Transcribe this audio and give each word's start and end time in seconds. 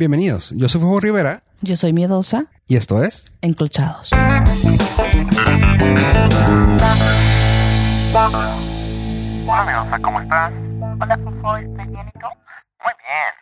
Bienvenidos, 0.00 0.54
yo 0.56 0.66
soy 0.66 0.80
Fuego 0.80 0.98
Rivera 0.98 1.42
Yo 1.60 1.76
soy 1.76 1.92
miedosa, 1.92 2.46
y 2.66 2.76
esto 2.76 3.04
es 3.04 3.30
enclochados. 3.42 4.08
Hola, 8.14 9.64
Medosa, 9.66 9.98
¿cómo 10.00 10.22
estás? 10.22 10.52
Hola, 11.02 11.18
Fufo, 11.18 11.56
¿estoy 11.58 11.86
bien 11.88 12.08
y 12.08 12.18
tú? 12.18 12.26
Muy 12.82 12.94
bien. 13.04 13.34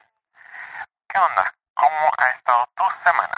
¿Qué 1.07 1.19
onda? 1.21 1.55
¿Cómo 1.75 2.11
ha 2.19 2.29
estado 2.37 2.65
tu 2.77 2.83
semana? 3.05 3.37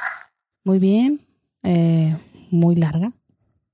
Muy 0.65 0.79
bien, 0.79 1.21
eh, 1.63 2.17
muy 2.51 2.77
larga. 2.77 3.13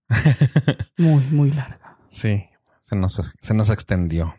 Muy, 0.98 1.22
muy 1.30 1.52
larga. 1.52 1.98
Sí, 2.08 2.48
se 2.82 2.96
nos, 2.96 3.32
se 3.40 3.54
nos 3.54 3.70
extendió. 3.70 4.34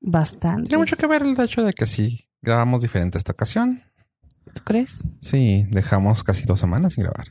Bastante. 0.00 0.70
Tiene 0.70 0.78
mucho 0.78 0.96
que 0.96 1.06
ver 1.06 1.22
el 1.22 1.38
hecho 1.38 1.62
de 1.62 1.72
que 1.72 1.86
sí, 1.86 2.28
grabamos 2.42 2.82
diferente 2.82 3.16
esta 3.16 3.30
ocasión. 3.30 3.84
¿Tú 4.54 4.62
crees? 4.64 5.08
Sí, 5.20 5.66
dejamos 5.70 6.22
casi 6.24 6.44
dos 6.44 6.58
semanas 6.60 6.94
sin 6.94 7.04
grabar. 7.04 7.28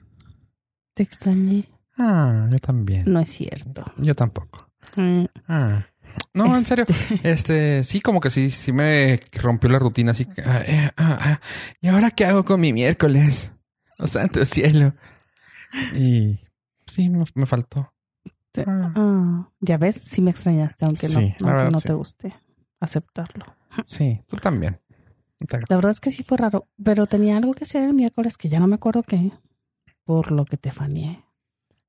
Te 0.94 1.04
extrañé. 1.04 1.70
Ah, 1.98 2.48
yo 2.50 2.58
también. 2.60 3.04
No 3.08 3.20
es 3.20 3.30
cierto. 3.30 3.84
Yo 3.98 4.16
tampoco. 4.16 4.70
Mm, 4.96 5.26
Ah. 5.48 5.86
No, 6.34 6.56
en 6.56 6.66
serio. 6.66 6.86
Este, 7.24 7.84
sí, 7.84 8.02
como 8.02 8.20
que 8.20 8.30
sí, 8.30 8.52
sí 8.52 8.72
me 8.74 9.20
rompió 9.34 9.70
la 9.70 9.80
rutina 9.80 10.12
así. 10.12 10.26
que, 10.26 10.42
ah, 10.42 10.62
eh, 10.66 10.92
ah, 10.98 11.18
ah. 11.22 11.40
¿Y 11.82 11.88
ahora 11.88 12.12
qué 12.12 12.26
hago 12.26 12.44
con 12.46 12.60
mi 12.62 12.74
miércoles? 12.74 13.54
Oh, 14.00 14.08
santo 14.08 14.44
cielo. 14.46 14.94
Y 15.94 16.40
sí, 16.88 17.10
me, 17.10 17.26
me 17.36 17.46
faltó. 17.46 17.94
te- 18.52 18.64
Ah. 18.68 18.92
ah, 18.96 19.50
ya 19.60 19.78
ves, 19.78 19.96
sí 19.96 20.22
me 20.22 20.32
extrañaste, 20.32 20.86
aunque 20.86 21.08
Sí, 21.08 21.16
no, 21.16 21.22
la 21.22 21.28
aunque 21.28 21.46
verdad, 21.54 21.72
no 21.72 21.80
sí. 21.80 21.88
te 21.88 21.94
guste 21.94 22.34
aceptarlo. 22.80 23.46
Sí, 23.84 24.22
tú 24.28 24.38
también. 24.38 24.80
La 25.70 25.76
verdad 25.76 25.92
es 25.92 26.00
que 26.00 26.12
sí 26.12 26.24
fue 26.24 26.38
raro, 26.38 26.68
pero 26.84 27.06
tenía 27.08 27.38
algo 27.38 27.54
que 27.54 27.64
hacer 27.64 27.84
el 27.84 27.94
miércoles 27.94 28.36
que 28.38 28.50
ya 28.50 28.60
no 28.60 28.68
me 28.68 28.76
acuerdo 28.76 29.04
qué, 29.04 29.32
por 30.04 30.32
lo 30.32 30.46
que 30.46 30.58
te 30.58 30.72
faneé. 30.72 31.24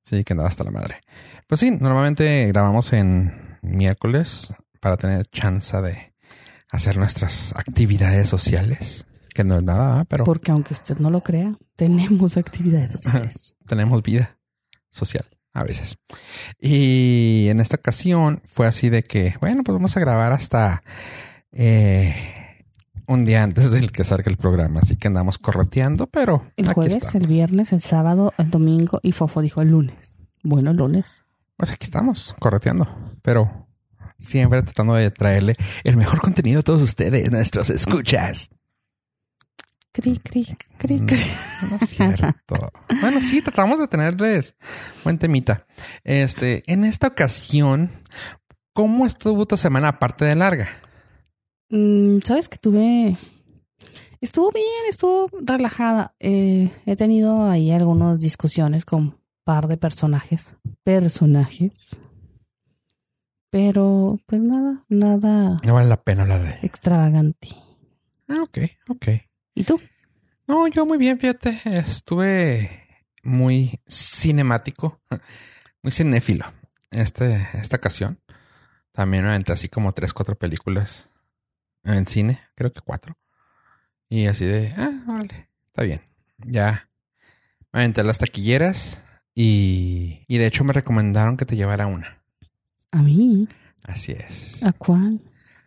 Sí, 0.05 0.25
que 0.25 0.33
andaba 0.33 0.49
hasta 0.49 0.65
la 0.65 0.71
madre. 0.71 1.01
Pues 1.47 1.61
sí, 1.61 1.71
normalmente 1.71 2.47
grabamos 2.47 2.93
en 2.93 3.59
miércoles 3.63 4.53
para 4.81 4.97
tener 4.97 5.27
chance 5.27 5.77
de 5.83 6.13
hacer 6.71 6.97
nuestras 6.97 7.53
actividades 7.57 8.29
sociales. 8.29 9.07
Que 9.35 9.45
no 9.45 9.57
es 9.57 9.63
nada, 9.63 10.05
pero 10.07 10.25
Porque 10.25 10.51
aunque 10.51 10.75
usted 10.75 10.99
no 10.99 11.09
lo 11.09 11.21
crea, 11.23 11.57
tenemos 11.77 12.37
actividades 12.37 12.93
sociales. 12.93 13.55
tenemos 13.67 14.03
vida 14.03 14.37
social 14.91 15.25
a 15.53 15.63
veces. 15.63 15.97
Y 16.61 17.47
en 17.49 17.61
esta 17.61 17.77
ocasión 17.77 18.43
fue 18.47 18.67
así 18.67 18.91
de 18.91 19.05
que, 19.05 19.35
bueno, 19.41 19.63
pues 19.63 19.75
vamos 19.75 19.97
a 19.97 20.01
grabar 20.01 20.33
hasta 20.33 20.83
eh, 21.53 22.40
un 23.11 23.25
día 23.25 23.43
antes 23.43 23.71
del 23.71 23.91
que 23.93 24.05
salga 24.05 24.31
el 24.31 24.37
programa. 24.37 24.81
Así 24.81 24.97
que 24.97 25.09
andamos 25.09 25.37
correteando, 25.39 26.07
pero 26.07 26.47
El 26.57 26.67
aquí 26.67 26.75
jueves, 26.75 26.97
estamos. 26.99 27.15
el 27.17 27.27
viernes, 27.27 27.73
el 27.73 27.81
sábado, 27.83 28.33
el 28.39 28.51
domingo 28.51 29.01
y 29.03 29.13
Fofo 29.13 29.43
dijo 29.43 29.61
el 29.63 29.71
lunes. 29.71 30.19
Bueno, 30.43 30.73
lunes. 30.73 31.25
Pues 31.57 31.73
aquí 31.73 31.85
estamos, 31.85 32.35
correteando, 32.39 32.89
pero 33.23 33.67
siempre 34.19 34.63
tratando 34.63 34.95
de 34.95 35.11
traerle 35.11 35.55
el 35.85 35.97
mejor 35.97 36.21
contenido 36.21 36.61
a 36.61 36.63
todos 36.63 36.83
ustedes, 36.83 37.31
nuestros 37.31 37.69
escuchas. 37.71 38.49
Cri, 39.93 40.19
cri, 40.21 40.57
cri, 40.79 41.01
Mm, 41.01 41.07
cri. 41.07 41.19
No 41.69 41.77
es 41.81 41.91
cierto. 41.91 42.71
bueno, 43.01 43.21
sí, 43.23 43.43
tratamos 43.43 43.81
de 43.81 43.89
tenerles 43.89 44.55
buen 45.03 45.19
temita. 45.19 45.67
Este, 46.05 46.63
en 46.73 46.85
esta 46.85 47.09
ocasión, 47.09 47.91
¿cómo 48.73 49.05
estuvo 49.05 49.47
tu 49.47 49.57
semana 49.57 49.89
aparte 49.89 50.25
de 50.25 50.37
larga? 50.37 50.69
Mm, 51.71 52.19
Sabes 52.25 52.49
que 52.49 52.59
tuve. 52.59 53.17
Estuvo 54.21 54.51
bien, 54.53 54.67
estuvo 54.89 55.31
relajada. 55.41 56.15
Eh, 56.21 56.71
he 56.85 56.97
tenido 56.97 57.49
ahí 57.49 57.71
algunas 57.71 58.21
discusiones 58.21 58.85
con 58.85 59.01
un 59.01 59.17
par 59.45 59.67
de 59.69 59.77
personajes. 59.79 60.57
Personajes. 60.85 61.99
Pero, 63.51 64.19
pues 64.27 64.41
nada, 64.41 64.85
nada 64.89 65.59
No 65.65 65.75
vale 65.75 65.89
la 65.89 66.01
pena 66.03 66.23
hablar 66.23 66.43
de. 66.43 66.59
extravagante. 66.65 67.49
Ah, 68.29 68.43
ok, 68.43 68.59
ok. 68.89 69.07
¿Y 69.55 69.65
tú? 69.65 69.81
No, 70.47 70.69
yo 70.69 70.87
muy 70.87 70.99
bien, 70.99 71.19
fíjate. 71.19 71.61
Estuve 71.65 72.87
muy 73.25 73.81
cinemático, 73.87 75.01
muy 75.83 75.91
cinéfilo. 75.91 76.45
Este, 76.91 77.49
esta 77.55 77.77
ocasión. 77.79 78.21
También 78.93 79.25
me 79.25 79.31
aventé 79.31 79.53
así 79.53 79.69
como 79.69 79.93
tres, 79.93 80.13
cuatro 80.13 80.37
películas 80.37 81.10
en 81.85 82.07
cine, 82.07 82.41
creo 82.55 82.73
que 82.73 82.81
cuatro. 82.81 83.17
Y 84.09 84.27
así 84.27 84.45
de, 84.45 84.75
ah, 84.77 84.91
vale, 85.07 85.49
está 85.69 85.83
bien. 85.83 86.03
Ya 86.39 86.89
me 87.73 87.81
aventé 87.81 88.03
las 88.03 88.19
taquilleras 88.19 89.05
y, 89.35 90.25
y 90.27 90.39
de 90.39 90.47
hecho 90.47 90.65
me 90.65 90.73
recomendaron 90.73 91.37
que 91.37 91.47
te 91.47 91.57
llevara 91.57 91.87
una. 91.87 92.23
¿A 92.91 93.03
mí? 93.03 93.49
Así 93.85 94.13
es. 94.13 94.63
¿A 94.65 94.73
cuál? 94.73 95.21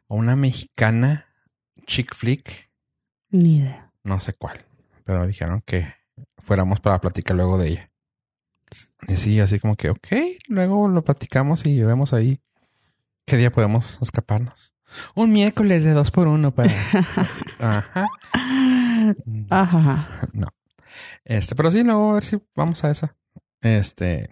Una 0.07 0.35
mexicana 0.35 1.25
chick 1.87 2.13
flick 2.15 2.69
Ni 3.29 3.57
idea. 3.57 3.91
no 4.03 4.19
sé 4.19 4.33
cuál, 4.33 4.65
pero 5.05 5.25
dijeron 5.25 5.61
que 5.65 5.93
fuéramos 6.37 6.79
para 6.81 6.99
platicar 6.99 7.35
luego 7.35 7.57
de 7.57 7.69
ella. 7.69 7.89
Y 9.07 9.17
sí, 9.17 9.39
así 9.39 9.59
como 9.59 9.75
que, 9.75 9.89
ok, 9.89 10.07
luego 10.47 10.87
lo 10.87 11.03
platicamos 11.03 11.65
y 11.65 11.81
vemos 11.83 12.11
ahí 12.13 12.39
qué 13.25 13.37
día 13.37 13.51
podemos 13.51 13.99
escaparnos. 14.01 14.72
Un 15.15 15.31
miércoles 15.31 15.83
de 15.83 15.91
dos 15.91 16.11
por 16.11 16.27
uno 16.27 16.51
para... 16.51 16.71
Ajá. 17.59 18.07
Ajá. 19.49 20.29
No. 20.33 20.47
Este, 21.25 21.55
pero 21.55 21.71
sí, 21.71 21.83
luego 21.83 22.11
a 22.11 22.13
ver 22.15 22.23
si 22.23 22.41
vamos 22.55 22.83
a 22.83 22.91
esa. 22.91 23.15
Este. 23.61 24.29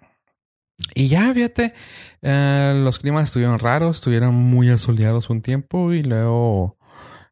Y 0.96 1.08
ya, 1.08 1.34
fíjate, 1.34 1.74
eh, 2.22 2.74
los 2.84 3.00
climas 3.00 3.26
estuvieron 3.26 3.60
raros, 3.60 3.98
estuvieron 3.98 4.34
muy 4.34 4.70
asoleados 4.70 5.30
un 5.30 5.42
tiempo 5.42 5.94
y 5.94 6.02
luego 6.02 6.78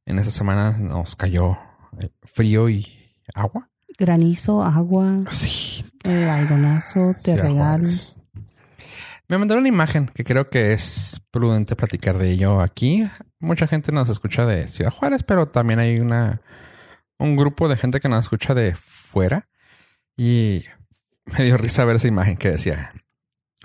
en 0.06 0.20
esa 0.20 0.32
semana 0.32 0.78
nos 0.78 1.16
cayó 1.16 1.58
eh, 2.00 2.10
frío 2.24 2.70
y 2.70 2.88
agua. 3.34 3.70
Granizo, 3.98 4.64
agua, 4.64 5.24
Sí, 5.30 5.84
eh, 6.06 6.30
algonazo, 6.30 7.14
te. 7.22 7.38
Juárez. 7.38 8.19
Me 9.30 9.38
mandaron 9.38 9.62
una 9.62 9.70
imagen 9.70 10.08
que 10.08 10.24
creo 10.24 10.50
que 10.50 10.74
es 10.74 11.22
prudente 11.30 11.76
platicar 11.76 12.18
de 12.18 12.32
ello 12.32 12.62
aquí. 12.62 13.08
Mucha 13.40 13.68
gente 13.68 13.92
nos 13.92 14.10
escucha 14.10 14.48
de 14.48 14.68
Ciudad 14.68 14.92
Juárez, 14.92 15.22
pero 15.22 15.48
también 15.48 15.78
hay 15.78 16.00
una 16.00 16.42
un 17.20 17.36
grupo 17.36 17.70
de 17.70 17.78
gente 17.78 18.00
que 18.00 18.10
nos 18.10 18.22
escucha 18.22 18.56
de 18.56 18.74
fuera. 18.74 19.48
Y 20.18 20.66
me 21.26 21.44
dio 21.44 21.58
risa 21.58 21.86
ver 21.86 21.98
esa 21.98 22.08
imagen 22.08 22.38
que 22.38 22.50
decía: 22.50 22.92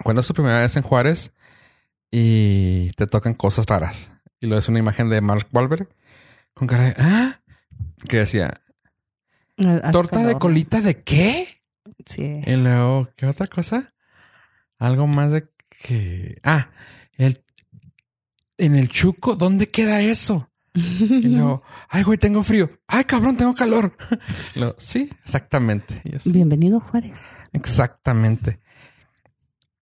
Cuando 0.03 0.21
es 0.21 0.29
tu 0.29 0.35
primera 0.35 0.61
vez 0.61 0.77
en 0.77 0.83
Juárez 0.83 1.33
y 2.11 2.91
te 2.91 3.07
tocan 3.07 3.33
cosas 3.33 3.65
raras. 3.65 4.13
Y 4.41 4.47
lo 4.47 4.59
es 4.59 4.69
una 4.69 4.81
imagen 4.81 5.09
de 5.09 5.23
Mark 5.23 5.49
Wahlberg 5.51 5.89
con 6.53 6.69
cara 6.69 6.85
de 6.85 6.95
ah, 6.99 7.41
que 8.07 8.19
decía: 8.19 8.61
Hace 9.57 9.93
¿Torta 9.93 10.27
de 10.27 10.39
colita 10.39 10.83
de 10.83 11.03
qué? 11.03 11.49
Sí. 12.05 12.43
Y 12.45 12.57
luego, 12.57 13.09
¿qué 13.17 13.25
otra 13.25 13.47
cosa? 13.47 13.95
Algo 14.79 15.07
más 15.07 15.31
de 15.31 15.54
que. 15.85 16.39
Ah, 16.43 16.71
el. 17.19 17.45
En 18.57 18.75
el 18.77 18.89
chuco, 18.89 19.35
¿dónde 19.37 19.69
queda 19.69 20.01
eso? 20.01 20.49
Y 20.75 21.29
luego, 21.29 21.63
ay, 21.89 22.03
güey, 22.05 22.19
tengo 22.19 22.43
frío. 22.43 22.71
Ay, 22.87 23.05
cabrón, 23.05 23.37
tengo 23.37 23.53
calor. 23.55 23.97
Luego, 24.55 24.75
sí, 24.79 25.11
exactamente. 25.25 26.01
Y 26.05 26.13
yo, 26.13 26.19
sí, 26.21 26.33
Bienvenido, 26.33 26.79
Juárez. 26.81 27.21
exactamente. 27.53 28.61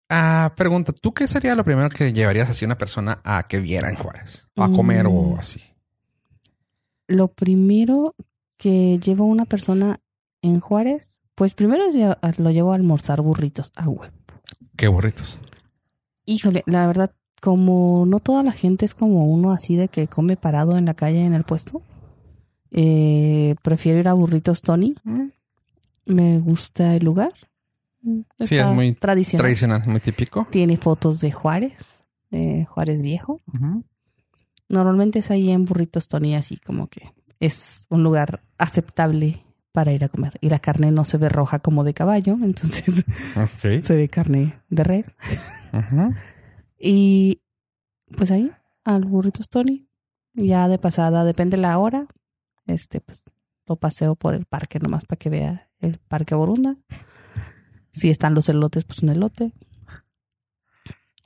Ah, 0.09 0.53
pregunta, 0.57 0.91
¿tú 0.91 1.13
qué 1.13 1.27
sería 1.27 1.55
lo 1.55 1.63
primero 1.63 1.89
que 1.89 2.13
llevarías 2.13 2.49
así 2.49 2.65
a 2.65 2.67
una 2.67 2.77
persona 2.77 3.21
a 3.23 3.43
que 3.47 3.59
viera 3.59 3.89
en 3.89 3.95
Juárez? 3.95 4.47
O 4.55 4.63
a 4.63 4.71
comer 4.71 5.05
o 5.07 5.11
Mm. 5.35 5.39
así. 5.39 5.61
Lo 7.07 7.27
primero 7.29 8.15
que 8.57 8.99
lleva 8.99 9.23
una 9.25 9.45
persona 9.45 9.99
en 10.41 10.59
Juárez, 10.59 11.17
pues 11.35 11.53
primero 11.53 11.83
lo 12.37 12.51
llevo 12.51 12.71
a 12.71 12.75
almorzar 12.75 13.21
burritos 13.21 13.71
a 13.75 13.87
huevo. 13.87 14.13
Qué 14.75 14.87
burritos. 14.87 15.39
Híjole, 16.25 16.63
la 16.65 16.87
verdad, 16.87 17.11
como 17.41 18.05
no 18.07 18.19
toda 18.19 18.43
la 18.43 18.51
gente 18.53 18.85
es 18.85 18.93
como 18.95 19.25
uno 19.25 19.51
así 19.51 19.75
de 19.75 19.87
que 19.89 20.07
come 20.07 20.37
parado 20.37 20.77
en 20.77 20.85
la 20.85 20.93
calle 20.93 21.25
en 21.25 21.33
el 21.33 21.43
puesto, 21.43 21.81
eh, 22.71 23.55
prefiero 23.61 23.99
ir 23.99 24.07
a 24.07 24.13
burritos 24.13 24.61
Tony. 24.61 24.95
Mm, 25.03 25.27
Me 26.05 26.39
gusta 26.39 26.95
el 26.95 27.05
lugar. 27.05 27.31
Sí, 28.03 28.55
Está 28.55 28.69
es 28.69 28.75
muy 28.75 28.93
tradicional. 28.93 29.43
Tradicional, 29.43 29.83
muy 29.87 29.99
típico. 30.01 30.45
Tiene 30.49 30.75
fotos 30.77 31.21
de 31.21 31.31
Juárez, 31.31 32.03
de 32.31 32.65
Juárez 32.69 33.01
Viejo. 33.01 33.39
Normalmente 34.67 35.19
es 35.19 35.31
ahí 35.31 35.51
en 35.51 35.65
Burritos 35.65 36.07
Tony, 36.07 36.35
así 36.35 36.57
como 36.57 36.87
que 36.87 37.13
es 37.39 37.85
un 37.89 38.03
lugar 38.03 38.41
aceptable 38.57 39.43
para 39.73 39.91
ir 39.91 40.05
a 40.05 40.09
comer. 40.09 40.37
Y 40.39 40.47
la 40.49 40.59
carne 40.59 40.91
no 40.91 41.03
se 41.03 41.17
ve 41.17 41.27
roja 41.27 41.59
como 41.59 41.83
de 41.83 41.93
caballo, 41.93 42.37
entonces 42.41 43.03
se 43.61 43.95
ve 43.95 44.07
carne 44.07 44.61
de 44.69 44.83
res. 44.85 45.17
Y 46.85 47.41
pues 48.17 48.29
ahí, 48.31 48.51
al 48.83 49.05
Burritos 49.05 49.47
Tony, 49.49 49.87
ya 50.33 50.67
de 50.67 50.77
pasada, 50.77 51.23
depende 51.23 51.55
la 51.57 51.77
hora, 51.79 52.07
este, 52.67 52.99
pues 52.99 53.23
lo 53.67 53.77
paseo 53.77 54.15
por 54.15 54.33
el 54.35 54.43
parque 54.45 54.79
nomás 54.79 55.05
para 55.05 55.17
que 55.17 55.29
vea 55.29 55.69
el 55.79 55.99
parque 55.99 56.35
Borunda. 56.35 56.75
Si 57.93 58.09
están 58.09 58.33
los 58.33 58.49
elotes, 58.49 58.83
pues 58.83 58.99
un 58.99 59.09
elote. 59.09 59.53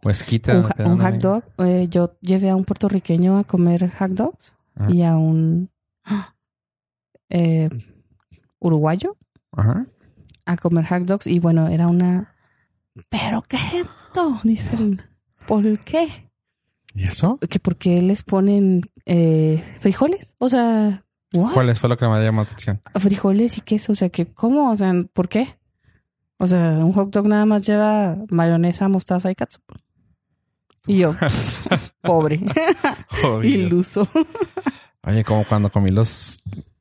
Pues 0.01 0.21
quita. 0.23 0.59
un, 0.59 0.65
ha- 0.65 0.87
un 0.87 0.99
hot 0.99 1.15
dog. 1.15 1.43
Eh, 1.65 1.87
yo 1.89 2.17
llevé 2.21 2.51
a 2.51 2.55
un 2.55 2.63
puertorriqueño 2.65 3.37
a 3.39 3.43
comer 3.43 3.89
hot 3.97 4.11
dogs 4.11 4.53
y 4.89 5.01
a 5.01 5.17
un 5.17 5.71
eh, 7.29 7.69
uruguayo 8.59 9.17
Ajá. 9.51 9.85
a 10.45 10.57
comer 10.57 10.85
hot 10.85 11.03
dogs 11.03 11.27
y 11.27 11.39
bueno, 11.39 11.67
era 11.67 11.87
una... 11.87 12.33
¿Pero 13.09 13.43
qué 13.43 13.57
es 13.57 13.73
esto? 13.85 14.39
Dicen. 14.43 15.01
¿Por 15.47 15.79
qué? 15.79 16.29
¿Y 16.95 17.03
eso? 17.05 17.37
Que 17.49 17.59
porque 17.59 18.01
les 18.01 18.23
ponen 18.23 18.81
eh, 19.05 19.63
frijoles. 19.79 20.35
O 20.39 20.49
sea, 20.49 21.05
¿what? 21.31 21.53
¿Cuál 21.53 21.75
fue 21.75 21.89
lo 21.89 21.97
que 21.97 22.07
me 22.07 22.23
llamó 22.23 22.41
la 22.41 22.47
atención? 22.47 22.81
frijoles 22.99 23.59
y 23.59 23.61
queso. 23.61 23.91
O 23.91 23.95
sea, 23.95 24.09
que 24.09 24.25
¿cómo? 24.25 24.71
O 24.71 24.75
sea, 24.75 24.91
¿por 25.13 25.29
qué? 25.29 25.57
O 26.39 26.47
sea, 26.47 26.71
un 26.79 26.91
hot 26.93 27.11
dog 27.11 27.27
nada 27.27 27.45
más 27.45 27.67
lleva 27.67 28.17
mayonesa, 28.29 28.87
mostaza 28.87 29.29
y 29.29 29.35
catsup. 29.35 29.61
Y 30.87 30.99
yo, 30.99 31.15
pobre, 32.01 32.39
Oh, 33.23 33.43
iluso. 33.43 34.07
Oye, 35.03 35.23
como 35.23 35.45
cuando 35.45 35.69
comí 35.71 35.91
los 35.91 36.39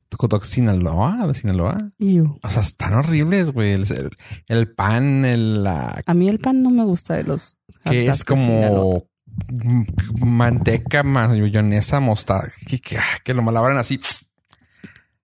dogs 0.09 0.47
Sinaloa, 0.47 1.27
de 1.27 1.33
Sinaloa. 1.33 1.77
O 2.43 2.49
sea, 2.49 2.61
están 2.61 2.93
horribles, 2.93 3.51
güey. 3.51 3.73
El, 3.73 3.85
el 4.47 4.71
pan, 4.73 5.25
el, 5.25 5.63
la, 5.63 6.01
a 6.05 6.13
mí 6.13 6.27
el 6.29 6.39
pan 6.39 6.63
no 6.63 6.69
me 6.69 6.83
gusta 6.83 7.15
de 7.15 7.23
los 7.23 7.57
que 7.83 8.07
es 8.07 8.23
como 8.23 9.03
manteca, 10.19 11.03
mayonesa, 11.03 11.99
mostaza, 11.99 12.51
que, 12.65 12.79
que, 12.79 12.97
ah, 12.97 13.19
que 13.23 13.33
lo 13.33 13.41
malabran 13.41 13.77
así. 13.77 13.99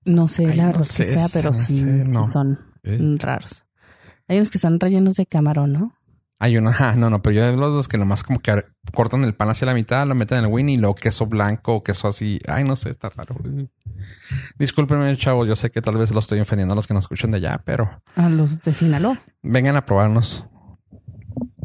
No 0.05 0.27
sé, 0.27 0.45
Ay, 0.47 0.57
la 0.57 0.63
no 0.63 0.69
verdad 0.71 0.83
sé, 0.83 1.05
que 1.05 1.13
sea, 1.13 1.27
se 1.27 1.39
pero 1.39 1.53
sí, 1.53 1.83
son 2.31 2.59
Eh. 2.83 2.99
raros. 3.19 3.65
Hay 4.27 4.37
unos 4.37 4.51
que 4.51 4.57
están 4.57 4.79
rellenos 4.79 5.15
de 5.15 5.25
camarón, 5.25 5.73
¿no? 5.73 5.93
Hay 6.39 6.57
uno, 6.57 6.71
ah, 6.79 6.95
no, 6.97 7.09
no, 7.09 7.21
pero 7.21 7.33
yo 7.35 7.51
los, 7.55 7.73
los 7.73 7.87
que 7.87 7.97
nomás 7.97 8.23
como 8.23 8.39
que 8.39 8.65
cortan 8.93 9.23
el 9.23 9.33
pan 9.33 9.49
hacia 9.49 9.65
la 9.65 9.73
mitad, 9.73 10.05
lo 10.07 10.15
meten 10.15 10.39
en 10.39 10.45
el 10.45 10.51
Winnie 10.51 10.75
y 10.75 10.77
luego 10.77 10.95
queso 10.95 11.25
blanco, 11.25 11.83
queso 11.83 12.07
así. 12.07 12.39
Ay, 12.47 12.63
no 12.63 12.75
sé, 12.75 12.89
está 12.89 13.09
raro. 13.09 13.35
Discúlpenme, 14.57 15.15
chavos, 15.17 15.47
yo 15.47 15.55
sé 15.55 15.71
que 15.71 15.81
tal 15.81 15.97
vez 15.97 16.11
los 16.11 16.25
estoy 16.25 16.39
ofendiendo 16.39 16.73
a 16.73 16.75
los 16.75 16.87
que 16.87 16.93
nos 16.93 17.05
escuchan 17.05 17.31
de 17.31 17.37
allá, 17.37 17.61
pero 17.65 18.01
A 18.15 18.29
los 18.29 18.61
de 18.61 18.73
Sinaloa. 18.73 19.19
vengan 19.41 19.75
a 19.75 19.85
probarnos 19.85 20.45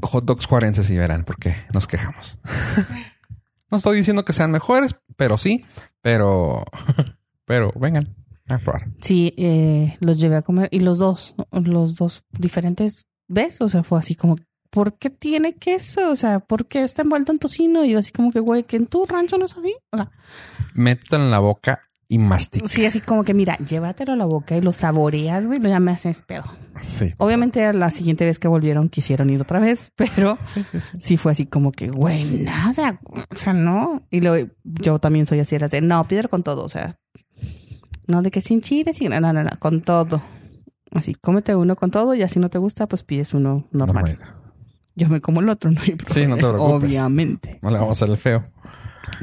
hot 0.02 0.24
dogs 0.24 0.46
juarenses 0.46 0.88
y 0.90 0.96
verán 0.96 1.24
por 1.24 1.38
qué 1.38 1.56
nos 1.72 1.86
quejamos. 1.86 2.38
no 3.70 3.78
estoy 3.78 3.96
diciendo 3.98 4.24
que 4.24 4.32
sean 4.32 4.50
mejores, 4.50 4.94
pero 5.16 5.36
sí, 5.36 5.64
pero, 6.02 6.64
pero 7.44 7.72
vengan 7.78 8.14
a 8.48 8.58
probar. 8.58 8.88
Sí, 9.00 9.34
eh, 9.36 9.96
los 10.00 10.18
llevé 10.18 10.36
a 10.36 10.42
comer 10.42 10.68
y 10.70 10.80
los 10.80 10.98
dos, 10.98 11.34
los 11.50 11.96
dos 11.96 12.24
diferentes, 12.30 13.06
¿ves? 13.26 13.60
O 13.60 13.68
sea, 13.68 13.82
fue 13.82 13.98
así 13.98 14.14
como, 14.14 14.36
¿por 14.70 14.94
qué 14.98 15.10
tiene 15.10 15.54
queso? 15.54 16.10
O 16.10 16.16
sea, 16.16 16.40
¿por 16.40 16.66
qué 16.66 16.82
está 16.84 17.02
envuelto 17.02 17.32
en 17.32 17.38
tocino? 17.38 17.84
Y 17.84 17.90
yo 17.90 17.98
así 17.98 18.12
como 18.12 18.30
que, 18.30 18.40
güey, 18.40 18.62
que 18.64 18.76
en 18.76 18.86
tu 18.86 19.04
rancho 19.06 19.38
no 19.38 19.44
es 19.46 19.56
así. 19.56 19.74
O 19.92 19.96
sea, 19.96 20.10
Mételo 20.74 21.24
en 21.24 21.30
la 21.30 21.38
boca 21.40 21.80
y 22.10 22.16
mastica. 22.18 22.66
sí, 22.68 22.86
así 22.86 23.00
como 23.00 23.22
que, 23.24 23.34
mira, 23.34 23.56
llévatelo 23.58 24.12
a 24.14 24.16
la 24.16 24.24
boca 24.24 24.56
y 24.56 24.62
lo 24.62 24.72
saboreas, 24.72 25.44
güey, 25.46 25.58
lo 25.58 25.68
ya 25.68 25.78
me 25.80 25.90
haces 25.92 26.22
pedo. 26.22 26.44
Sí. 26.80 27.12
Obviamente 27.18 27.70
la 27.74 27.90
siguiente 27.90 28.24
vez 28.24 28.38
que 28.38 28.48
volvieron 28.48 28.88
quisieron 28.88 29.28
ir 29.28 29.40
otra 29.42 29.58
vez, 29.58 29.92
pero 29.96 30.38
Sí, 30.42 30.64
sí, 30.72 30.80
sí. 30.80 30.98
sí 31.00 31.16
fue 31.18 31.32
así 31.32 31.44
como 31.46 31.70
que, 31.72 31.88
güey, 31.90 32.24
nada, 32.44 32.98
o 33.30 33.36
sea, 33.36 33.52
no. 33.52 34.02
Y 34.10 34.20
luego 34.20 34.50
yo 34.64 34.98
también 34.98 35.26
soy 35.26 35.40
así, 35.40 35.54
era 35.54 35.68
de, 35.68 35.80
no, 35.82 36.06
pídelo 36.08 36.30
con 36.30 36.42
todo, 36.42 36.64
o 36.64 36.68
sea, 36.70 36.96
no 38.06 38.22
de 38.22 38.30
que 38.30 38.40
sin 38.40 38.62
chile, 38.62 38.94
sin, 38.94 39.10
no, 39.10 39.20
no, 39.20 39.32
no, 39.32 39.50
con 39.58 39.82
todo. 39.82 40.22
Así, 40.92 41.14
cómete 41.14 41.54
uno 41.54 41.76
con 41.76 41.90
todo 41.90 42.14
y 42.14 42.22
así 42.22 42.38
no 42.38 42.48
te 42.48 42.56
gusta, 42.56 42.86
pues 42.86 43.02
pides 43.02 43.34
uno 43.34 43.66
normal. 43.72 44.04
Normal. 44.16 44.34
Yo 44.98 45.08
me 45.08 45.20
como 45.20 45.40
el 45.40 45.48
otro, 45.48 45.70
no 45.70 45.80
hay 45.80 45.90
Sí, 45.90 45.96
problema. 45.96 46.28
no 46.28 46.36
te 46.36 46.40
preocupes. 46.48 46.88
Obviamente. 46.90 47.58
No 47.62 47.70
le 47.70 47.78
vamos 47.78 47.90
a 47.90 47.92
hacer 48.04 48.10
el 48.10 48.18
feo. 48.18 48.44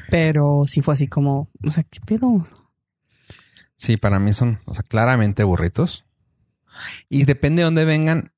Pero 0.09 0.63
sí 0.67 0.81
fue 0.81 0.93
así 0.93 1.07
como, 1.07 1.49
o 1.67 1.71
sea, 1.71 1.83
¿qué 1.83 1.99
pedo? 2.05 2.45
Sí, 3.75 3.97
para 3.97 4.19
mí 4.19 4.33
son, 4.33 4.59
o 4.65 4.73
sea, 4.73 4.83
claramente 4.83 5.43
burritos. 5.43 6.05
Y 7.09 7.25
depende 7.25 7.61
de 7.61 7.65
dónde 7.65 7.85
vengan, 7.85 8.31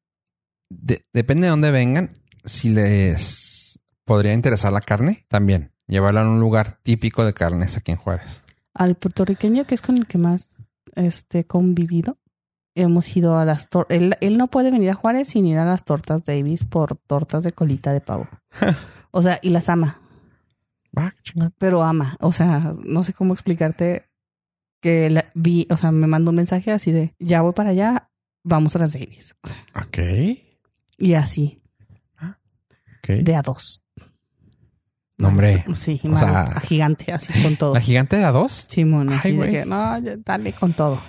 de- 0.69 1.05
depende 1.13 1.43
de 1.45 1.49
dónde 1.51 1.71
vengan, 1.71 2.17
si 2.43 2.69
les 2.69 3.81
podría 4.03 4.33
interesar 4.33 4.73
la 4.73 4.81
carne, 4.81 5.25
también. 5.27 5.71
Llevarla 5.87 6.21
a 6.21 6.25
un 6.29 6.39
lugar 6.39 6.79
típico 6.83 7.23
de 7.25 7.33
carnes 7.33 7.77
aquí 7.77 7.91
en 7.91 7.97
Juárez. 7.97 8.41
Al 8.73 8.95
puertorriqueño, 8.95 9.65
que 9.65 9.75
es 9.75 9.81
con 9.81 9.97
el 9.97 10.07
que 10.07 10.17
más 10.17 10.67
este 10.95 11.45
convivido, 11.45 12.17
hemos 12.81 13.15
ido 13.17 13.37
a 13.37 13.45
las 13.45 13.69
tortas. 13.69 13.97
Él, 13.97 14.15
él 14.21 14.37
no 14.37 14.47
puede 14.47 14.71
venir 14.71 14.89
a 14.89 14.93
Juárez 14.95 15.29
sin 15.29 15.45
ir 15.45 15.57
a 15.57 15.65
las 15.65 15.83
tortas 15.83 16.23
Davis 16.25 16.63
por 16.63 16.95
tortas 16.97 17.43
de 17.43 17.51
colita 17.51 17.91
de 17.93 18.01
pavo. 18.01 18.27
o 19.11 19.21
sea, 19.21 19.39
y 19.41 19.49
las 19.49 19.69
ama, 19.69 19.99
Va, 20.97 21.11
qué 21.11 21.21
chingón. 21.31 21.53
pero 21.57 21.83
ama. 21.83 22.17
O 22.21 22.31
sea, 22.31 22.73
no 22.83 23.03
sé 23.03 23.13
cómo 23.13 23.33
explicarte 23.33 24.05
que 24.81 25.09
la- 25.09 25.25
vi, 25.33 25.67
o 25.69 25.77
sea, 25.77 25.91
me 25.91 26.07
mandó 26.07 26.31
un 26.31 26.37
mensaje 26.37 26.71
así 26.71 26.91
de, 26.91 27.13
ya 27.19 27.41
voy 27.41 27.53
para 27.53 27.71
allá, 27.71 28.09
vamos 28.43 28.75
a 28.75 28.79
las 28.79 28.93
Davis. 28.93 29.35
O 29.43 29.47
sea, 29.47 29.57
Ok. 29.75 29.97
y 30.97 31.13
así, 31.13 31.61
Ok. 32.19 33.09
de 33.21 33.35
a 33.35 33.41
dos. 33.41 33.83
No, 35.19 35.29
hombre. 35.29 35.65
Sí, 35.75 35.99
O 36.03 36.15
sea, 36.15 36.43
a 36.43 36.59
gigante, 36.59 37.11
así 37.11 37.33
con 37.41 37.57
todo. 37.57 37.73
¿La 37.73 37.81
gigante 37.81 38.17
de 38.17 38.23
a 38.25 38.31
dos? 38.31 38.65
Simón, 38.69 39.11
así 39.11 39.29
Ay, 39.29 39.37
de 39.37 39.51
que, 39.51 39.65
no, 39.65 39.99
dale 40.23 40.53
con 40.53 40.73
todo. 40.73 41.01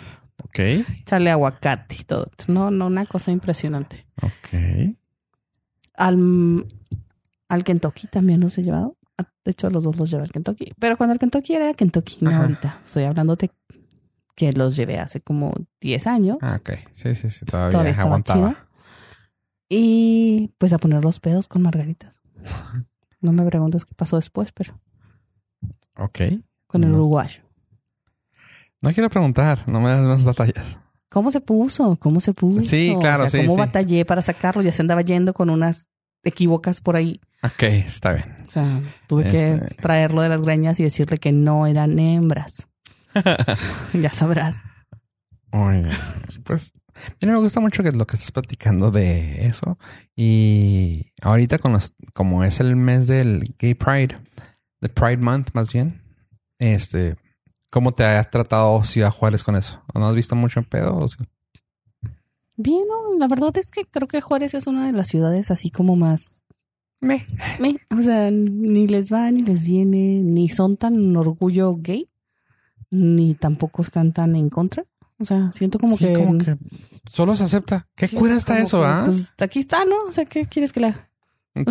Ok. 0.44 0.58
Echarle 1.00 1.30
aguacate 1.30 1.96
y 2.00 2.04
todo. 2.04 2.30
No, 2.46 2.70
no, 2.70 2.86
una 2.86 3.06
cosa 3.06 3.30
impresionante. 3.32 4.06
Ok. 4.22 4.96
Al, 5.94 6.66
al 7.48 7.64
Kentucky 7.64 8.06
también 8.06 8.40
los 8.40 8.56
he 8.58 8.62
llevado. 8.62 8.96
Ah, 9.18 9.24
De 9.44 9.50
hecho, 9.50 9.68
los 9.70 9.82
dos 9.84 9.96
los 9.96 10.10
llevé 10.10 10.22
al 10.24 10.30
Kentucky. 10.32 10.72
Pero 10.78 10.96
cuando 10.96 11.12
el 11.14 11.18
Kentucky 11.18 11.54
era 11.54 11.74
Kentucky, 11.74 12.18
no 12.20 12.30
Ajá. 12.30 12.40
ahorita. 12.42 12.78
Estoy 12.82 13.04
hablando 13.04 13.34
de 13.36 13.50
que 14.36 14.52
los 14.52 14.76
llevé 14.76 14.98
hace 15.00 15.20
como 15.20 15.52
10 15.80 16.06
años. 16.06 16.38
Ah, 16.40 16.58
ok. 16.60 16.70
Sí, 16.92 17.14
sí, 17.16 17.28
sí. 17.30 17.44
Todavía, 17.44 17.70
Todavía 17.72 17.90
estaba 17.92 18.08
aguantaba. 18.10 18.52
chido. 18.54 18.68
Y 19.68 20.54
pues 20.58 20.72
a 20.72 20.78
poner 20.78 21.02
los 21.04 21.20
pedos 21.20 21.48
con 21.48 21.62
margaritas. 21.62 22.20
No 23.20 23.32
me 23.32 23.42
preguntes 23.44 23.84
qué 23.84 23.96
pasó 23.96 24.14
después, 24.14 24.52
pero 24.52 24.80
Ok. 25.96 26.20
con 26.68 26.84
el 26.84 26.90
No. 26.90 26.98
uruguayo. 26.98 27.42
No 28.80 28.92
quiero 28.92 29.10
preguntar. 29.10 29.64
No 29.68 29.80
me 29.80 29.90
das 29.90 30.02
más 30.02 30.24
detalles. 30.24 30.78
¿Cómo 31.10 31.30
se 31.32 31.40
puso? 31.40 31.96
¿Cómo 31.96 32.20
se 32.20 32.34
puso? 32.34 32.62
Sí, 32.68 32.94
claro, 33.00 33.24
O 33.24 33.28
sea, 33.28 33.40
sí, 33.40 33.46
¿Cómo 33.46 33.56
sí. 33.56 33.66
batallé 33.66 34.04
para 34.04 34.22
sacarlo? 34.22 34.62
Ya 34.62 34.72
se 34.72 34.82
andaba 34.82 35.00
yendo 35.02 35.32
con 35.34 35.50
unas 35.50 35.88
equívocas 36.22 36.80
por 36.80 36.96
ahí. 36.96 37.20
Ok, 37.42 37.62
está 37.62 38.12
bien. 38.12 38.36
O 38.46 38.50
sea, 38.50 38.82
tuve 39.06 39.26
Este- 39.26 39.66
que 39.68 39.74
traerlo 39.76 40.20
de 40.22 40.28
las 40.28 40.42
greñas 40.42 40.78
y 40.80 40.82
decirle 40.84 41.18
que 41.18 41.32
no 41.32 41.66
eran 41.66 41.98
hembras. 41.98 42.68
ya 43.94 44.10
sabrás. 44.12 44.56
Oye, 45.50 45.88
pues 46.44 46.72
mira, 47.22 47.32
me 47.32 47.40
gusta 47.40 47.60
mucho 47.60 47.82
que 47.82 47.90
lo 47.92 48.06
que 48.06 48.16
estás 48.16 48.30
platicando 48.32 48.90
de 48.90 49.46
eso. 49.46 49.78
Y 50.14 51.06
ahorita 51.22 51.58
con 51.58 51.72
los, 51.72 51.94
como 52.12 52.44
es 52.44 52.60
el 52.60 52.76
mes 52.76 53.06
del 53.06 53.54
Gay 53.58 53.74
Pride, 53.74 54.18
de 54.80 54.88
Pride 54.90 55.16
Month 55.18 55.50
más 55.54 55.72
bien, 55.72 56.02
este, 56.58 57.16
¿cómo 57.70 57.92
te 57.92 58.04
ha 58.04 58.22
tratado 58.30 58.82
Ciudad 58.84 59.10
Juárez 59.10 59.44
con 59.44 59.56
eso? 59.56 59.82
¿No 59.94 60.06
has 60.08 60.14
visto 60.14 60.34
mucho 60.36 60.60
en 60.60 60.66
pedo? 60.66 60.96
o 60.96 61.08
sí? 61.08 61.18
Bien, 62.56 62.82
no, 62.88 63.16
la 63.18 63.28
verdad 63.28 63.56
es 63.56 63.70
que 63.70 63.84
creo 63.84 64.08
que 64.08 64.20
Juárez 64.20 64.54
es 64.54 64.66
una 64.66 64.86
de 64.86 64.92
las 64.92 65.08
ciudades 65.08 65.50
así 65.50 65.70
como 65.70 65.94
más... 65.96 66.42
Me. 67.00 67.24
meh. 67.60 67.76
O 67.96 68.02
sea, 68.02 68.30
ni 68.32 68.88
les 68.88 69.12
va 69.12 69.30
ni 69.30 69.42
les 69.42 69.64
viene, 69.64 70.20
ni 70.20 70.48
son 70.48 70.76
tan 70.76 71.16
orgullo 71.16 71.76
gay, 71.76 72.10
ni 72.90 73.34
tampoco 73.34 73.82
están 73.82 74.12
tan 74.12 74.34
en 74.34 74.50
contra. 74.50 74.84
O 75.20 75.24
sea, 75.24 75.52
siento 75.52 75.78
como 75.78 75.96
Sí, 75.96 76.06
que... 76.06 76.14
como 76.14 76.38
que 76.38 76.56
solo 77.12 77.36
se 77.36 77.44
acepta. 77.44 77.86
¿Qué 77.94 78.08
sí, 78.08 78.16
o 78.16 78.18
cura 78.18 78.30
sea, 78.30 78.38
está 78.38 78.58
eso, 78.58 78.84
ah? 78.84 79.02
Pues 79.04 79.30
aquí 79.38 79.60
está, 79.60 79.84
¿no? 79.84 79.94
O 80.08 80.12
sea, 80.12 80.24
¿qué 80.24 80.46
quieres 80.46 80.72
que 80.72 80.80
le 80.80 80.86
haga? 80.88 81.08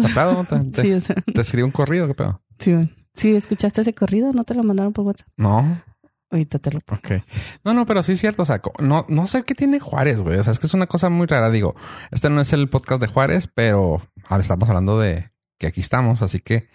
¿Tapado? 0.01 0.43
¿Te, 0.49 0.59
te, 0.59 0.81
Sí, 0.81 0.93
o 0.93 0.99
sea, 1.01 1.15
te 1.15 1.41
escribí 1.41 1.63
un 1.63 1.71
corrido? 1.71 2.07
¿Qué 2.07 2.13
pedo? 2.13 2.41
sí. 2.59 2.73
Sí, 3.13 3.35
¿escuchaste 3.35 3.81
ese 3.81 3.95
corrido? 3.95 4.31
¿No 4.31 4.43
te 4.43 4.53
lo 4.53 4.61
mandaron 4.63 4.93
por 4.93 5.03
WhatsApp? 5.03 5.27
No. 5.37 5.81
Ahorita 6.29 6.59
te 6.59 6.71
lo 6.71 6.81
pongo. 6.81 7.01
No, 7.63 7.73
no, 7.73 7.85
pero 7.85 8.03
sí 8.03 8.13
es 8.13 8.19
cierto. 8.19 8.43
O 8.43 8.45
sea, 8.45 8.61
no, 8.79 9.05
no 9.07 9.27
sé 9.27 9.43
qué 9.43 9.55
tiene 9.55 9.79
Juárez, 9.79 10.19
güey. 10.19 10.37
O 10.37 10.43
sea, 10.43 10.51
es 10.51 10.59
que 10.59 10.67
es 10.67 10.73
una 10.73 10.87
cosa 10.87 11.09
muy 11.09 11.25
rara. 11.25 11.49
Digo, 11.49 11.75
este 12.11 12.29
no 12.29 12.41
es 12.41 12.51
el 12.51 12.69
podcast 12.69 13.01
de 13.01 13.07
Juárez, 13.07 13.47
pero 13.53 14.01
ahora 14.25 14.41
estamos 14.41 14.67
hablando 14.67 14.99
de 14.99 15.31
que 15.57 15.67
aquí 15.67 15.79
estamos. 15.79 16.21
Así 16.21 16.39
que 16.39 16.69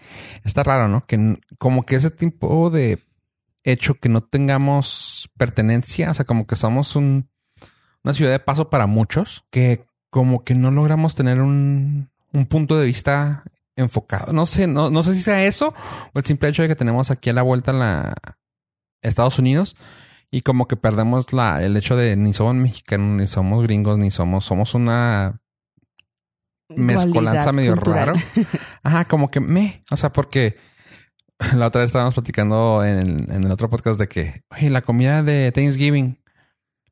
está 0.44 0.62
raro, 0.62 0.88
¿no? 0.88 1.04
Que 1.06 1.38
como 1.58 1.84
que 1.84 1.96
ese 1.96 2.10
tipo 2.10 2.70
de 2.70 2.98
hecho 3.64 3.94
que 3.94 4.08
no 4.08 4.22
tengamos 4.22 5.30
pertenencia, 5.36 6.10
o 6.10 6.14
sea, 6.14 6.24
como 6.24 6.46
que 6.46 6.56
somos 6.56 6.96
un, 6.96 7.28
una 8.02 8.14
ciudad 8.14 8.32
de 8.32 8.40
paso 8.40 8.70
para 8.70 8.86
muchos, 8.86 9.44
que 9.50 9.84
como 10.10 10.44
que 10.44 10.54
no 10.54 10.70
logramos 10.70 11.14
tener 11.14 11.40
un, 11.40 12.10
un 12.32 12.46
punto 12.46 12.78
de 12.78 12.86
vista 12.86 13.44
enfocado. 13.76 14.32
No 14.32 14.46
sé, 14.46 14.66
no, 14.66 14.90
no 14.90 15.02
sé 15.02 15.14
si 15.14 15.22
sea 15.22 15.44
eso 15.44 15.74
o 16.12 16.18
el 16.18 16.24
simple 16.24 16.48
hecho 16.48 16.62
de 16.62 16.68
que 16.68 16.76
tenemos 16.76 17.10
aquí 17.10 17.30
a 17.30 17.34
la 17.34 17.42
vuelta 17.42 17.72
la 17.72 18.14
Estados 19.02 19.38
Unidos 19.38 19.76
Y 20.30 20.40
como 20.40 20.66
que 20.66 20.76
perdemos 20.76 21.32
la, 21.32 21.62
el 21.62 21.76
hecho 21.76 21.94
de 21.96 22.16
ni 22.16 22.32
somos 22.32 22.54
mexicanos, 22.54 23.20
ni 23.20 23.26
somos 23.26 23.62
gringos, 23.64 23.98
ni 23.98 24.10
somos, 24.10 24.44
somos 24.44 24.74
una 24.74 25.40
mezcolanza 26.74 27.52
medio 27.52 27.72
cultural. 27.74 28.06
raro. 28.06 28.20
Ajá, 28.82 29.04
como 29.06 29.30
que 29.30 29.40
me, 29.40 29.84
o 29.90 29.96
sea, 29.96 30.10
porque 30.12 30.56
la 31.54 31.66
otra 31.66 31.80
vez 31.80 31.88
estábamos 31.90 32.14
platicando 32.14 32.82
en 32.84 32.98
el, 32.98 33.30
en 33.30 33.44
el 33.44 33.50
otro 33.50 33.68
podcast 33.68 33.98
de 33.98 34.08
que, 34.08 34.42
oye, 34.50 34.70
la 34.70 34.82
comida 34.82 35.22
de 35.22 35.52
Thanksgiving. 35.52 36.18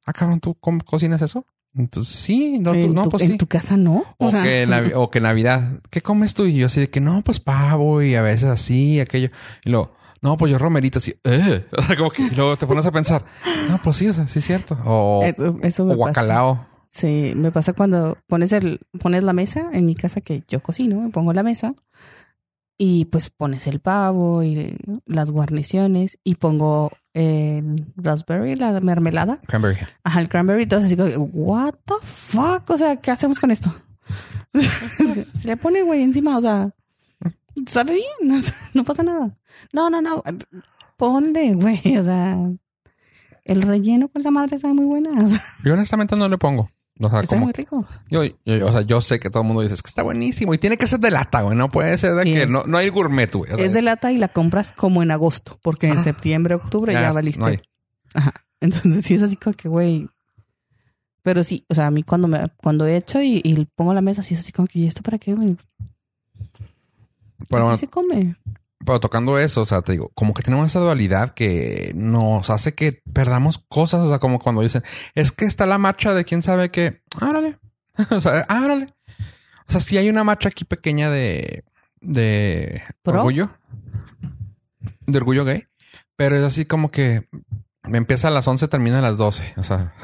Ah, 0.05 0.13
cabrón, 0.13 0.41
¿tú 0.41 0.55
cocinas 0.85 1.23
eso? 1.23 1.47
Entonces, 1.75 2.13
sí, 2.15 2.59
no, 2.59 2.73
tú- 2.73 2.93
no, 2.93 3.03
tu, 3.03 3.11
pues 3.11 3.23
en 3.23 3.33
sí. 3.33 3.39
tu 3.39 3.47
casa 3.47 3.77
no. 3.77 4.05
O, 4.19 4.31
sea, 4.31 4.43
que 4.43 4.93
o 4.97 5.09
que 5.09 5.21
Navidad, 5.21 5.81
¿qué 5.91 6.01
comes 6.03 6.35
tú? 6.35 6.47
Y 6.47 6.57
yo 6.57 6.67
así 6.67 6.81
de 6.81 6.91
que 6.91 7.01
no, 7.01 7.23
pues 7.23 7.39
pavo 7.39 8.03
y 8.03 8.17
a 8.17 8.23
veces 8.23 8.49
así, 8.49 8.99
aquello. 8.99 9.31
Y 9.65 9.71
luego, 9.71 9.95
no, 10.23 10.37
pues 10.37 10.53
yo 10.53 10.59
romerito 10.59 10.99
así, 10.99 11.15
"Eh". 11.25 11.67
Como 11.99 12.11
que 12.11 12.23
y 12.23 12.31
luego 12.31 12.57
te 12.57 12.67
pones 12.67 12.87
a 12.87 12.93
pensar, 12.93 13.25
no, 13.69 13.81
pues 13.83 13.97
sí, 13.97 14.09
o 14.09 14.13
sea, 14.13 14.29
sí 14.29 14.39
es 14.41 14.45
cierto. 14.45 14.79
O, 14.85 15.23
eso, 15.25 15.57
eso 15.63 15.85
me 15.85 15.95
o 15.95 15.97
pasa. 15.97 15.97
guacalao. 15.97 16.67
Sí, 16.91 17.33
me 17.37 17.53
pasa 17.53 17.73
cuando 17.73 18.19
pones 18.27 18.53
el 18.53 18.81
pones 19.01 19.23
la 19.23 19.33
mesa 19.33 19.71
en 19.73 19.85
mi 19.85 19.95
casa 19.95 20.21
que 20.21 20.43
yo 20.49 20.61
cocino, 20.61 21.01
me 21.03 21.11
pongo 21.11 21.33
la 21.33 21.43
mesa 21.45 21.75
y 22.79 23.05
pues 23.05 23.31
pones 23.31 23.67
el 23.67 23.79
pavo 23.81 24.43
y 24.43 24.77
las 25.07 25.31
guarniciones 25.31 26.19
y 26.25 26.35
pongo 26.37 26.91
el 27.15 27.87
raspberry, 27.97 28.57
la 28.57 28.81
mermelada, 28.81 29.39
Cranberry. 29.47 29.79
ajá, 30.03 30.21
el 30.21 30.29
cranberry, 30.29 30.67
todo 30.67 30.81
así 30.81 30.97
como, 30.97 31.11
what 31.33 31.75
the 31.85 31.95
fuck, 32.03 32.69
o 32.71 32.79
sea, 32.79 32.97
¿qué 32.97 33.11
hacemos 33.11 33.39
con 33.39 33.51
esto? 33.51 33.73
Se 35.35 35.47
le 35.49 35.57
pone 35.57 35.83
güey 35.83 36.03
encima, 36.03 36.37
o 36.39 36.41
sea, 36.41 36.71
sabe 37.67 37.95
bien, 37.95 38.33
o 38.39 38.43
sea, 38.43 38.55
no 38.75 38.85
pasa 38.85 39.03
nada. 39.03 39.37
No, 39.73 39.91
no, 39.91 40.01
no, 40.03 40.23
ponle 40.97 41.55
güey, 41.55 41.81
o 41.99 42.03
sea, 42.03 42.37
el 43.45 43.63
relleno 43.63 44.09
con 44.09 44.21
esa 44.21 44.31
madre 44.31 44.59
sabe 44.59 44.75
muy 44.75 44.87
buena, 44.87 45.11
o 45.25 45.29
sea, 45.29 45.43
Yo 45.65 45.75
honestamente 45.75 46.17
no 46.17 46.29
le 46.29 46.39
pongo. 46.39 46.71
O 47.03 47.09
sea, 47.09 47.21
está 47.21 47.37
como, 47.37 47.47
muy 47.47 47.55
rico. 47.55 47.87
yo, 48.11 48.25
yo- 48.45 48.67
o 48.69 48.73
sea, 48.73 48.83
yo 48.83 49.01
sé 49.01 49.19
que 49.19 49.31
todo 49.31 49.41
el 49.43 49.47
mundo 49.47 49.63
dice 49.63 49.73
"Es 49.75 49.81
que 49.83 49.89
está 49.89 50.03
buenísimo 50.03 50.53
y 50.53 50.59
tiene 50.59 50.77
que 50.77 50.87
ser 50.87 51.01
de 51.01 51.11
lata, 51.11 51.41
güey. 51.41 51.57
No 51.57 51.71
puede 51.71 51.97
ser 51.97 52.15
de 52.15 52.25
Sí, 52.25 52.35
que 52.35 52.43
es- 52.43 52.51
no, 52.51 52.65
no 52.65 52.77
hay 52.77 52.91
gourmet, 52.91 53.33
güey. 53.35 53.51
O 53.53 53.57
sea, 53.57 53.65
es 53.65 53.73
de 53.73 53.81
lata 53.81 54.13
y 54.13 54.19
la 54.19 54.29
compras 54.29 54.71
como 54.73 55.03
en 55.03 55.11
agosto, 55.11 55.59
porque 55.63 55.87
en 55.87 55.95
Ajá. 55.95 56.03
septiembre, 56.03 56.55
octubre 56.57 56.93
ya, 56.93 57.01
ya, 57.01 57.13
valiste. 57.13 57.41
no 57.41 57.47
hay. 57.47 57.63
Ajá. 58.13 58.35
Entonces 58.61 59.03
sí 59.07 59.15
es 59.15 59.23
así 59.23 59.37
como 59.37 59.55
que, 59.57 59.71
güey. 59.71 60.09
Pero 61.23 61.43
sí, 61.43 61.65
o 61.71 61.75
sea, 61.75 61.87
a 61.87 61.91
mí 61.91 62.03
cuando 62.03 62.29
me 62.29 62.51
cuando 62.63 62.87
he 62.87 62.97
hecho 62.97 63.23
y, 63.23 63.41
y 63.45 63.65
pongo 63.75 63.95
la 63.95 64.03
mesa, 64.03 64.23
sí 64.23 64.35
es 64.35 64.41
así 64.41 64.53
como 64.53 64.69
que, 64.69 64.81
¿y 64.81 64.87
esto 64.87 65.03
para 65.03 65.17
qué, 65.19 65.35
güey? 65.35 65.57
Pero, 67.49 67.71
Así 67.71 67.81
se 67.81 67.89
come. 67.89 68.37
pero 68.85 69.01
tocando 69.01 69.39
eso, 69.39 69.61
o 69.63 69.65
sea, 69.65 69.83
te 69.83 69.93
digo, 69.93 70.11
como 70.15 70.35
que 70.35 70.43
tenemos 70.43 70.67
esa 70.67 70.81
dualidad 70.81 71.31
que 71.35 71.93
nos 71.95 72.51
hace 72.51 72.75
que 72.75 73.03
perdamos 73.13 73.59
cosas. 73.69 74.01
O 74.01 74.09
sea, 74.09 74.19
como 74.19 74.39
cuando 74.39 74.63
dicen, 74.63 74.83
es 75.15 75.33
que 75.33 75.45
está 75.45 75.67
la 75.67 75.79
marcha 75.79 76.15
de 76.15 76.25
quién 76.25 76.43
sabe 76.43 76.71
qué. 76.71 77.03
Árale. 77.21 77.59
o 78.11 78.21
sea, 78.21 78.41
árale. 78.49 78.87
O 79.69 79.73
sea, 79.73 79.81
sí 79.81 79.97
hay 79.99 80.09
una 80.11 80.25
marcha 80.25 80.49
aquí 80.49 80.65
pequeña 80.65 81.11
de, 81.11 81.65
de 82.01 82.83
¿Pro? 83.03 83.19
orgullo. 83.21 83.51
De 85.07 85.19
orgullo 85.19 85.45
gay. 85.45 85.65
Pero 86.17 86.37
es 86.37 86.43
así 86.43 86.65
como 86.67 86.91
que 86.91 87.29
empieza 87.85 88.29
a 88.29 88.31
las 88.31 88.47
11, 88.47 88.69
termina 88.69 88.99
a 88.99 89.03
las 89.03 89.19
12. 89.19 89.55
O 89.57 89.63
sea, 89.63 89.95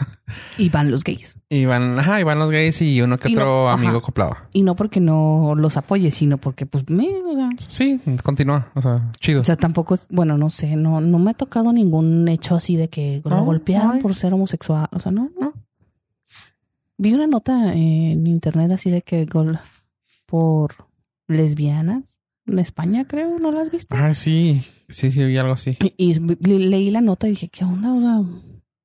Y 0.59 0.69
van 0.71 0.91
los 0.91 1.05
gays. 1.05 1.37
y 1.49 1.65
van, 1.67 1.99
ajá, 1.99 2.21
y 2.21 2.25
van 2.25 2.39
los 2.39 2.51
gays 2.51 2.81
y 2.83 3.01
uno 3.03 3.17
que 3.19 3.29
Y 3.29 3.35
otro 3.37 3.69
amigo 3.69 3.99
acoplado. 3.99 4.37
Y 4.53 4.63
no 4.63 4.75
porque 4.77 5.01
no 5.01 5.55
los 5.57 5.77
apoye, 5.77 6.11
sino 6.11 6.39
porque, 6.39 6.67
pues, 6.67 6.89
me, 6.89 7.09
o 7.09 7.35
sea, 7.35 7.51
Sí, 7.69 8.01
continúa. 8.23 8.71
O 8.75 8.83
sea, 8.83 9.11
chido. 9.21 9.43
o 9.43 9.45
sea, 9.45 9.57
tampoco, 9.57 9.95
es- 9.95 10.07
bueno, 10.11 10.37
no 10.39 10.51
sé, 10.51 10.75
no, 10.77 11.01
no 11.01 11.19
me 11.19 11.31
ha 11.31 11.35
tocado 11.35 11.73
ningún 11.73 12.27
hecho 12.29 12.55
así 12.57 12.77
de 12.77 12.89
que 12.89 13.21
lo 13.25 13.31
No, 13.31 13.45
golpearon 13.45 13.97
no. 13.97 14.03
por 14.03 14.15
ser 14.17 14.33
homosexual. 14.35 14.89
O 14.93 14.99
sea, 14.99 15.13
no, 15.13 15.31
no. 15.39 15.53
Vi 16.99 17.13
una 17.13 17.27
nota 17.27 17.75
en 17.75 18.27
internet 18.27 18.71
así 18.73 18.91
de 18.91 19.03
que 19.03 19.27
gol 19.27 19.59
por 20.25 20.75
lesbianas 21.29 22.16
en 22.47 22.59
España, 22.59 23.07
creo, 23.09 23.39
¿no 23.39 23.51
la 23.51 23.61
has 23.63 23.71
visto? 23.71 23.95
Ah, 23.97 24.15
sí. 24.15 24.63
Sí, 24.89 25.11
sí, 25.11 25.25
vi 25.25 25.37
algo 25.37 25.55
así. 25.55 25.73
Y, 25.81 25.95
y 25.97 26.15
le- 26.15 26.59
leí 26.59 26.91
la 26.91 27.01
nota 27.01 27.27
y 27.27 27.31
dije, 27.31 27.49
¿qué 27.49 27.65
onda? 27.65 27.93
O 27.93 28.01
sea, 28.01 28.21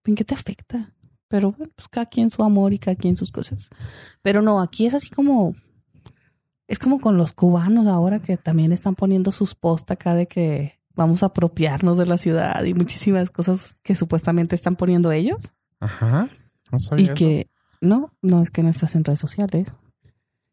¿en 0.06 0.16
qué 0.16 0.24
te 0.24 0.34
afecta? 0.34 0.94
Pero 1.28 1.52
bueno, 1.54 1.72
pues 1.76 1.88
cada 1.88 2.08
quien 2.08 2.30
su 2.30 2.44
amor 2.44 2.74
y 2.74 2.80
cada 2.80 2.96
quien 2.96 3.16
sus 3.18 3.32
cosas. 3.32 3.70
Pero 4.22 4.42
no, 4.42 4.62
aquí 4.62 4.86
es 4.86 4.94
así 4.94 5.10
como... 5.10 5.56
Es 6.68 6.80
como 6.80 7.00
con 7.02 7.18
los 7.18 7.34
cubanos 7.34 7.88
ahora 7.88 8.20
que 8.20 8.38
también 8.38 8.72
están 8.72 8.96
poniendo 8.96 9.32
sus 9.34 9.56
posts 9.56 9.92
acá 9.92 10.16
de 10.16 10.28
que 10.28 10.80
vamos 10.96 11.22
a 11.22 11.28
apropiarnos 11.28 11.98
de 11.98 12.06
la 12.06 12.18
ciudad 12.18 12.64
y 12.64 12.74
muchísimas 12.74 13.30
cosas 13.30 13.80
que 13.84 13.94
supuestamente 13.94 14.56
están 14.56 14.76
poniendo 14.78 15.12
ellos. 15.12 15.54
Ajá. 15.82 16.30
No 16.72 16.80
sabía 16.80 17.02
Y 17.04 17.06
eso. 17.08 17.14
que 17.16 17.48
no, 17.82 18.14
no 18.22 18.42
es 18.42 18.52
que 18.52 18.64
no 18.64 18.70
estás 18.70 18.96
en 18.96 19.04
redes 19.04 19.20
sociales. 19.20 19.78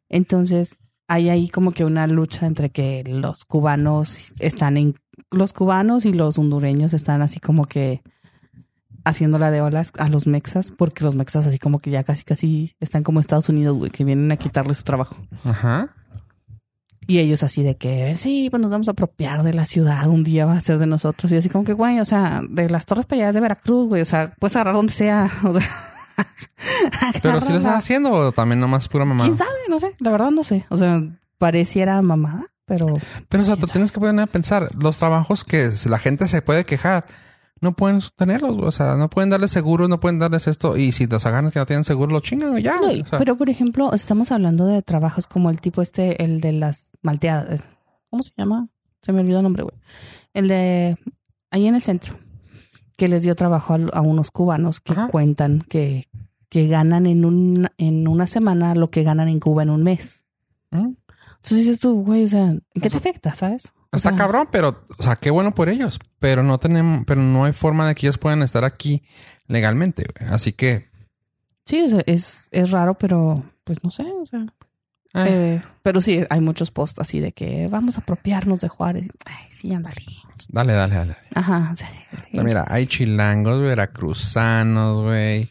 Entonces 0.09 0.77
hay 1.09 1.31
ahí 1.31 1.49
como 1.49 1.73
que 1.73 1.85
una 1.85 2.07
lucha 2.07 2.47
entre 2.47 2.71
que 2.71 3.03
los 3.05 3.45
cubanos 3.45 4.33
están 4.39 4.77
en 4.77 4.95
los 5.31 5.53
cubanos 5.53 6.05
y 6.05 6.13
los 6.13 6.39
hondureños 6.39 6.95
están 6.95 7.23
así 7.23 7.41
como 7.41 7.65
que 7.65 8.03
haciéndola 9.05 9.51
de 9.51 9.63
olas 9.63 9.93
a 9.99 10.09
los 10.09 10.27
mexas 10.27 10.71
porque 10.71 11.05
los 11.05 11.15
mexas 11.15 11.47
así 11.47 11.59
como 11.59 11.79
que 11.79 11.91
ya 11.91 12.05
casi 12.05 12.25
casi 12.25 12.75
están 12.79 13.03
como 13.03 13.21
Estados 13.21 13.49
Unidos, 13.49 13.77
güey, 13.79 13.91
que 13.91 14.05
vienen 14.05 14.31
a 14.31 14.37
quitarle 14.37 14.75
su 14.75 14.85
trabajo. 14.85 15.17
Ajá. 15.45 15.95
Y 17.07 17.21
ellos 17.21 17.43
así 17.43 17.63
de 17.63 17.75
que, 17.75 18.15
sí, 18.17 18.49
pues 18.51 18.61
nos 18.61 18.71
vamos 18.71 18.87
a 18.89 18.91
apropiar 18.91 19.43
de 19.43 19.55
la 19.55 19.65
ciudad, 19.65 20.07
un 20.09 20.25
día 20.25 20.45
va 20.45 20.53
a 20.53 20.61
ser 20.61 20.77
de 20.77 20.87
nosotros. 20.87 21.33
Y 21.33 21.37
así 21.37 21.49
como 21.49 21.65
que, 21.65 21.73
güey, 21.73 22.01
o 22.01 22.05
sea, 22.05 22.43
de 22.47 22.69
las 22.69 22.85
torres 22.85 23.07
allá 23.09 23.33
de 23.33 23.41
Veracruz, 23.41 23.89
güey, 23.89 24.03
o 24.03 24.05
sea, 24.05 24.35
puedes 24.39 24.55
agarrar 24.57 24.75
donde 24.75 24.93
sea, 24.93 25.31
o 25.43 25.59
sea. 25.59 25.67
Pero 27.23 27.41
si 27.41 27.49
lo 27.53 27.59
están 27.59 27.73
agárrala. 27.73 27.77
haciendo 27.79 28.11
o 28.13 28.33
también 28.33 28.61
nomás 28.61 28.89
pura 28.89 29.05
mamá. 29.05 29.25
¿Quién 29.25 29.37
sabe? 29.37 29.51
No 29.69 29.79
sé, 29.79 29.95
la 29.99 30.11
verdad 30.11 30.31
no 30.31 30.43
sé. 30.43 30.67
O 30.71 30.77
sea, 30.77 31.03
pareciera 31.39 32.01
mamada, 32.03 32.47
pero 32.67 32.87
Pero 33.29 33.43
o 33.43 33.47
sea, 33.47 33.55
te 33.57 33.61
¿Quién 33.63 33.73
tienes 33.73 33.93
que 33.93 34.01
poner 34.01 34.21
a 34.21 34.27
pensar, 34.27 34.69
los 34.77 34.99
trabajos 34.99 35.45
que 35.45 35.71
la 35.89 35.99
gente 35.99 36.29
se 36.29 36.43
puede 36.43 36.65
quejar, 36.65 37.07
no 37.61 37.75
pueden 37.75 38.01
sostenerlos, 38.01 38.57
o 38.59 38.71
sea, 38.71 38.95
no 38.97 39.09
pueden 39.11 39.31
darles 39.31 39.51
seguros, 39.51 39.89
no 39.89 39.99
pueden 40.01 40.19
darles 40.19 40.47
esto, 40.47 40.77
y 40.77 40.93
si 40.93 41.07
los 41.07 41.27
agarran 41.27 41.51
que 41.51 41.59
no 41.59 41.67
tienen 41.67 41.85
seguro, 41.85 42.13
lo 42.13 42.21
chingan 42.21 42.57
ya. 42.59 42.77
No. 42.77 42.89
O 42.89 43.07
sea, 43.07 43.19
pero 43.19 43.37
por 43.37 43.51
ejemplo, 43.51 43.93
estamos 43.93 44.31
hablando 44.33 44.67
de 44.67 44.83
trabajos 44.83 45.27
como 45.27 45.51
el 45.51 45.61
tipo 45.61 45.83
este, 45.83 46.23
el 46.25 46.41
de 46.41 46.53
las 46.53 46.91
malteadas. 47.03 47.63
¿Cómo 48.11 48.23
se 48.23 48.33
llama? 48.37 48.69
Se 49.03 49.13
me 49.13 49.21
olvidó 49.21 49.39
el 49.39 49.43
nombre, 49.45 49.63
güey. 49.65 49.75
El 50.35 50.49
de 50.49 50.97
ahí 51.51 51.67
en 51.67 51.75
el 51.75 51.83
centro, 51.83 52.17
que 52.97 53.09
les 53.09 53.23
dio 53.23 53.35
trabajo 53.37 53.75
a, 53.75 53.79
a 53.99 54.01
unos 54.03 54.31
cubanos 54.31 54.81
que 54.81 54.93
Ajá. 54.93 55.09
cuentan 55.09 55.61
que, 55.69 56.08
que 56.49 56.67
ganan 56.69 57.07
en, 57.07 57.25
un, 57.25 57.69
en 57.79 58.09
una 58.09 58.27
semana 58.27 58.75
lo 58.75 58.91
que 58.91 59.03
ganan 59.03 59.29
en 59.29 59.41
Cuba 59.41 59.63
en 59.63 59.71
un 59.71 59.83
mes. 59.83 60.25
¿Mm? 60.71 60.95
Entonces 61.37 61.59
dices 61.59 61.81
tú, 61.81 62.03
güey, 62.05 62.25
o 62.25 62.29
sea, 62.29 62.47
¿en 62.49 62.63
qué 62.81 62.91
te 62.91 62.97
afecta, 62.97 63.35
sabes? 63.35 63.73
O 63.91 63.97
Está 63.97 64.11
sea, 64.11 64.19
cabrón, 64.19 64.49
pero, 64.53 64.83
o 64.99 65.03
sea, 65.03 65.17
qué 65.17 65.31
bueno 65.31 65.55
por 65.55 65.69
ellos, 65.69 65.99
pero 66.19 66.43
no 66.43 66.59
tenemos, 66.59 67.05
pero 67.07 67.23
no 67.23 67.45
hay 67.45 67.53
forma 67.53 67.87
de 67.89 67.95
que 67.95 68.07
ellos 68.07 68.19
puedan 68.19 68.43
estar 68.43 68.65
aquí 68.65 69.03
legalmente, 69.47 70.05
güey. 70.19 70.31
Así 70.33 70.53
que, 70.53 70.89
Sí, 71.65 71.83
o 71.83 71.89
sea, 71.89 72.03
es, 72.07 72.49
es 72.51 72.71
raro, 72.71 72.95
pero 72.95 73.43
pues 73.65 73.83
no 73.85 73.91
sé, 73.91 74.03
o 74.05 74.25
sea. 74.27 74.41
eh, 75.15 75.61
Eh, 75.61 75.63
pero 75.83 76.01
sí, 76.01 76.21
hay 76.29 76.41
muchos 76.41 76.71
posts 76.71 76.99
así 76.99 77.21
de 77.21 77.33
que 77.33 77.69
vamos 77.69 77.97
a 77.99 78.01
apropiarnos 78.01 78.61
de 78.63 78.69
Juárez. 78.69 79.09
Ay, 79.27 79.47
sí, 79.51 79.73
ándale. 79.73 80.03
dale, 80.51 80.73
dale, 80.73 80.95
dale. 80.95 81.17
Ajá, 81.35 81.71
o 81.73 81.77
sea, 81.77 81.89
sí, 81.89 82.01
sí, 82.13 82.17
O 82.31 82.33
sea, 82.33 82.43
mira, 82.45 82.65
hay 82.69 82.87
chilangos, 82.87 83.61
veracruzanos, 83.61 85.03
güey, 85.03 85.51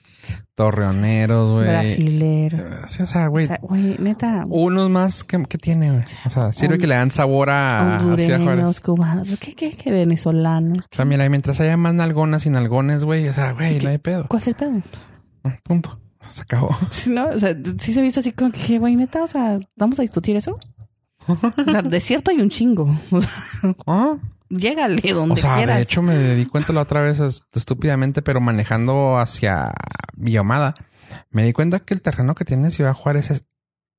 torreoneros, 0.55 1.51
güey. 1.53 1.67
Brasilero. 1.67 2.87
Sí, 2.87 3.03
o 3.03 3.07
sea, 3.07 3.27
güey, 3.27 3.45
O 3.45 3.47
sea, 3.47 3.59
güey, 3.61 3.95
neta. 3.99 4.43
unos 4.47 4.89
más 4.89 5.23
que, 5.23 5.43
que 5.45 5.57
tiene, 5.57 5.91
güey. 5.91 6.03
O 6.25 6.29
sea, 6.29 6.51
sirve 6.53 6.75
Un- 6.75 6.81
que 6.81 6.87
le 6.87 6.95
dan 6.95 7.11
sabor 7.11 7.49
a 7.49 7.99
hondureños, 8.01 8.81
cubanos, 8.81 9.27
¿qué, 9.39 9.53
qué, 9.53 9.71
qué 9.71 9.91
venezolanos? 9.91 10.85
O 10.91 10.95
sea, 10.95 11.05
mira, 11.05 11.27
mientras 11.29 11.59
haya 11.61 11.77
más 11.77 11.93
nalgonas 11.93 12.45
y 12.45 12.49
nalgones, 12.49 13.03
güey, 13.05 13.27
o 13.27 13.33
sea, 13.33 13.53
güey, 13.53 13.79
no 13.79 13.89
hay 13.89 13.97
pedo. 13.97 14.25
¿Cuál 14.27 14.41
es 14.41 14.47
el 14.47 14.55
pedo? 14.55 14.81
Punto. 15.63 15.99
Se 16.29 16.41
acabó. 16.41 16.69
¿No? 17.07 17.27
O 17.27 17.39
sea, 17.39 17.55
sí 17.77 17.93
se 17.93 18.03
hizo 18.05 18.19
así 18.19 18.31
como 18.33 18.51
que, 18.51 18.79
güey, 18.79 18.95
neta, 18.95 19.23
o 19.23 19.27
sea, 19.27 19.57
¿vamos 19.75 19.99
a 19.99 20.01
discutir 20.01 20.35
eso? 20.35 20.57
O 21.27 21.69
sea, 21.71 21.81
de 21.81 21.99
cierto 21.99 22.31
hay 22.31 22.39
un 22.41 22.49
chingo. 22.49 22.87
Ah, 23.85 24.15
llégale 24.49 25.13
donde 25.13 25.33
O 25.35 25.37
sea, 25.37 25.55
quieras. 25.55 25.75
de 25.77 25.81
hecho 25.83 26.01
me 26.01 26.35
di 26.35 26.45
cuenta 26.45 26.73
la 26.73 26.81
otra 26.81 27.01
vez 27.01 27.19
es- 27.19 27.43
estúpidamente, 27.53 28.21
pero 28.21 28.39
manejando 28.41 29.17
hacia 29.17 29.73
Villahumada, 30.15 30.73
me 31.29 31.43
di 31.43 31.53
cuenta 31.53 31.79
que 31.79 31.93
el 31.93 32.01
terreno 32.01 32.35
que 32.35 32.45
tiene 32.45 32.71
Ciudad 32.71 32.93
Juárez 32.93 33.29
es 33.31 33.45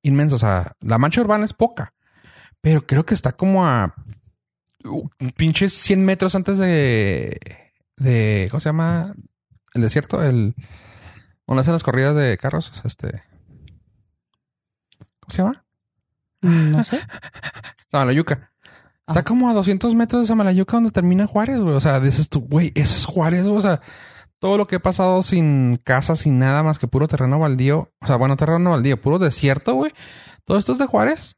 inmenso. 0.03 0.37
O 0.37 0.39
sea, 0.39 0.73
la 0.81 0.99
mancha 0.99 1.21
urbana 1.21 1.45
es 1.45 1.53
poca, 1.55 1.95
pero 2.61 2.87
creo 2.87 3.05
que 3.07 3.15
está 3.15 3.33
como 3.33 3.67
a 3.67 3.95
uh, 4.85 5.09
pinches 5.37 5.73
100 5.75 6.05
metros 6.05 6.35
antes 6.35 6.59
de, 6.59 7.39
de, 7.97 8.49
¿cómo 8.51 8.61
se 8.61 8.69
llama? 8.69 9.13
El 9.75 9.83
desierto, 9.83 10.23
el, 10.23 10.55
donde 11.47 11.61
hacen 11.61 11.73
las 11.75 11.83
corridas 11.83 12.17
de 12.17 12.37
carros, 12.39 12.73
este, 12.85 13.23
¿cómo 15.21 15.31
se 15.31 15.43
llama? 15.43 15.65
Mm, 16.43 16.71
No 16.73 16.85
sé. 16.85 17.01
Samalayuca. 17.91 18.53
Está 19.09 19.21
Ah. 19.21 19.25
como 19.25 19.49
a 19.49 19.55
200 19.55 19.95
metros 19.95 20.23
de 20.23 20.29
Samalayuca 20.29 20.77
donde 20.77 20.91
termina 20.91 21.27
Juárez, 21.27 21.61
güey. 21.61 21.75
O 21.75 21.81
sea, 21.81 21.99
dices 22.01 22.29
tú, 22.29 22.41
güey, 22.41 22.73
eso 22.75 22.95
es 22.95 23.07
Juárez, 23.07 23.47
güey. 23.47 23.57
O 23.59 23.61
sea, 23.61 23.81
todo 24.39 24.57
lo 24.57 24.67
que 24.67 24.77
he 24.77 24.81
pasado 24.81 25.23
sin 25.23 25.79
casa, 25.83 26.15
sin 26.15 26.39
nada 26.39 26.63
más 26.63 26.79
que 26.79 26.87
puro 26.89 27.09
terreno 27.09 27.39
baldío. 27.39 27.91
O 28.01 28.07
sea, 28.07 28.17
bueno, 28.17 28.37
terreno 28.37 28.71
baldío, 28.71 29.01
puro 29.01 29.19
desierto, 29.19 29.75
güey. 29.75 29.93
Todo 30.45 30.59
esto 30.59 30.73
es 30.73 30.79
de 30.79 30.87
Juárez. 30.87 31.35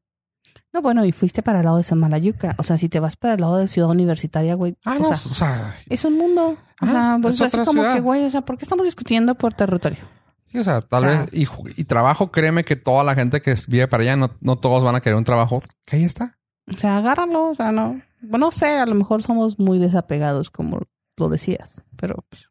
No, 0.73 0.83
bueno, 0.83 1.05
y 1.05 1.11
fuiste 1.11 1.43
para 1.43 1.61
el 1.61 1.65
lado 1.65 1.79
de 1.79 1.85
Samalayuca. 1.85 2.55
O 2.59 2.63
sea, 2.63 2.79
si 2.79 2.89
te 2.89 3.01
vas 3.01 3.17
para 3.17 3.35
el 3.35 3.41
lado 3.41 3.57
de 3.57 3.67
Ciudad 3.67 3.89
Universitaria, 3.91 4.55
güey. 4.55 4.77
Ah, 4.85 4.97
o 4.99 5.03
no, 5.03 5.09
sea, 5.09 5.33
o 5.33 5.35
sea, 5.35 5.77
es 5.89 6.05
un 6.05 6.17
mundo. 6.17 6.57
Ajá, 6.79 7.13
Ajá, 7.15 7.19
pues 7.23 7.35
es 7.41 7.41
otra 7.43 7.65
como 7.65 7.83
ciudad. 7.83 7.95
que, 7.97 8.01
güey, 8.01 8.25
o 8.25 8.31
sea, 8.31 8.43
¿por 8.43 8.57
qué 8.57 8.65
estamos 8.65 8.85
discutiendo 8.85 9.35
por 9.35 9.53
territorio? 9.55 9.99
sí, 10.47 10.59
o 10.59 10.65
sea, 10.65 10.81
tal 10.81 11.05
O 11.05 11.09
sea- 11.11 11.21
vez. 11.27 11.29
Y, 11.33 11.47
y 11.81 11.85
trabajo, 11.85 12.31
créeme 12.33 12.65
que 12.65 12.75
toda 12.77 13.03
la 13.05 13.15
gente 13.15 13.41
que 13.41 13.55
vive 13.69 13.87
para 13.89 14.03
allá, 14.03 14.17
no, 14.17 14.31
no 14.41 14.57
todos 14.59 14.83
van 14.85 14.95
a 14.97 15.01
querer 15.01 15.17
un 15.17 15.25
trabajo 15.25 15.63
que 15.87 15.97
ahí 15.97 16.05
está. 16.05 16.39
O 16.75 16.79
sea, 16.79 16.99
agárralo, 16.99 17.49
o 17.49 17.55
sea, 17.55 17.73
no. 17.73 18.01
Bueno, 18.23 18.47
no 18.47 18.51
sé, 18.53 18.67
a 18.67 18.87
lo 18.87 18.95
mejor 18.95 19.23
somos 19.23 19.59
muy 19.59 19.79
desapegados, 19.79 20.51
como 20.51 20.81
lo 21.17 21.29
decías, 21.29 21.85
pero 21.97 22.25
pues. 22.29 22.51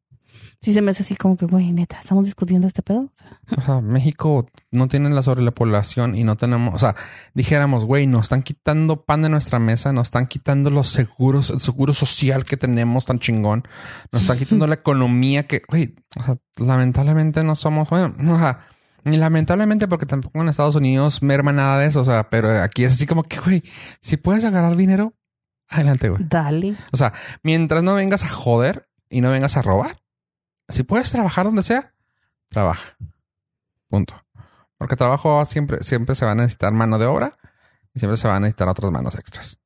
Sí 0.61 0.73
se 0.73 0.81
me 0.81 0.91
hace 0.91 1.03
así 1.03 1.15
como 1.15 1.37
que, 1.37 1.45
güey, 1.45 1.71
neta, 1.71 1.97
¿estamos 1.99 2.25
discutiendo 2.25 2.67
este 2.67 2.81
pedo? 2.81 3.01
O 3.01 3.11
sea, 3.15 3.39
O 3.57 3.61
sea, 3.61 3.81
México 3.81 4.45
no 4.71 4.89
tiene 4.89 5.09
la 5.09 5.21
sobrepoblación 5.21 6.15
y 6.15 6.25
no 6.25 6.35
tenemos, 6.35 6.75
o 6.75 6.77
sea, 6.77 6.95
dijéramos, 7.33 7.85
güey, 7.85 8.07
nos 8.07 8.23
están 8.23 8.43
quitando 8.43 9.05
pan 9.05 9.21
de 9.21 9.29
nuestra 9.29 9.59
mesa, 9.59 9.93
nos 9.93 10.07
están 10.07 10.27
quitando 10.27 10.69
los 10.69 10.89
seguros, 10.89 11.49
el 11.49 11.61
seguro 11.61 11.93
social 11.93 12.43
que 12.43 12.57
tenemos 12.57 13.05
tan 13.05 13.19
chingón, 13.19 13.63
nos 14.11 14.23
están 14.23 14.37
quitando 14.37 14.67
la 14.67 14.75
economía 14.75 15.47
que, 15.47 15.61
güey, 15.67 15.95
o 16.17 16.23
sea, 16.23 16.37
lamentablemente 16.57 17.41
no 17.43 17.55
somos, 17.55 17.89
bueno, 17.89 18.13
o 18.33 18.37
sea, 18.37 18.59
lamentablemente 19.03 19.87
porque 19.87 20.05
tampoco 20.05 20.41
en 20.41 20.49
Estados 20.49 20.75
Unidos 20.75 21.21
merma 21.21 21.53
nada 21.53 21.79
de 21.79 21.87
eso, 21.87 22.01
o 22.01 22.05
sea, 22.05 22.29
pero 22.29 22.61
aquí 22.61 22.83
es 22.83 22.93
así 22.93 23.05
como 23.05 23.23
que, 23.23 23.39
güey, 23.39 23.63
si 24.01 24.17
puedes 24.17 24.45
agarrar 24.45 24.75
dinero, 24.75 25.13
adelante, 25.67 26.09
güey. 26.09 26.23
dale. 26.27 26.75
O 26.91 26.97
sea, 26.97 27.13
mientras 27.43 27.83
no 27.83 27.95
vengas 27.95 28.23
a 28.23 28.29
joder 28.29 28.89
y 29.09 29.21
no 29.21 29.29
vengas 29.29 29.57
a 29.57 29.61
robar, 29.61 30.01
si 30.67 30.83
puedes 30.83 31.11
trabajar 31.11 31.45
donde 31.45 31.63
sea, 31.63 31.93
trabaja. 32.49 32.97
Punto. 33.87 34.15
Porque 34.77 34.95
trabajo 34.95 35.43
siempre, 35.45 35.83
siempre 35.83 36.15
se 36.15 36.25
va 36.25 36.31
a 36.31 36.35
necesitar 36.35 36.71
mano 36.73 36.97
de 36.99 37.05
obra 37.05 37.37
y 37.93 37.99
siempre 37.99 38.17
se 38.17 38.27
van 38.27 38.37
a 38.37 38.39
necesitar 38.41 38.69
otras 38.69 38.91
manos 38.91 39.15
extras. 39.15 39.59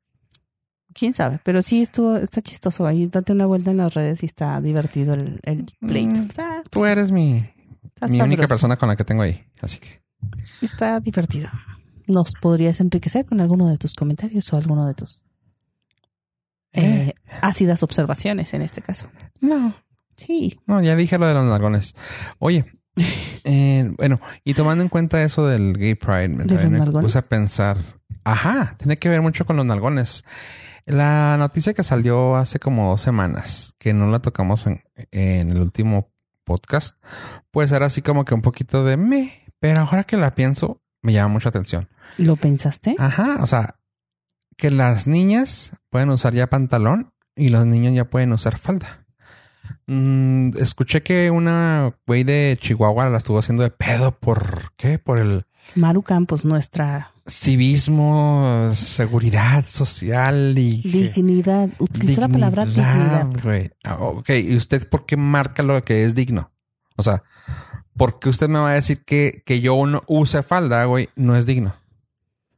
Quién 0.94 1.14
sabe, 1.14 1.40
pero 1.44 1.62
sí 1.62 1.82
estuvo, 1.82 2.18
está 2.18 2.42
chistoso 2.42 2.86
ahí. 2.86 3.08
Date 3.08 3.32
una 3.32 3.48
vuelta 3.48 3.72
en 3.72 3.78
las 3.78 3.94
redes 3.94 4.22
y 4.24 4.28
está 4.28 4.62
divertido 4.62 5.16
el, 5.16 5.40
el 5.44 5.74
pleito. 5.80 6.20
Mm. 6.20 6.64
Tú 6.70 6.86
eres 6.86 7.12
mi, 7.12 7.50
está 7.96 8.08
mi 8.08 8.22
única 8.22 8.48
persona 8.48 8.78
con 8.78 8.90
la 8.90 8.96
que 8.96 9.04
tengo 9.04 9.24
ahí. 9.24 9.44
Así 9.62 9.80
que 9.80 10.02
Está 10.62 11.00
divertido. 11.00 11.50
Nos 12.08 12.34
podrías 12.34 12.80
enriquecer 12.80 13.26
con 13.26 13.42
alguno 13.42 13.68
de 13.70 13.78
tus 13.78 13.94
comentarios 13.96 14.52
o 14.54 14.58
alguno 14.58 14.86
de 14.88 14.94
tus 14.94 15.20
eh, 16.74 17.14
ácidas 17.42 17.84
observaciones 17.84 18.54
en 18.54 18.62
este 18.62 18.82
caso. 18.82 19.10
no, 19.42 19.76
Sí. 20.16 20.60
no, 20.68 20.82
ya 20.82 20.96
dije 20.96 21.18
lo 21.18 21.26
de 21.28 21.34
los 21.34 21.46
nalgones. 21.46 21.96
Oye, 22.40 22.66
eh, 23.44 23.92
bueno, 23.98 24.20
y 24.44 24.54
tomando 24.54 24.84
en 24.84 24.90
cuenta 24.90 25.24
eso 25.24 25.48
del 25.48 25.74
Gay 25.76 25.96
Pride, 25.96 26.30
me, 26.30 26.44
¿De 26.46 26.70
me 26.70 26.86
puse 27.02 27.18
a 27.18 27.24
pensar, 27.24 27.78
ajá, 28.24 28.76
tiene 28.78 28.98
que 28.98 29.10
ver 29.10 29.22
mucho 29.22 29.46
con 29.46 29.56
los 29.58 29.66
nalgones. 29.66 30.24
La 30.86 31.36
noticia 31.38 31.74
que 31.74 31.84
salió 31.84 32.36
hace 32.36 32.60
como 32.60 32.90
dos 32.90 33.02
semanas, 33.02 33.74
que 33.80 33.94
no 33.94 34.12
la 34.12 34.20
tocamos 34.20 34.68
en, 34.68 34.84
en 35.12 35.50
el 35.50 35.60
último 35.62 36.13
podcast, 36.44 37.02
puede 37.52 37.68
ser 37.68 37.84
así 37.84 38.02
como 38.02 38.26
que 38.26 38.34
un 38.34 38.42
poquito 38.42 38.84
de 38.84 38.98
me, 38.98 39.44
pero 39.60 39.82
ahora 39.82 40.04
que 40.04 40.18
la 40.18 40.36
pienso, 40.36 40.82
me 41.02 41.14
llama 41.14 41.30
mucha 41.34 41.50
atención. 41.50 41.90
¿Lo 42.18 42.36
pensaste? 42.36 42.96
Ajá, 43.00 43.40
o 43.42 43.48
sea, 43.48 43.76
que 44.58 44.72
las 44.72 45.08
niñas 45.08 45.74
pueden 45.90 46.10
usar 46.10 46.34
ya 46.34 46.48
pantalón 46.48 47.14
y 47.36 47.50
los 47.50 47.66
niños 47.66 47.94
ya 47.94 48.06
pueden 48.06 48.34
usar 48.34 48.58
falda. 48.58 49.06
Mm, 49.88 50.58
escuché 50.58 51.04
que 51.04 51.30
una 51.32 51.96
güey 52.08 52.24
de 52.24 52.58
Chihuahua 52.60 53.10
la 53.10 53.18
estuvo 53.18 53.40
haciendo 53.40 53.64
de 53.64 53.72
pedo 53.72 54.18
por 54.18 54.74
qué? 54.76 55.00
Por 55.00 55.18
el 55.18 55.46
Maru 55.76 56.04
Campos, 56.04 56.46
nuestra 56.46 57.13
civismo, 57.26 58.70
seguridad 58.74 59.64
social 59.66 60.58
y 60.58 60.82
dignidad. 60.82 61.70
Utilizó 61.80 62.22
la 62.22 62.28
palabra 62.30 62.66
dignidad. 62.66 63.28
güey. 63.44 63.72
Ah, 63.84 63.98
Ok, 64.00 64.30
¿y 64.30 64.56
usted 64.56 64.88
por 64.90 65.06
qué 65.06 65.18
marca 65.18 65.64
lo 65.64 65.84
que 65.84 66.06
es 66.06 66.16
digno? 66.16 66.52
O 66.96 67.04
sea, 67.04 67.24
porque 67.98 68.30
usted 68.30 68.50
me 68.50 68.60
va 68.60 68.72
a 68.72 68.76
decir 68.76 69.04
que, 69.06 69.44
que 69.46 69.62
yo 69.62 69.86
no 69.86 70.02
use 70.08 70.44
falda, 70.44 70.86
güey, 70.86 71.10
no 71.16 71.36
es 71.36 71.46
digno. 71.46 71.76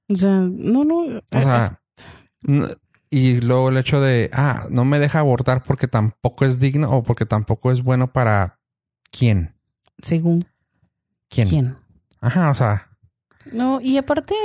O 0.08 0.15
sea, 0.15 0.32
no, 0.41 0.84
no. 0.84 0.97
O 1.17 1.21
sea, 1.32 1.82
no- 2.41 2.67
y 3.10 3.39
luego 3.39 3.69
el 3.69 3.78
hecho 3.78 4.01
de, 4.01 4.30
ah, 4.34 4.67
no 4.69 4.84
me 4.84 4.99
deja 4.99 5.19
abortar 5.19 5.63
porque 5.63 5.88
tampoco 5.88 6.43
es 6.43 6.60
digno 6.60 6.89
o 6.91 7.04
porque 7.04 7.25
tampoco 7.25 7.71
es 7.71 7.82
bueno 7.82 8.12
para 8.12 8.60
quién. 9.12 9.56
según 10.01 10.45
¿Quién? 11.30 11.47
quién. 11.49 11.78
Ajá, 12.19 12.49
o 12.49 12.54
sea, 12.54 12.89
No, 13.51 13.81
y 13.81 13.97
aparte, 13.97 14.36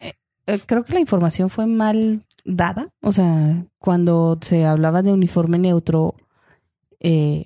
eh, 0.00 0.12
eh, 0.46 0.60
creo 0.66 0.84
que 0.84 0.94
la 0.94 1.00
información 1.00 1.50
fue 1.50 1.66
mal 1.66 2.24
dada. 2.44 2.88
O 3.02 3.12
sea, 3.12 3.64
cuando 3.78 4.38
se 4.40 4.64
hablaba 4.64 5.02
de 5.02 5.12
uniforme 5.12 5.58
neutro, 5.58 6.14
eh, 7.00 7.44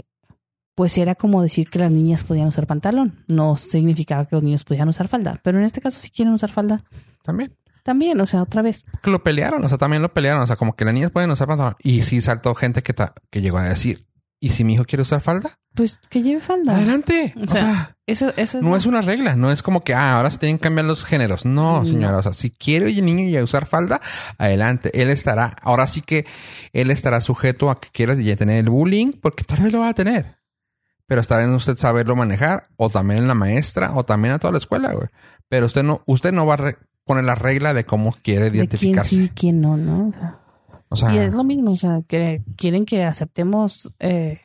pues 0.75 0.97
era 0.99 1.15
como 1.15 1.43
decir 1.43 1.69
que 1.69 1.79
las 1.79 1.91
niñas 1.91 2.25
podían 2.25 2.49
usar 2.49 2.67
pantalón. 2.67 3.25
No 3.27 3.57
significaba 3.57 4.27
que 4.27 4.37
los 4.37 4.43
niños 4.43 4.65
podían 4.65 4.89
usar 4.89 5.09
falda. 5.09 5.41
Pero 5.43 5.59
en 5.59 5.65
este 5.65 5.81
caso, 5.81 5.99
si 5.99 6.11
quieren 6.11 6.35
usar 6.35 6.51
falda, 6.51 6.85
también. 7.23 7.55
también, 7.83 8.21
o 8.21 8.27
sea, 8.27 8.43
otra 8.43 8.63
vez. 8.63 8.85
Que 9.03 9.11
lo 9.11 9.23
pelearon, 9.23 9.65
o 9.65 9.69
sea, 9.69 9.79
también 9.79 10.03
lo 10.03 10.13
pelearon. 10.13 10.43
O 10.43 10.47
sea, 10.47 10.57
como 10.57 10.77
que 10.77 10.85
las 10.85 10.95
niñas 10.95 11.11
pueden 11.11 11.31
usar 11.31 11.49
pantalón. 11.49 11.77
Y 11.81 12.03
sí 12.03 12.21
saltó 12.21 12.55
gente 12.55 12.83
que, 12.83 12.95
que 13.31 13.41
llegó 13.41 13.59
a 13.59 13.65
decir, 13.65 14.07
¿y 14.41 14.51
si 14.51 14.65
mi 14.65 14.75
hijo 14.75 14.85
quiere 14.85 15.03
usar 15.03 15.21
falda? 15.21 15.59
Pues 15.75 15.99
que 16.09 16.23
lleve 16.23 16.41
falda. 16.41 16.75
Adelante. 16.77 17.33
O 17.37 17.41
O 17.45 17.49
sea, 17.49 17.61
sea, 17.61 17.97
Eso, 18.07 18.33
eso 18.37 18.61
no 18.61 18.75
es 18.77 18.87
una 18.87 19.03
regla. 19.03 19.37
No 19.37 19.53
es 19.53 19.63
como 19.63 19.83
que, 19.85 19.95
ah, 19.95 20.17
ahora 20.17 20.31
se 20.33 20.39
tienen 20.39 20.59
que 20.59 20.63
cambiar 20.65 20.87
los 20.87 21.05
géneros. 21.05 21.45
No, 21.45 21.81
No. 21.81 21.87
señora. 21.87 22.19
O 22.19 22.23
sea, 22.23 22.33
si 22.35 22.51
quiere 22.51 22.91
el 22.91 23.05
niño 23.05 23.29
ya 23.31 23.45
usar 23.45 23.67
falda, 23.67 24.01
adelante. 24.39 24.91
Él 25.01 25.11
estará, 25.11 25.55
ahora 25.63 25.87
sí 25.87 26.03
que 26.03 26.27
él 26.73 26.91
estará 26.91 27.21
sujeto 27.21 27.71
a 27.71 27.79
que 27.81 27.89
quiera 27.93 28.15
ya 28.15 28.35
tener 28.35 28.57
el 28.59 28.71
bullying, 28.71 29.13
porque 29.13 29.45
tal 29.45 29.61
vez 29.63 29.73
lo 29.73 29.79
va 29.81 29.91
a 29.91 29.95
tener. 29.95 30.39
Pero 31.07 31.21
estará 31.21 31.45
en 31.45 31.55
usted 31.55 31.77
saberlo 31.77 32.17
manejar, 32.17 32.69
o 32.77 32.89
también 32.91 33.21
en 33.21 33.29
la 33.29 33.35
maestra, 33.35 33.93
o 33.95 34.05
también 34.05 34.35
a 34.35 34.39
toda 34.39 34.53
la 34.53 34.59
escuela, 34.59 34.93
güey. 34.93 35.09
Pero 35.49 35.67
usted 35.67 35.83
no, 35.83 36.03
usted 36.07 36.33
no 36.33 36.47
va 36.47 36.55
a 36.55 36.75
poner 37.05 37.25
la 37.25 37.35
regla 37.35 37.75
de 37.75 37.85
cómo 37.85 38.13
quiere 38.23 38.45
de 38.47 38.51
quién 38.51 38.61
identificarse. 38.65 39.09
sí, 39.17 39.31
quién 39.35 39.61
no, 39.61 39.77
¿no? 39.77 40.09
O 40.09 40.13
sea, 40.13 40.39
O 40.91 40.97
sea, 40.97 41.15
y 41.15 41.19
es 41.19 41.33
lo 41.35 41.45
mismo, 41.45 41.71
o 41.73 41.77
sea, 41.77 42.03
que 42.07 42.43
quieren 42.57 42.85
que 42.85 43.05
aceptemos, 43.05 43.91
eh, 44.01 44.41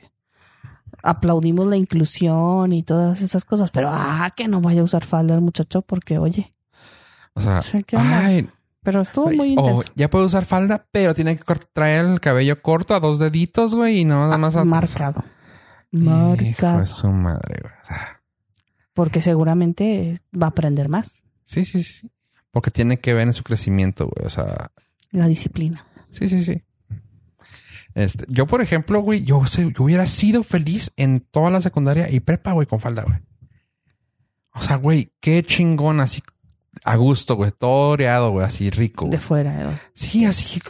aplaudimos 1.03 1.67
la 1.67 1.75
inclusión 1.77 2.71
y 2.73 2.83
todas 2.83 3.21
esas 3.21 3.43
cosas, 3.45 3.71
pero 3.71 3.89
ah, 3.91 4.31
que 4.35 4.47
no 4.47 4.61
vaya 4.61 4.81
a 4.81 4.83
usar 4.83 5.03
falda 5.05 5.35
el 5.35 5.41
muchacho 5.41 5.81
porque, 5.81 6.17
oye, 6.17 6.53
o 7.33 7.41
sea, 7.41 7.59
o 7.59 7.63
sea, 7.63 7.81
ay, 8.25 8.49
pero 8.83 9.01
estuvo 9.01 9.25
muy 9.31 9.55
o 9.57 9.61
intenso. 9.71 9.83
ya 9.95 10.09
puede 10.09 10.25
usar 10.25 10.45
falda, 10.45 10.85
pero 10.91 11.13
tiene 11.15 11.37
que 11.37 11.55
traer 11.73 12.05
el 12.05 12.19
cabello 12.21 12.61
corto 12.61 12.93
a 12.95 12.99
dos 12.99 13.19
deditos, 13.19 13.75
güey, 13.75 13.99
y 14.01 14.05
nada 14.05 14.33
Ah, 14.33 14.37
más 14.37 14.55
a- 14.55 14.63
marcado. 14.63 15.23
Hijo 15.91 16.03
Marcado. 16.11 16.79
de 16.81 16.87
su 16.87 17.07
madre, 17.09 17.59
güey. 17.61 17.73
O 17.81 17.85
sea, 17.85 18.21
Porque 18.93 19.21
seguramente 19.21 20.19
va 20.39 20.47
a 20.47 20.49
aprender 20.49 20.89
más 20.89 21.15
sí, 21.43 21.63
sí, 21.65 21.83
sí. 21.83 22.09
Porque 22.51 22.71
tiene 22.71 22.99
que 22.99 23.13
ver 23.13 23.27
en 23.27 23.33
su 23.33 23.43
crecimiento, 23.43 24.07
güey. 24.13 24.25
O 24.25 24.29
sea, 24.29 24.71
la 25.11 25.27
disciplina. 25.27 25.84
Sí, 26.17 26.27
sí, 26.29 26.43
sí. 26.43 26.63
Este, 27.93 28.25
yo, 28.27 28.45
por 28.45 28.61
ejemplo, 28.61 28.99
güey, 28.99 29.23
yo, 29.23 29.45
sé- 29.47 29.71
yo 29.73 29.83
hubiera 29.83 30.05
sido 30.05 30.43
feliz 30.43 30.91
en 30.97 31.21
toda 31.21 31.49
la 31.49 31.61
secundaria 31.61 32.11
y 32.11 32.19
prepa, 32.19 32.51
güey, 32.51 32.67
con 32.67 32.79
falda, 32.79 33.03
güey. 33.03 33.19
O 34.53 34.61
sea, 34.61 34.75
güey, 34.77 35.11
qué 35.21 35.43
chingón, 35.43 35.99
así 35.99 36.21
a 36.83 36.95
gusto, 36.97 37.35
güey, 37.35 37.51
todo 37.51 37.91
oreado, 37.91 38.31
güey, 38.31 38.45
así 38.45 38.69
rico. 38.69 39.07
De 39.07 39.17
fuera. 39.17 39.63
los- 39.63 39.79
Sí, 39.93 40.25
así 40.25 40.61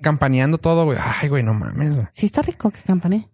campaneando 0.00 0.58
todo, 0.58 0.84
güey. 0.84 0.98
Ay, 1.00 1.28
güey, 1.28 1.42
no 1.42 1.54
mames, 1.54 1.94
güey. 1.94 2.08
Sí 2.12 2.26
está 2.26 2.42
rico 2.42 2.70
que 2.70 2.80
campané. 2.82 3.28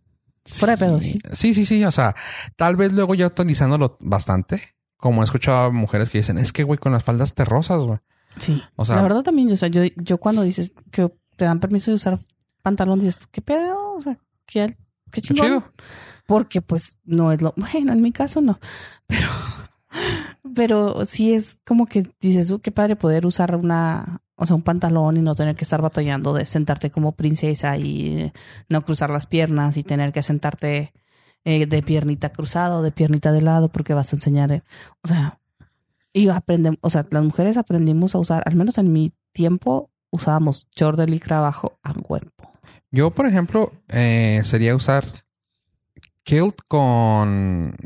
Fuera 0.44 0.74
de 0.76 0.78
pedo, 0.84 1.00
sí. 1.00 1.18
Sí, 1.32 1.54
sí, 1.54 1.64
sí. 1.64 1.84
O 1.84 1.90
sea, 1.90 2.14
tal 2.56 2.76
vez 2.76 2.92
luego 2.92 3.14
ya 3.14 3.26
utilizándolo 3.26 3.96
bastante. 4.00 4.74
Como 4.96 5.22
he 5.22 5.24
escuchado 5.24 5.66
a 5.66 5.70
mujeres 5.70 6.10
que 6.10 6.18
dicen, 6.18 6.36
es 6.38 6.52
que, 6.52 6.62
güey, 6.64 6.78
con 6.78 6.92
las 6.92 7.04
faldas 7.04 7.34
te 7.34 7.44
rozas, 7.44 7.82
güey. 7.82 7.98
Sí. 8.38 8.62
O 8.76 8.84
sea- 8.84 8.96
la 8.96 9.02
verdad 9.02 9.22
también, 9.22 9.50
o 9.52 9.56
sea, 9.56 9.68
yo, 9.68 9.82
yo 9.96 10.18
cuando 10.18 10.42
dices 10.42 10.72
que 10.90 11.10
te 11.40 11.46
dan 11.46 11.58
permiso 11.58 11.90
de 11.90 11.94
usar 11.94 12.18
pantalón, 12.60 13.00
dices, 13.00 13.26
¿qué 13.32 13.40
pedo? 13.40 13.94
O 13.94 14.02
sea, 14.02 14.18
qué, 14.44 14.66
qué 14.66 14.76
Qué 15.10 15.20
chingón. 15.22 15.46
chido. 15.46 15.64
Porque 16.26 16.60
pues 16.60 16.98
no 17.04 17.32
es 17.32 17.40
lo, 17.40 17.54
bueno, 17.56 17.94
en 17.94 18.02
mi 18.02 18.12
caso 18.12 18.42
no, 18.42 18.60
pero, 19.06 19.26
pero 20.54 21.06
sí 21.06 21.32
es 21.32 21.58
como 21.66 21.86
que 21.86 22.12
dices, 22.20 22.50
"Uh, 22.50 22.60
qué 22.60 22.70
padre 22.70 22.94
poder 22.94 23.24
usar 23.24 23.56
una, 23.56 24.20
o 24.36 24.44
sea, 24.44 24.54
un 24.54 24.62
pantalón 24.62 25.16
y 25.16 25.22
no 25.22 25.34
tener 25.34 25.56
que 25.56 25.64
estar 25.64 25.80
batallando 25.80 26.34
de 26.34 26.44
sentarte 26.44 26.90
como 26.90 27.12
princesa 27.12 27.78
y 27.78 28.30
no 28.68 28.82
cruzar 28.82 29.08
las 29.08 29.26
piernas 29.26 29.78
y 29.78 29.82
tener 29.82 30.12
que 30.12 30.22
sentarte 30.22 30.92
eh, 31.44 31.64
de 31.64 31.82
piernita 31.82 32.28
cruzada 32.32 32.76
o 32.76 32.82
de 32.82 32.92
piernita 32.92 33.32
de 33.32 33.40
lado 33.40 33.68
porque 33.70 33.94
vas 33.94 34.12
a 34.12 34.16
enseñar, 34.16 34.52
eh, 34.52 34.62
o 35.02 35.08
sea, 35.08 35.38
y 36.12 36.28
aprendemos, 36.28 36.78
o 36.82 36.90
sea, 36.90 37.06
las 37.10 37.24
mujeres 37.24 37.56
aprendimos 37.56 38.14
a 38.14 38.18
usar, 38.18 38.42
al 38.46 38.56
menos 38.56 38.76
en 38.78 38.92
mi 38.92 39.12
tiempo, 39.32 39.89
usábamos 40.10 40.68
short 40.76 40.98
de 40.98 41.06
licra 41.06 41.38
abajo 41.38 41.78
a 41.82 41.94
cuerpo. 41.94 42.52
Yo, 42.90 43.10
por 43.10 43.26
ejemplo, 43.26 43.72
eh, 43.88 44.40
sería 44.44 44.74
usar 44.74 45.04
kilt 46.24 46.58
con, 46.68 47.76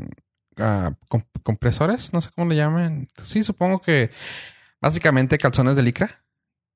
com- 1.07 1.23
compresores, 1.43 2.13
no 2.13 2.21
sé 2.21 2.29
cómo 2.35 2.49
le 2.49 2.55
llaman. 2.55 3.07
Sí, 3.23 3.43
supongo 3.43 3.79
que 3.81 4.11
básicamente 4.81 5.37
calzones 5.37 5.75
de 5.75 5.83
licra, 5.83 6.23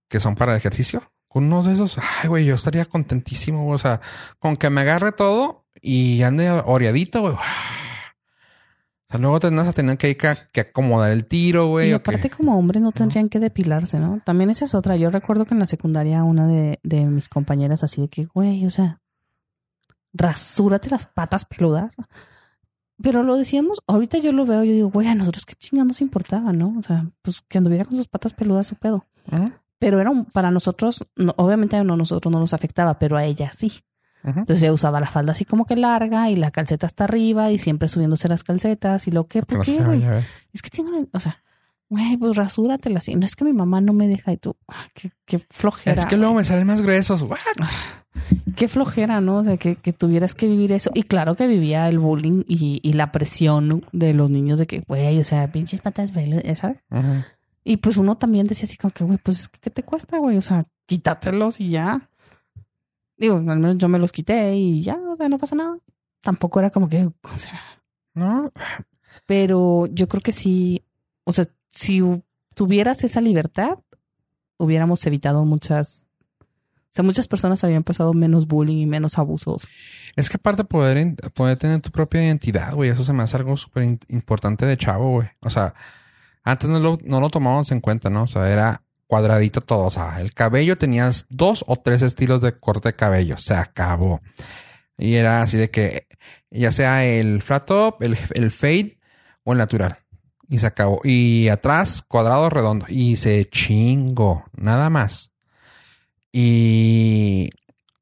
que 0.10 0.20
son 0.20 0.36
para 0.36 0.56
ejercicio. 0.56 1.12
Con 1.28 1.46
unos 1.46 1.66
de 1.66 1.74
esos, 1.74 1.98
ay, 2.22 2.28
güey, 2.30 2.46
yo 2.46 2.56
estaría 2.56 2.86
contentísimo. 2.86 3.70
O 3.72 3.78
sea, 3.78 4.02
con 4.40 4.58
que 4.58 4.70
me 4.70 4.82
agarre 4.82 5.12
todo 5.12 5.66
y 5.82 6.24
ande 6.24 6.50
oreadito, 6.50 7.22
güey. 7.22 7.36
O 9.10 9.14
sea, 9.14 9.20
luego 9.20 9.40
tendrás 9.40 9.68
a 9.68 9.74
tener 9.74 9.98
que, 9.98 10.16
que 10.16 10.62
acomodar 10.62 11.12
el 11.12 11.26
tiro, 11.26 11.68
güey. 11.68 11.90
Y 11.90 11.94
aparte 11.94 12.30
como 12.30 12.58
hombres 12.60 12.82
no 12.82 12.92
tendrían 12.92 13.28
que 13.28 13.40
depilarse, 13.40 14.00
¿no? 14.00 14.22
También 14.24 14.52
esa 14.52 14.66
es 14.66 14.76
otra. 14.76 14.96
Yo 14.98 15.10
recuerdo 15.10 15.46
que 15.46 15.56
en 15.56 15.60
la 15.60 15.66
secundaria 15.66 16.24
una 16.24 16.46
de, 16.48 16.80
de 16.84 17.06
mis 17.06 17.28
compañeras 17.28 17.84
así 17.84 18.02
de 18.02 18.08
que, 18.08 18.26
güey, 18.26 18.66
o 18.68 18.70
sea, 18.70 19.02
rasúrate 20.14 20.90
las 20.90 21.08
patas 21.08 21.46
peludas. 21.46 21.96
Pero 23.02 23.24
lo 23.24 23.36
decíamos, 23.38 23.80
ahorita 23.88 24.18
yo 24.18 24.32
lo 24.34 24.46
veo, 24.46 24.64
yo 24.64 24.74
digo, 24.74 24.90
güey, 24.90 25.08
a 25.08 25.16
nosotros 25.16 25.46
qué 25.46 25.56
chingados 25.56 25.88
nos 25.88 26.02
importaba, 26.02 26.52
¿no? 26.52 26.76
O 26.78 26.84
sea, 26.84 27.06
pues 27.22 27.42
que 27.48 27.58
anduviera 27.58 27.86
con 27.86 27.96
sus 27.96 28.08
patas 28.10 28.34
peludas 28.34 28.68
su 28.68 28.76
pedo. 28.76 29.06
Pero 29.80 30.00
era 30.02 30.10
un- 30.12 30.26
para 30.26 30.52
nosotros, 30.52 31.06
no- 31.16 31.34
obviamente 31.38 31.78
a 31.78 31.84
nosotros 31.84 32.32
no 32.32 32.40
nos 32.40 32.54
afectaba, 32.54 33.00
pero 33.00 33.16
a 33.16 33.24
ella 33.24 33.52
sí. 33.56 33.72
Entonces 34.24 34.62
ella 34.64 34.74
usaba 34.74 35.00
la 35.00 35.08
falda 35.08 35.32
así 35.32 35.46
como 35.46 35.66
que 35.66 35.76
larga 35.76 36.30
y 36.30 36.36
la 36.36 36.52
calceta 36.52 36.86
hasta 36.86 37.06
arriba 37.06 37.52
y 37.52 37.60
siempre 37.60 37.88
subiéndose 37.88 38.28
las 38.28 38.44
calcetas 38.44 39.08
y 39.08 39.12
lo 39.12 39.28
que, 39.28 39.44
¿por 39.44 39.60
no 39.60 39.64
qué, 39.64 39.82
güey? 39.82 40.04
Es 40.54 40.62
que 40.62 40.70
tengo, 40.70 40.92
o 41.14 41.20
sea, 41.20 41.42
güey, 41.90 42.18
pues 42.18 42.36
rasúratela 42.36 43.00
así. 43.00 43.16
No 43.16 43.26
es 43.26 43.36
que 43.36 43.46
mi 43.46 43.54
mamá 43.54 43.82
no 43.82 43.94
me 43.94 44.08
deja 44.08 44.32
y 44.32 44.38
tú, 44.38 44.56
ah, 44.68 44.88
qué, 44.94 45.12
qué 45.26 45.40
flojera. 45.50 46.02
Es 46.02 46.06
que 46.06 46.18
luego 46.18 46.34
me 46.34 46.44
salen 46.44 46.68
más 46.68 46.82
gruesos. 46.82 47.22
What? 47.22 47.38
Qué 48.56 48.68
flojera, 48.68 49.22
¿no? 49.22 49.38
O 49.38 49.44
sea, 49.44 49.58
que, 49.58 49.76
que 49.76 49.94
tuvieras 49.94 50.36
que 50.36 50.48
vivir 50.48 50.72
eso. 50.72 50.92
Y 50.94 51.04
claro 51.04 51.36
que 51.36 51.48
vivía 51.48 51.88
el 51.88 52.00
bullying 52.00 52.44
y, 52.48 52.80
y 52.84 52.94
la 52.94 53.12
presión 53.12 53.86
de 53.92 54.14
los 54.14 54.30
niños 54.30 54.60
de 54.60 54.68
que, 54.68 54.82
güey, 54.88 55.20
o 55.20 55.24
sea, 55.24 55.52
pinches 55.52 55.82
patas, 55.82 56.12
¿sabes? 56.56 56.84
Ujú. 56.92 57.24
Y 57.64 57.78
pues 57.78 57.98
uno 57.98 58.18
también 58.18 58.48
decía 58.48 58.66
así 58.66 58.78
como 58.78 58.92
que, 58.92 59.04
güey, 59.04 59.18
pues, 59.22 59.48
¿qué 59.48 59.70
te 59.70 59.84
cuesta, 59.84 60.18
güey? 60.18 60.38
O 60.38 60.42
sea, 60.42 60.66
quítatelos 60.86 61.60
y 61.60 61.70
ya. 61.70 62.09
Digo, 63.20 63.36
al 63.36 63.60
menos 63.60 63.78
yo 63.78 63.90
me 63.90 64.00
los 64.00 64.14
quité 64.14 64.56
y 64.56 64.82
ya, 64.82 64.98
o 64.98 65.18
sea, 65.18 65.28
no 65.28 65.38
pasa 65.38 65.56
nada. 65.56 65.78
Tampoco 66.22 66.60
era 66.60 66.70
como 66.70 66.88
que, 66.88 67.04
o 67.06 67.38
sea, 67.38 67.60
No, 68.14 68.52
pero 69.26 69.88
yo 69.88 70.08
creo 70.08 70.22
que 70.22 70.32
sí, 70.32 70.84
o 71.26 71.34
sea, 71.34 71.46
si 71.70 72.02
tuvieras 72.56 73.04
esa 73.04 73.20
libertad, 73.20 73.78
hubiéramos 74.58 75.06
evitado 75.06 75.44
muchas, 75.44 76.08
o 76.40 76.92
sea, 76.92 77.04
muchas 77.04 77.28
personas 77.28 77.62
habían 77.66 77.84
pasado 77.84 78.14
menos 78.14 78.48
bullying 78.48 78.78
y 78.78 78.86
menos 78.86 79.18
abusos. 79.18 79.68
Es 80.16 80.30
que 80.30 80.38
aparte 80.38 80.64
poder, 80.64 81.16
poder 81.34 81.58
tener 81.58 81.82
tu 81.82 81.92
propia 81.92 82.24
identidad, 82.24 82.74
güey, 82.74 82.90
eso 82.90 83.04
se 83.04 83.12
me 83.12 83.24
hace 83.24 83.36
algo 83.36 83.58
súper 83.58 84.00
importante 84.08 84.66
de 84.66 84.78
chavo, 84.78 85.12
güey. 85.12 85.28
O 85.42 85.50
sea, 85.50 85.74
antes 86.44 86.70
no 86.70 86.80
lo, 86.80 86.98
no 87.04 87.20
lo 87.20 87.30
tomábamos 87.30 87.70
en 87.72 87.82
cuenta, 87.82 88.10
¿no? 88.10 88.24
O 88.24 88.28
sea, 88.28 88.50
era 88.50 88.82
cuadradito 89.10 89.62
todo. 89.62 89.88
O 89.88 89.92
sea, 89.92 90.22
el 90.22 90.34
cabello 90.34 90.78
tenías 90.78 91.26
dos 91.30 91.66
o 91.68 91.78
tres 91.78 92.04
estilos 92.04 92.42
de 92.42 92.58
corte 92.58 92.90
de 92.90 92.96
cabello. 92.96 93.38
Se 93.38 93.56
acabó. 93.56 94.22
Y 94.98 95.16
era 95.16 95.42
así 95.42 95.58
de 95.58 95.72
que, 95.72 96.08
ya 96.52 96.72
sea 96.72 97.04
el 97.06 97.42
flat 97.42 97.66
top, 97.66 98.04
el, 98.04 98.52
fade 98.52 99.00
o 99.44 99.54
el 99.54 99.58
natural. 99.58 99.98
Y 100.48 100.60
se 100.60 100.68
acabó. 100.68 101.02
Y 101.04 101.50
atrás, 101.50 102.04
cuadrado, 102.08 102.50
redondo. 102.50 102.86
Y 102.88 103.16
se 103.18 103.50
chingó. 103.50 104.46
Nada 104.56 104.90
más. 104.92 105.34
Y 106.32 107.50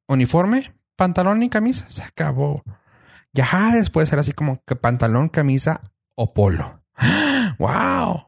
uniforme, 0.08 0.74
pantalón 0.98 1.42
y 1.42 1.50
camisa. 1.50 1.90
Se 1.90 2.04
acabó. 2.04 2.64
Ya 3.32 3.72
después 3.74 4.12
era 4.12 4.22
así 4.22 4.34
como 4.34 4.62
que 4.66 4.76
pantalón, 4.76 5.30
camisa 5.30 5.82
o 6.16 6.34
polo. 6.34 6.82
¡Wow! 7.60 8.26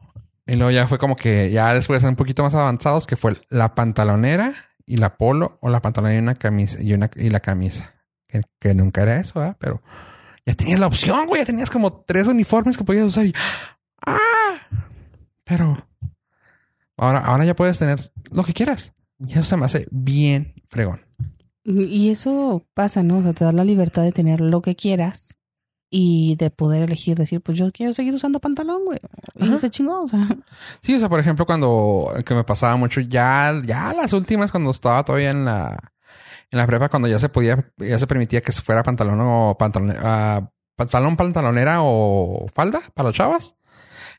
Y 0.50 0.56
luego 0.56 0.72
ya 0.72 0.88
fue 0.88 0.98
como 0.98 1.14
que 1.14 1.48
ya 1.52 1.72
después 1.72 2.02
un 2.02 2.16
poquito 2.16 2.42
más 2.42 2.56
avanzados 2.56 3.06
que 3.06 3.16
fue 3.16 3.36
la 3.50 3.76
pantalonera 3.76 4.52
y 4.84 4.96
la 4.96 5.16
polo 5.16 5.58
o 5.60 5.70
la 5.70 5.80
pantalonera 5.80 6.18
y 6.18 6.22
una 6.22 6.34
camisa 6.34 6.82
y 6.82 6.92
una 6.92 7.08
y 7.14 7.30
la 7.30 7.38
camisa. 7.38 7.94
Que, 8.58 8.74
nunca 8.74 9.02
era 9.02 9.20
eso, 9.20 9.38
¿verdad? 9.38 9.56
Pero 9.60 9.80
ya 10.44 10.54
tenías 10.54 10.80
la 10.80 10.88
opción, 10.88 11.28
güey. 11.28 11.42
Ya 11.42 11.46
tenías 11.46 11.70
como 11.70 12.02
tres 12.02 12.26
uniformes 12.26 12.76
que 12.76 12.82
podías 12.82 13.04
usar 13.04 13.26
y 13.26 13.34
¡ah! 14.04 14.56
Pero 15.44 15.86
ahora, 16.96 17.20
ahora 17.20 17.44
ya 17.44 17.54
puedes 17.54 17.78
tener 17.78 18.10
lo 18.32 18.42
que 18.42 18.52
quieras. 18.52 18.92
Y 19.20 19.34
eso 19.34 19.44
se 19.44 19.56
me 19.56 19.66
hace 19.66 19.86
bien 19.92 20.54
fregón. 20.68 21.06
Y 21.62 22.10
eso 22.10 22.66
pasa, 22.74 23.04
¿no? 23.04 23.18
O 23.18 23.22
sea, 23.22 23.34
te 23.34 23.44
da 23.44 23.52
la 23.52 23.62
libertad 23.62 24.02
de 24.02 24.10
tener 24.10 24.40
lo 24.40 24.62
que 24.62 24.74
quieras 24.74 25.38
y 25.90 26.36
de 26.36 26.50
poder 26.50 26.84
elegir, 26.84 27.18
decir, 27.18 27.40
pues 27.40 27.58
yo 27.58 27.70
quiero 27.72 27.92
seguir 27.92 28.14
usando 28.14 28.38
pantalón, 28.38 28.84
güey. 28.84 29.00
Y 29.34 29.58
se 29.58 29.70
chingó, 29.70 30.02
o 30.02 30.08
sea. 30.08 30.26
Sí, 30.80 30.94
o 30.94 30.98
sea, 31.00 31.08
por 31.08 31.18
ejemplo, 31.20 31.44
cuando 31.46 32.12
que 32.24 32.34
me 32.34 32.44
pasaba 32.44 32.76
mucho, 32.76 33.00
ya, 33.00 33.52
ya 33.64 33.92
las 33.92 34.12
últimas, 34.12 34.52
cuando 34.52 34.70
estaba 34.70 35.04
todavía 35.04 35.30
en 35.30 35.44
la, 35.44 35.92
en 36.50 36.58
la 36.58 36.66
prepa, 36.66 36.88
cuando 36.88 37.08
ya 37.08 37.18
se 37.18 37.28
podía, 37.28 37.72
ya 37.78 37.98
se 37.98 38.06
permitía 38.06 38.40
que 38.40 38.52
se 38.52 38.62
fuera 38.62 38.82
pantalón 38.84 39.18
o 39.20 39.56
pantalón, 39.58 39.94
ah, 39.98 40.48
pantalón, 40.76 41.16
pantalonera 41.16 41.78
o 41.80 42.46
falda 42.54 42.80
para 42.94 43.08
las 43.08 43.16
chavas. 43.16 43.56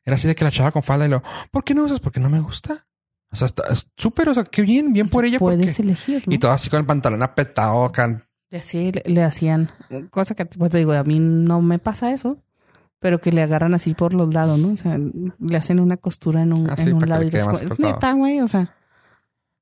Era 0.04 0.16
así 0.16 0.28
de 0.28 0.36
que 0.36 0.44
la 0.44 0.52
chava 0.52 0.72
con 0.72 0.84
falda 0.84 1.06
y 1.06 1.10
lo, 1.10 1.24
¿por 1.52 1.64
qué 1.64 1.74
no 1.74 1.84
usas? 1.84 2.00
Porque 2.02 2.20
no 2.20 2.30
me 2.30 2.42
gusta. 2.42 2.86
O 3.32 3.36
sea, 3.38 3.46
está 3.46 3.64
es 3.72 3.90
súper, 3.96 4.28
o 4.28 4.34
sea, 4.34 4.44
qué 4.44 4.62
bien, 4.62 4.92
bien 4.92 5.08
por 5.08 5.24
ella. 5.24 5.40
Puedes 5.40 5.78
porque- 5.78 5.82
elegir, 5.84 6.24
¿no? 6.28 6.34
Y 6.34 6.38
todo 6.38 6.52
así 6.52 6.70
con 6.70 6.80
el 6.82 6.86
pantalón 6.86 7.24
apretado 7.24 7.86
acá. 7.86 8.28
Y 8.52 8.58
así 8.58 8.92
le, 8.92 9.02
le 9.06 9.24
hacían, 9.24 9.70
cosa 10.10 10.36
que 10.36 10.46
pues 10.46 10.70
te 10.72 10.78
digo, 10.78 10.92
a 10.92 11.04
mí 11.04 11.20
no 11.20 11.62
me 11.62 11.80
pasa 11.80 12.12
eso, 12.12 12.38
pero 13.00 13.22
que 13.22 13.32
le 13.32 13.42
agarran 13.42 13.74
así 13.74 13.94
por 13.94 14.14
los 14.14 14.34
lados, 14.34 14.60
¿no? 14.60 14.74
O 14.74 14.78
sea, 14.78 14.98
le 14.98 15.58
hacen 15.58 15.80
una 15.80 15.98
costura 15.98 16.42
en 16.42 16.54
un, 16.54 16.70
Ah, 16.70 16.76
sí, 16.78 16.90
en 16.90 16.96
un 16.96 17.00
que 17.00 17.06
lado 17.08 17.24
y 17.24 17.32
más 17.32 17.62
es 17.62 17.80
neta, 17.80 18.12
güey, 18.14 18.42
o 18.42 18.48
sea, 18.48 18.76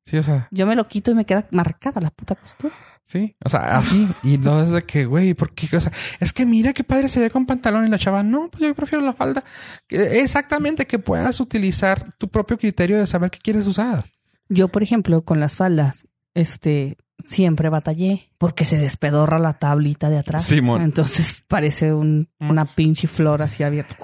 Sí, 0.06 0.18
o 0.18 0.24
sea, 0.24 0.48
yo 0.50 0.66
me 0.66 0.76
lo 0.76 0.88
quito 0.88 1.12
y 1.12 1.14
me 1.14 1.24
queda 1.26 1.48
marcada 1.52 2.02
la 2.02 2.10
puta 2.10 2.34
costura. 2.34 2.74
sí, 3.04 3.36
o 3.46 3.50
sea, 3.50 3.78
así. 3.78 4.08
Y 4.24 4.40
no 4.40 4.64
es 4.64 4.72
de 4.72 4.82
que, 4.84 5.06
güey, 5.06 5.36
¿por 5.36 5.54
qué? 5.54 5.78
O 5.78 5.80
sea, 5.80 5.92
es 6.20 6.34
que 6.34 6.48
mira 6.48 6.74
qué 6.74 6.84
padre 6.84 7.10
se 7.10 7.20
ve 7.20 7.30
con 7.30 7.46
pantalón 7.46 7.86
y 7.86 7.92
la 7.92 8.00
chava, 8.00 8.24
no, 8.24 8.50
pues 8.50 8.64
yo 8.64 8.74
prefiero 8.74 9.06
la 9.06 9.14
falda. 9.14 9.44
Exactamente, 9.88 10.88
que 10.88 10.98
puedas 10.98 11.40
utilizar 11.40 12.12
tu 12.18 12.28
propio 12.28 12.58
criterio 12.58 12.98
de 12.98 13.06
saber 13.06 13.30
qué 13.30 13.38
quieres 13.40 13.68
usar. 13.68 14.06
Yo, 14.48 14.70
por 14.70 14.82
ejemplo, 14.82 15.22
con 15.24 15.40
las 15.40 15.56
faldas, 15.56 16.08
este, 16.34 16.98
siempre 17.26 17.70
batallé 17.70 18.30
porque 18.38 18.66
se 18.66 18.78
despedorra 18.78 19.40
la 19.40 19.54
tablita 19.60 20.10
de 20.10 20.18
atrás. 20.18 20.44
Simón. 20.46 20.82
Entonces 20.82 21.44
parece 21.48 21.94
un, 21.94 22.30
una 22.40 22.66
pinche 22.66 23.08
flor 23.08 23.42
así 23.42 23.64
abierta, 23.64 23.96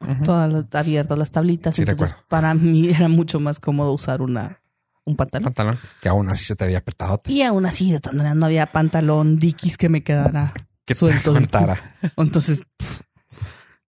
Ujú. 0.00 0.22
todas 0.22 0.52
las- 0.52 0.64
abiertas 0.74 1.18
las 1.18 1.30
tablitas. 1.32 1.74
Sí, 1.74 1.82
Entonces, 1.82 2.10
recuerdo. 2.10 2.26
para 2.28 2.54
mí 2.54 2.88
era 2.90 3.08
mucho 3.08 3.40
más 3.40 3.60
cómodo 3.60 3.92
usar 3.92 4.22
una, 4.22 4.60
un 5.04 5.16
pantalón. 5.16 5.44
Pantalón, 5.44 5.78
que 6.00 6.08
aún 6.08 6.28
así 6.30 6.44
se 6.44 6.56
te 6.56 6.64
había 6.64 6.78
apretado. 6.78 7.20
Y 7.26 7.42
aún 7.42 7.66
así, 7.66 7.92
de 7.92 8.00
todas 8.00 8.16
maneras, 8.16 8.36
no 8.36 8.46
había 8.46 8.66
pantalón 8.72 9.36
Dickies 9.36 9.76
que 9.76 9.88
me 9.88 10.02
quedara 10.02 10.52
Que 10.86 10.94
suelto. 10.94 11.36
Entonces, 12.16 12.62
pff, 12.76 13.00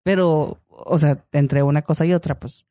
pero, 0.02 0.60
o 0.68 0.98
sea, 0.98 1.24
entre 1.32 1.62
una 1.62 1.82
cosa 1.82 2.04
y 2.06 2.12
otra, 2.12 2.38
pues, 2.38 2.66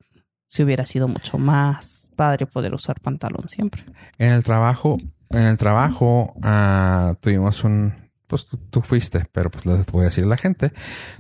si 0.48 0.64
hubiera 0.64 0.86
sido 0.86 1.08
mucho 1.08 1.38
más 1.38 2.10
padre 2.16 2.46
poder 2.46 2.74
usar 2.74 3.00
pantalón 3.00 3.48
siempre. 3.48 3.84
En 4.18 4.32
el 4.34 4.44
trabajo, 4.44 4.98
en 5.34 5.44
el 5.44 5.58
trabajo, 5.58 6.34
ah, 6.44 7.16
tuvimos 7.22 7.64
un, 7.64 7.94
pues 8.28 8.48
tú, 8.70 8.82
fuiste, 8.82 9.26
pero 9.32 9.50
pues 9.50 9.66
les 9.66 9.86
voy 9.88 10.02
a 10.02 10.06
decir 10.06 10.24
a 10.24 10.28
la 10.28 10.38
gente, 10.38 10.72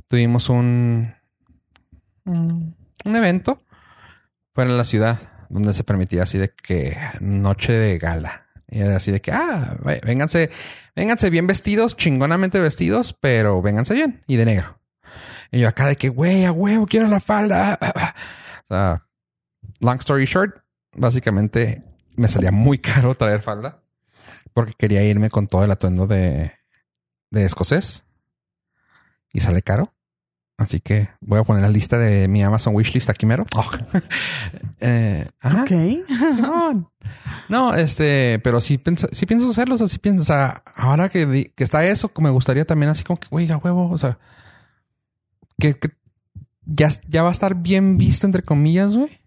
tuvimos 0.08 0.50
un, 0.50 1.14
un 2.26 2.76
evento 3.04 3.58
fuera 4.54 4.72
de 4.72 4.78
la 4.78 4.84
ciudad 4.84 5.20
donde 5.50 5.74
se 5.74 5.84
permitía 5.84 6.24
así 6.24 6.38
de 6.38 6.50
que 6.50 6.98
noche 7.20 7.74
de 7.74 7.98
gala. 7.98 8.48
Y 8.68 8.80
era 8.80 8.96
así 8.96 9.12
de 9.12 9.20
que, 9.20 9.34
ah, 9.34 9.76
vénganse, 10.06 10.50
vénganse 10.96 11.30
bien 11.30 11.46
vestidos, 11.46 11.98
chingonamente 11.98 12.60
vestidos, 12.62 13.14
pero 13.20 13.62
vénganse 13.62 13.94
bien 13.94 14.24
y 14.28 14.38
de 14.38 14.46
negro. 14.46 14.80
Y 15.52 15.60
yo 15.60 15.68
acá 15.68 15.88
de 15.88 15.98
que, 15.98 16.08
güey, 16.08 16.46
a 16.46 16.54
huevo, 16.54 16.86
quiero 16.88 17.08
la 17.08 17.20
falda. 17.20 17.78
Long 19.82 20.00
story 20.00 20.26
short, 20.26 20.64
básicamente 20.94 21.84
me 22.16 22.30
salía 22.30 22.52
muy 22.52 22.78
caro 22.80 23.16
traer 23.16 23.42
falda 23.42 23.82
porque 24.54 24.74
quería 24.78 25.04
irme 25.04 25.30
con 25.30 25.48
todo 25.48 25.64
el 25.64 25.72
atuendo 25.72 26.08
de, 26.08 26.54
de 27.32 27.46
escocés 27.46 28.06
y 29.34 29.40
sale 29.42 29.62
caro. 29.62 29.94
Así 30.58 30.80
que 30.80 31.10
voy 31.22 31.40
a 31.40 31.44
poner 31.44 31.64
la 31.64 31.70
lista 31.70 31.98
de 31.98 32.28
mi 32.28 32.44
Amazon 32.44 32.76
wishlist 32.76 33.10
aquí 33.10 33.26
mero. 33.26 33.46
Eh, 34.84 35.28
ajá. 35.40 35.64
Simón. 36.36 36.90
No, 37.50 37.76
este, 37.76 38.40
pero 38.44 38.60
sí, 38.62 38.78
pensa- 38.80 39.08
sí 39.12 39.26
pienso 39.28 39.48
hacerlo. 39.50 39.76
O 39.76 39.78
sea, 39.78 39.88
sí 39.88 40.00
pienso, 40.00 40.22
o 40.24 40.26
sea, 40.26 40.64
ahora 40.76 41.08
que, 41.10 41.52
que 41.56 41.64
está 41.64 41.86
eso, 41.86 42.12
me 42.20 42.32
gustaría 42.32 42.66
también 42.66 42.90
así 42.92 43.04
como 43.04 43.20
que, 43.20 43.28
güey, 43.30 43.50
a 43.52 43.58
huevo, 43.58 43.90
o 43.92 43.98
sea, 44.00 44.18
que, 45.60 45.76
que 45.78 45.92
ya, 46.66 46.90
ya 47.08 47.22
va 47.24 47.30
a 47.30 47.34
estar 47.34 47.56
bien 47.56 47.98
visto, 47.98 48.26
entre 48.26 48.42
comillas, 48.44 48.96
güey. 48.96 49.21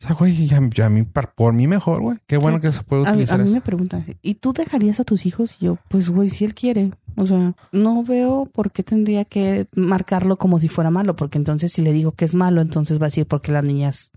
O 0.00 0.06
sea, 0.06 0.14
güey, 0.14 0.46
ya, 0.46 0.60
ya 0.72 0.86
a 0.86 0.88
mí, 0.88 1.02
por 1.02 1.52
mí 1.54 1.66
mejor, 1.66 2.00
güey. 2.00 2.18
Qué 2.28 2.36
bueno 2.36 2.58
Sí. 2.58 2.62
que 2.62 2.72
se 2.72 2.82
puede 2.84 3.02
A, 3.02 3.04
mí- 3.06 3.08
a 3.10 3.12
utilizar 3.14 3.38
mí 3.40 3.44
eso. 3.46 3.54
me 3.54 3.60
preguntan, 3.60 4.06
¿y 4.22 4.34
tú 4.36 4.52
dejarías 4.52 5.00
a 5.00 5.04
tus 5.04 5.26
hijos? 5.26 5.56
Y 5.60 5.64
yo, 5.66 5.78
pues, 5.88 6.08
güey, 6.08 6.28
si 6.30 6.44
él 6.44 6.54
quiere. 6.54 6.92
O 7.16 7.26
sea, 7.26 7.54
no 7.72 8.04
veo 8.04 8.46
por 8.46 8.70
qué 8.70 8.84
tendría 8.84 9.24
que 9.24 9.66
marcarlo 9.74 10.36
como 10.36 10.60
si 10.60 10.68
fuera 10.68 10.90
malo, 10.90 11.16
porque 11.16 11.36
entonces 11.38 11.72
si 11.72 11.82
le 11.82 11.92
digo 11.92 12.12
que 12.12 12.24
es 12.26 12.34
malo, 12.36 12.60
entonces 12.60 13.00
va 13.00 13.06
a 13.06 13.08
decir 13.08 13.26
por 13.26 13.42
qué 13.42 13.50
las 13.50 13.64
niñas 13.64 14.12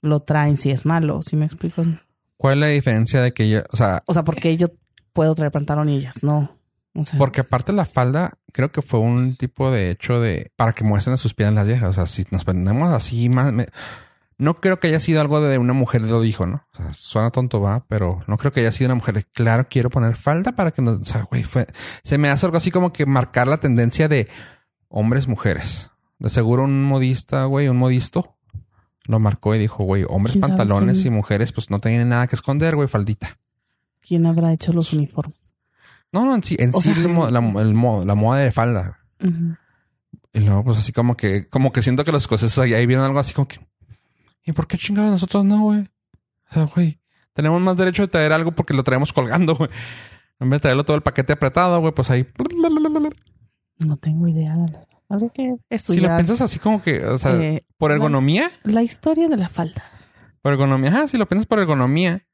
lo 0.00 0.20
traen 0.20 0.56
si 0.58 0.70
es 0.72 0.84
malo, 0.84 1.22
¿sí 1.22 1.36
me 1.36 1.44
explico? 1.46 1.82
¿Cuál 2.36 2.54
es 2.54 2.58
la 2.60 2.66
diferencia 2.66 3.20
de 3.22 3.32
que 3.32 3.48
yo, 3.48 3.60
o 3.70 3.76
sea, 3.76 4.02
O 4.06 4.14
sea, 4.14 4.24
porque 4.24 4.56
yo 4.56 4.68
puedo 5.12 5.32
traer 5.36 5.52
pantalón 5.52 5.88
y 5.90 5.96
ellas 5.98 6.24
no. 6.24 6.50
O 6.94 7.04
sea, 7.04 7.18
porque 7.18 7.42
aparte 7.42 7.72
la 7.72 7.84
falda, 7.84 8.32
creo 8.52 8.72
que 8.72 8.82
fue 8.82 8.98
un 8.98 9.36
tipo 9.36 9.70
de 9.70 9.90
hecho 9.92 10.20
de 10.20 10.50
para 10.56 10.72
que 10.72 10.82
muestren 10.82 11.16
sus 11.18 11.34
piernas 11.34 11.54
las 11.54 11.66
viejas. 11.68 11.90
O 11.90 11.92
sea, 11.92 12.06
si 12.06 12.26
nos 12.32 12.44
ponemos 12.44 12.90
así 12.90 13.28
más, 13.28 13.52
me- 13.52 13.68
no 14.42 14.60
creo 14.60 14.80
que 14.80 14.88
haya 14.88 14.98
sido 14.98 15.20
algo 15.20 15.40
de 15.40 15.56
una 15.58 15.72
mujer 15.72 16.02
lo 16.02 16.20
dijo, 16.20 16.46
¿no? 16.46 16.66
O 16.72 16.76
sea, 16.76 16.92
suena 16.94 17.30
tonto, 17.30 17.60
va, 17.60 17.84
pero 17.86 18.24
no 18.26 18.36
creo 18.38 18.52
que 18.52 18.60
haya 18.60 18.72
sido 18.72 18.88
una 18.88 18.96
mujer. 18.96 19.14
de, 19.14 19.24
Claro, 19.24 19.68
quiero 19.70 19.88
poner 19.88 20.16
falda 20.16 20.52
para 20.52 20.72
que 20.72 20.82
nos, 20.82 21.00
o 21.00 21.04
sea, 21.04 21.22
güey, 21.30 21.44
fue, 21.44 21.66
se 22.02 22.18
me 22.18 22.28
hace 22.28 22.46
algo 22.46 22.58
así 22.58 22.72
como 22.72 22.92
que 22.92 23.06
marcar 23.06 23.46
la 23.46 23.58
tendencia 23.60 24.08
de 24.08 24.28
hombres, 24.88 25.28
mujeres. 25.28 25.90
De 26.18 26.28
seguro 26.28 26.64
un 26.64 26.82
modista, 26.82 27.44
güey, 27.44 27.68
un 27.68 27.76
modisto 27.76 28.36
lo 29.06 29.20
marcó 29.20 29.54
y 29.54 29.58
dijo, 29.58 29.84
güey, 29.84 30.04
hombres 30.08 30.32
¿Quién 30.32 30.42
sabe 30.42 30.56
pantalones 30.56 31.02
quién? 31.02 31.12
y 31.12 31.16
mujeres, 31.16 31.52
pues 31.52 31.70
no 31.70 31.78
tienen 31.78 32.08
nada 32.08 32.26
que 32.26 32.36
esconder, 32.36 32.74
güey, 32.74 32.88
faldita. 32.88 33.38
¿quién 34.00 34.26
habrá 34.26 34.52
hecho 34.52 34.72
los 34.72 34.92
uniformes? 34.92 35.54
No, 36.10 36.26
no, 36.26 36.34
en 36.34 36.42
sí, 36.42 36.56
en 36.58 36.70
O 36.74 36.80
sí 36.80 36.92
sea, 36.92 37.08
la, 37.08 37.30
la, 37.30 37.60
el 37.62 37.74
la 38.06 38.14
moda 38.14 38.40
de 38.40 38.50
falda. 38.50 38.98
Y 40.32 40.40
luego, 40.40 40.64
pues 40.64 40.78
así 40.78 40.92
como 40.92 41.16
que, 41.16 41.48
como 41.48 41.72
que 41.72 41.82
siento 41.82 42.04
que 42.04 42.10
los 42.12 42.24
escoceses 42.24 42.58
ahí, 42.58 42.74
ahí 42.74 42.86
vieron 42.86 43.04
algo 43.04 43.20
así 43.20 43.32
como 43.32 43.46
que, 43.46 43.60
¿y 44.44 44.52
por 44.52 44.66
qué 44.66 44.78
chingados 44.78 45.10
nosotros 45.10 45.44
no, 45.44 45.60
güey? 45.62 45.80
O 46.50 46.54
sea, 46.54 46.64
güey, 46.64 47.00
tenemos 47.32 47.60
más 47.60 47.76
derecho 47.76 48.02
de 48.02 48.08
traer 48.08 48.32
algo 48.32 48.52
porque 48.52 48.74
lo 48.74 48.84
traemos 48.84 49.12
colgando, 49.12 49.54
güey. 49.54 49.70
En 50.40 50.50
vez 50.50 50.58
de 50.58 50.62
traerlo 50.62 50.84
todo 50.84 50.96
el 50.96 51.02
paquete 51.02 51.32
apretado, 51.32 51.80
güey, 51.80 51.92
pues 51.94 52.10
ahí. 52.10 52.26
No 53.78 53.96
tengo 53.96 54.28
idea. 54.28 54.56
Habría 55.08 55.28
que 55.28 55.42
Si 55.42 55.48
lo 55.50 55.58
estudiar 55.68 56.16
piensas 56.16 56.40
así 56.40 56.58
como 56.58 56.82
que, 56.82 57.04
o 57.04 57.18
sea, 57.18 57.34
eh, 57.36 57.64
por 57.76 57.92
ergonomía, 57.92 58.50
la 58.64 58.82
historia 58.82 59.28
de 59.28 59.36
la 59.36 59.48
falda. 59.48 59.84
por 60.40 60.52
ergonomía, 60.52 60.90
ajá, 60.90 61.08
si 61.08 61.18
lo 61.18 61.26
piensas 61.28 61.46
por 61.46 61.58
ergonomía. 61.58 62.26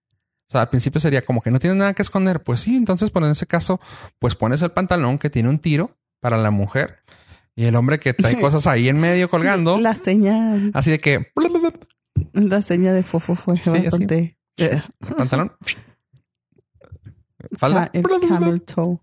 O 0.48 0.50
sea, 0.50 0.62
al 0.62 0.70
principio 0.70 0.98
sería 1.00 1.22
como 1.22 1.42
que 1.42 1.50
no 1.50 1.58
tienes 1.58 1.78
nada 1.78 1.92
que 1.92 2.00
esconder. 2.00 2.42
Pues 2.42 2.60
sí, 2.60 2.76
entonces, 2.76 3.10
pues 3.10 3.24
en 3.24 3.32
ese 3.32 3.46
caso, 3.46 3.80
pues 4.18 4.34
pones 4.34 4.62
el 4.62 4.70
pantalón 4.70 5.18
que 5.18 5.28
tiene 5.28 5.50
un 5.50 5.58
tiro 5.58 5.98
para 6.20 6.38
la 6.38 6.50
mujer 6.50 7.00
y 7.54 7.64
el 7.64 7.76
hombre 7.76 7.98
que 7.98 8.14
trae 8.14 8.38
cosas 8.40 8.66
ahí 8.66 8.88
en 8.88 8.98
medio 8.98 9.28
colgando. 9.28 9.78
La 9.78 9.94
señal, 9.94 10.70
Así 10.72 10.90
de 10.90 11.00
que 11.00 11.26
la 12.32 12.62
señal 12.62 12.94
de 12.94 13.02
fofo 13.02 13.34
fue 13.34 13.56
Sí, 13.58 13.70
bastante. 13.70 14.36
eh, 14.56 14.82
pantalón. 15.16 15.52
Falda. 17.58 17.86
ca- 17.86 17.90
el 17.98 18.04
camel 18.28 18.62
toe. 18.62 18.98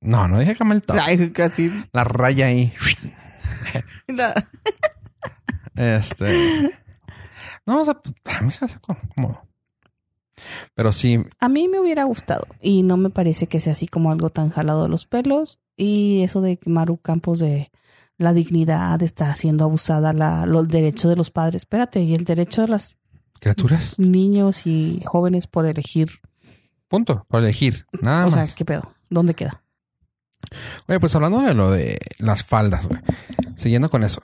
No, 0.00 0.26
no 0.28 0.38
dije 0.38 0.56
camel 0.56 0.82
toe. 0.82 0.98
Ay, 1.00 1.30
casi. 1.32 1.70
La 1.92 2.04
raya 2.04 2.46
ahí. 2.46 2.72
La- 4.08 4.34
Este. 5.74 6.72
No, 7.66 7.82
o 7.82 7.84
sea, 7.84 8.00
a 8.24 8.40
mí 8.42 8.50
se 8.52 8.64
hace 8.64 8.78
có- 8.80 8.96
cómodo. 9.14 9.42
Pero 10.74 10.92
sí, 10.92 11.20
A 11.40 11.48
mí 11.48 11.66
me 11.68 11.80
hubiera 11.80 12.04
gustado 12.04 12.46
y 12.62 12.82
no 12.84 12.96
me 12.96 13.10
parece 13.10 13.48
que 13.48 13.60
sea 13.60 13.72
así 13.72 13.88
como 13.88 14.12
algo 14.12 14.30
tan 14.30 14.50
jalado 14.50 14.84
de 14.84 14.88
los 14.88 15.04
pelos 15.04 15.58
y 15.76 16.22
eso 16.22 16.40
de 16.40 16.58
Maru 16.64 16.96
Campos 16.98 17.40
de 17.40 17.70
la 18.18 18.32
dignidad 18.32 19.00
está 19.02 19.34
siendo 19.34 19.64
abusada 19.64 20.12
la, 20.12 20.44
los 20.44 20.68
derechos 20.68 21.08
de 21.08 21.16
los 21.16 21.30
padres. 21.30 21.62
Espérate, 21.62 22.02
y 22.02 22.14
el 22.14 22.24
derecho 22.24 22.62
de 22.62 22.68
los 22.68 22.96
criaturas. 23.40 23.98
niños 23.98 24.66
y 24.66 25.00
jóvenes 25.04 25.46
por 25.46 25.66
elegir. 25.66 26.20
Punto. 26.88 27.24
Por 27.28 27.42
elegir. 27.42 27.86
Nada 28.02 28.26
o 28.26 28.30
sea, 28.30 28.42
más. 28.42 28.54
¿qué 28.54 28.64
pedo? 28.64 28.92
¿Dónde 29.08 29.34
queda? 29.34 29.62
Oye, 30.88 31.00
pues 31.00 31.14
hablando 31.14 31.40
de 31.40 31.54
lo 31.54 31.70
de 31.70 31.98
las 32.18 32.42
faldas, 32.42 32.88
güey. 32.88 33.00
Siguiendo 33.56 33.88
con 33.88 34.02
eso. 34.02 34.22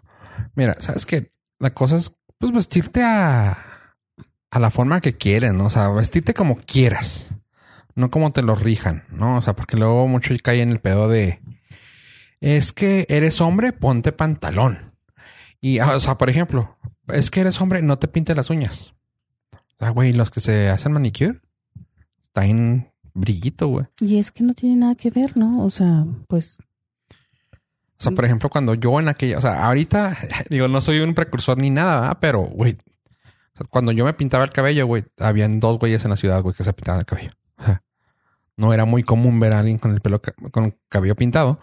Mira, 0.54 0.76
sabes 0.80 1.06
que 1.06 1.30
la 1.58 1.70
cosa 1.70 1.96
es 1.96 2.16
pues 2.38 2.52
vestirte 2.52 3.02
a, 3.02 3.58
a 4.50 4.58
la 4.58 4.70
forma 4.70 5.00
que 5.00 5.16
quieren, 5.16 5.56
¿no? 5.56 5.66
O 5.66 5.70
sea, 5.70 5.88
vestirte 5.88 6.34
como 6.34 6.56
quieras. 6.56 7.34
No 7.94 8.10
como 8.10 8.32
te 8.32 8.42
lo 8.42 8.56
rijan, 8.56 9.04
¿no? 9.10 9.36
O 9.36 9.42
sea, 9.42 9.54
porque 9.54 9.76
luego 9.76 10.08
mucho 10.08 10.34
cae 10.42 10.62
en 10.62 10.70
el 10.70 10.80
pedo 10.80 11.08
de 11.08 11.40
es 12.44 12.74
que 12.74 13.06
eres 13.08 13.40
hombre, 13.40 13.72
ponte 13.72 14.12
pantalón. 14.12 14.92
Y, 15.62 15.78
ah, 15.78 15.96
o 15.96 16.00
sea, 16.00 16.18
por 16.18 16.28
ejemplo, 16.28 16.76
es 17.08 17.30
que 17.30 17.40
eres 17.40 17.58
hombre, 17.58 17.80
no 17.80 17.98
te 17.98 18.06
pintes 18.06 18.36
las 18.36 18.50
uñas. 18.50 18.92
O 19.52 19.76
sea, 19.78 19.88
güey, 19.88 20.12
los 20.12 20.30
que 20.30 20.40
se 20.40 20.68
hacen 20.68 20.92
manicure, 20.92 21.40
está 22.20 22.44
en 22.44 22.92
brillito, 23.14 23.68
güey. 23.68 23.86
Y 23.98 24.18
es 24.18 24.30
que 24.30 24.44
no 24.44 24.52
tiene 24.52 24.76
nada 24.76 24.94
que 24.94 25.08
ver, 25.08 25.38
¿no? 25.38 25.64
O 25.64 25.70
sea, 25.70 26.04
pues 26.28 26.58
O 27.10 28.02
sea, 28.02 28.12
por 28.12 28.26
ejemplo, 28.26 28.50
cuando 28.50 28.74
yo 28.74 29.00
en 29.00 29.08
aquella, 29.08 29.38
o 29.38 29.40
sea, 29.40 29.64
ahorita, 29.64 30.14
digo, 30.50 30.68
no 30.68 30.82
soy 30.82 31.00
un 31.00 31.14
precursor 31.14 31.56
ni 31.56 31.70
nada, 31.70 32.00
¿verdad? 32.00 32.18
pero, 32.20 32.42
güey, 32.42 32.76
cuando 33.70 33.90
yo 33.90 34.04
me 34.04 34.12
pintaba 34.12 34.44
el 34.44 34.50
cabello, 34.50 34.86
güey, 34.86 35.04
habían 35.18 35.60
dos 35.60 35.78
güeyes 35.78 36.04
en 36.04 36.10
la 36.10 36.16
ciudad, 36.16 36.42
güey, 36.42 36.54
que 36.54 36.64
se 36.64 36.74
pintaban 36.74 37.00
el 37.00 37.06
cabello. 37.06 37.30
O 37.56 37.64
sea, 37.64 37.82
no 38.58 38.74
era 38.74 38.84
muy 38.84 39.02
común 39.02 39.40
ver 39.40 39.54
a 39.54 39.60
alguien 39.60 39.78
con 39.78 39.92
el 39.92 40.02
pelo, 40.02 40.20
con 40.50 40.64
el 40.64 40.76
cabello 40.90 41.14
pintado. 41.14 41.58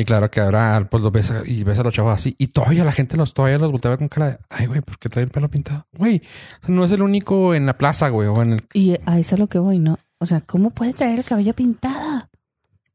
Y 0.00 0.04
claro 0.06 0.30
que 0.30 0.40
ahora, 0.40 0.88
pues, 0.90 1.02
lo 1.02 1.10
ves 1.10 1.30
a- 1.30 1.42
y 1.46 1.62
ves 1.62 1.78
a 1.78 1.82
los 1.82 1.92
chavos 1.92 2.14
así. 2.14 2.34
Y 2.38 2.48
todavía 2.48 2.84
la 2.84 2.92
gente 2.92 3.16
los, 3.18 3.34
todavía 3.34 3.58
los 3.58 3.70
voltea 3.70 3.90
a 3.90 3.92
ver 3.92 3.98
con 3.98 4.08
cara 4.08 4.26
de, 4.30 4.38
ay, 4.48 4.66
güey, 4.66 4.80
¿por 4.80 4.98
qué 4.98 5.08
trae 5.10 5.24
el 5.24 5.30
pelo 5.30 5.48
pintado? 5.50 5.86
Güey, 5.92 6.22
o 6.62 6.66
sea, 6.66 6.74
no 6.74 6.84
es 6.84 6.92
el 6.92 7.02
único 7.02 7.54
en 7.54 7.66
la 7.66 7.76
plaza, 7.76 8.08
güey, 8.08 8.28
o 8.28 8.40
en 8.42 8.52
el... 8.54 8.64
Y 8.72 8.96
a 9.04 9.18
eso 9.18 9.34
es 9.34 9.38
lo 9.38 9.46
que 9.48 9.58
voy, 9.58 9.78
¿no? 9.78 9.98
O 10.18 10.26
sea, 10.26 10.40
¿cómo 10.40 10.70
puedes 10.70 10.94
traer 10.94 11.18
el 11.18 11.24
cabello 11.24 11.52
pintada? 11.54 12.30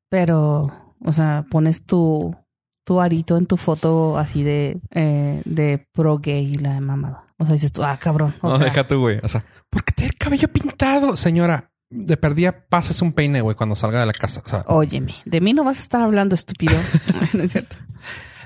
Pero, 0.09 0.71
o 1.03 1.13
sea, 1.13 1.45
pones 1.49 1.85
tu, 1.85 2.35
tu 2.83 2.99
arito 3.01 3.37
en 3.37 3.45
tu 3.45 3.57
foto 3.57 4.17
así 4.17 4.43
de, 4.43 4.79
eh, 4.91 5.41
de 5.45 5.87
pro 5.93 6.17
gay 6.19 6.53
y 6.53 6.57
la 6.57 6.79
mamada. 6.79 7.23
O 7.37 7.45
sea, 7.45 7.53
dices 7.53 7.71
tú, 7.73 7.83
ah, 7.83 7.97
cabrón. 7.97 8.33
O 8.41 8.49
no, 8.49 8.57
sea, 8.57 8.65
deja 8.65 8.87
tú, 8.87 8.99
güey. 8.99 9.19
O 9.23 9.27
sea, 9.27 9.43
¿por 9.69 9.83
qué 9.83 9.91
tiene 9.91 10.09
el 10.13 10.17
cabello 10.17 10.47
pintado? 10.47 11.15
Señora, 11.17 11.71
de 11.95 12.17
perdida, 12.17 12.65
pases 12.69 13.01
un 13.01 13.13
peine, 13.13 13.41
güey, 13.41 13.55
cuando 13.55 13.75
salga 13.75 13.99
de 13.99 14.05
la 14.05 14.13
casa. 14.13 14.41
O 14.45 14.49
sea, 14.49 14.63
óyeme, 14.67 15.15
de 15.25 15.41
mí 15.41 15.53
no 15.53 15.63
vas 15.63 15.79
a 15.79 15.81
estar 15.81 16.01
hablando, 16.01 16.35
estúpido. 16.35 16.75
no 17.33 17.43
es 17.43 17.51
cierto. 17.51 17.75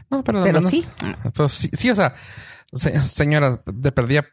no, 0.09 0.23
pero, 0.23 0.43
Pero 0.43 0.61
no- 0.61 0.69
sí. 0.69 0.85
Pero 1.33 1.49
sí, 1.49 1.69
sí, 1.73 1.89
o 1.89 1.95
sea, 1.95 2.13
se- 2.73 2.99
señora, 3.01 3.61
de 3.65 3.91
perdida, 3.91 4.25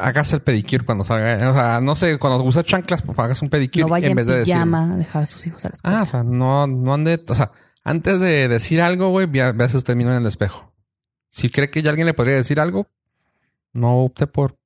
hagas 0.00 0.32
el 0.32 0.42
pedicure 0.42 0.84
cuando 0.84 1.04
salga. 1.04 1.50
O 1.50 1.54
sea, 1.54 1.80
no 1.80 1.94
sé, 1.94 2.18
cuando 2.18 2.42
usa 2.44 2.62
chanclas, 2.64 3.02
pues 3.02 3.18
hagas 3.18 3.40
un 3.42 3.48
pedicure 3.48 3.86
No 3.86 3.96
en 3.96 4.14
vez 4.14 4.26
de 4.26 4.38
decir. 4.40 4.54
pijama 4.54 4.92
a 4.92 4.96
dejar 4.96 5.22
a 5.22 5.26
sus 5.26 5.46
hijos 5.46 5.64
a 5.64 5.68
la 5.68 5.74
escuela. 5.74 5.98
Ah, 6.00 6.02
o 6.02 6.06
sea, 6.06 6.22
no, 6.22 6.66
no 6.66 6.94
ande, 6.94 7.22
o 7.28 7.34
sea, 7.34 7.52
antes 7.84 8.20
de 8.20 8.48
decir 8.48 8.80
algo, 8.80 9.10
güey, 9.10 9.26
vea, 9.26 9.52
véase 9.52 9.76
usted 9.76 9.96
mismo 9.96 10.12
en 10.12 10.18
el 10.18 10.26
espejo. 10.26 10.72
Si 11.28 11.48
cree 11.48 11.70
que 11.70 11.82
ya 11.82 11.90
alguien 11.90 12.06
le 12.06 12.14
podría 12.14 12.34
decir 12.34 12.60
algo, 12.60 12.88
no 13.72 14.04
opte 14.04 14.26
por 14.26 14.58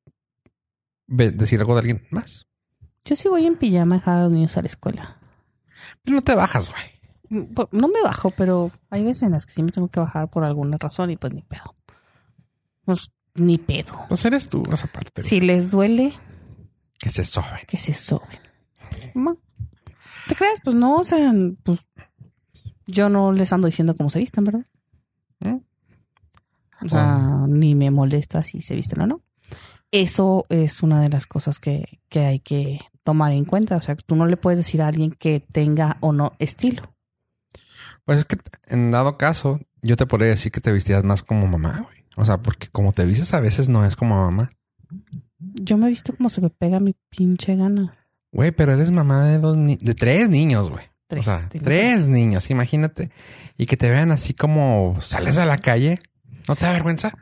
decir 1.06 1.60
algo 1.60 1.74
de 1.74 1.80
alguien 1.80 2.06
más. 2.10 2.46
Yo 3.04 3.16
sí 3.16 3.28
voy 3.28 3.46
en 3.46 3.56
pijama 3.56 3.96
a 3.96 3.98
dejar 3.98 4.16
a 4.18 4.22
los 4.24 4.32
niños 4.32 4.56
a 4.56 4.62
la 4.62 4.66
escuela. 4.66 5.18
Pero 6.02 6.16
no 6.16 6.22
te 6.22 6.34
bajas, 6.34 6.70
güey. 6.70 6.82
Mm, 7.42 7.54
No 7.72 7.88
me 7.88 8.02
bajo, 8.02 8.30
pero 8.30 8.70
hay 8.90 9.04
veces 9.04 9.24
en 9.24 9.32
las 9.32 9.44
que 9.46 9.52
sí 9.52 9.62
me 9.62 9.72
tengo 9.72 9.88
que 9.88 10.00
bajar 10.00 10.28
por 10.30 10.44
alguna 10.44 10.76
razón 10.78 11.10
y 11.10 11.16
pues 11.16 11.32
ni 11.34 11.42
pedo. 11.42 11.74
Pues 12.84 13.10
ni 13.34 13.58
pedo. 13.58 13.94
Pues 14.08 14.24
eres 14.24 14.48
tú, 14.48 14.62
esa 14.72 14.86
parte. 14.86 15.22
Si 15.22 15.40
les 15.40 15.70
duele, 15.70 16.14
Que 16.98 17.10
se 17.10 17.24
sobe. 17.24 17.64
que 17.66 17.76
se 17.76 17.92
soben. 17.94 18.38
Ma, 19.14 19.34
¿Te 20.28 20.34
crees? 20.34 20.60
Pues 20.62 20.74
no, 20.76 20.96
o 20.96 21.04
sea, 21.04 21.32
pues 21.62 21.80
yo 22.86 23.08
no 23.08 23.32
les 23.32 23.52
ando 23.52 23.66
diciendo 23.66 23.94
cómo 23.96 24.08
se 24.10 24.18
vistan, 24.20 24.44
¿verdad? 24.44 24.66
¿Mm? 25.40 25.56
O 26.84 26.88
sea, 26.88 27.44
ni 27.48 27.74
me 27.74 27.90
molesta 27.90 28.42
si 28.42 28.60
se 28.62 28.74
visten 28.74 29.00
o 29.02 29.06
no. 29.06 29.22
Eso 29.90 30.44
es 30.48 30.82
una 30.82 31.00
de 31.00 31.08
las 31.08 31.26
cosas 31.26 31.58
que, 31.60 32.00
que 32.08 32.20
hay 32.20 32.40
que 32.40 32.80
tomar 33.04 33.32
en 33.32 33.44
cuenta. 33.44 33.76
O 33.76 33.80
sea, 33.80 33.94
tú 33.94 34.16
no 34.16 34.26
le 34.26 34.36
puedes 34.36 34.58
decir 34.58 34.82
a 34.82 34.88
alguien 34.88 35.12
que 35.12 35.40
tenga 35.40 35.96
o 36.00 36.12
no 36.12 36.32
estilo. 36.38 36.82
Pues 38.04 38.18
es 38.20 38.24
que 38.24 38.36
en 38.66 38.90
dado 38.90 39.16
caso, 39.16 39.60
yo 39.82 39.96
te 39.96 40.06
podría 40.06 40.28
decir 40.30 40.50
que 40.52 40.60
te 40.60 40.72
vestías 40.72 41.04
más 41.04 41.22
como 41.22 41.46
mamá, 41.46 41.80
güey. 41.84 42.04
O 42.16 42.24
sea, 42.24 42.38
porque 42.38 42.68
como 42.68 42.92
te 42.92 43.04
vistes 43.04 43.32
a 43.34 43.40
veces 43.40 43.68
no 43.68 43.84
es 43.84 43.96
como 43.96 44.16
mamá. 44.16 44.48
Yo 45.38 45.76
me 45.78 45.86
he 45.86 45.90
visto 45.90 46.14
como 46.16 46.28
se 46.28 46.40
me 46.40 46.50
pega 46.50 46.80
mi 46.80 46.94
pinche 47.10 47.56
gana. 47.56 47.96
Güey, 48.32 48.50
pero 48.52 48.72
eres 48.72 48.90
mamá 48.90 49.24
de 49.26 49.38
dos 49.38 49.56
ni- 49.56 49.76
de 49.76 49.94
tres 49.94 50.28
niños, 50.28 50.68
güey. 50.70 50.84
Tres, 51.06 51.28
o 51.28 51.38
sea, 51.38 51.48
tres. 51.48 52.08
niños, 52.08 52.50
imagínate. 52.50 53.10
Y 53.56 53.66
que 53.66 53.76
te 53.76 53.90
vean 53.90 54.10
así 54.10 54.32
como 54.34 54.96
sales 55.00 55.38
a 55.38 55.44
la 55.46 55.58
calle. 55.58 55.98
¿No 56.48 56.56
te 56.56 56.64
da 56.64 56.72
vergüenza? 56.72 57.12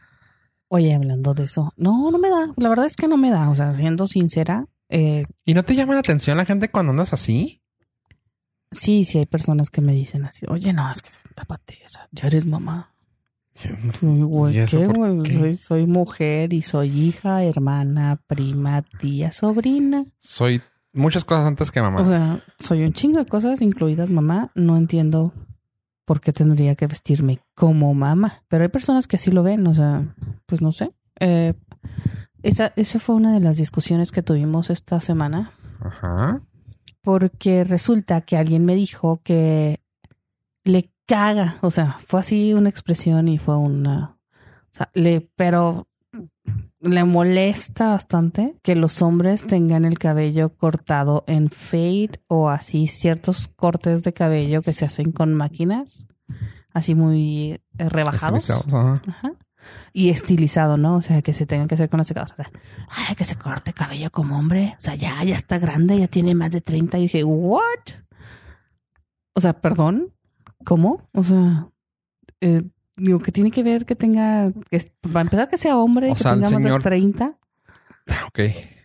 Oye, 0.69 0.95
hablando 0.95 1.35
de 1.35 1.45
eso, 1.45 1.73
no, 1.77 2.11
no 2.11 2.19
me 2.19 2.31
da. 2.31 2.53
La 2.57 2.69
verdad 2.69 2.87
es 2.87 2.97
que 2.97 3.09
no 3.09 3.17
me 3.17 3.31
da. 3.31 3.51
O 3.51 3.55
sea, 3.55 3.73
siendo 3.75 4.07
sincera, 4.07 4.67
eh, 4.93 5.25
¿Y 5.45 5.55
no 5.55 5.65
te 5.65 5.75
llama 5.75 5.95
la 5.95 6.01
atención 6.01 6.37
la 6.37 6.45
gente 6.45 6.71
cuando 6.71 6.93
andas 6.93 7.13
así? 7.13 7.61
sí, 8.71 9.05
sí 9.05 9.19
hay 9.19 9.27
personas 9.27 9.69
que 9.71 9.81
me 9.81 9.93
dicen 9.93 10.25
así, 10.25 10.47
oye, 10.49 10.73
no, 10.73 10.91
es 10.91 11.03
que 11.03 11.11
tápate, 11.35 11.79
o 11.85 11.89
sea, 11.89 12.09
ya 12.13 12.27
eres 12.29 12.47
mamá. 12.47 12.95
Sí, 13.55 13.69
güey, 14.23 14.55
¿Y 14.57 14.59
eso 14.61 14.79
¿qué, 14.79 14.87
güey? 14.87 15.23
qué? 15.23 15.35
Soy, 15.35 15.55
soy 15.55 15.87
mujer 15.87 16.53
y 16.55 16.63
soy 16.63 16.89
hija, 17.09 17.43
hermana, 17.45 18.21
prima, 18.27 18.83
tía, 18.83 19.31
sobrina. 19.31 20.07
Soy 20.21 20.63
muchas 20.95 21.25
cosas 21.25 21.47
antes 21.47 21.71
que 21.71 21.83
mamá. 21.83 22.01
O 22.01 22.07
sea, 22.07 22.43
soy 22.59 22.83
un 22.83 22.95
chingo 22.95 23.19
de 23.19 23.27
cosas, 23.27 23.61
incluidas 23.61 24.09
mamá. 24.09 24.51
No 24.55 24.79
entiendo 24.79 25.35
por 26.07 26.21
qué 26.23 26.33
tendría 26.33 26.75
que 26.77 26.87
vestirme 26.87 27.41
como 27.55 27.93
mamá. 27.93 28.43
Pero 28.49 28.63
hay 28.65 28.69
personas 28.71 29.07
que 29.07 29.17
así 29.17 29.31
lo 29.31 29.43
ven, 29.43 29.67
o 29.67 29.75
sea, 29.75 30.15
pues 30.47 30.63
no 30.63 30.73
sé. 30.73 30.93
Eh, 31.21 31.53
esa, 32.43 32.73
esa 32.77 32.99
fue 32.99 33.15
una 33.15 33.33
de 33.33 33.41
las 33.41 33.57
discusiones 33.57 34.13
que 34.13 34.23
tuvimos 34.23 34.71
esta 34.71 35.01
semana. 35.01 35.53
Ajá. 35.81 36.41
Porque 37.01 37.65
resulta 37.65 38.21
que 38.21 38.37
alguien 38.37 38.65
me 38.65 38.75
dijo 38.75 39.21
que 39.25 39.81
le 40.65 40.91
caga. 41.07 41.59
O 41.61 41.71
sea, 41.71 41.99
fue 42.07 42.21
así 42.21 42.55
una 42.55 42.69
expresión 42.69 43.29
y 43.29 43.39
fue 43.39 43.57
una. 43.57 44.17
O 44.35 44.75
sea, 44.75 44.91
le, 44.95 45.29
pero 45.37 45.89
le 46.81 47.05
molesta 47.05 47.89
bastante 47.89 48.57
que 48.63 48.75
los 48.75 49.03
hombres 49.03 49.47
tengan 49.47 49.85
el 49.85 49.99
cabello 49.99 50.55
cortado 50.57 51.25
en 51.27 51.51
fade 51.51 52.21
o 52.27 52.49
así 52.49 52.89
ciertos 52.89 53.49
cortes 53.49 54.03
de 54.03 54.13
cabello 54.13 54.63
que 54.63 54.73
se 54.73 54.85
hacen 54.85 55.13
con 55.13 55.35
máquinas, 55.35 56.07
así 56.73 56.95
muy 56.95 57.61
rebajados. 57.75 58.51
Ajá. 58.51 59.33
Y 59.93 60.11
estilizado, 60.11 60.77
¿no? 60.77 60.97
O 60.97 61.03
sea, 61.03 61.23
que 61.23 61.35
se 61.35 61.47
tengan 61.47 61.69
que 61.69 61.75
hacer 61.75 61.89
con 61.89 61.99
la 61.99 62.05
secadora. 62.05 62.33
O 62.33 62.37
sea, 62.37 62.51
ay, 63.09 63.15
que 63.15 63.25
se 63.25 63.37
corte 63.37 63.73
cabello 63.73 64.11
como 64.11 64.39
hombre. 64.39 64.75
O 64.79 64.81
sea, 64.81 64.95
ya, 64.95 65.23
ya 65.25 65.37
está 65.37 65.59
grande, 65.59 65.99
ya 65.99 66.09
tiene 66.09 66.35
más 66.35 66.51
de 66.53 66.61
30. 66.61 66.99
Y 66.99 67.03
dije, 67.03 67.25
¿what? 67.25 67.63
O 69.35 69.41
sea, 69.41 69.55
perdón, 69.61 70.13
¿cómo? 70.65 71.09
O 71.13 71.23
sea, 71.23 71.69
eh, 72.41 72.63
digo, 72.97 73.19
que 73.21 73.33
tiene 73.33 73.51
que 73.51 73.63
ver 73.63 73.87
que 73.87 73.97
tenga, 73.97 74.53
que, 74.71 74.93
para 75.13 75.23
empezar 75.23 75.49
que 75.49 75.57
sea 75.59 75.77
hombre, 75.79 76.11
O 76.11 76.15
que 76.15 76.23
sea, 76.23 76.33
tenga 76.35 76.51
más 76.51 76.63
señor- 76.63 76.83
de 76.83 76.89
30. 76.91 77.39
Ok. 78.29 78.41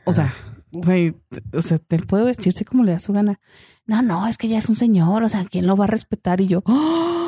O 0.05 0.13
sea, 0.13 0.33
güey, 0.71 1.15
o 1.53 1.61
sea, 1.61 1.79
te 1.79 1.99
puede 1.99 2.23
vestirse 2.23 2.63
como 2.65 2.83
le 2.83 2.93
da 2.93 2.99
su 2.99 3.11
gana. 3.13 3.39
No, 3.85 4.01
no, 4.01 4.27
es 4.27 4.37
que 4.37 4.47
ya 4.47 4.57
es 4.57 4.69
un 4.69 4.75
señor, 4.75 5.23
o 5.23 5.29
sea, 5.29 5.45
¿quién 5.45 5.65
lo 5.65 5.75
va 5.75 5.85
a 5.85 5.87
respetar? 5.87 6.39
Y 6.41 6.47
yo, 6.47 6.61
¡oh! 6.65 7.26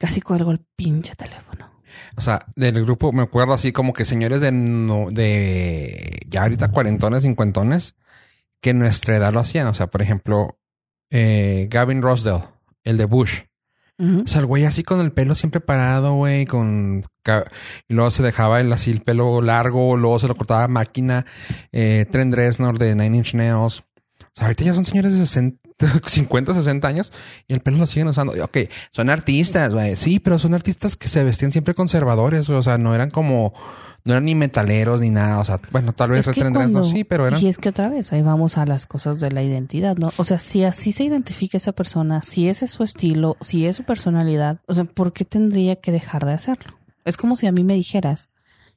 Casi 0.00 0.22
cuelgo 0.22 0.50
el 0.50 0.64
pinche 0.74 1.14
teléfono. 1.14 1.70
O 2.16 2.22
sea, 2.22 2.40
del 2.56 2.82
grupo 2.82 3.12
me 3.12 3.22
acuerdo 3.22 3.52
así 3.52 3.70
como 3.70 3.92
que 3.92 4.04
señores 4.04 4.40
de, 4.40 4.50
no, 4.50 5.06
de 5.10 6.20
ya 6.26 6.42
ahorita 6.42 6.70
cuarentones, 6.70 7.22
cincuentones, 7.22 7.96
que 8.62 8.70
en 8.70 8.78
nuestra 8.78 9.16
edad 9.16 9.32
lo 9.32 9.40
hacían. 9.40 9.66
O 9.66 9.74
sea, 9.74 9.88
por 9.88 10.00
ejemplo, 10.00 10.58
eh, 11.10 11.68
Gavin 11.70 12.02
Rosdell, 12.02 12.40
el 12.82 12.96
de 12.96 13.04
Bush. 13.04 13.42
O 13.98 14.26
sea, 14.26 14.40
el 14.40 14.46
güey 14.46 14.64
así 14.64 14.82
con 14.82 14.98
el 15.00 15.12
pelo 15.12 15.34
siempre 15.34 15.60
parado, 15.60 16.14
güey, 16.14 16.46
con... 16.46 17.04
Y 17.86 17.92
luego 17.92 18.10
se 18.10 18.22
dejaba 18.22 18.62
el, 18.62 18.72
así 18.72 18.90
el 18.90 19.02
pelo 19.02 19.42
largo, 19.42 19.94
luego 19.98 20.18
se 20.18 20.26
lo 20.26 20.34
cortaba 20.36 20.66
máquina. 20.68 21.26
Eh, 21.70 22.06
Trent 22.10 22.32
Reznor 22.32 22.78
de 22.78 22.96
Nine 22.96 23.18
Inch 23.18 23.34
Nails. 23.34 23.80
O 24.20 24.32
sea, 24.34 24.46
ahorita 24.46 24.64
ya 24.64 24.72
son 24.72 24.86
señores 24.86 25.12
de 25.12 25.18
60, 25.18 25.59
50, 26.06 26.54
60 26.54 26.88
años 26.88 27.12
y 27.48 27.54
el 27.54 27.60
pelo 27.60 27.78
lo 27.78 27.86
siguen 27.86 28.08
usando. 28.08 28.36
Y, 28.36 28.40
Ok, 28.40 28.58
son 28.90 29.10
artistas, 29.10 29.72
güey. 29.72 29.96
Sí, 29.96 30.18
pero 30.20 30.38
son 30.38 30.54
artistas 30.54 30.96
que 30.96 31.08
se 31.08 31.24
vestían 31.24 31.52
siempre 31.52 31.74
conservadores, 31.74 32.46
güey. 32.48 32.58
O 32.58 32.62
sea, 32.62 32.78
no 32.78 32.94
eran 32.94 33.10
como... 33.10 33.52
No 34.02 34.14
eran 34.14 34.24
ni 34.24 34.34
metaleros 34.34 35.02
ni 35.02 35.10
nada. 35.10 35.40
O 35.40 35.44
sea, 35.44 35.60
bueno, 35.72 35.92
tal 35.92 36.10
vez 36.10 36.24
Reznor 36.24 36.54
cuando- 36.54 36.84
sí, 36.84 37.04
pero 37.04 37.26
eran... 37.26 37.38
Y 37.42 37.48
es 37.48 37.58
que 37.58 37.68
otra 37.68 37.90
vez, 37.90 38.14
ahí 38.14 38.22
vamos 38.22 38.56
a 38.56 38.64
las 38.64 38.86
cosas 38.86 39.20
de 39.20 39.30
la 39.30 39.42
identidad, 39.42 39.96
¿no? 39.98 40.10
O 40.16 40.24
sea, 40.24 40.38
si 40.38 40.64
así 40.64 40.92
se 40.92 41.04
identifica 41.04 41.58
esa 41.58 41.72
persona, 41.72 42.22
si 42.22 42.48
ese 42.48 42.64
es 42.64 42.70
su 42.70 42.82
estilo, 42.82 43.36
si 43.42 43.66
es 43.66 43.76
su 43.76 43.84
personalidad, 43.84 44.60
o 44.66 44.72
sea, 44.72 44.84
¿por 44.84 45.12
qué 45.12 45.26
tendría 45.26 45.76
que 45.76 45.92
dejar 45.92 46.24
de 46.24 46.32
hacerlo? 46.32 46.78
Es 47.04 47.18
como 47.18 47.36
si 47.36 47.46
a 47.46 47.52
mí 47.52 47.62
me 47.62 47.74
dijeras 47.74 48.30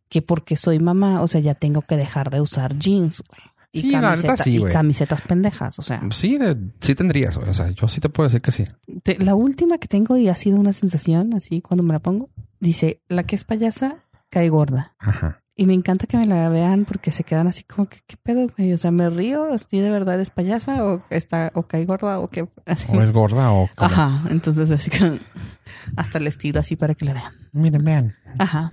que 0.09 0.21
porque 0.21 0.57
soy 0.57 0.79
mamá, 0.79 1.21
o 1.21 1.27
sea, 1.29 1.39
ya 1.39 1.55
tengo 1.55 1.83
que 1.83 1.95
dejar 1.95 2.29
de 2.29 2.41
usar 2.41 2.77
jeans, 2.77 3.23
güey. 3.27 3.41
Y, 3.75 3.81
Sí, 3.81 3.91
camiseta- 3.91 4.37
sí, 4.43 4.57
y 4.57 4.63
camisetas 4.71 5.21
pendejas, 5.21 5.79
o 5.79 5.81
sea. 5.81 5.99
Sí, 6.11 6.37
de- 6.37 6.55
sí 6.79 6.93
tendrías. 6.93 7.35
O 7.37 7.53
sea, 7.55 7.69
yo 7.71 7.87
sí 7.87 7.99
te 7.99 8.07
puedo 8.07 8.29
decir 8.29 8.39
que 8.41 8.51
sí. 8.51 8.63
Te- 9.01 9.17
la 9.17 9.33
última 9.35 9.79
que 9.79 9.87
tengo 9.87 10.15
y 10.15 10.29
ha 10.29 10.35
sido 10.35 10.57
una 10.59 10.73
sensación, 10.73 11.33
así 11.33 11.61
cuando 11.61 11.83
me 11.83 11.91
la 11.93 11.99
pongo, 11.99 12.29
dice, 12.59 13.01
la 13.09 13.23
que 13.23 13.35
es 13.35 13.43
payasa 13.43 14.03
cae 14.29 14.49
gorda. 14.49 14.95
Ajá. 14.99 15.39
Y 15.55 15.65
me 15.67 15.73
encanta 15.73 16.07
que 16.07 16.17
me 16.17 16.25
la 16.25 16.49
vean 16.49 16.85
porque 16.85 17.11
se 17.11 17.23
quedan 17.23 17.45
así 17.47 17.63
como 17.63 17.87
que, 17.87 17.99
¿qué 18.07 18.15
pedo, 18.17 18.47
güey? 18.57 18.73
O 18.73 18.77
sea, 18.77 18.89
¿me 18.91 19.07
río? 19.09 19.53
¿Estoy 19.53 19.79
de 19.81 19.89
verdad 19.91 20.19
es 20.19 20.29
payasa? 20.31 20.83
¿O 20.85 21.03
está, 21.11 21.51
o 21.55 21.63
cae 21.63 21.85
gorda? 21.85 22.19
¿O 22.19 22.27
qué? 22.27 22.47
Así. 22.65 22.87
O 22.91 23.01
es 23.01 23.11
gorda 23.11 23.51
o... 23.51 23.69
como- 23.75 23.91
Ajá. 23.91 24.23
Entonces, 24.31 24.69
así 24.71 24.89
que 24.91 25.19
hasta 25.95 26.17
el 26.19 26.27
estilo 26.27 26.59
así 26.59 26.75
para 26.75 26.93
que 26.95 27.05
la 27.05 27.13
vean. 27.13 27.33
Miren, 27.53 27.83
vean. 27.83 28.15
Ajá. 28.39 28.71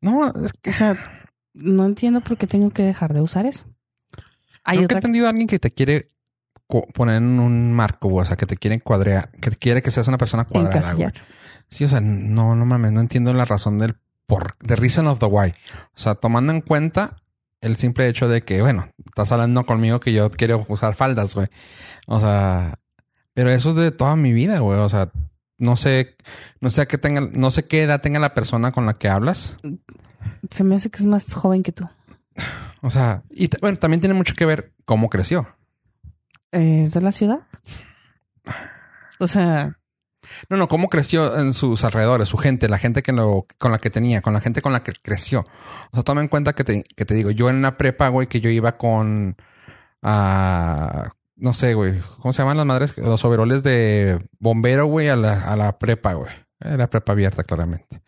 No, 0.00 0.32
es 0.44 0.52
que... 0.54 0.70
O 0.70 0.74
sea, 0.74 0.96
no 1.54 1.84
entiendo 1.86 2.20
por 2.20 2.36
qué 2.36 2.46
tengo 2.46 2.70
que 2.70 2.82
dejar 2.82 3.14
de 3.14 3.20
usar 3.20 3.46
eso. 3.46 3.64
Hay 4.64 4.78
Nunca 4.78 4.94
he 4.94 4.98
entendido 4.98 5.26
a 5.26 5.30
alguien 5.30 5.46
que 5.46 5.58
te 5.58 5.70
quiere 5.72 6.08
poner 6.94 7.16
en 7.16 7.40
un 7.40 7.72
marco. 7.72 8.08
O 8.08 8.24
sea, 8.24 8.36
que 8.36 8.46
te 8.46 8.56
quiere 8.56 8.80
cuadrear, 8.80 9.30
que 9.32 9.50
quiere 9.52 9.82
que 9.82 9.90
seas 9.90 10.08
una 10.08 10.18
persona 10.18 10.44
cuadrada, 10.44 10.94
güey. 10.94 11.10
Sí, 11.68 11.84
o 11.84 11.88
sea, 11.88 12.00
no, 12.00 12.54
no 12.54 12.66
mames, 12.66 12.92
no 12.92 13.00
entiendo 13.00 13.32
la 13.32 13.44
razón 13.44 13.78
del 13.78 13.96
por, 14.26 14.56
the 14.66 14.76
reason 14.76 15.06
of 15.06 15.18
the 15.18 15.26
why. 15.26 15.54
O 15.94 15.98
sea, 15.98 16.14
tomando 16.14 16.52
en 16.52 16.60
cuenta 16.60 17.16
el 17.60 17.76
simple 17.76 18.08
hecho 18.08 18.28
de 18.28 18.42
que, 18.42 18.60
bueno, 18.60 18.88
estás 19.06 19.32
hablando 19.32 19.64
conmigo 19.64 20.00
que 20.00 20.12
yo 20.12 20.30
quiero 20.30 20.66
usar 20.68 20.94
faldas, 20.94 21.34
güey. 21.34 21.48
O 22.06 22.20
sea, 22.20 22.78
pero 23.34 23.50
eso 23.50 23.70
es 23.70 23.76
de 23.76 23.90
toda 23.90 24.16
mi 24.16 24.32
vida, 24.32 24.58
güey. 24.58 24.78
O 24.80 24.88
sea, 24.88 25.10
no 25.58 25.76
sé, 25.76 26.16
no 26.60 26.70
sé 26.70 26.82
a 26.82 26.86
qué 26.86 26.98
tenga, 26.98 27.20
no 27.20 27.50
sé 27.50 27.66
qué 27.66 27.82
edad 27.82 28.00
tenga 28.00 28.18
la 28.18 28.34
persona 28.34 28.72
con 28.72 28.84
la 28.84 28.94
que 28.94 29.08
hablas. 29.08 29.56
Se 30.50 30.64
me 30.64 30.74
hace 30.74 30.90
que 30.90 30.98
es 30.98 31.06
más 31.06 31.32
joven 31.32 31.62
que 31.62 31.72
tú. 31.72 31.88
O 32.82 32.90
sea, 32.90 33.22
y 33.30 33.48
bueno, 33.60 33.78
también 33.78 34.00
tiene 34.00 34.14
mucho 34.14 34.34
que 34.34 34.44
ver 34.44 34.72
cómo 34.84 35.08
creció. 35.08 35.48
Eh, 36.50 36.82
¿Es 36.84 36.92
de 36.92 37.00
la 37.00 37.12
ciudad? 37.12 37.40
O 39.18 39.28
sea, 39.28 39.78
No, 40.48 40.56
no, 40.56 40.68
cómo 40.68 40.88
creció 40.88 41.38
en 41.38 41.54
sus 41.54 41.84
alrededores, 41.84 42.28
su 42.28 42.36
gente, 42.38 42.68
la 42.68 42.78
gente 42.78 43.02
que 43.02 43.12
lo, 43.12 43.46
con 43.58 43.72
la 43.72 43.78
que 43.78 43.90
tenía, 43.90 44.20
con 44.22 44.32
la 44.32 44.40
gente 44.40 44.62
con 44.62 44.72
la 44.72 44.82
que 44.82 44.92
creció. 45.00 45.40
O 45.90 45.96
sea, 45.96 46.02
toma 46.02 46.20
en 46.22 46.28
cuenta 46.28 46.54
que 46.54 46.64
te, 46.64 46.84
que 46.96 47.04
te 47.04 47.14
digo, 47.14 47.30
yo 47.30 47.50
en 47.50 47.56
una 47.56 47.76
prepa, 47.76 48.08
güey, 48.08 48.26
que 48.28 48.40
yo 48.40 48.50
iba 48.50 48.76
con, 48.78 49.36
ah, 50.02 51.12
no 51.36 51.52
sé, 51.54 51.74
güey, 51.74 52.00
¿cómo 52.20 52.32
se 52.32 52.42
llaman 52.42 52.56
las 52.56 52.66
madres? 52.66 52.96
Los 52.98 53.24
overoles 53.24 53.62
de 53.62 54.18
bombero, 54.38 54.86
güey, 54.86 55.08
a 55.08 55.16
la, 55.16 55.42
a 55.42 55.56
la 55.56 55.78
prepa, 55.78 56.14
güey. 56.14 56.32
Era 56.60 56.88
prepa 56.88 57.12
abierta, 57.12 57.42
claramente. 57.44 58.02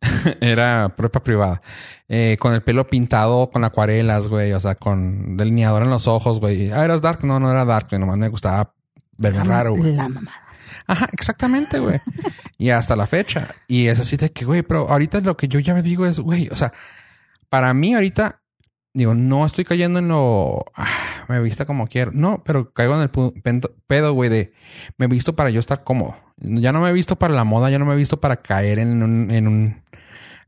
Era 0.40 0.94
prepa 0.96 1.22
privada. 1.22 1.60
Eh, 2.08 2.36
con 2.40 2.54
el 2.54 2.62
pelo 2.62 2.86
pintado, 2.86 3.50
con 3.50 3.64
acuarelas, 3.64 4.28
güey. 4.28 4.52
O 4.52 4.60
sea, 4.60 4.74
con 4.74 5.36
delineador 5.36 5.82
en 5.82 5.90
los 5.90 6.06
ojos, 6.06 6.40
güey. 6.40 6.70
Ah, 6.70 6.84
¿eras 6.84 7.02
dark? 7.02 7.24
No, 7.24 7.38
no 7.38 7.50
era 7.50 7.64
dark, 7.64 7.88
güey. 7.90 8.00
Nomás 8.00 8.16
me 8.16 8.28
gustaba 8.28 8.74
verme 9.16 9.44
raro, 9.44 9.74
güey. 9.74 9.94
la 9.94 10.08
mamada. 10.08 10.48
Ajá, 10.86 11.08
exactamente, 11.12 11.78
güey. 11.78 12.00
y 12.58 12.70
hasta 12.70 12.96
la 12.96 13.06
fecha. 13.06 13.54
Y 13.66 13.86
es 13.86 14.00
así 14.00 14.16
de 14.16 14.32
que, 14.32 14.44
güey, 14.44 14.62
pero 14.62 14.88
ahorita 14.88 15.20
lo 15.20 15.36
que 15.36 15.48
yo 15.48 15.60
ya 15.60 15.74
me 15.74 15.82
digo 15.82 16.06
es, 16.06 16.18
güey, 16.18 16.48
o 16.50 16.56
sea, 16.56 16.72
para 17.50 17.74
mí 17.74 17.94
ahorita, 17.94 18.40
digo, 18.94 19.14
no 19.14 19.44
estoy 19.44 19.64
cayendo 19.64 19.98
en 19.98 20.08
lo, 20.08 20.64
ah, 20.74 21.24
me 21.28 21.40
vista 21.40 21.66
como 21.66 21.86
quiero. 21.88 22.10
No, 22.14 22.42
pero 22.42 22.72
caigo 22.72 22.94
en 22.94 23.02
el 23.02 23.10
pedo, 23.86 24.14
güey, 24.14 24.30
de 24.30 24.52
me 24.96 25.06
visto 25.08 25.36
para 25.36 25.50
yo 25.50 25.60
estar 25.60 25.84
cómodo. 25.84 26.16
Ya 26.38 26.72
no 26.72 26.80
me 26.80 26.88
he 26.88 26.92
visto 26.92 27.16
para 27.16 27.34
la 27.34 27.44
moda, 27.44 27.68
ya 27.68 27.78
no 27.78 27.84
me 27.84 27.92
he 27.92 27.96
visto 27.96 28.20
para 28.20 28.36
caer 28.36 28.78
en 28.78 29.02
un, 29.02 29.30
en 29.30 29.46
un, 29.46 29.82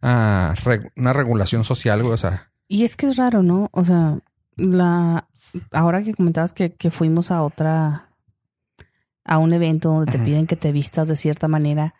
reg- 0.02 0.90
una 0.96 1.12
regulación 1.12 1.64
social, 1.64 2.02
güey, 2.02 2.14
o 2.14 2.18
sea. 2.18 2.50
Y 2.68 2.84
es 2.84 2.96
que 2.96 3.06
es 3.06 3.16
raro, 3.16 3.42
¿no? 3.42 3.68
O 3.72 3.84
sea, 3.84 4.18
la 4.56 5.26
ahora 5.72 6.02
que 6.02 6.14
comentabas 6.14 6.52
que, 6.52 6.72
que 6.72 6.90
fuimos 6.90 7.30
a 7.30 7.42
otra 7.42 8.08
a 9.24 9.38
un 9.38 9.52
evento 9.52 9.90
donde 9.90 10.12
te 10.12 10.18
piden 10.18 10.46
que 10.46 10.56
te 10.56 10.72
vistas 10.72 11.06
de 11.08 11.16
cierta 11.16 11.46
manera, 11.48 11.94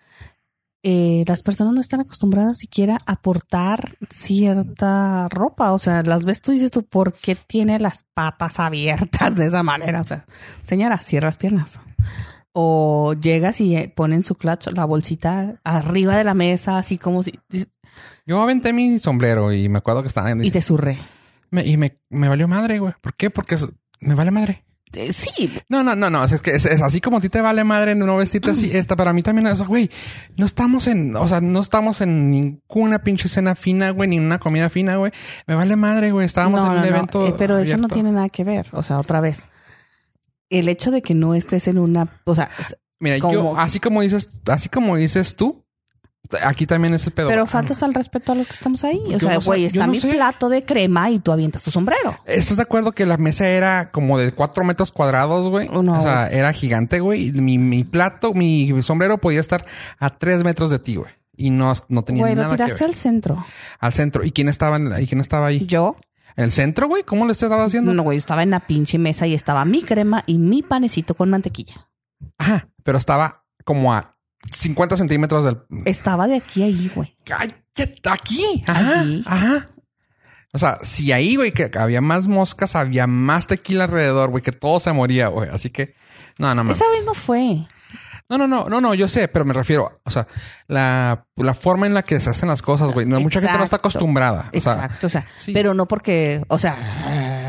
eh, 0.83 1.25
las 1.27 1.43
personas 1.43 1.75
no 1.75 1.81
están 1.81 2.01
acostumbradas 2.01 2.59
siquiera 2.59 2.99
a 3.07 3.17
portar 3.17 3.97
cierta 4.09 5.29
ropa. 5.29 5.73
O 5.73 5.79
sea, 5.79 6.03
las 6.03 6.25
ves 6.25 6.41
tú 6.41 6.53
y 6.53 6.55
dices 6.55 6.71
tú, 6.71 6.85
¿por 6.85 7.13
qué 7.13 7.37
tiene 7.37 7.79
las 7.79 8.05
patas 8.15 8.59
abiertas 8.59 9.37
de 9.37 9.47
esa 9.47 9.63
manera? 9.63 10.01
O 10.01 10.05
sea, 10.05 10.25
señora, 10.65 10.98
cierra 11.03 11.29
las 11.29 11.37
piernas. 11.37 11.79
O 12.53 13.13
llegas 13.15 13.61
y 13.61 13.77
eh, 13.77 13.92
ponen 13.94 14.23
su 14.23 14.35
clutch, 14.35 14.69
la 14.69 14.85
bolsita 14.85 15.61
arriba 15.63 16.17
de 16.17 16.25
la 16.25 16.35
mesa, 16.35 16.79
así 16.79 16.98
como 16.98 17.23
si... 17.23 17.38
Yo 18.27 18.40
aventé 18.42 18.73
mi 18.73 18.98
sombrero 18.98 19.53
y 19.53 19.69
me 19.69 19.79
acuerdo 19.79 20.03
que 20.03 20.09
estaba 20.09 20.31
Y 20.44 20.51
te 20.51 20.61
surré. 20.61 20.98
me, 21.51 21.67
y 21.67 21.77
me, 21.77 21.98
me 22.11 22.29
valió 22.29 22.46
madre, 22.48 22.79
güey. 22.79 22.94
¿Por 23.01 23.15
qué? 23.15 23.31
Porque 23.31 23.57
me 24.01 24.15
vale 24.15 24.31
madre. 24.31 24.65
Eh, 24.92 25.13
Sí, 25.13 25.53
No, 25.69 25.85
no, 25.85 25.94
no, 25.94 26.11
no. 26.11 26.25
Es 26.25 26.42
que 26.42 26.51
es, 26.51 26.67
es 26.67 26.83
así 26.83 27.01
como 27.01 27.19
a 27.19 27.21
ti 27.21 27.29
te 27.29 27.40
vale 27.40 27.63
madre 27.63 27.94
no 27.94 28.17
vestirte 28.17 28.51
así. 28.51 28.71
Esta 28.77 28.96
para 28.96 29.13
mí 29.13 29.23
también 29.23 29.46
es, 29.46 29.63
güey, 29.63 29.88
no 30.37 30.44
estamos 30.46 30.88
en, 30.88 31.15
o 31.15 31.29
sea, 31.29 31.40
no 31.40 31.61
estamos 31.61 32.01
en 32.01 32.29
ninguna 32.31 32.98
pinche 33.05 33.29
cena 33.29 33.55
fina, 33.55 33.90
güey, 33.90 34.09
ni 34.09 34.17
en 34.17 34.25
una 34.25 34.38
comida 34.40 34.69
fina, 34.69 34.96
güey. 34.96 35.13
Me 35.46 35.55
vale 35.55 35.77
madre, 35.77 36.11
güey. 36.11 36.27
Estábamos 36.27 36.63
No, 36.65 36.67
en 36.67 36.73
un 36.73 36.77
no, 36.79 36.83
no, 36.90 36.96
evento. 36.96 37.27
eh, 37.29 37.35
pero 37.38 37.57
eso 37.59 37.77
no 37.77 37.87
tiene 37.88 38.11
nada 38.11 38.29
que 38.29 38.42
ver. 38.42 38.67
O 38.73 38.83
sea, 38.83 38.98
otra 38.98 39.21
vez. 39.21 39.46
El 40.48 40.69
hecho 40.69 40.90
de 40.90 41.03
que 41.03 41.15
no 41.15 41.35
estés 41.35 41.69
en 41.69 41.79
una. 41.79 42.21
O 42.25 42.35
sea, 42.35 42.51
Mira, 42.98 43.21
como- 43.21 43.33
yo, 43.33 43.59
así 43.59 43.79
como 43.79 44.03
dices, 44.03 44.29
así 44.48 44.69
como 44.69 44.96
dices 44.96 45.37
tú, 45.37 45.65
Aquí 46.44 46.66
también 46.66 46.94
es 46.94 47.06
el 47.06 47.12
pedo. 47.12 47.28
Pero 47.28 47.42
Ah, 47.42 47.46
faltas 47.46 47.83
al 47.83 47.92
respeto 47.94 48.33
a 48.33 48.35
los 48.35 48.46
que 48.46 48.52
estamos 48.54 48.85
ahí. 48.85 49.00
O 49.14 49.18
sea, 49.18 49.38
güey, 49.38 49.64
está 49.64 49.87
no 49.87 49.92
mi 49.92 50.00
sé. 50.00 50.08
plato 50.12 50.48
de 50.48 50.64
crema 50.64 51.10
y 51.10 51.18
tú 51.18 51.33
avientas 51.33 51.62
tu 51.62 51.70
sombrero. 51.70 52.16
¿Estás 52.26 52.56
de 52.56 52.62
acuerdo 52.62 52.92
que 52.92 53.06
la 53.06 53.16
mesa 53.16 53.48
era 53.48 53.90
como 53.90 54.18
de 54.18 54.33
cuatro 54.33 54.62
metros 54.64 54.92
cuadrados, 54.92 55.48
güey? 55.48 55.68
No. 55.68 55.98
O 55.98 56.00
sea, 56.02 56.28
era 56.28 56.52
gigante, 56.52 57.00
güey. 57.00 57.33
Mi, 57.33 57.58
mi 57.58 57.85
plato, 57.85 58.33
mi 58.35 58.83
sombrero 58.83 59.18
podía 59.18 59.40
estar 59.40 59.64
a 59.98 60.10
tres 60.18 60.44
metros 60.44 60.70
de 60.70 60.78
ti, 60.78 60.96
güey. 60.96 61.10
Y 61.37 61.50
no, 61.50 61.72
no 61.88 62.02
tenía 62.04 62.22
Güey, 62.24 62.35
lo 62.35 62.42
nada 62.42 62.52
que 62.54 62.62
tiraste 62.64 62.85
ver. 62.85 62.90
al 62.90 62.94
centro. 62.94 63.44
Al 63.78 63.92
centro. 63.94 64.24
¿Y 64.24 64.31
quién 64.33 64.48
estaba, 64.48 64.76
en- 64.76 64.92
y 65.00 65.06
quién 65.06 65.20
estaba 65.20 65.46
ahí? 65.46 65.64
Yo, 65.66 65.96
¿En 66.37 66.44
el 66.44 66.52
centro, 66.52 66.87
güey? 66.87 67.02
¿Cómo 67.02 67.24
lo 67.24 67.33
estaba 67.33 67.64
haciendo? 67.64 67.92
no, 67.92 68.02
güey, 68.04 68.16
estaba 68.18 68.42
en 68.44 68.50
la 68.50 68.60
pinche 68.60 68.98
mesa 68.98 69.26
y 69.26 69.35
estaba 69.35 69.64
mi 69.64 69.83
crema 69.83 70.22
y 70.26 70.38
mi 70.38 70.62
panecito 70.62 71.14
con 71.14 71.28
mantequilla. 71.31 71.88
Ajá. 72.38 72.68
Pero 72.85 72.98
estaba 72.98 73.44
como 73.64 73.92
a 73.92 74.16
50 74.51 74.97
centímetros 74.97 75.45
del... 75.45 75.59
Estaba 75.85 76.27
de 76.27 76.37
aquí 76.37 76.63
a 76.63 76.67
ahí, 76.67 76.91
güey. 76.95 77.17
¡Cállate! 77.25 78.01
Aquí. 78.09 78.65
Ajá. 78.67 79.01
Aquí. 79.01 79.23
Ajá. 79.27 79.69
O 80.53 80.59
sea, 80.59 80.79
si 80.83 81.13
ahí, 81.13 81.37
güey, 81.37 81.53
que 81.53 81.71
había 81.79 82.01
más 82.01 82.27
moscas, 82.27 82.75
había 82.75 83.07
más 83.07 83.47
tequila 83.47 83.85
alrededor, 83.85 84.31
güey, 84.31 84.43
que 84.43 84.53
todo 84.53 84.81
se 84.81 84.93
moría, 84.93 85.29
güey. 85.29 85.49
Así 85.51 85.71
que... 85.71 85.95
No, 86.38 86.49
no, 86.49 86.65
mames. 86.65 86.79
Esa 86.79 86.91
vez 86.91 87.05
no 87.05 87.15
fue. 87.15 87.67
No, 88.31 88.38
no, 88.38 88.47
no, 88.47 88.69
no, 88.69 88.81
no, 88.81 88.95
yo 88.95 89.09
sé, 89.09 89.27
pero 89.27 89.45
me 89.45 89.53
refiero, 89.53 90.01
o 90.05 90.11
sea, 90.11 90.29
la, 90.69 91.27
la 91.35 91.53
forma 91.53 91.88
en 91.88 91.95
la 91.95 92.05
que 92.05 92.21
se 92.21 92.31
hacen 92.31 92.49
las 92.49 92.63
cosas, 92.63 92.93
güey. 92.93 93.05
No, 93.05 93.19
mucha 93.19 93.41
gente 93.41 93.59
no 93.59 93.65
está 93.65 93.77
acostumbrada. 93.77 94.51
O 94.55 94.61
sea, 94.61 94.75
Exacto, 94.75 95.09
o 95.09 95.11
sea, 95.11 95.27
sí. 95.37 95.53
pero 95.53 95.75
no 95.75 95.87
porque, 95.87 96.41
o 96.47 96.57
sea, 96.57 96.77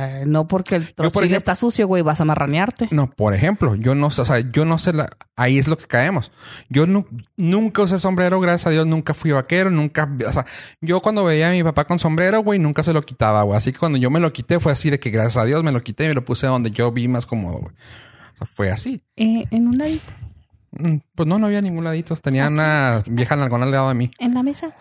eh, 0.02 0.24
no 0.26 0.48
porque 0.48 0.76
el 0.76 0.84
ejemplo- 0.98 1.38
está 1.38 1.56
sucio, 1.56 1.88
güey, 1.88 2.02
vas 2.04 2.20
a 2.22 2.26
marranearte. 2.26 2.88
no, 2.92 3.10
por 3.10 3.34
ejemplo, 3.34 3.76
yo 3.76 3.94
no 3.96 4.10
sé, 4.10 4.22
o 4.22 4.26
sea, 4.26 4.40
yo 4.40 4.66
no 4.66 4.78
sé, 4.78 4.94
la, 4.94 5.10
ahí 5.36 5.58
es 5.58 5.68
lo 5.68 5.78
que 5.78 5.86
caemos. 5.86 6.32
Yo 6.70 6.86
nu- 6.88 7.06
nunca 7.38 7.82
usé 7.84 8.00
sombrero, 8.00 8.40
gracias 8.40 8.68
a 8.68 8.70
Dios, 8.72 8.86
nunca 8.88 9.14
fui 9.14 9.32
vaquero, 9.32 9.70
nunca, 9.70 10.10
o 10.28 10.34
sea, 10.34 10.46
yo 10.82 11.02
cuando 11.02 11.24
veía 11.24 11.50
a 11.50 11.52
mi 11.52 11.64
papá 11.64 11.86
con 11.86 12.00
sombrero, 12.00 12.42
güey, 12.42 12.60
nunca 12.60 12.84
se 12.84 12.94
lo 12.94 13.02
quitaba, 13.04 13.44
güey. 13.44 13.58
Así 13.58 13.72
que 13.72 13.80
cuando 13.80 13.98
yo 13.98 14.10
me 14.10 14.20
lo 14.20 14.32
quité 14.34 14.60
fue 14.60 14.72
así 14.72 14.90
de 14.90 15.00
que 15.00 15.10
gracias 15.10 15.38
a 15.38 15.46
Dios 15.46 15.64
me 15.64 15.72
lo 15.72 15.82
quité 15.84 16.06
y 16.06 16.08
me 16.10 16.14
lo 16.14 16.26
puse 16.26 16.48
donde 16.48 16.72
yo 16.72 16.92
vi 16.92 17.08
más 17.08 17.26
cómodo, 17.26 17.60
güey. 17.60 17.74
O 18.34 18.38
sea, 18.38 18.48
fue 18.48 18.72
así. 18.72 19.04
Eh, 19.16 19.46
en 19.52 19.68
un 19.68 19.78
ladito, 19.78 20.14
Mm, 20.74 21.00
Pues 21.16 21.28
no, 21.28 21.38
no 21.38 21.48
había 21.48 21.60
ningún 21.60 21.84
ladito. 21.84 22.16
Tenía 22.16 22.46
¿Ah, 22.46 22.50
una 22.50 23.04
vieja 23.06 23.36
nalgona 23.36 23.66
al 23.66 23.72
lado 23.72 23.90
de 23.90 23.94
mí. 23.96 24.10
en 24.20 24.34
la 24.34 24.42
mesa. 24.42 24.74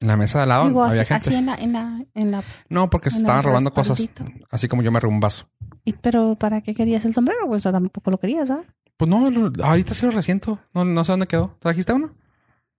En 0.00 0.08
la 0.08 0.16
mesa 0.16 0.38
de 0.38 0.42
al 0.42 0.48
lado 0.50 0.66
Digo, 0.66 0.84
había 0.84 1.02
así, 1.02 1.08
gente. 1.14 1.28
así 1.30 1.34
en 1.36 1.46
la, 1.46 1.54
en 1.54 1.72
la, 1.72 2.04
en 2.14 2.30
la, 2.30 2.44
No, 2.68 2.90
porque 2.90 3.10
se 3.10 3.18
estaban 3.18 3.42
robando 3.42 3.72
cosas. 3.72 4.06
Así 4.50 4.68
como 4.68 4.82
yo 4.82 4.92
me 4.92 5.00
robé 5.00 5.14
un 5.14 5.20
vaso. 5.20 5.48
y- 5.84 5.92
pero 5.94 6.34
¿para 6.36 6.60
qué 6.60 6.74
querías 6.74 7.04
el 7.06 7.14
sombrero, 7.14 7.46
güey? 7.46 7.58
O 7.58 7.60
sea, 7.60 7.72
tampoco 7.72 8.10
lo 8.10 8.18
querías, 8.18 8.50
¿ah? 8.50 8.60
Pues 8.98 9.08
no, 9.10 9.30
lo- 9.30 9.64
ahorita 9.64 9.94
sí 9.94 10.04
lo 10.06 10.12
resiento. 10.12 10.58
No, 10.74 10.84
no 10.84 11.02
sé 11.04 11.12
dónde 11.12 11.26
quedó. 11.26 11.56
¿Trajiste 11.60 11.92
uno? 11.94 12.12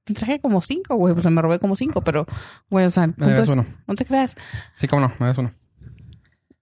Traje 0.06 0.40
como 0.40 0.62
cinco, 0.62 0.96
güey, 0.96 1.14
pues 1.14 1.26
me 1.30 1.42
robé 1.42 1.60
como 1.60 1.76
cinco, 1.76 2.02
pero, 2.02 2.26
güey, 2.70 2.86
o 2.86 2.90
sea, 2.90 3.04
el 3.06 3.14
Me 3.18 3.26
debes 3.28 3.48
punto 3.50 3.62
es- 3.62 3.68
uno. 3.68 3.78
no 3.88 3.96
te 3.96 4.06
creas. 4.06 4.36
Sí, 4.76 4.88
cómo 4.88 5.02
no, 5.02 5.14
me 5.20 5.26
das 5.28 5.38
uno. 5.38 5.52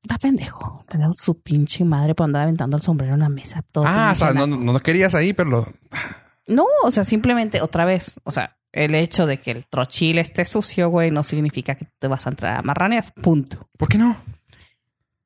Está 0.01 0.17
pendejo. 0.19 0.85
Le 0.91 0.99
da 0.99 1.11
su 1.13 1.39
pinche 1.41 1.83
madre 1.83 2.15
por 2.15 2.25
andar 2.25 2.43
aventando 2.43 2.77
el 2.77 2.83
sombrero 2.83 3.13
en 3.15 3.19
la 3.21 3.29
mesa. 3.29 3.61
Todo 3.71 3.85
ah, 3.87 4.11
o 4.13 4.15
sea, 4.15 4.33
no, 4.33 4.45
no, 4.47 4.57
no 4.57 4.79
querías 4.79 5.15
ahí, 5.15 5.33
pero 5.33 5.49
lo... 5.49 5.67
No, 6.47 6.65
o 6.83 6.91
sea, 6.91 7.03
simplemente 7.03 7.61
otra 7.61 7.85
vez, 7.85 8.19
o 8.23 8.29
sea, 8.31 8.55
el 8.75 8.93
hecho 8.93 9.25
de 9.25 9.39
que 9.39 9.51
el 9.51 9.65
trochil 9.65 10.17
esté 10.19 10.45
sucio, 10.45 10.89
güey, 10.89 11.09
no 11.09 11.23
significa 11.23 11.75
que 11.75 11.87
te 11.97 12.07
vas 12.07 12.27
a 12.27 12.29
entrar 12.29 12.57
a 12.57 12.61
marranear. 12.61 13.13
Punto. 13.21 13.69
¿Por 13.77 13.87
qué 13.87 13.97
no? 13.97 14.15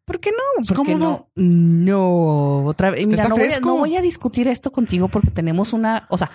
¿Por 0.06 0.20
qué 0.20 0.32
no? 0.32 0.76
¿Por 0.76 0.86
qué 0.86 0.96
no? 0.96 1.30
No, 1.36 2.64
otra 2.66 2.92
vez. 2.92 3.06
Mira, 3.06 3.28
no 3.28 3.36
voy, 3.36 3.44
a, 3.44 3.46
fresco. 3.52 3.66
no 3.68 3.78
voy 3.78 3.96
a 3.98 4.02
discutir 4.02 4.48
esto 4.48 4.72
contigo 4.72 5.08
porque 5.08 5.30
tenemos 5.32 5.74
una, 5.74 6.08
o 6.10 6.18
sea, 6.18 6.32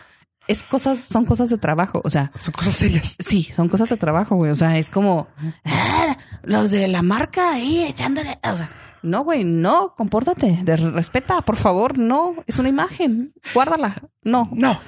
es 0.47 0.63
cosas, 0.63 0.99
son 1.01 1.25
cosas 1.25 1.49
de 1.51 1.59
trabajo, 1.59 2.01
o 2.05 2.11
sea, 2.11 2.31
Son 2.39 2.53
cosas 2.53 2.75
serias. 2.75 3.17
sí, 3.19 3.45
son 3.45 3.69
cosas 3.69 3.89
de 3.89 3.97
trabajo, 3.97 4.37
güey, 4.37 4.51
o 4.51 4.55
sea, 4.55 4.77
es 4.79 4.91
como 4.91 5.27
"Ah, 5.65 6.17
los 6.43 6.71
de 6.71 6.87
la 6.89 7.03
marca 7.03 7.55
ahí 7.55 7.83
echándole, 7.85 8.39
o 8.43 8.57
sea, 8.57 8.71
no, 9.03 9.25
güey, 9.25 9.43
no, 9.45 9.95
compórtate, 9.97 10.61
de- 10.63 10.77
respeta, 10.77 11.41
por 11.43 11.57
favor, 11.57 11.99
no, 11.99 12.35
es 12.47 12.59
una 12.59 12.69
imagen, 12.69 13.33
guárdala, 13.55 14.03
no, 14.23 14.49
No, 14.53 14.79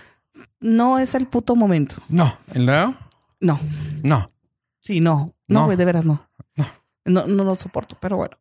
no 0.60 0.98
es 0.98 1.14
el 1.14 1.26
puto 1.26 1.54
momento, 1.56 1.96
no. 2.08 2.36
¿Y 2.54 2.58
luego? 2.60 2.94
no, 3.40 3.60
No. 4.02 4.26
sí, 4.80 5.00
no, 5.00 5.34
No. 5.48 5.60
no, 5.60 5.64
güey, 5.66 5.76
de 5.76 5.84
veras 5.84 6.04
no, 6.04 6.28
No. 6.56 6.66
no, 7.04 7.26
no 7.26 7.44
lo 7.44 7.54
soporto, 7.54 7.96
pero 8.00 8.16
bueno. 8.16 8.36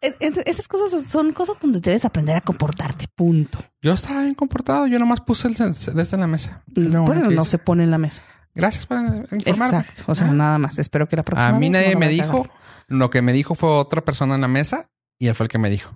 E- 0.00 0.16
e- 0.20 0.42
Esas 0.46 0.68
cosas 0.68 1.02
son 1.04 1.32
cosas 1.32 1.56
donde 1.60 1.80
debes 1.80 2.04
aprender 2.06 2.34
a 2.36 2.40
comportarte, 2.40 3.08
punto. 3.14 3.58
Yo 3.82 3.92
estaba 3.92 4.22
bien 4.22 4.34
comportado. 4.34 4.86
Yo 4.86 4.98
nomás 4.98 5.20
puse 5.20 5.48
el 5.48 5.54
de 5.54 6.02
este 6.02 6.14
en 6.16 6.20
la 6.20 6.26
mesa. 6.26 6.62
Lo 6.74 6.88
Pero 6.90 7.02
único 7.02 7.28
que 7.28 7.34
no 7.34 7.44
se 7.44 7.58
pone 7.58 7.82
en 7.84 7.90
la 7.90 7.98
mesa. 7.98 8.22
Gracias 8.54 8.86
por 8.86 8.98
informarme. 8.98 9.78
Exacto. 9.80 10.04
O 10.06 10.14
sea, 10.14 10.28
Ah. 10.28 10.32
nada 10.32 10.56
más. 10.58 10.78
Espero 10.78 11.06
que 11.08 11.16
la 11.16 11.24
próxima 11.24 11.48
A 11.48 11.52
mí 11.52 11.66
vez 11.68 11.72
nadie 11.72 11.92
no 11.92 11.98
me 12.00 12.08
dijo. 12.08 12.48
Lo 12.88 13.10
que 13.10 13.20
me 13.20 13.32
dijo 13.34 13.54
fue 13.54 13.68
otra 13.68 14.02
persona 14.02 14.34
en 14.34 14.40
la 14.40 14.48
mesa 14.48 14.88
y 15.18 15.26
él 15.26 15.34
fue 15.34 15.44
el 15.44 15.50
que 15.50 15.58
me 15.58 15.68
dijo. 15.68 15.94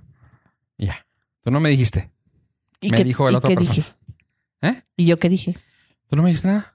Ya. 0.77 1.07
Tú 1.43 1.51
no 1.51 1.59
me 1.61 1.71
dijiste. 1.71 2.11
¿Y 2.83 2.91
me 2.91 3.03
dijo 3.03 3.31
el 3.31 3.41
qué 3.41 3.55
persona. 3.55 3.71
dije? 3.77 3.94
¿Eh? 4.65 4.83
¿Y 4.97 5.05
yo 5.05 5.19
qué 5.19 5.29
dije? 5.29 5.57
¿Tú 6.09 6.17
no 6.17 6.23
me 6.23 6.31
dijiste 6.31 6.49
nada? 6.49 6.75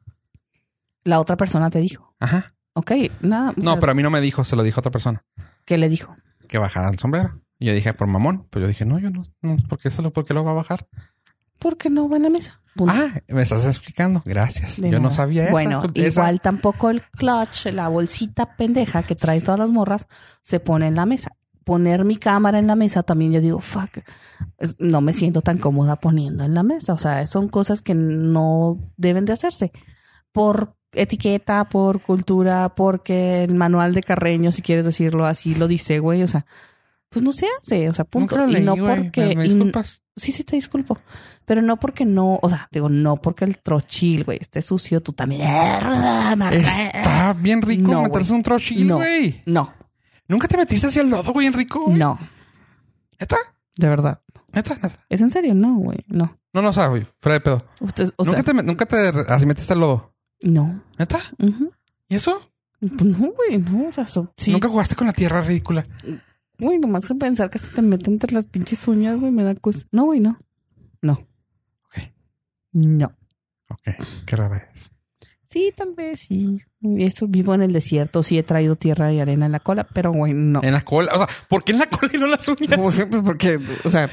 La 1.03 1.19
otra 1.19 1.37
persona 1.37 1.69
te 1.69 1.79
dijo. 1.79 2.15
Ajá. 2.19 2.53
Ok, 2.73 2.91
nada. 3.21 3.53
No, 3.55 3.79
pero 3.79 3.91
a 3.91 3.95
mí 3.95 4.03
no 4.03 4.09
me 4.09 4.21
dijo, 4.21 4.43
se 4.43 4.55
lo 4.55 4.63
dijo 4.63 4.79
otra 4.79 4.91
persona. 4.91 5.25
¿Qué 5.65 5.77
le 5.77 5.89
dijo? 5.89 6.15
Que 6.47 6.57
bajara 6.57 6.89
el 6.89 6.99
sombrero. 6.99 7.41
Y 7.57 7.65
yo 7.65 7.73
dije, 7.73 7.93
por 7.93 8.07
mamón. 8.07 8.47
Pues 8.49 8.61
yo 8.61 8.67
dije, 8.67 8.85
no, 8.85 8.99
yo 8.99 9.09
no, 9.09 9.23
no 9.41 9.55
¿por 9.67 9.79
qué 9.79 9.89
solo 9.89 10.13
porque 10.13 10.33
lo 10.33 10.43
va 10.43 10.51
a 10.51 10.55
bajar? 10.55 10.87
Porque 11.57 11.89
no 11.89 12.07
va 12.07 12.17
en 12.17 12.23
la 12.23 12.29
mesa. 12.29 12.61
Punto. 12.75 12.93
Ah, 12.95 13.21
me 13.27 13.41
estás 13.41 13.65
explicando. 13.65 14.21
Gracias. 14.23 14.79
De 14.79 14.91
yo 14.91 14.99
no 14.99 15.11
sabía 15.11 15.43
eso. 15.45 15.51
Bueno, 15.51 15.83
igual 15.95 16.39
tampoco 16.39 16.89
el 16.89 17.01
clutch, 17.01 17.65
la 17.73 17.87
bolsita 17.87 18.55
pendeja 18.55 19.03
que 19.03 19.15
traen 19.15 19.43
todas 19.43 19.59
las 19.59 19.69
morras, 19.69 20.07
se 20.41 20.59
pone 20.59 20.87
en 20.87 20.95
la 20.95 21.05
mesa. 21.05 21.31
Poner 21.69 22.03
mi 22.03 22.17
cámara 22.17 22.57
en 22.57 22.65
la 22.65 22.75
mesa 22.75 23.03
también 23.03 23.31
yo 23.31 23.41
digo, 23.41 23.59
fuck, 23.59 23.99
no 24.79 25.01
me 25.01 25.13
siento 25.13 25.41
tan 25.41 25.59
cómoda 25.59 25.97
poniendo 25.97 26.43
en 26.43 26.55
la 26.55 26.63
mesa. 26.63 26.93
O 26.93 26.97
sea, 26.97 27.27
son 27.27 27.47
cosas 27.47 27.83
que 27.83 27.93
no 27.93 28.79
deben 28.97 29.25
de 29.25 29.33
hacerse. 29.33 29.71
Por 30.31 30.73
etiqueta, 30.93 31.69
por 31.69 32.01
cultura, 32.01 32.69
porque 32.75 33.43
el 33.43 33.53
manual 33.53 33.93
de 33.93 34.01
Carreño, 34.01 34.51
si 34.51 34.63
quieres 34.63 34.83
decirlo 34.85 35.27
así, 35.27 35.53
lo 35.53 35.67
dice, 35.67 35.99
güey. 35.99 36.23
O 36.23 36.27
sea, 36.27 36.47
pues 37.09 37.23
no 37.23 37.31
se 37.31 37.45
hace. 37.61 37.87
O 37.87 37.93
sea, 37.93 38.03
punto. 38.05 38.47
Leí, 38.47 38.63
y 38.63 38.65
no 38.65 38.75
porque... 38.75 39.35
¿Me, 39.35 39.45
y- 39.45 39.49
disculpas? 39.49 40.01
Sí, 40.15 40.31
sí, 40.31 40.43
te 40.43 40.55
disculpo. 40.55 40.97
Pero 41.45 41.61
no 41.61 41.77
porque 41.77 42.03
no, 42.03 42.39
o 42.41 42.49
sea, 42.49 42.67
digo, 42.71 42.89
no 42.89 43.17
porque 43.17 43.45
el 43.45 43.59
trochil, 43.59 44.23
güey, 44.25 44.39
esté 44.41 44.61
sucio, 44.63 45.01
tú 45.01 45.13
también. 45.13 45.41
Está 45.43 47.33
bien 47.39 47.61
rico 47.61 47.91
No, 47.91 48.03
meterse 48.03 48.33
un 48.33 48.43
trochil, 48.43 48.87
No. 48.87 48.97
güey. 48.97 49.41
No, 49.45 49.71
¿Nunca 50.29 50.47
te 50.47 50.55
metiste 50.55 50.87
hacia 50.87 51.01
el 51.01 51.09
lodo, 51.09 51.33
güey, 51.33 51.47
Enrico? 51.47 51.83
no, 51.89 52.17
¿Neta? 53.19 53.37
de 53.75 53.89
verdad. 53.89 54.21
¿Neta? 54.53 54.75
¿Neta? 54.75 55.05
¿Es 55.09 55.19
en 55.21 55.29
serio? 55.29 55.53
No, 55.53 55.75
güey, 55.75 55.99
no. 56.07 56.37
No, 56.53 56.61
no 56.61 56.71
sabes, 56.73 56.89
güey. 56.89 57.07
Fuera 57.19 57.33
de 57.33 57.41
pedo. 57.41 57.63
Usted, 57.81 58.09
o 58.15 58.23
¿Nunca, 58.23 58.41
sea, 58.43 58.53
te, 58.53 58.63
¿Nunca 58.63 58.85
te 58.85 58.97
así 59.33 59.45
metiste 59.45 59.73
al 59.73 59.79
lodo? 59.81 60.13
no. 60.43 60.81
¿Neta? 60.97 61.19
Ujú. 61.37 61.71
¿Y 62.07 62.15
eso? 62.15 62.39
Pues 62.79 62.93
no, 63.03 63.31
güey, 63.33 63.57
no, 63.57 63.89
o 63.89 63.91
sea, 63.91 64.07
so- 64.07 64.31
sí. 64.37 64.51
¿Nunca 64.51 64.69
jugaste 64.69 64.95
con 64.95 65.05
la 65.07 65.13
tierra 65.13 65.41
ridícula? 65.41 65.83
Güey, 66.57 66.79
nomás 66.79 67.07
de 67.09 67.15
pensar 67.15 67.49
que 67.49 67.59
se 67.59 67.67
te 67.67 67.81
mete 67.81 68.09
entre 68.09 68.33
las 68.33 68.45
pinches 68.45 68.87
uñas, 68.87 69.19
güey, 69.19 69.31
me 69.31 69.43
da 69.43 69.53
cosa. 69.55 69.85
No, 69.91 70.05
güey, 70.05 70.19
no. 70.21 70.39
No. 71.01 71.13
Ok. 71.85 71.97
No. 72.73 73.11
Ok. 73.69 73.81
Qué 74.25 74.35
rara 74.35 74.69
es. 74.73 74.91
Sí, 75.49 75.73
tal 75.75 75.93
vez 75.95 76.19
sí. 76.21 76.61
Eso 76.97 77.27
vivo 77.27 77.53
en 77.55 77.63
el 77.63 77.73
desierto, 77.73 78.21
sí 78.21 78.37
he 78.37 78.43
traído 78.43 78.75
tierra 78.75 79.11
y 79.11 79.19
arena 79.19 79.47
en 79.47 79.51
la 79.51 79.59
cola, 79.59 79.83
pero 79.83 80.11
güey, 80.11 80.33
no. 80.33 80.61
En 80.63 80.73
la 80.73 80.81
cola. 80.81 81.11
O 81.13 81.17
sea, 81.17 81.27
¿por 81.47 81.63
qué 81.63 81.71
en 81.71 81.79
la 81.79 81.89
cola 81.89 82.11
y 82.13 82.17
no 82.17 82.25
en 82.25 82.31
las 82.31 82.47
uñas? 82.47 82.79
Ejemplo, 82.93 83.23
porque, 83.23 83.59
o 83.83 83.89
sea, 83.89 84.11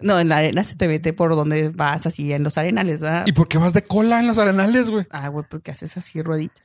no, 0.00 0.18
en 0.18 0.28
la 0.28 0.38
arena 0.38 0.62
se 0.62 0.76
te 0.76 0.88
mete 0.88 1.12
por 1.12 1.34
donde 1.34 1.70
vas, 1.70 2.06
así, 2.06 2.32
en 2.32 2.42
los 2.42 2.58
arenales, 2.58 3.00
¿verdad? 3.00 3.24
¿Y 3.26 3.32
por 3.32 3.48
qué 3.48 3.56
vas 3.58 3.72
de 3.72 3.82
cola 3.82 4.20
en 4.20 4.26
los 4.26 4.38
arenales, 4.38 4.90
güey? 4.90 5.06
Ah, 5.10 5.28
güey, 5.28 5.46
porque 5.48 5.70
haces 5.70 5.96
así 5.96 6.20
rueditas. 6.20 6.62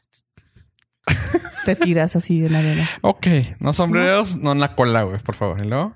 te 1.66 1.76
tiras 1.76 2.16
así 2.16 2.46
en 2.46 2.52
la 2.52 2.60
arena. 2.60 2.90
Ok. 3.02 3.28
No 3.60 3.74
sombreros, 3.74 4.38
no 4.38 4.52
en 4.52 4.60
la 4.60 4.76
cola, 4.76 5.04
güey, 5.04 5.20
por 5.20 5.36
favor. 5.36 5.64
¿Y 5.64 5.68
luego? 5.68 5.96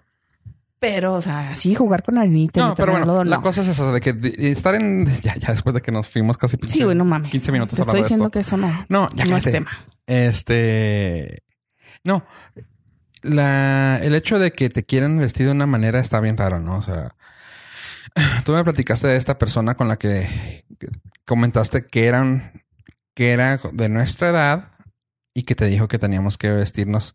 Pero, 0.81 1.13
o 1.13 1.21
sea, 1.21 1.55
sí, 1.55 1.75
jugar 1.75 2.01
con 2.01 2.17
arenita. 2.17 2.59
No, 2.59 2.73
pero 2.73 2.93
bueno, 2.93 3.23
la 3.23 3.35
no. 3.35 3.41
cosa 3.43 3.61
es 3.61 3.67
eso, 3.67 3.93
de 3.93 4.01
que 4.01 4.15
estar 4.51 4.73
en... 4.73 5.05
Ya, 5.21 5.35
ya 5.35 5.51
después 5.51 5.75
de 5.75 5.81
que 5.81 5.91
nos 5.91 6.09
fuimos 6.09 6.37
casi... 6.37 6.57
Sí, 6.67 6.81
güey, 6.81 6.95
no 6.95 7.05
mames. 7.05 7.29
15 7.29 7.51
minutos 7.51 7.75
Te 7.75 7.83
estoy 7.83 7.97
de 7.97 8.01
diciendo 8.01 8.25
esto. 8.25 8.31
que 8.31 8.39
eso 8.39 8.57
no, 8.57 8.85
No, 8.89 9.07
ya 9.13 9.25
no 9.25 9.37
es 9.37 9.43
tema. 9.43 9.69
Este. 10.07 11.43
No. 12.03 12.25
La, 13.21 13.99
el 14.01 14.15
hecho 14.15 14.39
de 14.39 14.53
que 14.53 14.71
te 14.71 14.83
quieran 14.83 15.19
vestir 15.19 15.45
de 15.45 15.51
una 15.51 15.67
manera 15.67 15.99
está 15.99 16.19
bien 16.19 16.35
raro, 16.35 16.59
¿no? 16.59 16.77
O 16.77 16.81
sea, 16.81 17.13
tú 18.43 18.53
me 18.53 18.63
platicaste 18.63 19.07
de 19.07 19.17
esta 19.17 19.37
persona 19.37 19.75
con 19.75 19.87
la 19.87 19.97
que 19.97 20.65
comentaste 21.27 21.85
que 21.85 22.07
eran, 22.07 22.63
que 23.13 23.33
era 23.33 23.61
de 23.71 23.87
nuestra 23.87 24.31
edad 24.31 24.71
y 25.35 25.43
que 25.43 25.53
te 25.53 25.67
dijo 25.67 25.87
que 25.87 25.99
teníamos 25.99 26.39
que 26.39 26.49
vestirnos 26.49 27.13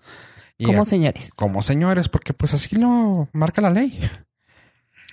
y 0.58 0.64
Como 0.64 0.84
señores. 0.84 1.30
como 1.34 1.62
señores, 1.62 2.08
porque 2.08 2.32
pues 2.32 2.54
así 2.54 2.76
lo 2.76 3.28
marca 3.32 3.60
la 3.60 3.70
ley. 3.70 3.98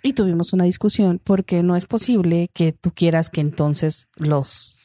Y 0.01 0.13
tuvimos 0.13 0.53
una 0.53 0.65
discusión 0.65 1.19
porque 1.23 1.63
no 1.63 1.75
es 1.75 1.85
posible 1.85 2.49
que 2.53 2.73
tú 2.73 2.91
quieras 2.93 3.29
que 3.29 3.41
entonces 3.41 4.09
los 4.15 4.75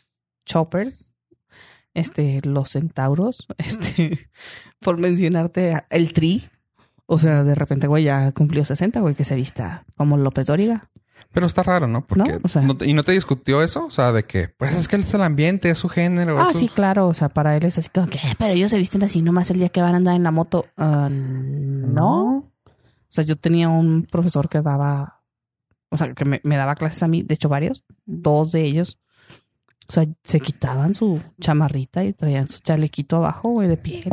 Choppers, 0.47 1.17
este, 1.95 2.41
los 2.45 2.71
Centauros, 2.71 3.47
este, 3.59 4.31
por 4.81 4.99
mencionarte 4.99 5.83
el 5.91 6.13
Tri. 6.13 6.49
O 7.07 7.19
sea, 7.19 7.43
de 7.43 7.55
repente, 7.55 7.87
güey, 7.87 8.05
ya 8.05 8.31
cumplió 8.33 8.65
60, 8.65 9.01
güey, 9.01 9.15
que 9.15 9.25
se 9.25 9.35
vista 9.35 9.85
como 9.97 10.17
López 10.19 10.47
Dóriga. 10.47 10.91
Pero 11.39 11.47
está 11.47 11.63
raro, 11.63 11.87
¿no? 11.87 12.05
Porque 12.07 12.33
No, 12.33 12.39
o 12.43 12.49
sea- 12.49 12.63
no 12.63 12.77
te- 12.77 12.87
¿Y 12.89 12.95
no 12.95 13.03
te 13.05 13.13
discutió 13.13 13.63
eso? 13.63 13.87
O 13.87 13.91
sea, 13.91 14.11
de 14.13 14.25
que, 14.25 14.49
pues 14.49 14.75
es 14.75 14.89
que 14.89 14.97
es 14.97 15.15
el 15.15 15.23
ambiente, 15.23 15.71
es 15.71 15.79
su 15.79 15.89
género. 15.89 16.39
Ah, 16.39 16.53
su- 16.53 16.59
sí, 16.59 16.69
claro. 16.69 17.07
O 17.09 17.15
sea, 17.15 17.29
para 17.29 17.57
él 17.57 17.65
es 17.65 17.79
así 17.79 17.89
como 17.95 18.09
que, 18.09 18.19
"Eh, 18.19 18.35
pero 18.39 18.55
ellos 18.55 18.71
se 18.71 18.79
visten 18.79 19.03
así 19.05 19.23
nomás 19.23 19.51
el 19.51 19.59
día 19.59 19.69
que 19.69 19.81
van 19.83 19.95
a 19.95 19.99
andar 19.99 20.17
en 20.17 20.25
la 20.25 20.31
moto. 20.33 20.67
Ah, 20.77 21.09
no. 21.11 22.51
O 22.67 23.11
sea, 23.11 23.25
yo 23.25 23.37
tenía 23.37 23.69
un 23.69 24.03
profesor 24.11 24.49
que 24.49 24.61
daba, 24.61 25.23
o 25.91 25.97
sea, 25.97 26.13
que 26.15 26.25
me, 26.25 26.41
me 26.45 26.57
daba 26.57 26.75
clases 26.75 27.03
a 27.03 27.09
mí, 27.09 27.23
de 27.23 27.35
hecho 27.35 27.49
varios, 27.49 27.85
dos 28.05 28.53
de 28.53 28.63
ellos. 28.65 28.99
O 29.89 29.93
sea, 29.93 30.07
se 30.25 30.41
quitaban 30.41 30.93
su 30.95 31.19
chamarrita 31.41 32.05
y 32.05 32.13
traían 32.13 32.49
su 32.49 32.59
chalequito 32.61 33.17
abajo, 33.17 33.49
güey, 33.51 33.69
de 33.69 33.77
piel. 33.79 34.05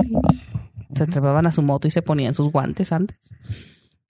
y 0.90 0.96
se 0.98 1.08
trepaban 1.08 1.46
a 1.48 1.52
su 1.52 1.62
moto 1.64 1.88
y 1.88 1.92
se 1.92 2.02
ponían 2.02 2.34
sus 2.34 2.52
guantes 2.52 2.92
antes. 2.94 3.20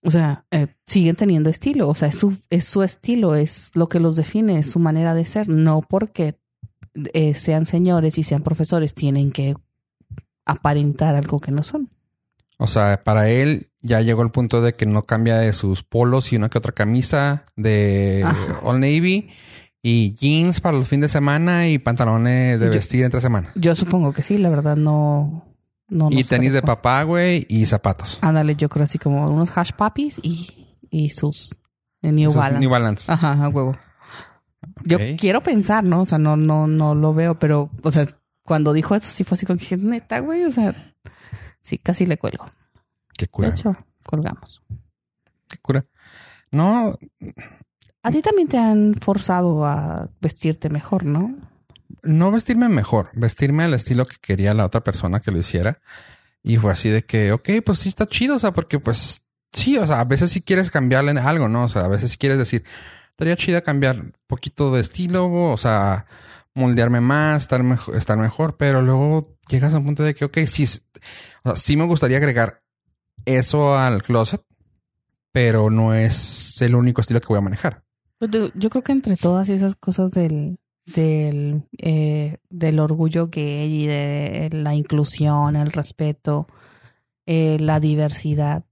O 0.05 0.11
sea, 0.11 0.45
eh, 0.51 0.67
siguen 0.87 1.15
teniendo 1.15 1.49
estilo. 1.49 1.89
O 1.89 1.95
sea, 1.95 2.07
es 2.09 2.15
su, 2.17 2.37
es 2.49 2.65
su 2.65 2.83
estilo, 2.83 3.35
es 3.35 3.71
lo 3.73 3.89
que 3.89 3.99
los 3.99 4.15
define, 4.15 4.59
es 4.59 4.71
su 4.71 4.79
manera 4.79 5.13
de 5.13 5.25
ser. 5.25 5.49
No 5.49 5.81
porque 5.81 6.37
eh, 7.13 7.33
sean 7.33 7.65
señores 7.65 8.17
y 8.17 8.23
sean 8.23 8.43
profesores, 8.43 8.93
tienen 8.93 9.31
que 9.31 9.55
aparentar 10.45 11.15
algo 11.15 11.39
que 11.39 11.51
no 11.51 11.63
son. 11.63 11.89
O 12.57 12.67
sea, 12.67 13.03
para 13.03 13.29
él 13.29 13.69
ya 13.81 14.01
llegó 14.01 14.21
el 14.23 14.31
punto 14.31 14.61
de 14.61 14.75
que 14.75 14.85
no 14.85 15.03
cambia 15.03 15.37
de 15.37 15.51
sus 15.53 15.83
polos 15.83 16.31
y 16.31 16.37
una 16.37 16.49
que 16.49 16.57
otra 16.57 16.71
camisa 16.71 17.43
de 17.55 18.21
Ajá. 18.25 18.59
All 18.63 18.79
Navy 18.79 19.29
y 19.83 20.15
jeans 20.15 20.61
para 20.61 20.77
los 20.77 20.87
fines 20.87 21.11
de 21.11 21.13
semana 21.17 21.67
y 21.67 21.79
pantalones 21.79 22.59
de 22.59 22.67
Yo- 22.67 22.71
vestir 22.73 23.03
entre 23.03 23.19
semana. 23.21 23.51
Yo 23.55 23.75
supongo 23.75 24.13
que 24.13 24.23
sí, 24.23 24.37
la 24.37 24.49
verdad 24.49 24.77
no. 24.77 25.45
No 25.87 26.09
y 26.11 26.23
tenis 26.23 26.53
de 26.53 26.61
papá, 26.61 27.03
güey, 27.03 27.45
y 27.49 27.65
zapatos. 27.65 28.19
Ándale, 28.21 28.55
yo 28.55 28.69
creo 28.69 28.83
así 28.85 28.97
como 28.99 29.27
unos 29.29 29.55
hash 29.57 29.71
puppies 29.73 30.19
y, 30.21 30.77
y 30.89 31.09
sus 31.11 31.55
eh, 32.01 32.11
New 32.11 32.31
Sus 32.31 32.37
Balance. 32.39 32.59
New 32.59 32.69
Balance. 32.69 33.11
Ajá, 33.11 33.43
a 33.43 33.49
huevo. 33.49 33.75
Yo 34.83 34.97
quiero 35.17 35.41
pensar, 35.43 35.83
¿no? 35.83 36.01
O 36.01 36.05
sea, 36.05 36.17
no, 36.17 36.35
no, 36.35 36.67
no 36.67 36.95
lo 36.95 37.13
veo, 37.13 37.37
pero, 37.39 37.69
o 37.83 37.91
sea, 37.91 38.05
cuando 38.43 38.73
dijo 38.73 38.95
eso 38.95 39.07
sí 39.09 39.23
fue 39.23 39.35
así 39.35 39.45
como 39.45 39.59
que 39.59 39.77
neta, 39.77 40.19
güey, 40.19 40.43
o 40.43 40.51
sea, 40.51 40.95
sí, 41.61 41.77
casi 41.77 42.05
le 42.05 42.17
cuelgo. 42.17 42.45
Qué 43.17 43.25
De 43.25 43.31
cura. 43.31 43.49
hecho, 43.49 43.75
colgamos. 44.03 44.63
Qué 45.47 45.57
cura. 45.59 45.83
No, 46.51 46.97
A 48.03 48.11
ti 48.11 48.21
también 48.21 48.47
te 48.47 48.57
han 48.57 48.95
forzado 49.01 49.65
a 49.65 50.09
vestirte 50.21 50.69
mejor, 50.69 51.05
¿no? 51.05 51.35
No 52.05 52.31
vestirme 52.31 52.69
mejor, 52.69 53.09
vestirme 53.13 53.63
al 53.63 53.73
estilo 53.73 54.07
que 54.07 54.17
quería 54.21 54.53
la 54.53 54.65
otra 54.65 54.83
persona 54.83 55.19
que 55.19 55.31
lo 55.31 55.39
hiciera. 55.39 55.79
Y 56.43 56.57
fue 56.57 56.71
así 56.71 56.89
de 56.89 57.03
que, 57.03 57.31
ok, 57.31 57.49
pues 57.65 57.79
sí 57.79 57.89
está 57.89 58.07
chido, 58.07 58.35
o 58.35 58.39
sea, 58.39 58.51
porque 58.51 58.79
pues 58.79 59.25
sí, 59.51 59.77
o 59.77 59.87
sea, 59.87 60.01
a 60.01 60.05
veces 60.05 60.31
sí 60.31 60.41
quieres 60.41 60.69
cambiarle 60.69 61.19
algo, 61.19 61.49
¿no? 61.49 61.63
O 61.63 61.67
sea, 61.67 61.83
a 61.83 61.87
veces 61.87 62.11
sí 62.11 62.17
quieres 62.17 62.37
decir, 62.37 62.63
estaría 63.09 63.35
chida 63.35 63.61
cambiar 63.61 64.13
poquito 64.27 64.73
de 64.73 64.81
estilo, 64.81 65.31
o 65.31 65.57
sea, 65.57 66.05
moldearme 66.53 67.01
más, 67.01 67.43
estar 67.43 67.63
mejor, 67.63 67.95
estar 67.95 68.17
mejor, 68.17 68.57
pero 68.57 68.81
luego 68.81 69.37
llegas 69.49 69.73
a 69.73 69.79
un 69.79 69.85
punto 69.85 70.03
de 70.03 70.13
que, 70.13 70.25
ok, 70.25 70.37
sí, 70.45 70.65
o 71.43 71.49
sea, 71.49 71.55
sí 71.55 71.77
me 71.77 71.85
gustaría 71.85 72.17
agregar 72.17 72.61
eso 73.25 73.77
al 73.77 74.03
closet, 74.03 74.43
pero 75.31 75.69
no 75.69 75.93
es 75.93 76.61
el 76.61 76.75
único 76.75 77.01
estilo 77.01 77.21
que 77.21 77.27
voy 77.27 77.39
a 77.39 77.41
manejar. 77.41 77.83
Pues 78.19 78.31
yo 78.31 78.69
creo 78.69 78.83
que 78.83 78.91
entre 78.91 79.17
todas 79.17 79.49
esas 79.49 79.75
cosas 79.75 80.11
del, 80.11 80.57
del, 80.85 81.63
eh, 81.77 82.37
del 82.49 82.79
orgullo 82.79 83.27
gay 83.27 83.83
y 83.83 83.87
de 83.87 84.49
la 84.51 84.75
inclusión, 84.75 85.55
el 85.55 85.71
respeto, 85.71 86.47
eh, 87.25 87.57
la 87.59 87.79
diversidad, 87.79 88.65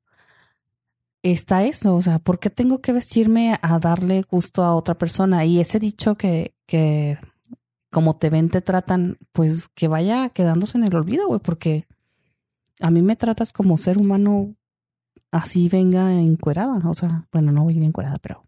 está 1.24 1.64
eso. 1.66 1.96
O 1.96 2.02
sea, 2.02 2.20
¿por 2.20 2.40
qué 2.40 2.50
tengo 2.50 2.82
que 2.82 2.94
vestirme 2.94 3.58
a 3.62 3.80
darle 3.80 4.24
gusto 4.24 4.64
a 4.64 4.76
otra 4.76 4.96
persona? 4.98 5.46
Y 5.46 5.60
ese 5.60 5.80
dicho 5.80 6.16
que, 6.16 6.54
que 6.68 7.18
como 7.92 8.18
te 8.18 8.30
ven, 8.30 8.50
te 8.50 8.62
tratan, 8.62 9.18
pues 9.32 9.70
que 9.70 9.88
vaya 9.88 10.30
quedándose 10.30 10.78
en 10.78 10.84
el 10.84 10.96
olvido, 10.96 11.28
güey, 11.28 11.40
porque 11.40 11.88
a 12.80 12.92
mí 12.92 13.02
me 13.02 13.16
tratas 13.16 13.54
como 13.54 13.78
ser 13.78 13.98
humano 13.98 14.56
así 15.32 15.70
venga 15.70 16.14
encuerada. 16.14 16.82
O 16.90 16.94
sea, 16.94 17.28
bueno, 17.32 17.52
no 17.52 17.64
voy 17.64 17.76
a 17.76 17.78
ir 17.78 17.84
encuerada, 17.84 18.18
pero... 18.22 18.46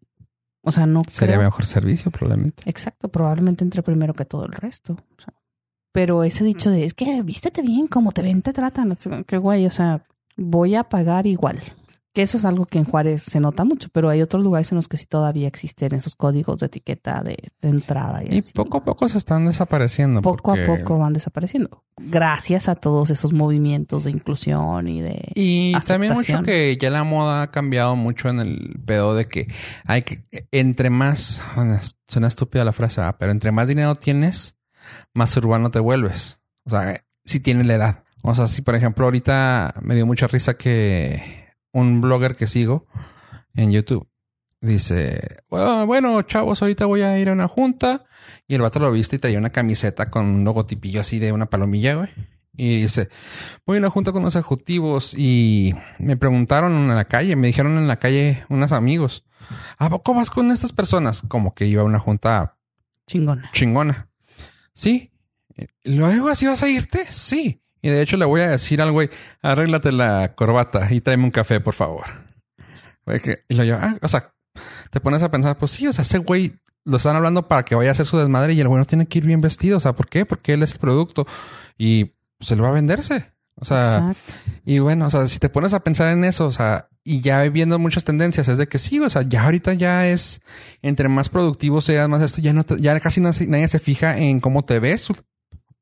O 0.65 0.71
sea, 0.71 0.85
no 0.85 1.03
Sería 1.09 1.35
creo- 1.35 1.45
mejor 1.47 1.65
servicio, 1.65 2.11
probablemente. 2.11 2.63
Exacto, 2.69 3.07
probablemente 3.07 3.63
entre 3.63 3.83
primero 3.83 4.13
que 4.13 4.25
todo 4.25 4.45
el 4.45 4.51
resto. 4.51 4.93
o 4.93 5.21
sea. 5.21 5.33
Pero 5.91 6.23
ese 6.23 6.43
dicho 6.43 6.69
de 6.71 6.83
es 6.83 6.93
que 6.93 7.21
vístete 7.23 7.61
bien, 7.61 7.87
como 7.87 8.11
te 8.11 8.21
ven, 8.21 8.41
te 8.41 8.51
tratan. 8.51 8.97
Que 9.25 9.37
güey, 9.37 9.65
o 9.65 9.71
sea, 9.71 10.05
voy 10.35 10.75
a 10.75 10.83
pagar 10.83 11.25
igual. 11.27 11.61
Que 12.15 12.21
eso 12.21 12.37
es 12.37 12.45
algo 12.45 12.65
que 12.65 12.79
en 12.79 12.85
Juárez 12.85 13.23
se 13.23 13.39
nota 13.41 13.65
mucho, 13.65 13.89
pero 13.91 14.07
hay 14.09 14.21
otros 14.21 14.41
lugares 14.43 14.71
en 14.71 14.77
los 14.77 14.87
que 14.87 14.95
sí 14.95 15.05
todavía 15.05 15.47
existen 15.49 15.93
esos 15.93 16.15
códigos 16.15 16.59
de 16.61 16.67
etiqueta 16.67 17.21
de, 17.21 17.37
de 17.61 17.69
entrada. 17.69 18.23
Y, 18.23 18.35
Y 18.35 18.37
así. 18.39 18.53
poco 18.53 18.77
a 18.77 18.83
poco 18.85 19.09
se 19.09 19.17
están 19.17 19.45
desapareciendo. 19.45 20.21
poco 20.21 20.53
porque- 20.55 20.63
a 20.63 20.65
poco 20.77 20.97
van 20.97 21.11
desapareciendo. 21.13 21.83
Gracias 21.97 22.67
a 22.69 22.75
todos 22.75 23.09
esos 23.09 23.33
movimientos 23.33 24.05
de 24.05 24.11
inclusión 24.11 24.87
y 24.87 25.01
de... 25.01 25.29
Y 25.35 25.73
también 25.81 26.13
mucho 26.13 26.21
aceptación. 26.21 26.45
que 26.45 26.77
ya 26.77 26.89
la 26.89 27.03
moda 27.03 27.41
ha 27.41 27.51
cambiado 27.51 27.95
mucho 27.97 28.29
en 28.29 28.39
el 28.39 28.79
pedo 28.85 29.13
de 29.15 29.27
que 29.27 29.47
hay 29.85 30.01
que, 30.03 30.25
entre 30.51 30.89
más, 30.89 31.41
suena 32.07 32.27
estúpida 32.27 32.63
la 32.65 32.73
frase, 32.73 33.01
pero 33.19 33.31
entre 33.31 33.51
más 33.51 33.67
dinero 33.67 33.95
tienes, 33.95 34.55
más 35.13 35.35
urbano 35.37 35.69
te 35.69 35.79
vuelves. 35.79 36.39
O 36.65 36.69
sea, 36.69 37.01
si 37.25 37.39
tienes 37.41 37.65
la 37.65 37.75
edad. 37.75 38.03
O 38.23 38.33
sea, 38.33 38.47
si 38.47 38.61
por 38.61 38.73
ejemplo 38.75 39.05
ahorita 39.05 39.75
me 39.81 39.95
dio 39.95 40.05
mucha 40.05 40.27
risa 40.27 40.55
que 40.55 41.44
un 41.75 42.01
blogger 42.01 42.35
que 42.35 42.47
sigo 42.47 42.87
en 43.53 43.71
YouTube 43.71 44.07
dice, 44.61 45.37
"Ah, 45.51 45.83
bueno, 45.85 46.21
chavos, 46.23 46.61
ahorita 46.61 46.85
voy 46.85 47.01
a 47.01 47.19
ir 47.19 47.29
a 47.29 47.33
una 47.33 47.47
junta. 47.47 48.05
Y 48.47 48.55
el 48.55 48.61
vato 48.61 48.79
lo 48.79 48.91
viste 48.91 49.17
y 49.17 49.19
traía 49.19 49.37
una 49.37 49.51
camiseta 49.51 50.09
con 50.09 50.25
un 50.25 50.43
logotipillo 50.43 51.01
así 51.01 51.19
de 51.19 51.31
una 51.31 51.45
palomilla, 51.47 51.93
güey. 51.95 52.09
Y 52.57 52.81
dice, 52.81 53.09
voy 53.65 53.77
a 53.77 53.79
una 53.79 53.89
junta 53.89 54.11
con 54.11 54.23
los 54.23 54.35
ejecutivos 54.35 55.13
y 55.15 55.75
me 55.99 56.15
preguntaron 56.17 56.71
en 56.73 56.95
la 56.95 57.05
calle, 57.05 57.35
me 57.35 57.47
dijeron 57.47 57.77
en 57.77 57.87
la 57.87 57.97
calle 57.97 58.45
unos 58.49 58.71
amigos, 58.71 59.25
¿a 59.77 59.89
poco 59.89 60.13
vas 60.13 60.31
con 60.31 60.49
estas 60.51 60.71
personas? 60.71 61.21
Como 61.27 61.53
que 61.53 61.65
iba 61.67 61.81
a 61.81 61.85
una 61.85 61.99
junta 61.99 62.57
Chingona. 63.07 63.51
chingona. 63.51 64.09
Sí. 64.73 65.11
Luego 65.83 66.29
así 66.29 66.47
vas 66.47 66.63
a 66.63 66.69
irte. 66.69 67.05
Sí. 67.11 67.61
Y 67.85 67.89
de 67.91 68.01
hecho 68.01 68.17
le 68.17 68.25
voy 68.25 68.41
a 68.41 68.49
decir 68.49 68.81
al 68.81 68.91
güey, 68.91 69.09
arréglate 69.43 69.91
la 69.91 70.33
corbata 70.35 70.91
y 70.91 71.01
tráeme 71.01 71.25
un 71.25 71.31
café, 71.31 71.59
por 71.59 71.75
favor. 71.75 72.05
Y 73.47 73.53
lo 73.53 73.63
yo, 73.63 73.77
ah, 73.79 73.97
o 74.01 74.07
sea, 74.07 74.33
te 74.89 74.99
pones 74.99 75.21
a 75.21 75.29
pensar, 75.29 75.57
pues 75.57 75.71
sí, 75.71 75.87
o 75.87 75.93
sea, 75.93 76.01
ese 76.01 76.17
güey 76.17 76.55
lo 76.83 76.97
están 76.97 77.15
hablando 77.15 77.47
para 77.47 77.63
que 77.63 77.75
vaya 77.75 77.89
a 77.89 77.91
hacer 77.91 78.05
su 78.07 78.17
desmadre 78.17 78.53
y 78.53 78.61
el 78.61 78.67
güey 78.67 78.79
no 78.79 78.85
tiene 78.85 79.05
que 79.05 79.19
ir 79.19 79.25
bien 79.25 79.41
vestido. 79.41 79.77
O 79.77 79.79
sea, 79.79 79.93
¿por 79.93 80.07
qué? 80.09 80.25
Porque 80.25 80.53
él 80.53 80.63
es 80.63 80.73
el 80.73 80.79
producto 80.79 81.27
y 81.77 82.13
se 82.39 82.55
lo 82.55 82.63
va 82.63 82.69
a 82.69 82.73
venderse. 82.73 83.31
O 83.57 83.65
sea, 83.65 83.97
Exacto. 83.99 84.33
y 84.65 84.79
bueno, 84.79 85.05
o 85.05 85.09
sea, 85.09 85.27
si 85.27 85.37
te 85.39 85.49
pones 85.49 85.73
a 85.73 85.81
pensar 85.81 86.11
en 86.11 86.23
eso, 86.25 86.45
o 86.47 86.51
sea, 86.51 86.89
y 87.03 87.21
ya 87.21 87.41
viendo 87.43 87.77
muchas 87.79 88.03
tendencias, 88.03 88.47
es 88.47 88.57
de 88.57 88.67
que 88.67 88.79
sí, 88.79 88.99
o 88.99 89.09
sea, 89.09 89.21
ya 89.21 89.43
ahorita 89.45 89.73
ya 89.75 90.07
es, 90.07 90.41
entre 90.81 91.07
más 91.07 91.29
productivo 91.29 91.79
seas, 91.81 92.09
más 92.09 92.21
esto, 92.21 92.41
ya 92.41 92.51
no, 92.51 92.63
te- 92.63 92.81
ya 92.81 92.99
casi 92.99 93.21
nadie, 93.21 93.47
nadie 93.47 93.67
se 93.69 93.79
fija 93.79 94.17
en 94.17 94.39
cómo 94.41 94.65
te 94.65 94.79
ves 94.79 95.07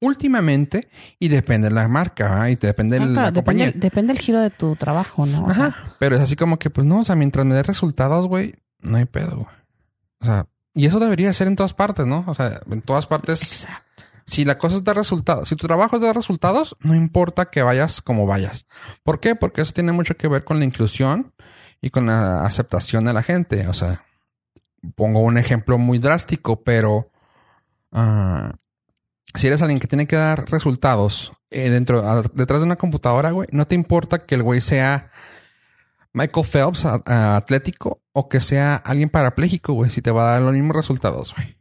últimamente 0.04 0.90
y 1.20 1.28
depende 1.30 1.70
de 1.70 1.76
la 1.76 1.88
marca, 1.88 2.30
¿verdad? 2.30 2.48
y 2.48 2.56
te 2.56 2.68
depende 2.68 2.98
de 3.00 3.04
Ah, 3.04 3.08
la 3.08 3.14
claro, 3.14 3.34
compañía. 3.34 3.66
depende, 3.68 3.88
depende 3.88 4.14
del 4.14 4.22
giro 4.22 4.40
de 4.42 4.50
tu 4.50 4.76
trabajo, 4.76 5.26
¿no? 5.26 5.46
O 5.46 5.54
sea, 5.54 5.66
Ajá, 5.68 5.96
pero 6.00 6.16
es 6.16 6.22
así 6.22 6.36
como 6.36 6.60
que, 6.60 6.70
pues 6.70 6.86
no, 6.86 7.00
o 7.00 7.04
sea, 7.04 7.16
mientras 7.16 7.46
me 7.46 7.56
dé 7.56 7.64
resultados, 7.64 8.28
güey, 8.28 8.56
no 8.80 8.98
hay 8.98 9.06
pedo, 9.06 9.36
güey. 9.38 9.56
O 10.22 10.26
sea, 10.26 10.48
y 10.74 10.86
eso 10.86 11.00
debería 11.00 11.32
ser 11.34 11.48
en 11.48 11.56
todas 11.56 11.74
partes, 11.74 12.06
¿no? 12.06 12.24
O 12.28 12.34
sea, 12.34 12.62
en 12.70 12.82
todas 12.82 13.06
partes 13.06 13.64
exacto. 13.64 14.04
si 14.26 14.44
la 14.46 14.58
cosa 14.58 14.76
es 14.78 14.84
dar 14.84 14.96
resultados, 14.96 15.50
si 15.50 15.56
tu 15.56 15.68
trabajo 15.68 15.96
es 15.98 16.02
dar 16.02 16.16
resultados, 16.16 16.76
no 16.82 16.96
importa 16.96 17.46
que 17.52 17.62
vayas 17.62 18.02
como 18.02 18.26
vayas. 18.26 18.66
¿Por 19.04 19.20
qué? 19.20 19.36
Porque 19.36 19.62
eso 19.62 19.74
tiene 19.74 19.92
mucho 19.92 20.16
que 20.18 20.28
ver 20.28 20.44
con 20.44 20.60
la 20.60 20.66
inclusión 20.66 21.34
y 21.82 21.90
con 21.90 22.06
la 22.08 22.46
aceptación 22.46 23.06
de 23.06 23.14
la 23.14 23.22
gente. 23.24 23.68
O 23.68 23.74
sea, 23.74 24.04
pongo 24.96 25.20
un 25.20 25.38
ejemplo 25.38 25.78
muy 25.78 26.00
drástico, 26.00 26.64
pero 26.64 27.12
ah, 27.92 28.54
si 29.36 29.48
eres 29.48 29.62
alguien 29.62 29.80
que 29.80 29.88
tiene 29.88 30.08
que 30.08 30.16
dar 30.16 30.50
resultados 30.52 31.32
eh, 31.50 31.70
dentro, 31.70 32.08
a- 32.08 32.22
detrás 32.34 32.60
de 32.62 32.66
una 32.66 32.76
computadora, 32.78 33.32
güey, 33.32 33.48
no 33.52 33.68
te 33.68 33.76
importa 33.76 34.26
que 34.26 34.36
el 34.36 34.44
güey 34.44 34.62
sea 34.62 35.12
Michael 36.14 36.46
Phelps 36.46 36.86
a- 36.86 37.02
a- 37.06 37.36
atlético 37.38 38.02
o 38.12 38.30
que 38.30 38.40
sea 38.40 38.76
alguien 38.76 39.10
parapléjico, 39.10 39.74
güey, 39.74 39.90
si 39.90 40.02
te 40.02 40.12
va 40.12 40.30
a 40.30 40.34
dar 40.34 40.42
los 40.42 40.54
mismos 40.54 40.76
resultados, 40.76 41.34
güey. 41.36 41.58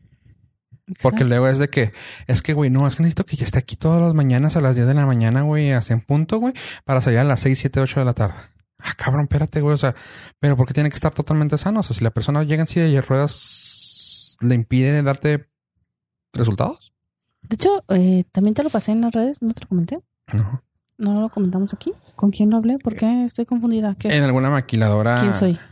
Porque 1.01 1.25
luego 1.25 1.49
es 1.49 1.59
de 1.59 1.71
que, 1.71 1.93
es 2.27 2.43
que, 2.43 2.53
güey, 2.53 2.69
no, 2.69 2.87
es 2.87 2.97
que 2.97 3.03
necesito 3.03 3.25
que 3.25 3.37
ya 3.37 3.45
esté 3.45 3.59
aquí 3.59 3.77
todas 3.77 4.03
las 4.03 4.13
mañanas 4.15 4.57
a 4.57 4.61
las 4.61 4.75
10 4.75 4.87
de 4.87 4.95
la 4.95 5.07
mañana, 5.07 5.41
güey, 5.43 5.73
así 5.73 5.93
en 5.95 6.01
punto, 6.03 6.39
güey, 6.39 6.53
para 6.85 7.01
salir 7.01 7.21
a 7.21 7.25
las 7.25 7.41
6, 7.41 7.59
7, 7.59 7.81
8 7.81 8.01
de 8.01 8.05
la 8.07 8.13
tarde. 8.13 8.35
Ah, 8.79 8.93
cabrón, 8.97 9.23
espérate, 9.23 9.61
güey, 9.61 9.73
o 9.75 9.77
sea, 9.79 9.95
pero 10.41 10.57
¿por 10.57 10.67
qué 10.67 10.75
tiene 10.75 10.91
que 10.91 10.97
estar 10.97 11.15
totalmente 11.15 11.57
sano? 11.57 11.81
O 11.81 11.83
sea, 11.83 11.97
si 11.97 12.03
la 12.05 12.11
persona 12.11 12.43
llega 12.43 12.63
en 12.63 12.67
silla 12.67 12.85
de 12.87 13.01
ruedas, 13.01 14.37
¿le 14.41 14.55
impide 14.55 15.03
darte 15.03 15.49
resultados? 16.35 16.92
De 17.43 17.55
hecho, 17.55 17.85
eh, 17.89 18.25
también 18.33 18.55
te 18.55 18.63
lo 18.63 18.71
pasé 18.71 18.93
en 18.93 19.01
las 19.03 19.13
redes, 19.13 19.43
¿no 19.43 19.53
te 19.53 19.61
lo 19.63 19.69
comenté? 19.69 20.01
No. 20.33 20.63
¿No 20.99 21.21
lo 21.21 21.29
comentamos 21.29 21.75
aquí? 21.75 21.93
¿Con 22.17 22.31
quién 22.31 22.51
lo 22.51 22.57
hablé? 22.57 22.79
¿Por 22.79 22.95
qué 22.95 23.25
estoy 23.25 23.45
confundida? 23.45 23.97
¿Qué? 23.99 24.17
En 24.17 24.25
alguna 24.25 24.51
maquiladora. 24.51 25.21
¿Quién 25.21 25.35
soy? 25.35 25.59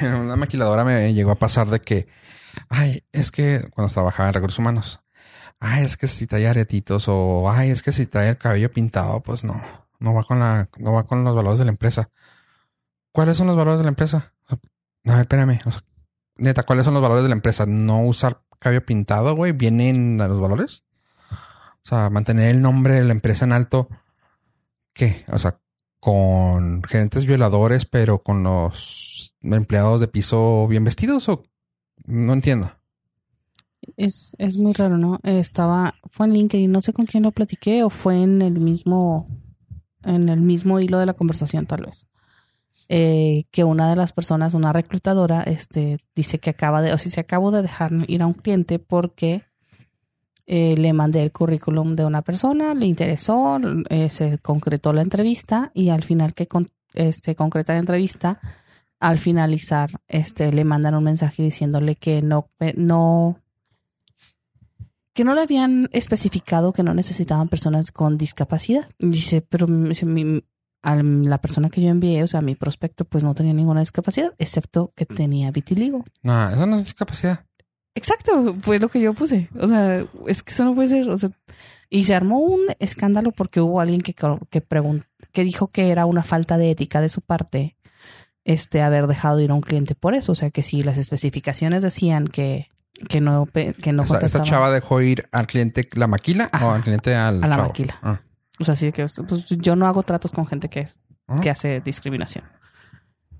En 0.00 0.14
una 0.14 0.36
maquiladora 0.36 0.84
me 0.84 1.14
llegó 1.14 1.30
a 1.30 1.38
pasar 1.38 1.70
de 1.70 1.80
que, 1.80 2.06
ay, 2.68 3.02
es 3.12 3.30
que 3.30 3.66
cuando 3.70 3.92
trabajaba 3.92 4.28
en 4.28 4.34
recursos 4.34 4.58
humanos, 4.58 5.00
ay, 5.58 5.84
es 5.84 5.96
que 5.96 6.06
si 6.06 6.26
trae 6.26 6.46
aretitos 6.46 7.06
o 7.08 7.50
ay, 7.50 7.70
es 7.70 7.82
que 7.82 7.92
si 7.92 8.04
trae 8.04 8.30
el 8.30 8.36
cabello 8.36 8.70
pintado, 8.70 9.22
pues 9.22 9.42
no, 9.44 9.62
no 10.00 10.12
va 10.12 10.24
con 10.24 10.38
la, 10.40 10.68
no 10.78 10.92
va 10.92 11.06
con 11.06 11.24
los 11.24 11.34
valores 11.34 11.58
de 11.58 11.64
la 11.64 11.70
empresa. 11.70 12.10
¿Cuáles 13.12 13.36
son 13.36 13.46
los 13.46 13.56
valores 13.56 13.78
de 13.78 13.84
la 13.84 13.90
empresa? 13.90 14.34
O 14.44 14.48
sea, 14.48 14.58
a 15.06 15.16
ver, 15.16 15.20
espérame. 15.22 15.60
O 15.64 15.70
sea, 15.70 15.82
neta, 16.36 16.64
¿cuáles 16.64 16.84
son 16.84 16.94
los 16.94 17.02
valores 17.02 17.22
de 17.22 17.28
la 17.28 17.36
empresa? 17.36 17.64
No 17.64 18.02
usar 18.02 18.42
cabello 18.58 18.84
pintado, 18.84 19.34
güey, 19.34 19.52
vienen 19.52 20.20
a 20.20 20.28
los 20.28 20.40
valores. 20.40 20.82
O 21.84 21.88
sea, 21.88 22.08
mantener 22.08 22.50
el 22.50 22.62
nombre 22.62 22.94
de 22.94 23.04
la 23.04 23.12
empresa 23.12 23.44
en 23.44 23.52
alto. 23.52 23.88
¿Qué? 24.94 25.24
O 25.28 25.38
sea, 25.38 25.58
con 26.00 26.82
gerentes 26.82 27.26
violadores, 27.26 27.84
pero 27.84 28.22
con 28.22 28.42
los 28.42 29.34
empleados 29.42 30.00
de 30.00 30.08
piso 30.08 30.66
bien 30.66 30.84
vestidos 30.84 31.28
o 31.28 31.42
no 32.06 32.32
entiendo. 32.32 32.70
Es, 33.96 34.34
es 34.38 34.56
muy 34.56 34.72
raro, 34.72 34.96
¿no? 34.96 35.18
Estaba, 35.22 35.94
fue 36.10 36.26
en 36.26 36.32
LinkedIn, 36.32 36.72
no 36.72 36.80
sé 36.80 36.92
con 36.94 37.04
quién 37.04 37.22
lo 37.22 37.32
platiqué 37.32 37.84
o 37.84 37.90
fue 37.90 38.22
en 38.22 38.40
el 38.40 38.60
mismo, 38.60 39.26
en 40.02 40.30
el 40.30 40.40
mismo 40.40 40.80
hilo 40.80 40.98
de 40.98 41.06
la 41.06 41.14
conversación, 41.14 41.66
tal 41.66 41.82
vez. 41.82 42.06
Eh, 42.88 43.44
que 43.50 43.64
una 43.64 43.90
de 43.90 43.96
las 43.96 44.12
personas, 44.12 44.54
una 44.54 44.72
reclutadora, 44.72 45.42
este, 45.42 45.98
dice 46.14 46.38
que 46.38 46.50
acaba 46.50 46.82
de, 46.82 46.92
o 46.92 46.98
si 46.98 47.10
se 47.10 47.20
acabó 47.20 47.50
de 47.50 47.62
dejar 47.62 47.92
ir 48.08 48.22
a 48.22 48.26
un 48.26 48.34
cliente 48.34 48.78
porque 48.78 49.42
eh, 50.46 50.74
le 50.76 50.92
mandé 50.92 51.22
el 51.22 51.32
currículum 51.32 51.96
de 51.96 52.04
una 52.04 52.22
persona, 52.22 52.74
le 52.74 52.86
interesó, 52.86 53.58
eh, 53.88 54.10
se 54.10 54.38
concretó 54.38 54.92
la 54.92 55.00
entrevista 55.00 55.70
y 55.74 55.88
al 55.88 56.02
final 56.02 56.34
que 56.34 56.46
este, 56.92 57.34
concreta 57.34 57.72
la 57.72 57.78
entrevista, 57.78 58.40
al 59.00 59.18
finalizar, 59.18 59.90
este, 60.06 60.52
le 60.52 60.64
mandan 60.64 60.94
un 60.94 61.04
mensaje 61.04 61.42
diciéndole 61.42 61.96
que 61.96 62.20
no, 62.20 62.50
eh, 62.60 62.74
no, 62.76 63.40
que 65.14 65.24
no 65.24 65.34
le 65.34 65.40
habían 65.40 65.88
especificado 65.92 66.74
que 66.74 66.82
no 66.82 66.92
necesitaban 66.92 67.48
personas 67.48 67.90
con 67.90 68.18
discapacidad. 68.18 68.88
Dice, 68.98 69.40
pero 69.40 69.66
a 70.82 70.94
la 70.96 71.38
persona 71.38 71.70
que 71.70 71.80
yo 71.80 71.88
envié, 71.88 72.22
o 72.22 72.26
sea, 72.26 72.42
mi 72.42 72.54
prospecto, 72.54 73.06
pues 73.06 73.24
no 73.24 73.34
tenía 73.34 73.54
ninguna 73.54 73.80
discapacidad, 73.80 74.34
excepto 74.36 74.92
que 74.94 75.06
tenía 75.06 75.50
vitiligo. 75.50 76.04
No, 76.22 76.50
eso 76.50 76.66
no 76.66 76.76
es 76.76 76.84
discapacidad. 76.84 77.46
Exacto, 77.94 78.54
fue 78.60 78.78
lo 78.78 78.88
que 78.88 79.00
yo 79.00 79.14
puse. 79.14 79.48
O 79.58 79.68
sea, 79.68 80.04
es 80.26 80.42
que 80.42 80.52
eso 80.52 80.64
no 80.64 80.74
puede 80.74 80.88
ser. 80.88 81.08
O 81.08 81.16
sea, 81.16 81.30
y 81.90 82.04
se 82.04 82.14
armó 82.14 82.38
un 82.40 82.62
escándalo 82.80 83.30
porque 83.32 83.60
hubo 83.60 83.80
alguien 83.80 84.00
que, 84.00 84.14
que, 84.14 84.66
pregun- 84.68 85.04
que 85.32 85.44
dijo 85.44 85.68
que 85.68 85.90
era 85.90 86.04
una 86.06 86.22
falta 86.24 86.58
de 86.58 86.70
ética 86.70 87.00
de 87.00 87.08
su 87.08 87.20
parte 87.20 87.76
este 88.44 88.82
haber 88.82 89.06
dejado 89.06 89.40
ir 89.40 89.50
a 89.50 89.54
un 89.54 89.60
cliente 89.60 89.94
por 89.94 90.14
eso. 90.14 90.32
O 90.32 90.34
sea, 90.34 90.50
que 90.50 90.62
si 90.62 90.82
las 90.82 90.98
especificaciones 90.98 91.82
decían 91.82 92.26
que, 92.26 92.66
que 93.08 93.20
no, 93.20 93.46
que 93.46 93.92
no 93.92 94.02
O 94.02 94.06
sea, 94.06 94.18
esta 94.20 94.42
chava 94.42 94.70
dejó 94.70 95.00
ir 95.00 95.28
al 95.32 95.46
cliente 95.46 95.88
la 95.94 96.06
maquila 96.08 96.50
o 96.62 96.70
al 96.70 96.82
cliente 96.82 97.14
al 97.14 97.42
A 97.44 97.46
la 97.48 97.56
chavo? 97.56 97.68
maquila. 97.68 97.98
Ah. 98.02 98.20
O 98.58 98.64
sea, 98.64 98.74
sí 98.76 98.90
que 98.92 99.06
pues, 99.28 99.44
yo 99.46 99.76
no 99.76 99.86
hago 99.86 100.02
tratos 100.02 100.30
con 100.32 100.46
gente 100.46 100.68
que, 100.68 100.80
es, 100.80 100.98
Ah. 101.28 101.40
que 101.40 101.48
hace 101.50 101.80
discriminación. 101.80 102.44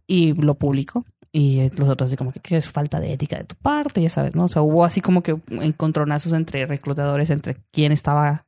Y 0.07 0.33
lo 0.35 0.55
publico. 0.55 1.05
Y 1.37 1.69
los 1.71 1.89
otros 1.89 2.07
así 2.07 2.17
como 2.17 2.31
que, 2.31 2.39
que 2.39 2.57
es 2.57 2.69
falta 2.69 3.01
de 3.01 3.13
ética 3.13 3.37
de 3.37 3.43
tu 3.43 3.57
parte, 3.57 4.01
ya 4.01 4.09
sabes, 4.09 4.37
¿no? 4.37 4.45
O 4.45 4.49
sea, 4.49 4.63
hubo 4.63 4.85
así 4.85 5.01
como 5.01 5.21
que 5.21 5.37
encontronazos 5.51 6.33
entre 6.33 6.65
reclutadores, 6.65 7.29
entre 7.31 7.57
quién 7.73 7.91
estaba... 7.91 8.47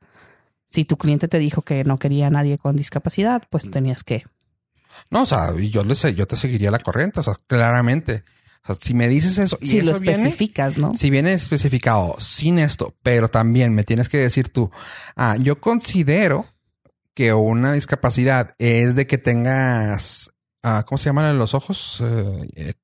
Si 0.67 0.85
tu 0.85 0.97
cliente 0.97 1.27
te 1.27 1.41
dijo 1.41 1.63
que 1.63 1.83
no 1.83 1.99
quería 1.99 2.29
a 2.29 2.31
nadie 2.31 2.59
con 2.59 2.77
discapacidad, 2.77 3.43
pues 3.51 3.69
tenías 3.73 4.05
que... 4.05 4.23
No, 5.11 5.23
o 5.23 5.27
sea, 5.27 5.53
yo 5.57 5.83
le 5.83 5.97
sé, 5.97 6.15
yo 6.15 6.29
te 6.29 6.37
seguiría 6.37 6.71
la 6.71 6.79
corriente, 6.79 7.19
o 7.19 7.23
sea, 7.25 7.35
claramente. 7.49 8.23
O 8.63 8.67
sea, 8.67 8.77
si 8.81 8.95
me 8.95 9.09
dices 9.09 9.37
eso 9.39 9.59
y 9.61 9.67
Si 9.67 9.81
lo 9.81 9.99
viene, 9.99 10.29
especificas, 10.29 10.79
¿no? 10.79 10.95
si 10.95 11.11
viene 11.11 11.33
especificado 11.33 12.15
sin 12.21 12.61
esto, 12.61 12.95
pero 13.03 13.29
también 13.29 13.75
me 13.75 13.83
tienes 13.83 14.09
que 14.09 14.19
decir 14.19 14.51
tú, 14.51 14.71
ah, 15.17 15.37
yo 15.41 15.61
considero 15.61 16.47
que 17.15 17.33
una 17.33 17.73
discapacidad 17.73 18.55
es 18.59 18.95
de 18.95 19.09
que 19.09 19.19
tengas, 19.19 20.31
ah, 20.67 20.85
¿cómo 20.87 20.99
se 20.99 21.09
llaman 21.09 21.39
los 21.39 21.55
ojos? 21.55 22.03
Eh, 22.05 22.49
eh, 22.57 22.75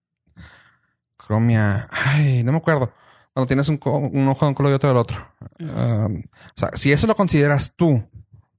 cromia, 1.16 1.88
ay, 1.90 2.42
no 2.42 2.52
me 2.52 2.58
acuerdo. 2.58 2.92
Cuando 3.32 3.46
tienes 3.46 3.68
un, 3.68 3.78
ojo 3.82 4.44
de 4.44 4.48
un 4.48 4.54
color 4.54 4.72
y 4.72 4.74
otro 4.74 4.88
del 4.90 4.98
otro. 4.98 5.26
O 5.60 6.58
sea, 6.58 6.70
si 6.74 6.92
eso 6.92 7.06
lo 7.06 7.14
consideras 7.14 7.74
tú 7.76 8.06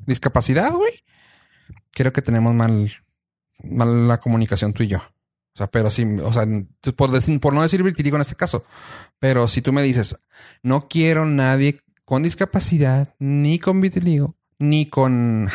discapacidad, 0.06 0.72
güey, 0.72 1.04
creo 1.92 2.12
que 2.12 2.22
tenemos 2.22 2.54
mal, 2.54 2.92
mal 3.64 4.08
la 4.08 4.20
comunicación 4.20 4.74
tú 4.74 4.84
y 4.84 4.88
yo. 4.88 4.98
O 4.98 5.58
sea, 5.58 5.68
pero 5.68 5.92
sí, 5.92 6.04
o 6.04 6.34
sea, 6.34 6.46
por, 6.96 7.12
decir- 7.12 7.40
por 7.40 7.54
no 7.54 7.62
decir 7.62 7.84
vitiligo 7.84 8.16
en 8.18 8.22
este 8.24 8.36
caso, 8.36 8.66
pero 9.20 9.48
si 9.48 9.62
tú 9.62 9.72
me 9.72 9.84
dices, 9.84 10.18
no 10.64 10.88
quiero 10.88 11.26
nadie 11.26 11.82
con 12.06 12.24
discapacidad, 12.24 13.14
ni 13.20 13.60
con 13.60 13.80
vitiligo, 13.80 14.36
ni 14.58 14.88
con 14.88 15.50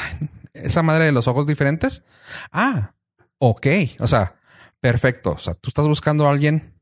esa 0.55 0.83
madre 0.85 1.07
de 1.07 1.13
los 1.13 1.27
ojos 1.27 1.47
diferentes. 1.49 2.05
Ah, 2.53 2.93
ok. 3.39 3.67
O 4.01 4.07
sea, 4.07 4.37
perfecto. 4.81 5.33
O 5.33 5.39
sea, 5.39 5.55
tú 5.55 5.69
estás 5.71 5.87
buscando 5.87 6.27
a 6.27 6.31
alguien 6.31 6.75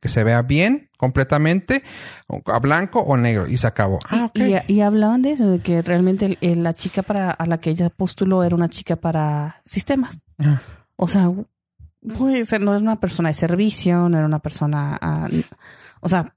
que 0.00 0.08
se 0.08 0.24
vea 0.24 0.42
bien 0.42 0.90
completamente, 0.98 1.82
a 2.46 2.58
blanco 2.58 3.00
o 3.00 3.16
negro, 3.16 3.46
y 3.46 3.56
se 3.56 3.66
acabó. 3.66 3.98
Ah, 4.08 4.26
ok. 4.26 4.38
Y, 4.68 4.74
y 4.74 4.80
hablaban 4.80 5.22
de 5.22 5.32
eso, 5.32 5.50
de 5.50 5.60
que 5.60 5.82
realmente 5.82 6.38
la 6.40 6.74
chica 6.74 7.02
para 7.02 7.30
a 7.30 7.46
la 7.46 7.58
que 7.58 7.70
ella 7.70 7.90
postuló 7.90 8.44
era 8.44 8.54
una 8.54 8.68
chica 8.68 8.96
para 8.96 9.62
sistemas. 9.64 10.22
Ah. 10.38 10.62
O 10.96 11.08
sea, 11.08 11.30
pues 12.16 12.52
no 12.60 12.72
era 12.72 12.80
una 12.80 13.00
persona 13.00 13.30
de 13.30 13.34
servicio, 13.34 14.08
no 14.08 14.16
era 14.16 14.26
una 14.26 14.38
persona, 14.38 14.98
ah, 15.00 15.28
o 16.00 16.08
sea, 16.08 16.36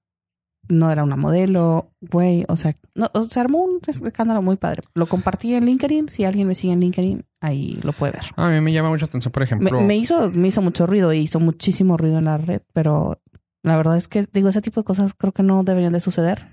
no 0.68 0.91
era 0.91 1.03
una 1.03 1.16
modelo, 1.16 1.91
güey, 2.01 2.45
o 2.47 2.55
sea, 2.55 2.76
no, 2.95 3.10
se 3.28 3.39
armó 3.39 3.60
un 3.60 3.80
escándalo 3.88 4.41
muy 4.41 4.57
padre. 4.57 4.84
Lo 4.93 5.07
compartí 5.07 5.53
en 5.55 5.66
LinkedIn, 5.66 6.10
si 6.10 6.26
alguien 6.26 6.47
me 6.47 6.55
sigue 6.55 6.74
en 6.74 6.80
LinkedIn, 6.80 7.26
ahí 7.41 7.79
lo 7.83 7.93
puede 7.93 8.13
ver. 8.13 8.25
A 8.35 8.49
mí 8.49 8.59
me 8.61 8.71
llama 8.73 8.89
mucha 8.89 9.05
atención, 9.05 9.31
por 9.31 9.43
ejemplo. 9.43 9.81
me 9.81 9.95
hizo, 9.97 10.29
me 10.31 10.47
hizo 10.49 10.61
mucho 10.61 10.85
ruido, 10.87 11.13
hizo 11.13 11.39
muchísimo 11.39 11.97
ruido 11.97 12.17
en 12.19 12.25
la 12.25 12.37
red, 12.37 12.61
pero 12.73 13.21
la 13.63 13.77
verdad 13.77 13.97
es 13.97 14.07
que, 14.07 14.27
digo, 14.31 14.49
ese 14.49 14.61
tipo 14.61 14.81
de 14.81 14.85
cosas 14.85 15.13
creo 15.13 15.31
que 15.33 15.43
no 15.43 15.63
deberían 15.63 15.93
de 15.93 15.99
suceder. 15.99 16.47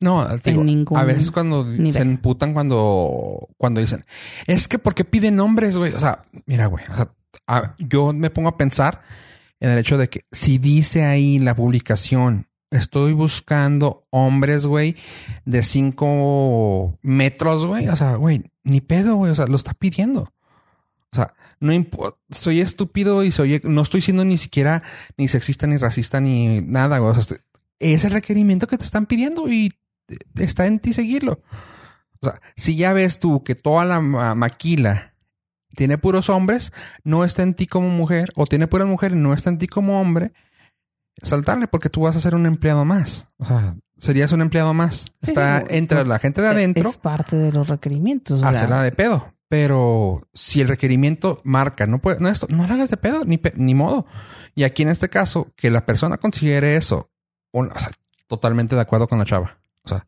No, 0.00 0.26
digo, 0.38 0.60
en 0.62 0.66
ningún 0.66 0.98
a 0.98 1.04
veces 1.04 1.30
cuando 1.30 1.64
nivel. 1.64 1.92
se 1.92 2.02
emputan 2.02 2.54
cuando, 2.54 3.48
cuando 3.56 3.80
dicen, 3.80 4.04
es 4.48 4.66
que 4.66 4.78
porque 4.80 5.04
piden 5.04 5.36
nombres, 5.36 5.78
güey. 5.78 5.92
O 5.94 6.00
sea, 6.00 6.24
mira, 6.46 6.66
güey. 6.66 6.84
O 6.90 6.96
sea, 6.96 7.12
a- 7.46 7.76
yo 7.78 8.12
me 8.12 8.28
pongo 8.30 8.48
a 8.48 8.56
pensar 8.56 9.02
en 9.60 9.70
el 9.70 9.78
hecho 9.78 9.98
de 9.98 10.08
que 10.08 10.24
si 10.32 10.58
dice 10.58 11.04
ahí 11.04 11.38
la 11.38 11.54
publicación, 11.54 12.48
estoy 12.72 13.12
buscando 13.12 14.04
hombres, 14.10 14.66
güey, 14.66 14.96
de 15.44 15.62
cinco 15.62 16.98
metros, 17.02 17.64
güey. 17.66 17.86
O 17.88 17.94
sea, 17.94 18.16
güey, 18.16 18.42
ni 18.64 18.80
pedo, 18.80 19.16
güey. 19.16 19.32
O 19.32 19.34
sea, 19.34 19.46
lo 19.46 19.56
está 19.56 19.74
pidiendo. 19.74 20.32
O 21.12 21.16
sea, 21.16 21.34
no 21.60 21.72
importa, 21.72 22.18
soy 22.30 22.60
estúpido 22.60 23.22
y 23.22 23.30
soy, 23.30 23.60
no 23.64 23.82
estoy 23.82 24.00
siendo 24.00 24.24
ni 24.24 24.38
siquiera 24.38 24.82
ni 25.18 25.28
sexista, 25.28 25.66
ni 25.66 25.76
racista, 25.76 26.20
ni 26.20 26.62
nada, 26.62 26.98
güey. 26.98 27.10
O 27.12 27.20
sea, 27.22 27.36
es 27.80 28.04
el 28.04 28.12
requerimiento 28.12 28.66
que 28.66 28.78
te 28.78 28.84
están 28.84 29.04
pidiendo 29.06 29.46
y 29.52 29.74
está 30.36 30.66
en 30.66 30.78
ti 30.78 30.92
seguirlo. 30.94 31.42
O 32.20 32.26
sea, 32.28 32.40
si 32.56 32.76
ya 32.76 32.92
ves 32.94 33.18
tú 33.18 33.44
que 33.44 33.54
toda 33.54 33.84
la 33.84 34.00
ma- 34.00 34.34
maquila 34.34 35.14
tiene 35.74 35.98
puros 35.98 36.30
hombres, 36.30 36.72
no 37.04 37.24
está 37.24 37.42
en 37.42 37.54
ti 37.54 37.66
como 37.66 37.88
mujer, 37.90 38.30
o 38.36 38.46
tiene 38.46 38.66
puras 38.66 38.86
mujeres, 38.88 39.16
no 39.18 39.34
está 39.34 39.50
en 39.50 39.58
ti 39.58 39.66
como 39.66 40.00
hombre, 40.00 40.32
saltarle 41.20 41.66
porque 41.66 41.90
tú 41.90 42.02
vas 42.02 42.16
a 42.16 42.20
ser 42.20 42.34
un 42.34 42.46
empleado 42.46 42.84
más. 42.84 43.28
O 43.38 43.44
sea, 43.44 43.76
serías 44.02 44.32
un 44.32 44.40
empleado 44.42 44.74
más. 44.74 45.06
está 45.20 45.60
sí, 45.60 45.66
entre 45.70 45.98
no, 45.98 46.04
la 46.04 46.18
gente 46.18 46.42
de 46.42 46.48
adentro, 46.48 46.88
Es 46.90 46.96
parte 46.96 47.36
de 47.36 47.52
los 47.52 47.68
requerimientos. 47.68 48.42
hacerla 48.42 48.82
de 48.82 48.92
pedo. 48.92 49.32
Pero 49.48 50.26
si 50.32 50.60
el 50.62 50.68
requerimiento 50.68 51.40
marca, 51.44 51.86
no 51.86 52.00
puede, 52.00 52.18
no 52.20 52.28
esto, 52.28 52.46
no 52.48 52.66
lo 52.66 52.72
hagas 52.72 52.88
de 52.90 52.96
pedo, 52.96 53.24
ni, 53.24 53.36
pe- 53.38 53.52
ni 53.56 53.74
modo. 53.74 54.06
Y 54.54 54.64
aquí 54.64 54.82
en 54.82 54.88
este 54.88 55.08
caso, 55.10 55.52
que 55.56 55.70
la 55.70 55.84
persona 55.86 56.16
considere 56.16 56.76
eso, 56.76 57.10
un- 57.52 57.70
o 57.70 57.78
sea, 57.78 57.90
totalmente 58.28 58.74
de 58.74 58.80
acuerdo 58.80 59.08
con 59.08 59.18
la 59.18 59.26
chava. 59.26 59.58
O 59.84 59.88
sea, 59.88 60.06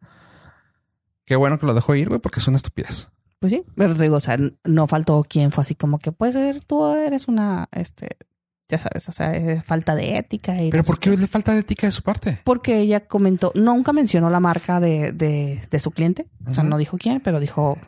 qué 1.27 1.37
bueno 1.37 1.59
que 1.59 1.67
lo 1.67 1.75
dejó 1.75 1.95
ir, 1.95 2.09
güey, 2.09 2.21
porque 2.21 2.41
es 2.41 2.49
una 2.49 2.57
estupidez. 2.57 3.09
Pues 3.39 3.53
sí, 3.53 3.65
pero 3.77 3.93
digo, 3.95 4.17
o 4.17 4.21
sea, 4.21 4.39
no 4.65 4.87
faltó 4.87 5.23
quien 5.29 5.53
fue 5.53 5.63
así 5.63 5.75
como 5.75 5.99
que, 5.99 6.11
pues, 6.13 6.33
ser, 6.35 6.65
tú 6.65 6.87
eres 6.95 7.29
una, 7.29 7.69
este, 7.73 8.17
ya 8.69 8.79
sabes, 8.79 9.09
o 9.09 9.13
sea, 9.13 9.33
es 9.33 9.65
falta 9.65 9.95
de 9.95 10.17
ética. 10.17 10.63
Y 10.63 10.71
Pero 10.71 10.83
no 10.83 10.87
¿por 10.87 10.99
qué 10.99 11.17
le 11.17 11.27
falta 11.27 11.53
de 11.53 11.61
ética 11.61 11.87
de 11.87 11.93
su 11.93 12.03
parte? 12.03 12.41
Porque 12.45 12.79
ella 12.79 13.07
comentó, 13.07 13.53
nunca 13.55 13.93
mencionó 13.93 14.31
la 14.31 14.41
marca 14.41 14.81
de, 14.81 15.13
de, 15.13 15.63
de 15.71 15.79
su 15.79 15.91
cliente, 15.91 16.27
o 16.49 16.53
sea, 16.53 16.65
no 16.65 16.79
dijo 16.79 16.97
quién, 16.99 17.21
pero 17.21 17.41
dijo 17.41 17.79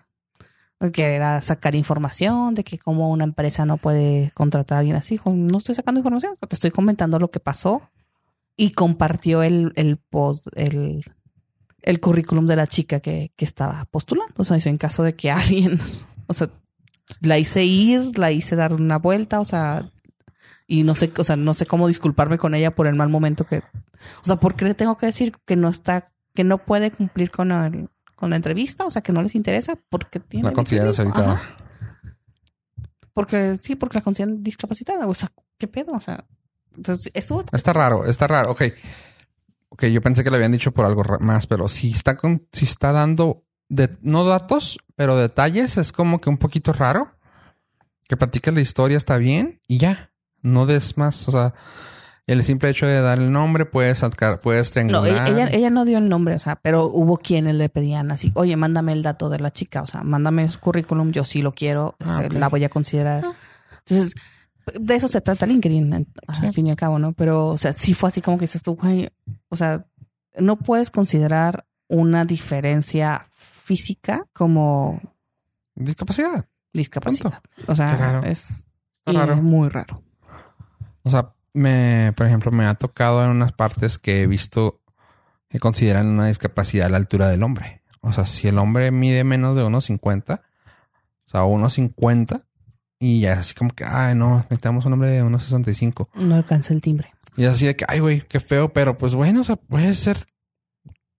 que 0.92 1.14
era 1.14 1.40
sacar 1.40 1.74
información 1.74 2.54
de 2.54 2.62
que 2.62 2.78
como 2.78 3.10
una 3.10 3.24
empresa 3.24 3.64
no 3.64 3.78
puede 3.78 4.30
contratar 4.34 4.76
a 4.76 4.78
alguien 4.80 4.96
así. 4.96 5.14
Dijo, 5.14 5.32
no 5.32 5.58
estoy 5.58 5.74
sacando 5.74 6.00
información, 6.00 6.36
te 6.46 6.54
estoy 6.54 6.70
comentando 6.70 7.18
lo 7.18 7.30
que 7.30 7.40
pasó 7.40 7.82
y 8.56 8.70
compartió 8.70 9.42
el, 9.42 9.72
el 9.76 9.96
post, 9.96 10.46
el, 10.54 11.04
el 11.82 12.00
currículum 12.00 12.46
de 12.46 12.56
la 12.56 12.66
chica 12.66 13.00
que, 13.00 13.32
que 13.36 13.44
estaba 13.44 13.86
postulando. 13.90 14.34
O 14.36 14.44
sea, 14.44 14.56
dice, 14.56 14.68
en 14.68 14.78
caso 14.78 15.02
de 15.02 15.14
que 15.14 15.30
alguien, 15.30 15.80
o 16.26 16.34
sea, 16.34 16.50
la 17.20 17.38
hice 17.38 17.64
ir, 17.64 18.18
la 18.18 18.32
hice 18.32 18.56
dar 18.56 18.74
una 18.74 18.98
vuelta, 18.98 19.40
o 19.40 19.44
sea, 19.44 19.90
y 20.66 20.82
no 20.82 20.94
sé, 20.94 21.12
o 21.16 21.24
sea, 21.24 21.36
no 21.36 21.54
sé 21.54 21.66
cómo 21.66 21.88
disculparme 21.88 22.38
con 22.38 22.54
ella 22.54 22.74
por 22.74 22.86
el 22.86 22.94
mal 22.94 23.08
momento 23.08 23.46
que, 23.46 23.58
o 23.58 24.26
sea, 24.26 24.36
¿por 24.36 24.56
qué 24.56 24.64
le 24.64 24.74
tengo 24.74 24.96
que 24.96 25.06
decir 25.06 25.32
que 25.44 25.56
no 25.56 25.68
está, 25.68 26.12
que 26.34 26.44
no 26.44 26.58
puede 26.58 26.90
cumplir 26.90 27.30
con 27.30 27.52
el, 27.52 27.88
con 28.16 28.30
la 28.30 28.36
entrevista? 28.36 28.84
O 28.84 28.90
sea, 28.90 29.02
que 29.02 29.12
no 29.12 29.22
les 29.22 29.34
interesa 29.34 29.78
porque 29.88 30.20
tiene. 30.20 30.48
La 30.48 30.52
consideras 30.52 30.98
ahorita. 30.98 31.40
Porque 33.12 33.56
sí, 33.62 33.76
porque 33.76 33.98
la 33.98 34.02
consideran 34.02 34.42
discapacitada. 34.42 35.06
O 35.06 35.14
sea, 35.14 35.32
¿qué 35.58 35.68
pedo? 35.68 35.92
O 35.92 36.00
sea, 36.00 36.26
entonces 36.76 37.10
estuvo 37.14 37.44
Está 37.52 37.72
raro, 37.72 38.04
está 38.04 38.26
raro. 38.26 38.50
Ok. 38.50 38.62
Ok, 39.68 39.84
yo 39.86 40.00
pensé 40.00 40.22
que 40.22 40.30
le 40.30 40.36
habían 40.36 40.52
dicho 40.52 40.72
por 40.72 40.84
algo 40.84 41.02
más, 41.20 41.46
pero 41.46 41.68
si 41.68 41.90
está 41.90 42.16
con, 42.16 42.46
si 42.52 42.64
está 42.64 42.92
dando 42.92 43.44
de, 43.68 43.96
no 44.00 44.24
datos, 44.24 44.78
pero 44.94 45.16
detalles, 45.16 45.76
es 45.76 45.92
como 45.92 46.20
que 46.20 46.30
un 46.30 46.38
poquito 46.38 46.72
raro. 46.72 47.12
Que 48.08 48.16
platiques 48.16 48.54
la 48.54 48.60
historia 48.60 48.96
está 48.96 49.18
bien 49.18 49.60
y 49.66 49.78
ya. 49.78 50.12
No 50.46 50.66
des 50.66 50.96
más. 50.96 51.28
O 51.28 51.32
sea, 51.32 51.54
el 52.26 52.42
simple 52.44 52.70
hecho 52.70 52.86
de 52.86 53.00
dar 53.00 53.18
el 53.18 53.30
nombre, 53.32 53.66
puedes 53.66 53.98
sacar, 53.98 54.40
puedes 54.40 54.68
No, 54.68 54.72
triangular. 54.72 55.06
ella, 55.28 55.28
ella, 55.28 55.48
ella 55.50 55.70
no 55.70 55.84
dio 55.84 55.98
el 55.98 56.08
nombre, 56.08 56.34
o 56.34 56.38
sea, 56.38 56.56
pero 56.56 56.86
hubo 56.86 57.16
quienes 57.18 57.54
le 57.54 57.68
pedían 57.68 58.10
así, 58.10 58.32
oye, 58.34 58.56
mándame 58.56 58.92
el 58.92 59.02
dato 59.02 59.28
de 59.28 59.38
la 59.38 59.52
chica, 59.52 59.82
o 59.82 59.86
sea, 59.86 60.02
mándame 60.02 60.48
su 60.48 60.58
currículum, 60.60 61.12
yo 61.12 61.24
sí 61.24 61.42
lo 61.42 61.52
quiero, 61.52 61.94
Ah, 62.04 62.22
este, 62.22 62.38
la 62.38 62.48
voy 62.48 62.64
a 62.64 62.68
considerar. 62.68 63.24
Entonces, 63.86 64.14
de 64.80 64.94
eso 64.96 65.06
se 65.08 65.20
trata 65.20 65.46
LinkedIn, 65.46 66.06
Sí. 66.32 66.46
al 66.46 66.52
fin 66.52 66.66
y 66.66 66.70
al 66.70 66.76
cabo, 66.76 66.98
¿no? 66.98 67.12
Pero, 67.12 67.48
o 67.48 67.58
sea, 67.58 67.72
sí 67.72 67.94
fue 67.94 68.08
así 68.08 68.20
como 68.20 68.38
que 68.38 68.42
dices 68.44 68.62
tú, 68.62 68.74
güey, 68.76 69.08
o 69.48 69.54
sea, 69.56 69.86
no 70.38 70.56
puedes 70.56 70.90
considerar 70.90 71.64
una 71.88 72.24
diferencia 72.24 73.26
física 73.34 74.24
como 74.32 75.00
Discapacidad. 75.76 76.46
discapacidad. 76.72 77.40
O 77.68 77.74
sea, 77.76 78.20
es 78.24 78.68
es 79.06 79.42
muy 79.42 79.68
raro. 79.68 80.02
O 81.06 81.10
sea, 81.10 81.34
me, 81.54 82.12
por 82.16 82.26
ejemplo, 82.26 82.50
me 82.50 82.66
ha 82.66 82.74
tocado 82.74 83.22
en 83.22 83.30
unas 83.30 83.52
partes 83.52 83.96
que 83.96 84.22
he 84.22 84.26
visto 84.26 84.80
que 85.48 85.60
consideran 85.60 86.08
una 86.08 86.26
discapacidad 86.26 86.86
a 86.86 86.90
la 86.90 86.96
altura 86.96 87.28
del 87.28 87.44
hombre. 87.44 87.82
O 88.00 88.12
sea, 88.12 88.26
si 88.26 88.48
el 88.48 88.58
hombre 88.58 88.90
mide 88.90 89.22
menos 89.22 89.54
de 89.54 89.62
1,50, 89.62 90.40
o 90.40 91.28
sea, 91.28 91.44
1,50, 91.44 92.42
y 92.98 93.20
ya 93.20 93.34
es 93.34 93.38
así 93.38 93.54
como 93.54 93.70
que, 93.70 93.84
ay, 93.84 94.16
no, 94.16 94.38
necesitamos 94.38 94.84
un 94.84 94.94
hombre 94.94 95.10
de 95.12 95.22
1,65. 95.22 96.08
No 96.14 96.34
alcanza 96.34 96.74
el 96.74 96.80
timbre. 96.80 97.14
Y 97.36 97.44
es 97.44 97.52
así 97.52 97.66
de 97.66 97.76
que, 97.76 97.84
ay, 97.86 98.00
güey, 98.00 98.22
qué 98.22 98.40
feo, 98.40 98.72
pero 98.72 98.98
pues 98.98 99.14
bueno, 99.14 99.42
o 99.42 99.44
sea, 99.44 99.54
puede 99.54 99.94
ser 99.94 100.26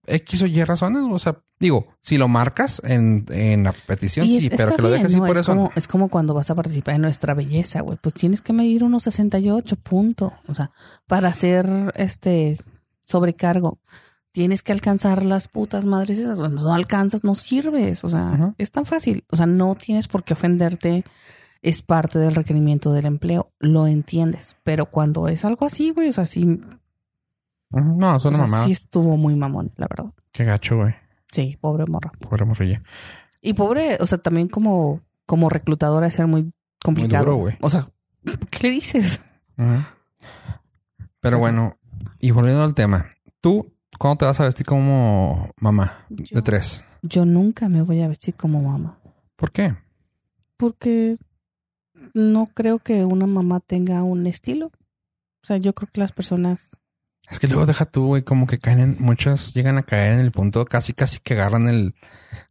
X 0.08 0.42
o 0.42 0.48
Y 0.48 0.64
razones. 0.64 1.04
O 1.10 1.20
sea, 1.20 1.40
digo, 1.60 1.88
si 2.02 2.18
lo 2.18 2.28
marcas 2.28 2.82
en, 2.84 3.26
en 3.30 3.64
la 3.64 3.74
petición, 3.74 4.28
sí, 4.28 4.50
pero 4.50 4.76
que 4.76 4.82
lo 4.82 4.90
dejes 4.90 5.08
así 5.08 5.18
¿no? 5.18 5.28
por 5.28 5.36
es 5.36 5.42
eso. 5.42 5.52
Como, 5.54 5.72
es 5.76 5.88
como 5.88 6.10
cuando 6.10 6.34
vas 6.34 6.50
a 6.50 6.56
participar 6.56 6.96
en 6.96 7.02
nuestra 7.02 7.34
belleza, 7.34 7.82
güey. 7.82 7.98
Pues 8.02 8.16
tienes 8.16 8.42
que 8.42 8.54
medir 8.54 8.84
unos 8.84 9.04
68 9.04 9.76
puntos. 9.76 10.34
O 10.48 10.56
sea, 10.56 10.72
para 11.06 11.28
hacer 11.28 11.94
este 11.96 12.58
sobrecargo. 13.06 13.80
Tienes 14.32 14.62
que 14.62 14.72
alcanzar 14.72 15.24
las 15.24 15.48
putas 15.48 15.86
madres 15.86 16.20
esas. 16.20 16.40
Cuando 16.40 16.64
no 16.64 16.74
alcanzas, 16.74 17.24
no 17.24 17.34
sirves. 17.36 18.04
O 18.04 18.10
sea, 18.10 18.54
es 18.58 18.72
tan 18.72 18.86
fácil. 18.86 19.26
O 19.32 19.36
sea, 19.36 19.48
no 19.48 19.76
tienes 19.76 20.08
por 20.08 20.24
qué 20.24 20.34
ofenderte. 20.34 21.06
Es 21.64 21.82
parte 21.82 22.20
del 22.20 22.36
requerimiento 22.36 22.94
del 22.94 23.08
empleo. 23.08 23.52
Lo 23.58 23.88
entiendes. 23.88 24.56
Pero 24.64 24.86
cuando 24.86 25.28
es 25.28 25.44
algo 25.44 25.66
así, 25.66 25.90
güey, 25.90 26.10
o 26.10 26.14
sea, 26.14 26.26
Ujú, 26.26 26.60
No, 27.70 28.16
es 28.16 28.26
o 28.26 28.32
sea, 28.32 28.42
mamada. 28.42 28.66
sí 28.66 28.72
estuvo 28.72 29.18
muy 29.18 29.36
mamón, 29.36 29.72
la 29.76 29.88
verdad. 29.90 30.12
Qué 30.32 30.46
gacho, 30.46 30.78
güey. 30.78 30.96
Sí, 31.32 31.58
pobre 31.60 31.86
morra. 31.86 32.12
Pobre 32.20 32.46
morrilla. 32.46 32.82
Y 33.42 33.54
pobre, 33.54 33.98
o 34.00 34.08
sea, 34.08 34.18
también 34.18 34.48
como, 34.48 35.02
como 35.26 35.50
reclutadora 35.50 36.08
es 36.08 36.16
ser 36.16 36.28
muy 36.28 36.52
complicado. 36.82 37.26
duro, 37.26 37.38
güey. 37.38 37.58
O 37.62 37.70
sea, 37.70 37.90
¿qué 38.50 38.68
le 38.68 38.72
dices? 38.72 39.22
Ujú. 39.58 39.84
Pero 41.20 41.40
bueno, 41.40 41.78
y 42.20 42.32
volviendo 42.32 42.64
al 42.64 42.74
tema, 42.74 43.08
tú, 43.42 43.74
¿cuándo 44.00 44.18
te 44.20 44.26
vas 44.26 44.40
a 44.40 44.46
vestir 44.46 44.66
como 44.66 45.52
mamá 45.60 46.06
de 46.10 46.42
tres? 46.42 46.86
Yo 47.02 47.26
nunca 47.26 47.70
me 47.70 47.82
voy 47.82 48.02
a 48.02 48.08
vestir 48.08 48.36
como 48.36 48.62
mamá. 48.62 49.00
¿Por 49.36 49.52
qué? 49.52 49.76
Porque 50.58 51.18
no 52.14 52.48
creo 52.48 52.80
que 52.80 53.06
una 53.06 53.28
mamá 53.28 53.60
tenga 53.60 54.04
un 54.04 54.26
estilo. 54.26 54.68
O 54.68 55.46
sea, 55.46 55.58
yo 55.58 55.74
creo 55.74 55.90
que 55.92 56.00
las 56.00 56.12
personas... 56.12 56.78
Es 57.30 57.40
que 57.40 57.48
luego 57.48 57.66
deja 57.66 57.86
tú, 57.86 58.06
güey, 58.08 58.24
como 58.24 58.48
que 58.48 58.58
caen 58.60 58.80
en, 58.80 58.96
muchas 59.00 59.54
llegan 59.54 59.78
a 59.78 59.84
caer 59.84 60.14
en 60.14 60.20
el 60.20 60.32
punto 60.32 60.64
casi, 60.66 60.94
casi 60.94 61.20
que 61.20 61.34
agarran 61.34 61.68
el 61.68 61.94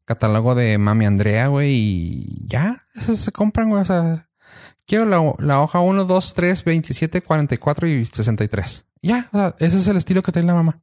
catálogo 0.05 0.55
de 0.55 0.77
Mami 0.79 1.07
Andrea, 1.07 1.47
güey, 1.49 1.73
y 1.75 2.47
ya, 2.47 2.85
esas 2.95 3.19
se 3.19 3.33
compran, 3.33 3.71
güey, 3.71 3.83
o 3.83 3.85
sea, 3.87 4.29
quiero 4.87 5.07
la, 5.07 5.35
la 5.39 5.63
hoja 5.63 5.81
1, 5.81 6.05
2, 6.05 6.35
3, 6.35 6.65
27, 6.65 7.23
44 7.23 7.89
y 7.89 8.05
63. 8.05 8.85
Ya, 9.03 9.29
o 9.33 9.39
sea, 9.39 9.55
ese 9.59 9.79
es 9.79 9.89
el 9.89 9.97
estilo 9.97 10.23
que 10.23 10.33
tiene 10.33 10.49
la 10.49 10.55
mamá. 10.55 10.83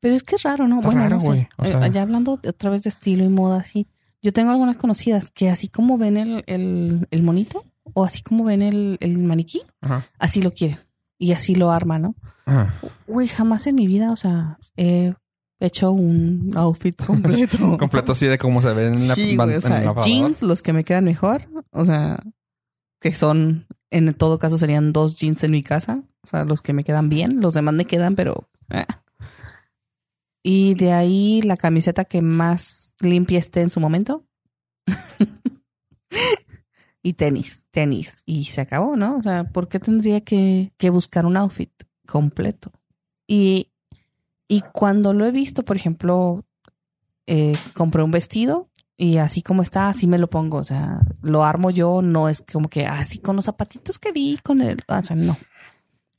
Pero 0.00 0.14
es 0.14 0.22
que 0.22 0.36
es 0.36 0.42
raro, 0.42 0.66
¿no? 0.68 0.76
Está 0.76 0.86
bueno, 0.88 1.02
raro, 1.02 1.14
no 1.16 1.20
sé. 1.20 1.26
güey. 1.26 1.48
O 1.58 1.64
Eh, 1.64 1.68
sea- 1.68 1.86
ya 1.88 2.02
hablando 2.02 2.36
de- 2.38 2.48
otra 2.50 2.70
vez 2.70 2.82
de 2.82 2.90
estilo 2.90 3.24
y 3.24 3.28
moda, 3.28 3.58
así. 3.58 3.86
Yo 4.22 4.32
tengo 4.32 4.50
algunas 4.50 4.76
conocidas 4.76 5.30
que 5.30 5.48
así 5.48 5.68
como 5.68 5.96
ven 5.98 6.16
el, 6.16 6.42
el, 6.46 7.06
el 7.10 7.22
monito 7.22 7.64
o 7.94 8.04
así 8.04 8.22
como 8.22 8.44
ven 8.44 8.62
el, 8.62 8.98
el 9.00 9.16
maniquí, 9.18 9.62
Ajá. 9.80 10.06
así 10.18 10.42
lo 10.42 10.52
quieren. 10.52 10.78
Y 11.18 11.32
así 11.32 11.54
lo 11.54 11.70
arman, 11.70 12.02
¿no? 12.02 12.14
Ajá. 12.44 12.74
Güey, 13.06 13.28
jamás 13.28 13.66
en 13.66 13.74
mi 13.76 13.86
vida, 13.86 14.12
o 14.12 14.16
sea, 14.16 14.58
he 14.76 15.14
hecho 15.60 15.90
un 15.92 16.50
outfit 16.54 16.94
completo. 17.04 17.56
Completo 17.78 18.12
así 18.12 18.26
de 18.26 18.38
cómo 18.38 18.60
se 18.62 18.72
ve 18.72 18.88
en 18.88 19.08
la, 19.08 19.14
Sí, 19.14 19.36
güey, 19.36 19.50
o 19.50 19.52
en 19.54 19.60
sea, 19.62 19.80
la 19.94 20.02
jeans, 20.04 20.42
los 20.42 20.62
que 20.62 20.72
me 20.72 20.84
quedan 20.84 21.04
mejor, 21.04 21.48
o 21.70 21.84
sea, 21.84 22.22
que 23.00 23.14
son, 23.14 23.66
en 23.90 24.12
todo 24.14 24.38
caso 24.38 24.58
serían 24.58 24.92
dos 24.92 25.16
jeans 25.16 25.42
en 25.44 25.52
mi 25.52 25.62
casa, 25.62 26.02
o 26.22 26.26
sea, 26.26 26.44
los 26.44 26.60
que 26.60 26.72
me 26.74 26.84
quedan 26.84 27.08
bien, 27.08 27.40
los 27.40 27.54
demás 27.54 27.74
me 27.74 27.86
quedan, 27.86 28.14
pero... 28.16 28.48
eh. 28.70 28.84
Y 30.42 30.74
de 30.74 30.92
ahí 30.92 31.42
la 31.42 31.56
camiseta 31.56 32.04
que 32.04 32.22
más 32.22 32.94
limpia 33.00 33.38
esté 33.38 33.62
en 33.62 33.70
su 33.70 33.80
momento. 33.80 34.24
y 37.06 37.12
tenis, 37.12 37.64
tenis. 37.70 38.20
Y 38.26 38.46
se 38.46 38.62
acabó, 38.62 38.96
¿no? 38.96 39.16
O 39.16 39.22
sea, 39.22 39.44
¿por 39.44 39.68
qué 39.68 39.78
tendría 39.78 40.22
que, 40.22 40.72
que 40.76 40.90
buscar 40.90 41.24
un 41.24 41.36
outfit 41.36 41.70
completo? 42.04 42.72
Y, 43.28 43.70
y 44.48 44.62
cuando 44.72 45.12
lo 45.12 45.24
he 45.24 45.30
visto, 45.30 45.64
por 45.64 45.76
ejemplo, 45.76 46.44
eh, 47.28 47.52
compré 47.74 48.02
un 48.02 48.10
vestido 48.10 48.70
y 48.96 49.18
así 49.18 49.40
como 49.40 49.62
está, 49.62 49.88
así 49.88 50.08
me 50.08 50.18
lo 50.18 50.28
pongo. 50.28 50.56
O 50.56 50.64
sea, 50.64 50.98
lo 51.22 51.44
armo 51.44 51.70
yo, 51.70 52.02
no 52.02 52.28
es 52.28 52.42
como 52.42 52.68
que 52.68 52.88
así 52.88 53.20
con 53.20 53.36
los 53.36 53.44
zapatitos 53.44 54.00
que 54.00 54.10
vi, 54.10 54.40
con 54.42 54.60
el. 54.60 54.82
O 54.88 55.02
sea, 55.04 55.14
no. 55.14 55.36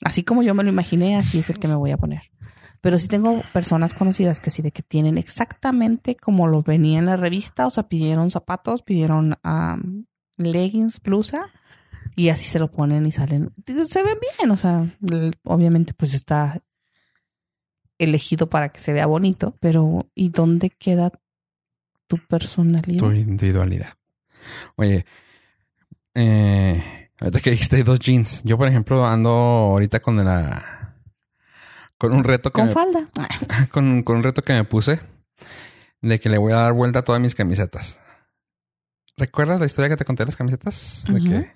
Así 0.05 0.23
como 0.23 0.41
yo 0.41 0.53
me 0.53 0.63
lo 0.63 0.69
imaginé, 0.69 1.17
así 1.17 1.39
es 1.39 1.49
el 1.49 1.59
que 1.59 1.67
me 1.67 1.75
voy 1.75 1.91
a 1.91 1.97
poner. 1.97 2.31
Pero 2.79 2.97
sí 2.97 3.09
tengo 3.09 3.41
personas 3.51 3.93
conocidas 3.93 4.39
que 4.39 4.51
sí, 4.51 4.61
de 4.61 4.71
que 4.71 4.83
tienen 4.83 5.17
exactamente 5.17 6.15
como 6.15 6.47
lo 6.47 6.63
venía 6.63 6.99
en 6.99 7.07
la 7.07 7.17
revista. 7.17 7.67
O 7.67 7.71
sea, 7.71 7.89
pidieron 7.89 8.31
zapatos, 8.31 8.83
pidieron 8.83 9.37
am, 9.43 10.05
leggings, 10.37 11.01
blusa. 11.01 11.49
Y 12.15 12.29
así 12.29 12.47
se 12.47 12.57
lo 12.59 12.71
ponen 12.71 13.05
y 13.05 13.11
salen. 13.11 13.51
Se 13.87 14.01
ven 14.03 14.17
bien, 14.39 14.49
o 14.51 14.57
sea, 14.57 14.85
obviamente 15.43 15.93
pues 15.93 16.13
está 16.15 16.61
elegido 17.99 18.49
para 18.49 18.69
que 18.69 18.79
se 18.79 18.93
vea 18.93 19.05
bonito, 19.05 19.55
pero 19.59 20.09
¿y 20.15 20.29
dónde 20.29 20.69
queda 20.71 21.11
tu 22.07 22.17
personalidad? 22.27 22.99
Tu 22.99 23.11
individualidad. 23.11 23.93
Oye, 24.77 25.05
eh, 26.15 27.09
ahorita 27.19 27.39
que 27.39 27.51
dijiste 27.51 27.83
dos 27.83 27.99
jeans. 27.99 28.41
Yo, 28.43 28.57
por 28.57 28.67
ejemplo, 28.67 29.05
ando 29.05 29.29
ahorita 29.29 29.99
con 29.99 30.23
la... 30.23 30.95
Con 31.97 32.13
un 32.13 32.23
reto 32.23 32.51
que 32.51 32.61
Con 32.61 32.67
me- 32.67 32.73
falda. 32.73 33.09
con, 33.71 34.03
con 34.03 34.17
un 34.17 34.23
reto 34.23 34.43
que 34.43 34.53
me 34.53 34.63
puse 34.63 34.99
de 36.01 36.19
que 36.19 36.29
le 36.29 36.37
voy 36.37 36.53
a 36.53 36.57
dar 36.57 36.73
vuelta 36.73 36.99
a 36.99 37.03
todas 37.03 37.19
mis 37.21 37.33
camisetas. 37.35 37.99
¿Recuerdas 39.17 39.59
la 39.59 39.65
historia 39.65 39.89
que 39.89 39.97
te 39.97 40.05
conté 40.05 40.23
de 40.23 40.27
las 40.27 40.35
camisetas? 40.35 41.03
De 41.09 41.19
que, 41.19 41.51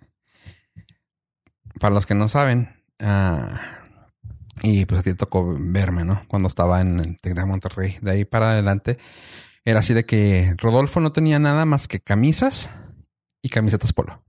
para 1.80 1.94
los 1.94 2.08
que 2.08 2.16
no 2.16 2.28
saben, 2.28 2.84
ah, 3.00 3.82
y 4.64 4.86
pues 4.86 5.00
a 5.00 5.04
ti 5.04 5.12
te 5.12 5.16
tocó 5.16 5.56
verme, 5.60 6.04
¿no? 6.04 6.24
Cuando 6.28 6.48
estaba 6.48 6.82
en 6.82 7.00
el 7.00 7.20
Tec 7.20 7.36
de 7.36 7.46
Monterrey. 7.46 7.98
De 8.02 8.12
ahí 8.12 8.26
para 8.26 8.52
adelante 8.52 8.98
era 9.64 9.80
así 9.80 9.94
de 9.94 10.06
que 10.06 10.56
Rodolfo 10.58 11.00
no 11.02 11.12
tenía 11.12 11.38
nada 11.38 11.66
más 11.66 11.88
que 11.88 12.00
camisas 12.00 12.72
y 13.44 13.50
camisetas 13.50 13.94
polo. 13.94 14.24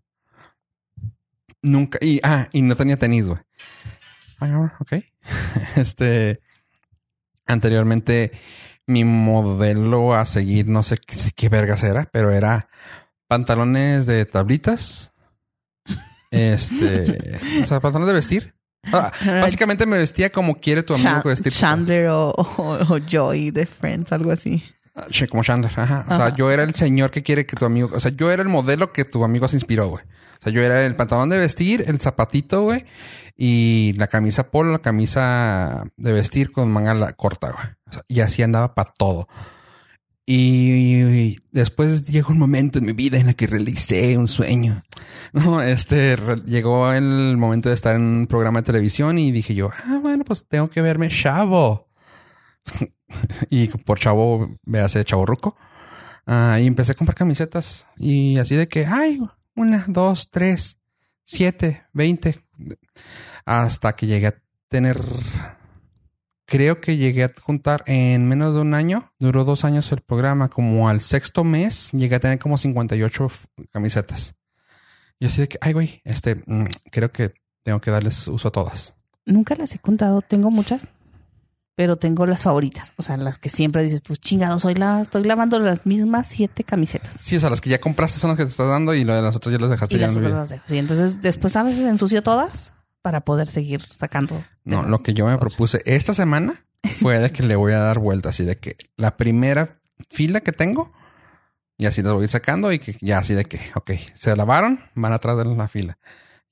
Nunca, 1.62 1.98
y, 2.02 2.20
ah, 2.22 2.48
y 2.52 2.60
no 2.60 2.76
tenía 2.76 2.98
tenis, 2.98 3.26
güey. 3.26 3.40
Ah, 4.40 4.76
ok. 4.80 4.92
Este, 5.76 6.40
anteriormente 7.46 8.32
mi 8.86 9.04
modelo 9.04 10.14
a 10.14 10.26
seguir, 10.26 10.66
no 10.66 10.82
sé 10.82 10.98
qué, 10.98 11.16
qué 11.34 11.48
vergas 11.48 11.82
era, 11.82 12.10
pero 12.12 12.30
era 12.30 12.68
pantalones 13.32 14.04
de 14.04 14.26
tablitas. 14.26 15.10
Este, 16.30 17.40
o 17.62 17.66
sea, 17.66 17.80
pantalones 17.80 18.08
de 18.08 18.12
vestir 18.14 18.54
Ah, 18.92 19.12
básicamente 19.24 19.86
me 19.86 19.96
vestía 19.96 20.30
como 20.30 20.56
quiere 20.60 20.82
tu 20.82 20.92
amigo 20.94 21.08
Chan- 21.08 21.22
vestirse. 21.24 21.60
Chandler 21.60 22.08
o, 22.08 22.30
o- 22.32 22.94
o 22.94 22.98
Joey 23.08 23.52
de 23.52 23.64
Friends, 23.64 24.10
algo 24.10 24.32
así. 24.32 24.62
Sí, 25.12 25.26
como 25.28 25.44
Chandler, 25.44 25.72
ajá. 25.74 26.04
O 26.08 26.16
sea, 26.16 26.34
yo 26.34 26.50
era 26.50 26.64
el 26.64 26.74
señor 26.74 27.10
que 27.12 27.22
quiere 27.22 27.46
que 27.46 27.54
tu 27.56 27.64
amigo, 27.64 27.90
o 27.94 28.00
sea, 28.00 28.10
yo 28.10 28.30
era 28.32 28.42
el 28.42 28.48
modelo 28.48 28.92
que 28.92 29.04
tu 29.04 29.24
amigo 29.24 29.46
se 29.46 29.56
inspiró, 29.56 29.88
güey. 29.88 30.04
O 30.04 30.42
sea, 30.42 30.52
yo 30.52 30.60
era 30.62 30.84
el 30.84 30.96
pantalón 30.96 31.28
de 31.28 31.38
vestir, 31.38 31.84
el 31.86 32.00
zapatito, 32.00 32.62
güey, 32.62 32.84
y 33.36 33.92
la 33.98 34.08
camisa 34.08 34.50
polo, 34.50 34.72
la 34.72 34.80
camisa 34.80 35.84
de 35.96 36.12
vestir 36.12 36.50
con 36.50 36.70
manga 36.72 37.12
corta, 37.12 37.52
güey. 37.52 37.64
O 37.88 37.92
sea, 37.92 38.02
y 38.08 38.18
así 38.20 38.42
andaba 38.42 38.74
para 38.74 38.92
todo. 38.98 39.28
Y 40.24 41.36
después 41.50 42.06
llegó 42.06 42.30
un 42.32 42.38
momento 42.38 42.78
en 42.78 42.84
mi 42.84 42.92
vida 42.92 43.18
en 43.18 43.30
el 43.30 43.36
que 43.36 43.46
realicé 43.46 44.16
un 44.16 44.28
sueño. 44.28 44.82
No, 45.32 45.62
este 45.62 46.16
llegó 46.44 46.92
el 46.92 47.38
momento 47.38 47.70
de 47.70 47.74
estar 47.74 47.96
en 47.96 48.02
un 48.02 48.26
programa 48.26 48.60
de 48.60 48.66
televisión 48.66 49.18
y 49.18 49.32
dije 49.32 49.54
yo, 49.54 49.70
ah, 49.86 49.98
bueno, 50.02 50.24
pues 50.24 50.46
tengo 50.46 50.68
que 50.68 50.82
verme 50.82 51.08
chavo. 51.08 51.88
y 53.50 53.68
por 53.68 53.98
chavo, 53.98 54.58
véase 54.64 55.04
chavo 55.04 55.24
ruco. 55.24 55.56
Ah, 56.26 56.58
y 56.60 56.66
empecé 56.66 56.92
a 56.92 56.94
comprar 56.96 57.16
camisetas 57.16 57.86
y 57.96 58.38
así 58.38 58.54
de 58.54 58.68
que, 58.68 58.84
ay, 58.84 59.20
una, 59.54 59.84
dos, 59.88 60.30
tres, 60.30 60.78
siete, 61.24 61.84
veinte. 61.92 62.38
Hasta 63.44 63.96
que 63.96 64.06
llegué 64.06 64.28
a 64.28 64.42
tener, 64.68 65.00
creo 66.52 66.82
que 66.82 66.98
llegué 66.98 67.24
a 67.24 67.32
juntar 67.42 67.82
en 67.86 68.28
menos 68.28 68.52
de 68.54 68.60
un 68.60 68.74
año, 68.74 69.10
duró 69.18 69.42
dos 69.44 69.64
años 69.64 69.90
el 69.90 70.02
programa, 70.02 70.50
como 70.50 70.86
al 70.90 71.00
sexto 71.00 71.44
mes 71.44 71.88
llegué 71.92 72.16
a 72.16 72.20
tener 72.20 72.38
como 72.38 72.58
58 72.58 73.24
f- 73.24 73.46
camisetas. 73.70 74.34
Y 75.18 75.24
así 75.24 75.40
de 75.40 75.48
que, 75.48 75.56
ay, 75.62 75.72
güey, 75.72 76.02
este, 76.04 76.42
mm, 76.46 76.66
creo 76.90 77.10
que 77.10 77.32
tengo 77.62 77.80
que 77.80 77.90
darles 77.90 78.28
uso 78.28 78.48
a 78.48 78.50
todas. 78.50 78.94
Nunca 79.24 79.54
las 79.54 79.74
he 79.74 79.78
contado, 79.78 80.20
tengo 80.20 80.50
muchas, 80.50 80.86
pero 81.74 81.96
tengo 81.96 82.26
las 82.26 82.42
favoritas. 82.42 82.92
O 82.98 83.02
sea, 83.02 83.16
las 83.16 83.38
que 83.38 83.48
siempre 83.48 83.82
dices 83.82 84.02
tú, 84.02 84.16
chingado, 84.16 84.58
soy 84.58 84.74
la, 84.74 85.00
estoy 85.00 85.24
lavando 85.24 85.58
las 85.58 85.86
mismas 85.86 86.26
siete 86.26 86.64
camisetas. 86.64 87.12
Sí, 87.22 87.36
o 87.36 87.40
sea, 87.40 87.48
las 87.48 87.62
que 87.62 87.70
ya 87.70 87.80
compraste 87.80 88.18
son 88.18 88.28
las 88.28 88.36
que 88.36 88.44
te 88.44 88.50
estás 88.50 88.68
dando 88.68 88.92
y 88.94 89.04
lo 89.04 89.14
de 89.14 89.22
las 89.22 89.36
otras 89.36 89.54
ya 89.54 89.58
las 89.58 89.70
dejaste 89.70 89.94
Y 89.96 89.98
ya 90.00 90.08
las 90.08 90.16
otras 90.18 90.32
las 90.32 90.48
dejo. 90.50 90.64
Sí, 90.68 90.76
entonces 90.76 91.22
después 91.22 91.56
a 91.56 91.62
veces 91.62 91.86
ensucio 91.86 92.22
todas 92.22 92.74
para 93.02 93.22
poder 93.22 93.48
seguir 93.48 93.82
sacando. 93.82 94.44
No, 94.64 94.82
lo 94.84 95.02
que 95.02 95.14
yo 95.14 95.26
me 95.26 95.36
propuse 95.38 95.82
esta 95.84 96.14
semana 96.14 96.64
fue 97.00 97.18
de 97.18 97.30
que 97.32 97.42
le 97.42 97.56
voy 97.56 97.72
a 97.72 97.78
dar 97.78 97.98
vuelta, 97.98 98.28
así 98.30 98.44
de 98.44 98.56
que 98.58 98.76
la 98.96 99.16
primera 99.16 99.80
fila 100.10 100.40
que 100.40 100.52
tengo, 100.52 100.92
y 101.78 101.86
así 101.86 102.02
las 102.02 102.12
voy 102.14 102.28
sacando 102.28 102.72
y 102.72 102.78
que 102.78 102.96
ya 103.00 103.18
así 103.18 103.34
de 103.34 103.44
que, 103.44 103.60
ok, 103.74 103.90
se 104.14 104.34
lavaron, 104.36 104.80
van 104.94 105.12
atrás 105.12 105.36
de 105.36 105.44
la 105.44 105.68
fila. 105.68 105.98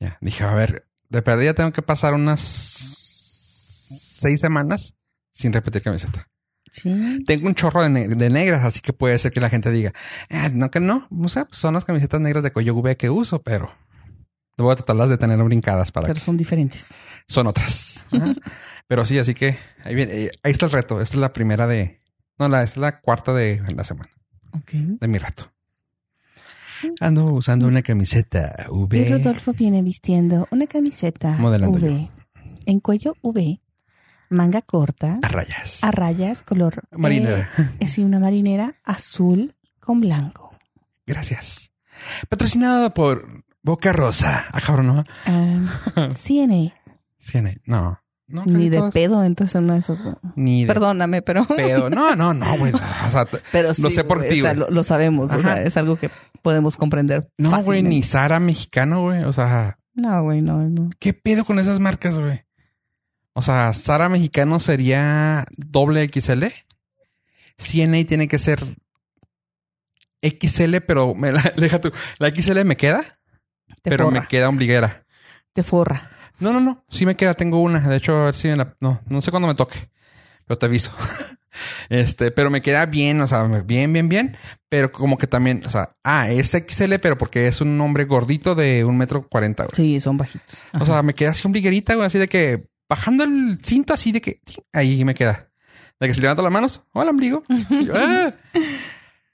Ya, 0.00 0.18
dije, 0.20 0.44
a 0.44 0.54
ver, 0.54 0.86
de 1.08 1.22
perdida 1.22 1.54
tengo 1.54 1.72
que 1.72 1.82
pasar 1.82 2.14
unas 2.14 2.40
seis 2.40 4.40
semanas 4.40 4.94
sin 5.32 5.52
repetir 5.52 5.82
camiseta. 5.82 6.26
Sí. 6.72 7.24
Tengo 7.26 7.48
un 7.48 7.54
chorro 7.54 7.82
de, 7.82 7.90
ne- 7.90 8.08
de 8.08 8.30
negras, 8.30 8.64
así 8.64 8.80
que 8.80 8.92
puede 8.92 9.18
ser 9.18 9.32
que 9.32 9.40
la 9.40 9.50
gente 9.50 9.70
diga, 9.72 9.92
"Ah, 10.30 10.48
no 10.52 10.70
que 10.70 10.78
no, 10.80 11.08
o 11.10 11.28
sea, 11.28 11.44
pues 11.46 11.58
son 11.58 11.74
las 11.74 11.84
camisetas 11.84 12.20
negras 12.20 12.44
de 12.44 12.52
cuello 12.52 12.74
V 12.76 12.96
que 12.96 13.10
uso, 13.10 13.42
pero 13.42 13.72
voy 14.62 14.72
a 14.72 14.76
tratarlas 14.76 15.08
de 15.08 15.18
tener 15.18 15.42
brincadas 15.42 15.90
para 15.92 16.06
Pero 16.06 16.14
que 16.14 16.20
son 16.24 16.36
diferentes. 16.36 16.84
son 17.28 17.46
otras. 17.46 18.04
Ajá. 18.12 18.34
Pero 18.86 19.04
sí, 19.04 19.18
así 19.18 19.34
que 19.34 19.58
ahí, 19.84 19.94
viene, 19.94 20.12
eh, 20.24 20.30
ahí 20.42 20.52
está 20.52 20.66
el 20.66 20.72
reto. 20.72 21.00
Esta 21.00 21.16
es 21.16 21.20
la 21.20 21.32
primera 21.32 21.66
de, 21.66 22.00
no, 22.38 22.48
la, 22.48 22.62
es 22.62 22.76
la 22.76 23.00
cuarta 23.00 23.32
de 23.32 23.62
la 23.74 23.84
semana, 23.84 24.10
Ok. 24.52 24.72
de 24.72 25.08
mi 25.08 25.18
reto. 25.18 25.50
Ando 27.00 27.24
usando 27.24 27.66
una 27.66 27.82
camiseta 27.82 28.66
Y 28.68 28.70
V. 28.72 29.08
Rodolfo 29.10 29.52
viene 29.52 29.82
vistiendo 29.82 30.48
una 30.50 30.66
camiseta 30.66 31.36
Modelando 31.38 31.78
V. 31.78 32.08
En 32.66 32.80
cuello 32.80 33.14
V, 33.22 33.60
manga 34.30 34.62
corta, 34.62 35.18
a 35.22 35.28
rayas. 35.28 35.84
a 35.84 35.90
rayas, 35.90 36.42
color 36.42 36.82
Marinera. 36.92 37.50
eh, 37.58 37.70
es 37.80 37.98
una 37.98 38.18
marinera 38.18 38.76
azul 38.84 39.54
con 39.78 40.00
blanco. 40.00 40.54
Gracias. 41.06 41.70
Patrocinado 42.30 42.94
por 42.94 43.44
Boca 43.62 43.92
Rosa. 43.92 44.46
Ah, 44.52 44.60
cabrón, 44.64 44.86
no. 44.88 45.04
Ah, 45.26 46.08
CNA. 46.10 46.74
CN. 47.18 47.60
No. 47.66 48.00
no 48.28 48.44
Ni 48.46 48.68
de 48.70 48.82
pedo 48.92 49.22
entras 49.22 49.54
en 49.54 49.64
uno 49.64 49.74
de 49.74 49.80
esos. 49.80 50.00
Ni 50.36 50.62
de 50.62 50.66
Perdóname, 50.68 51.22
pero. 51.22 51.44
pedo. 51.46 51.90
No, 51.90 52.16
no, 52.16 52.32
no, 52.32 52.56
güey. 52.56 52.72
O 52.72 53.10
sea, 53.10 53.26
Pero 53.52 53.74
sí, 53.74 53.82
Lo 53.82 53.90
sé 53.90 54.04
por 54.04 54.22
ti, 54.24 54.40
o 54.40 54.44
sea, 54.44 54.54
lo, 54.54 54.70
lo 54.70 54.82
sabemos. 54.84 55.30
O 55.32 55.42
sea, 55.42 55.62
es 55.62 55.76
algo 55.76 55.96
que 55.96 56.10
podemos 56.42 56.76
comprender. 56.76 57.28
no, 57.36 57.62
güey, 57.62 57.82
ni 57.82 58.02
Sara 58.02 58.40
mexicano, 58.40 59.02
güey. 59.02 59.24
O 59.24 59.32
sea, 59.32 59.78
No, 59.94 60.22
güey, 60.22 60.40
no, 60.40 60.58
no. 60.68 60.90
¿qué 60.98 61.12
pedo 61.12 61.44
con 61.44 61.58
esas 61.58 61.78
marcas, 61.80 62.18
güey? 62.18 62.42
O 63.34 63.42
sea, 63.42 63.72
Sara 63.74 64.08
mexicano 64.08 64.58
sería 64.58 65.44
doble 65.56 66.08
XL. 66.12 66.44
CNA 67.58 68.04
tiene 68.06 68.26
que 68.26 68.38
ser 68.38 68.76
XL, 70.22 70.76
pero 70.86 71.14
me 71.14 71.32
la, 71.32 71.42
deja 71.56 71.80
tú. 71.80 71.92
La 72.18 72.30
XL 72.30 72.64
me 72.64 72.76
queda, 72.76 73.19
Te 73.82 73.90
pero 73.90 74.06
forra. 74.06 74.20
me 74.20 74.26
queda 74.26 74.48
ombliguera. 74.48 75.04
Te 75.52 75.62
forra. 75.62 76.10
No, 76.38 76.52
no, 76.52 76.60
no. 76.60 76.84
Sí 76.88 77.04
me 77.06 77.16
queda. 77.16 77.34
Tengo 77.34 77.60
una. 77.60 77.80
De 77.80 77.96
hecho, 77.96 78.14
a 78.16 78.24
ver 78.26 78.34
si 78.34 78.48
me 78.48 78.56
la... 78.56 78.74
No, 78.80 79.00
no 79.06 79.20
sé 79.20 79.30
cuándo 79.30 79.48
me 79.48 79.54
toque. 79.54 79.90
Pero 80.46 80.58
te 80.58 80.66
aviso. 80.66 80.92
este, 81.88 82.30
pero 82.30 82.50
me 82.50 82.62
queda 82.62 82.86
bien. 82.86 83.20
O 83.20 83.26
sea, 83.26 83.42
bien, 83.44 83.92
bien, 83.92 84.08
bien. 84.08 84.36
Pero 84.68 84.90
como 84.92 85.18
que 85.18 85.26
también... 85.26 85.62
O 85.66 85.70
sea, 85.70 85.96
ah, 86.04 86.30
es 86.30 86.50
XL, 86.50 86.94
pero 87.02 87.18
porque 87.18 87.46
es 87.46 87.60
un 87.60 87.80
hombre 87.80 88.04
gordito 88.04 88.54
de 88.54 88.84
un 88.84 88.96
metro 88.96 89.22
cuarenta, 89.28 89.64
güey. 89.64 89.72
Sí, 89.74 90.00
son 90.00 90.16
bajitos. 90.16 90.62
O 90.78 90.86
sea, 90.86 91.02
me 91.02 91.14
queda 91.14 91.30
así 91.30 91.46
ombliguerita, 91.46 91.94
güey. 91.94 92.06
Así 92.06 92.18
de 92.18 92.28
que... 92.28 92.68
Bajando 92.88 93.22
el 93.24 93.58
cinto 93.62 93.92
así 93.94 94.10
de 94.12 94.20
que... 94.20 94.40
Ahí 94.72 95.04
me 95.04 95.14
queda. 95.14 95.50
De 96.00 96.08
que 96.08 96.14
si 96.14 96.20
levanto 96.20 96.42
las 96.42 96.50
manos... 96.52 96.82
Hola, 96.92 97.10
ombligo. 97.10 97.42
Yo, 97.70 97.92
"Ah". 97.94 98.32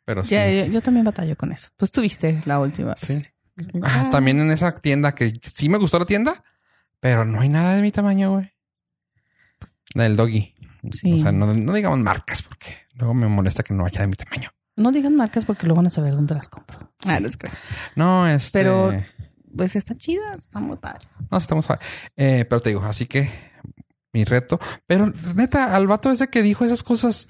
Pero 0.05 0.25
sí. 0.25 0.35
Ya, 0.37 0.49
yo, 0.49 0.67
yo 0.73 0.81
también 0.83 1.05
batallo 1.05 1.35
con 1.37 1.51
eso. 1.51 1.71
Pues 1.77 1.91
tuviste 1.91 2.41
la 2.45 2.61
última. 2.61 2.95
Sí. 2.95 3.19
Vez. 3.57 3.69
Ah, 3.83 4.09
también 4.11 4.39
en 4.41 4.51
esa 4.51 4.73
tienda 4.75 5.15
que 5.15 5.39
sí 5.43 5.69
me 5.69 5.79
gustó 5.79 5.99
la 5.99 6.05
tienda, 6.05 6.45
pero 7.01 7.25
no 7.25 7.41
hay 7.41 7.49
nada 7.49 7.75
de 7.75 7.83
mi 7.83 7.91
tamaño, 7.93 8.33
güey. 8.33 8.53
La 9.95 10.05
del 10.05 10.17
doggy. 10.17 10.55
Sí. 10.93 11.13
O 11.15 11.19
sea, 11.19 11.33
no, 11.33 11.53
no 11.53 11.73
digamos 11.73 11.99
marcas 11.99 12.43
porque 12.43 12.77
luego 12.95 13.15
me 13.15 13.27
molesta 13.29 13.63
que 13.63 13.75
no 13.75 13.85
haya 13.87 14.01
de 14.03 14.07
mi 14.07 14.15
tamaño. 14.17 14.51
No 14.77 14.93
digan 14.93 15.17
marcas 15.17 15.45
porque 15.47 15.67
luego 15.67 15.77
van 15.79 15.87
a 15.87 15.91
saber 15.91 16.15
dónde 16.15 16.35
las 16.35 16.49
compro. 16.49 16.93
Ah, 17.07 17.19
no 17.19 17.29
es 17.29 17.39
No, 17.97 18.29
este. 18.29 18.59
Pero- 18.59 18.93
Pues 19.57 19.75
están 19.75 19.97
chidas, 19.97 20.39
están 20.41 20.65
muy 20.65 20.77
padres. 20.77 21.09
No, 21.31 21.39
estamos. 21.39 21.67
Eh, 22.15 22.45
pero 22.49 22.61
te 22.61 22.69
digo, 22.71 22.83
así 22.85 23.07
que 23.07 23.31
mi 24.13 24.25
reto. 24.25 24.61
Pero 24.87 25.11
neta, 25.35 25.75
al 25.75 25.87
vato 25.87 26.11
ese 26.11 26.29
que 26.29 26.43
dijo 26.43 26.67
esas 26.67 26.83
cosas, 26.83 27.27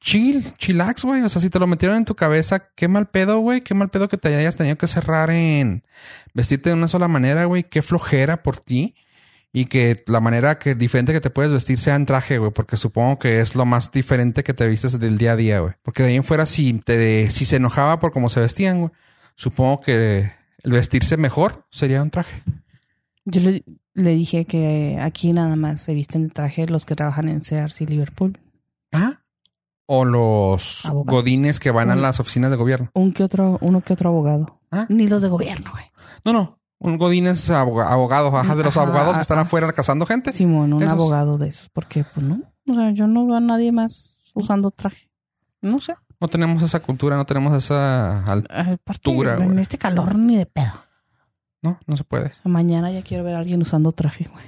chill, 0.00 0.54
chillax, 0.56 1.04
güey. 1.04 1.22
O 1.22 1.28
sea, 1.28 1.40
si 1.40 1.50
te 1.50 1.58
lo 1.58 1.66
metieron 1.66 1.98
en 1.98 2.04
tu 2.04 2.14
cabeza, 2.14 2.70
qué 2.74 2.88
mal 2.88 3.08
pedo, 3.08 3.38
güey. 3.40 3.60
Qué 3.60 3.74
mal 3.74 3.90
pedo 3.90 4.08
que 4.08 4.16
te 4.16 4.34
hayas 4.34 4.56
tenido 4.56 4.76
que 4.76 4.86
cerrar 4.86 5.30
en 5.30 5.84
vestirte 6.34 6.70
de 6.70 6.74
una 6.74 6.88
sola 6.88 7.08
manera, 7.08 7.44
güey. 7.44 7.64
Qué 7.64 7.82
flojera 7.82 8.42
por 8.42 8.58
ti. 8.58 8.94
Y 9.52 9.66
que 9.66 10.04
la 10.06 10.20
manera 10.20 10.58
que 10.58 10.74
diferente 10.74 11.14
que 11.14 11.20
te 11.20 11.30
puedes 11.30 11.50
vestir 11.50 11.78
sea 11.78 11.96
en 11.96 12.06
traje, 12.06 12.38
güey. 12.38 12.50
Porque 12.52 12.76
supongo 12.76 13.18
que 13.18 13.40
es 13.40 13.54
lo 13.54 13.64
más 13.64 13.90
diferente 13.90 14.44
que 14.44 14.54
te 14.54 14.66
vistes 14.66 14.98
del 14.98 15.18
día 15.18 15.32
a 15.32 15.36
día, 15.36 15.60
güey. 15.60 15.74
Porque 15.82 16.02
de 16.02 16.10
ahí 16.10 16.16
en 16.16 16.24
fuera, 16.24 16.46
si, 16.46 16.72
te, 16.74 17.30
si 17.30 17.44
se 17.44 17.56
enojaba 17.56 17.98
por 18.00 18.12
cómo 18.12 18.28
se 18.28 18.40
vestían, 18.40 18.80
güey. 18.80 18.92
Supongo 19.34 19.80
que 19.80 20.30
el 20.62 20.72
vestirse 20.72 21.16
mejor 21.16 21.66
sería 21.70 22.02
un 22.02 22.10
traje. 22.10 22.42
Yo 23.24 23.40
le, 23.40 23.64
le 23.94 24.10
dije 24.10 24.44
que 24.44 24.98
aquí 25.00 25.32
nada 25.32 25.56
más 25.56 25.80
se 25.80 25.94
visten 25.94 26.28
de 26.28 26.34
traje 26.34 26.66
los 26.66 26.84
que 26.84 26.94
trabajan 26.94 27.28
en 27.28 27.40
Sears 27.40 27.80
y 27.80 27.86
Liverpool. 27.86 28.38
Ah. 28.92 29.22
O 29.86 30.04
los 30.04 30.84
Abogados. 30.84 31.06
godines 31.22 31.60
que 31.60 31.70
van 31.70 31.90
a 31.90 31.96
las 31.96 32.18
oficinas 32.18 32.50
de 32.50 32.56
gobierno. 32.56 32.90
Un 32.94 33.12
que 33.12 33.22
otro, 33.22 33.58
uno 33.60 33.80
que 33.82 33.92
otro 33.92 34.08
abogado. 34.10 34.58
Ah. 34.72 34.86
Ni 34.88 35.06
los 35.06 35.22
de 35.22 35.28
gobierno, 35.28 35.70
güey. 35.70 35.84
No, 36.24 36.32
no. 36.32 36.58
Un 36.78 36.98
godín 36.98 37.26
es 37.26 37.48
aboga- 37.50 37.90
abogado, 37.90 38.36
ajá, 38.36 38.54
de 38.54 38.64
los 38.64 38.76
Ajá, 38.76 38.82
abogados 38.86 39.16
que 39.16 39.22
están 39.22 39.38
afuera 39.38 39.72
cazando 39.72 40.04
gente. 40.04 40.32
Simón, 40.32 40.72
un 40.74 40.82
Esos. 40.82 40.92
abogado 40.92 41.38
de 41.38 41.48
esos. 41.48 41.68
Porque, 41.70 42.04
pues 42.04 42.26
no. 42.26 42.42
O 42.68 42.74
sea, 42.74 42.90
yo 42.90 43.06
no 43.06 43.26
veo 43.26 43.36
a 43.36 43.40
nadie 43.40 43.70
más 43.72 44.18
usando 44.34 44.70
traje. 44.72 45.08
No 45.62 45.80
sé. 45.80 45.94
No 46.20 46.28
tenemos 46.28 46.62
esa 46.62 46.80
cultura, 46.80 47.16
no 47.16 47.24
tenemos 47.24 47.54
esa... 47.54 48.12
al- 48.30 48.46
Aparte, 48.50 49.10
Dura, 49.10 49.36
en 49.36 49.58
este 49.58 49.78
calor 49.78 50.16
ni 50.16 50.36
de 50.36 50.46
pedo. 50.46 50.72
No, 51.62 51.78
no 51.86 51.96
se 51.96 52.04
puede. 52.04 52.26
O 52.26 52.32
sea, 52.34 52.40
mañana 52.52 52.90
ya 52.90 53.02
quiero 53.02 53.22
ver 53.24 53.36
a 53.36 53.38
alguien 53.38 53.62
usando 53.62 53.92
traje, 53.92 54.28
güey. 54.32 54.44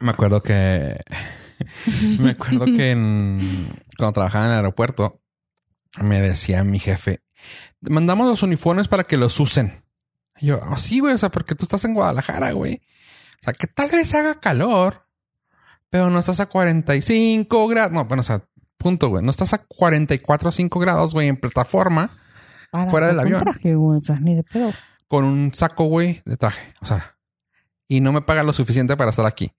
Me 0.00 0.10
acuerdo 0.10 0.42
que... 0.42 1.00
me 2.18 2.30
acuerdo 2.30 2.64
que 2.66 2.90
en... 2.92 3.68
cuando 3.96 4.12
trabajaba 4.12 4.44
en 4.46 4.50
el 4.52 4.56
aeropuerto, 4.56 5.20
me 6.00 6.20
decía 6.20 6.64
mi 6.64 6.78
jefe, 6.78 7.20
mandamos 7.80 8.26
los 8.26 8.42
uniformes 8.42 8.88
para 8.88 9.04
que 9.04 9.16
los 9.16 9.38
usen. 9.40 9.84
Y 10.40 10.46
yo, 10.46 10.60
"Ah, 10.62 10.78
sí, 10.78 11.00
güey, 11.00 11.14
o 11.14 11.18
sea, 11.18 11.30
porque 11.30 11.54
tú 11.54 11.64
estás 11.64 11.84
en 11.84 11.94
Guadalajara, 11.94 12.52
güey. 12.52 12.82
O 13.40 13.44
sea, 13.44 13.52
que 13.52 13.66
tal 13.66 13.90
vez 13.90 14.14
haga 14.14 14.40
calor, 14.40 15.06
pero 15.90 16.10
no 16.10 16.18
estás 16.18 16.40
a 16.40 16.46
45 16.46 17.68
grados. 17.68 17.92
No, 17.92 18.04
bueno, 18.06 18.22
o 18.22 18.24
sea, 18.24 18.44
punto, 18.78 19.08
güey. 19.10 19.22
No 19.24 19.30
estás 19.30 19.52
a 19.54 19.58
44 19.58 20.48
o 20.48 20.52
5 20.52 20.78
grados, 20.80 21.14
güey, 21.14 21.28
en 21.28 21.36
plataforma 21.36 22.10
Para 22.70 22.90
Fuera 22.90 23.06
del 23.08 23.20
avión. 23.20 23.40
traje, 23.42 23.74
güey. 23.74 23.98
O 23.98 24.00
sea, 24.00 24.16
ni 24.18 24.34
de 24.34 24.42
pedo. 24.42 24.72
con 25.06 25.24
un 25.24 25.54
saco, 25.54 25.84
güey, 25.84 26.22
de 26.24 26.36
traje. 26.36 26.74
O 26.80 26.86
sea, 26.86 27.16
y 27.86 28.00
no 28.00 28.12
me 28.12 28.22
paga 28.22 28.42
lo 28.42 28.52
suficiente 28.52 28.96
para 28.96 29.10
estar 29.10 29.26
aquí. 29.26 29.52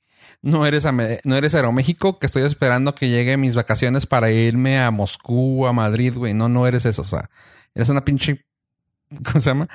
No 0.46 0.66
eres, 0.66 0.86
Ame- 0.86 1.20
no 1.26 1.36
eres 1.36 1.56
Aeroméxico 1.56 2.20
que 2.20 2.28
estoy 2.28 2.43
esperando 2.43 2.93
que 2.93 3.10
llegue 3.10 3.36
mis 3.36 3.56
vacaciones 3.56 4.06
para 4.06 4.30
irme 4.32 4.80
a 4.80 4.91
Moscú, 4.91 5.66
a 5.66 5.74
Madrid, 5.74 6.14
güey. 6.16 6.36
No, 6.36 6.48
no 6.50 6.68
eres 6.68 6.86
eso. 6.86 7.02
O 7.02 7.06
sea, 7.06 7.30
eres 7.74 7.89
una 7.89 8.06
pinche... 8.06 8.46
¿Cómo 9.26 9.41
se 9.41 9.50
llama? 9.50 9.68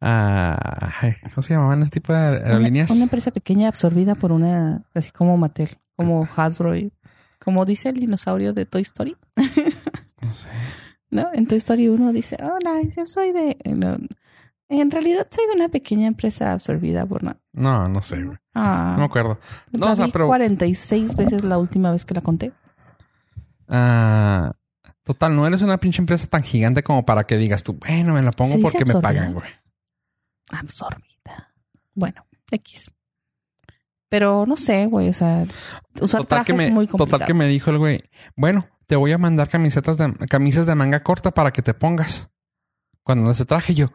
Ah, 0.00 0.92
¿Cómo 1.34 1.42
se 1.42 1.54
llamaban 1.54 1.82
ese 1.82 1.90
tipo 1.90 2.12
de 2.12 2.18
aerolíneas? 2.18 2.90
Una, 2.90 2.96
una 2.98 3.04
empresa 3.04 3.30
pequeña 3.32 3.68
absorbida 3.68 4.14
por 4.14 4.30
una, 4.30 4.84
así 4.94 5.10
como 5.10 5.36
Mattel, 5.36 5.78
como 5.96 6.28
Hasbro, 6.36 6.76
y- 6.76 6.92
como 7.42 7.64
dice 7.64 7.88
el 7.88 7.96
dinosaurio 8.00 8.52
de 8.52 8.66
Toy 8.66 8.82
Story, 8.82 9.16
No 10.22 10.32
sé. 10.34 10.48
¿no? 11.10 11.30
En 11.32 11.46
Toy 11.46 11.58
Story 11.58 11.88
1 11.88 12.12
dice, 12.12 12.36
hola, 12.40 12.80
yo 12.96 13.06
soy 13.06 13.32
de... 13.32 13.56
no, 13.74 13.96
en 14.68 14.90
realidad 14.90 15.26
soy 15.30 15.46
de 15.46 15.54
una 15.54 15.68
pequeña 15.68 16.06
empresa 16.06 16.52
absorbida 16.52 17.06
por 17.06 17.22
una... 17.22 17.36
No, 17.52 17.88
no 17.88 18.02
sé, 18.02 18.22
güey. 18.22 18.36
Ah, 18.54 18.92
No 18.92 18.98
me 18.98 19.04
acuerdo. 19.04 19.38
No, 19.72 19.86
la 19.86 19.92
o 19.92 19.96
sea, 19.96 20.06
vi 20.06 20.12
pero... 20.12 20.26
46 20.26 21.16
veces 21.16 21.44
la 21.44 21.58
última 21.58 21.92
vez 21.92 22.04
que 22.04 22.14
la 22.14 22.20
conté. 22.20 22.52
Ah, 23.68 24.52
total, 25.04 25.36
no 25.36 25.46
eres 25.46 25.62
una 25.62 25.78
pinche 25.78 26.00
empresa 26.02 26.26
tan 26.26 26.42
gigante 26.42 26.82
como 26.82 27.04
para 27.04 27.24
que 27.24 27.36
digas 27.36 27.62
tú, 27.62 27.74
bueno, 27.74 28.14
me 28.14 28.22
la 28.22 28.30
pongo 28.32 28.58
porque 28.60 28.84
me 28.84 28.94
pagan, 29.00 29.34
güey. 29.34 29.50
Absorbida. 30.48 31.52
Bueno, 31.94 32.24
X. 32.50 32.90
Pero 34.08 34.46
no 34.46 34.56
sé, 34.56 34.86
güey, 34.86 35.08
o 35.08 35.12
sea, 35.12 35.44
usar 36.00 36.20
Total 36.22 36.44
que, 36.44 36.52
me, 36.52 36.68
es 36.68 36.72
muy 36.72 36.86
complicado. 36.86 37.18
total 37.18 37.26
que 37.26 37.34
me 37.34 37.48
dijo 37.48 37.70
el 37.70 37.78
güey, 37.78 38.04
bueno, 38.36 38.68
te 38.86 38.94
voy 38.96 39.12
a 39.12 39.18
mandar 39.18 39.48
camisetas 39.48 39.98
de, 39.98 40.12
camisas 40.28 40.66
de 40.66 40.74
manga 40.74 41.02
corta 41.02 41.32
para 41.32 41.52
que 41.52 41.62
te 41.62 41.74
pongas. 41.74 42.30
Cuando 43.02 43.32
se 43.34 43.44
traje 43.44 43.74
yo. 43.74 43.90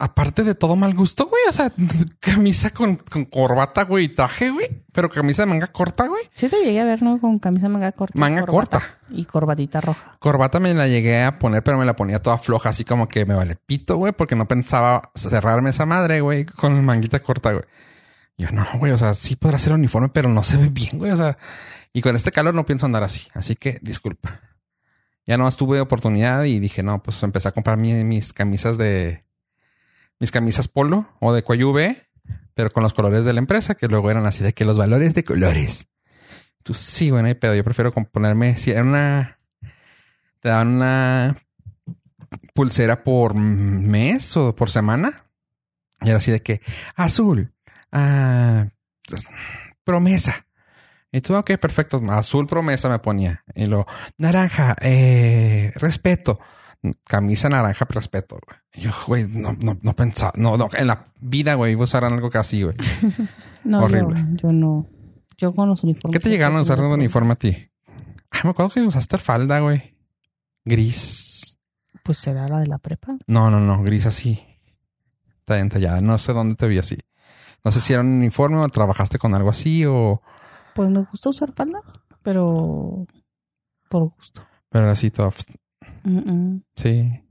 Aparte 0.00 0.44
de 0.44 0.54
todo 0.54 0.76
mal 0.76 0.94
gusto, 0.94 1.26
güey. 1.26 1.42
O 1.48 1.52
sea, 1.52 1.72
camisa 2.20 2.70
con, 2.70 2.96
con 2.96 3.24
corbata, 3.24 3.82
güey, 3.84 4.04
y 4.04 4.08
traje, 4.10 4.50
güey. 4.50 4.84
Pero 4.92 5.08
camisa 5.10 5.42
de 5.42 5.46
manga 5.46 5.66
corta, 5.68 6.06
güey. 6.06 6.22
Sí 6.34 6.48
te 6.48 6.56
llegué 6.64 6.80
a 6.80 6.84
ver, 6.84 7.02
¿no? 7.02 7.20
Con 7.20 7.38
camisa 7.40 7.68
manga 7.68 7.90
corta. 7.92 8.16
Manga 8.18 8.42
corbata 8.46 8.78
corta. 8.78 8.98
Y 9.10 9.24
corbatita 9.24 9.80
roja. 9.80 10.16
Corbata 10.20 10.60
me 10.60 10.72
la 10.74 10.86
llegué 10.86 11.24
a 11.24 11.38
poner, 11.40 11.64
pero 11.64 11.78
me 11.78 11.84
la 11.84 11.96
ponía 11.96 12.22
toda 12.22 12.38
floja, 12.38 12.68
así 12.68 12.84
como 12.84 13.08
que 13.08 13.26
me 13.26 13.34
vale 13.34 13.56
pito, 13.56 13.96
güey, 13.96 14.12
porque 14.12 14.36
no 14.36 14.46
pensaba 14.46 15.10
cerrarme 15.16 15.70
esa 15.70 15.84
madre, 15.86 16.20
güey, 16.20 16.44
con 16.44 16.84
manguita 16.84 17.18
corta, 17.20 17.50
güey. 17.52 17.64
Yo 18.36 18.52
no, 18.52 18.64
güey, 18.78 18.92
o 18.92 18.98
sea, 18.98 19.14
sí 19.14 19.34
podrá 19.34 19.58
ser 19.58 19.72
uniforme, 19.72 20.10
pero 20.10 20.28
no 20.28 20.44
se 20.44 20.56
ve 20.58 20.68
bien, 20.68 20.96
güey, 20.98 21.10
o 21.10 21.16
sea, 21.16 21.38
y 21.92 22.02
con 22.02 22.14
este 22.14 22.30
calor 22.30 22.54
no 22.54 22.64
pienso 22.66 22.86
andar 22.86 23.02
así, 23.02 23.26
así 23.34 23.56
que 23.56 23.78
disculpa. 23.82 24.42
Ya 25.26 25.36
no 25.38 25.50
tuve 25.50 25.80
oportunidad 25.80 26.44
y 26.44 26.60
dije, 26.60 26.84
no, 26.84 27.02
pues 27.02 27.20
empecé 27.24 27.48
a 27.48 27.52
comprar 27.52 27.78
mi- 27.78 28.04
mis 28.04 28.32
camisas 28.32 28.78
de, 28.78 29.24
mis 30.18 30.30
camisas 30.30 30.68
polo 30.68 31.08
o 31.20 31.32
de 31.32 31.42
cuello 31.42 31.74
pero 32.54 32.70
con 32.70 32.82
los 32.82 32.92
colores 32.92 33.24
de 33.24 33.32
la 33.32 33.38
empresa, 33.38 33.76
que 33.76 33.86
luego 33.86 34.10
eran 34.10 34.26
así 34.26 34.42
de 34.42 34.52
que 34.52 34.64
los 34.64 34.76
valores 34.76 35.14
de 35.14 35.22
colores. 35.22 35.88
Tú 36.64 36.74
sí, 36.74 37.10
bueno, 37.10 37.28
hay 37.28 37.34
pedo. 37.34 37.54
Yo 37.54 37.62
prefiero 37.62 37.92
ponerme, 37.92 38.58
si 38.58 38.72
era 38.72 38.82
una, 38.82 39.38
te 40.40 40.48
dan 40.48 40.68
una 40.68 41.36
pulsera 42.54 43.04
por 43.04 43.34
mes 43.34 44.36
o 44.36 44.54
por 44.54 44.70
semana. 44.70 45.24
Y 46.00 46.08
era 46.08 46.18
así 46.18 46.30
de 46.30 46.42
que 46.42 46.60
azul, 46.96 47.52
ah, 47.92 48.66
promesa. 49.84 50.46
Y 51.10 51.20
tú, 51.20 51.34
ok, 51.36 51.56
perfecto. 51.58 52.02
Azul 52.10 52.46
promesa 52.46 52.88
me 52.88 52.98
ponía. 52.98 53.44
Y 53.54 53.66
luego 53.66 53.86
naranja, 54.18 54.76
eh, 54.80 55.72
respeto. 55.76 56.38
Camisa 57.04 57.48
naranja, 57.48 57.86
respeto. 57.88 58.38
güey. 58.44 58.84
Yo, 58.84 58.90
güey, 59.06 59.26
no, 59.28 59.52
no, 59.54 59.78
no 59.80 59.96
pensaba, 59.96 60.32
no, 60.36 60.56
no, 60.56 60.68
en 60.72 60.86
la 60.86 61.06
vida, 61.20 61.54
güey, 61.54 61.72
iba 61.72 61.82
a 61.82 61.84
usar 61.84 62.04
algo 62.04 62.30
que 62.30 62.38
así, 62.38 62.62
güey. 62.62 62.76
No, 63.64 63.82
Horrible. 63.82 64.24
Yo, 64.30 64.48
yo 64.48 64.52
no. 64.52 64.86
Yo 65.36 65.54
con 65.54 65.68
los 65.68 65.82
uniformes. 65.82 66.12
¿Qué 66.18 66.22
te 66.22 66.30
llegaron 66.30 66.56
a 66.56 66.62
usar 66.62 66.78
de 66.78 66.86
uniforme 66.86 67.32
a 67.32 67.36
ti? 67.36 67.70
Ah, 68.30 68.40
me 68.44 68.50
acuerdo 68.50 68.70
que 68.70 68.80
usaste 68.80 69.18
falda, 69.18 69.58
güey. 69.60 69.94
Gris. 70.64 71.58
Pues 72.02 72.18
será 72.18 72.48
la 72.48 72.60
de 72.60 72.66
la 72.66 72.78
prepa. 72.78 73.16
No, 73.26 73.50
no, 73.50 73.60
no, 73.60 73.82
gris 73.82 74.06
así. 74.06 74.42
Está 75.40 75.58
entallada. 75.58 76.00
No 76.00 76.18
sé 76.18 76.32
dónde 76.32 76.54
te 76.54 76.66
vi 76.66 76.78
así. 76.78 76.98
No 77.64 77.70
sé 77.70 77.80
si 77.80 77.92
era 77.92 78.02
un 78.02 78.08
uniforme 78.16 78.58
o 78.58 78.68
trabajaste 78.68 79.18
con 79.18 79.34
algo 79.34 79.50
así 79.50 79.84
o... 79.84 80.22
Pues 80.74 80.88
me 80.90 81.00
gusta 81.10 81.30
usar 81.30 81.52
faldas, 81.52 81.82
pero 82.22 83.06
por 83.88 84.04
gusto. 84.14 84.46
Pero 84.70 84.84
era 84.84 84.92
así 84.92 85.10
todo... 85.10 85.32
Mm, 86.08 86.30
mm. 86.30 86.62
Sí. 86.76 87.22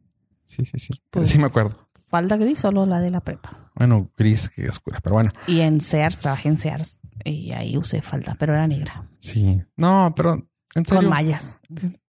Sí, 0.45 0.65
sí, 0.65 0.77
sí. 0.77 0.93
Pues- 1.09 1.29
sí 1.29 1.37
me 1.37 1.45
acuerdo. 1.47 1.87
Falda 2.09 2.37
gris, 2.37 2.59
solo 2.59 2.85
la 2.85 3.01
de 3.01 3.09
la 3.09 3.19
prepa. 3.19 3.71
Bueno, 3.75 4.09
gris 4.17 4.47
que 4.49 4.69
oscura. 4.69 4.99
Pero 5.03 5.15
bueno, 5.15 5.31
Y 5.45 5.59
en 5.59 5.81
Sears, 5.81 6.19
trabajé 6.19 6.47
en 6.49 6.57
Sears. 6.57 7.01
Y 7.25 7.51
ahí 7.51 7.77
usé 7.77 8.01
falda, 8.01 8.35
pero 8.39 8.53
era 8.53 8.67
negra. 8.67 9.09
sí. 9.19 9.61
No, 9.75 10.13
pero... 10.15 10.47
En 10.75 10.85
serio. 10.85 11.01
Con 11.01 11.09
mallas. 11.09 11.59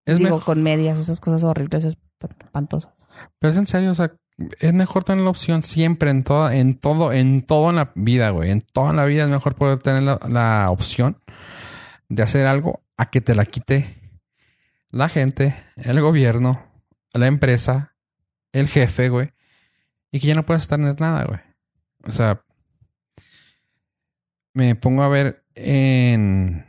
es 0.04 0.18
Digo, 0.18 0.40
con 0.40 0.62
medias, 0.62 0.98
esas 0.98 1.20
cosas 1.20 1.42
horribles, 1.42 1.84
espantosas. 2.20 3.08
Pero 3.38 3.52
es 3.52 3.56
en 3.56 3.66
serio, 3.66 3.90
o 3.92 3.94
sea, 3.94 4.12
es 4.60 4.74
mejor 4.74 5.04
tener 5.04 5.24
la 5.24 5.30
opción 5.30 5.62
siempre 5.62 6.10
en 6.10 6.22
todo, 6.22 6.50
en 6.50 6.74
todo, 6.78 7.12
en 7.12 7.42
todo 7.42 7.70
en 7.70 7.76
la 7.76 7.92
vida, 7.94 8.30
güey. 8.30 8.50
En 8.50 8.60
toda 8.60 8.92
la 8.92 9.04
vida 9.06 9.24
es 9.24 9.30
mejor 9.30 9.54
poder 9.54 9.78
tener 9.78 10.02
la, 10.02 10.20
la 10.28 10.70
opción 10.70 11.18
de 12.08 12.22
hacer 12.22 12.46
algo 12.46 12.82
a 12.96 13.10
que 13.10 13.20
te 13.20 13.34
la 13.34 13.46
quite 13.46 14.07
la 14.90 15.08
gente, 15.08 15.54
el 15.76 16.00
gobierno, 16.00 16.64
la 17.12 17.26
empresa, 17.26 17.94
el 18.52 18.68
jefe, 18.68 19.08
güey. 19.08 19.32
Y 20.10 20.20
que 20.20 20.26
ya 20.28 20.34
no 20.34 20.46
puedas 20.46 20.68
tener 20.68 21.00
nada, 21.00 21.24
güey. 21.24 21.40
O 22.04 22.12
sea, 22.12 22.42
me 24.54 24.74
pongo 24.74 25.02
a 25.02 25.08
ver 25.08 25.44
en, 25.54 26.64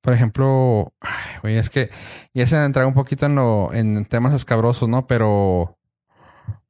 por 0.00 0.12
ejemplo, 0.12 0.92
ay, 1.00 1.38
güey, 1.42 1.56
es 1.56 1.70
que 1.70 1.90
ya 2.34 2.46
se 2.46 2.56
entra 2.62 2.86
un 2.86 2.94
poquito 2.94 3.26
en 3.26 3.36
lo, 3.36 3.72
en 3.72 4.04
temas 4.06 4.34
escabrosos, 4.34 4.88
¿no? 4.88 5.06
Pero, 5.06 5.78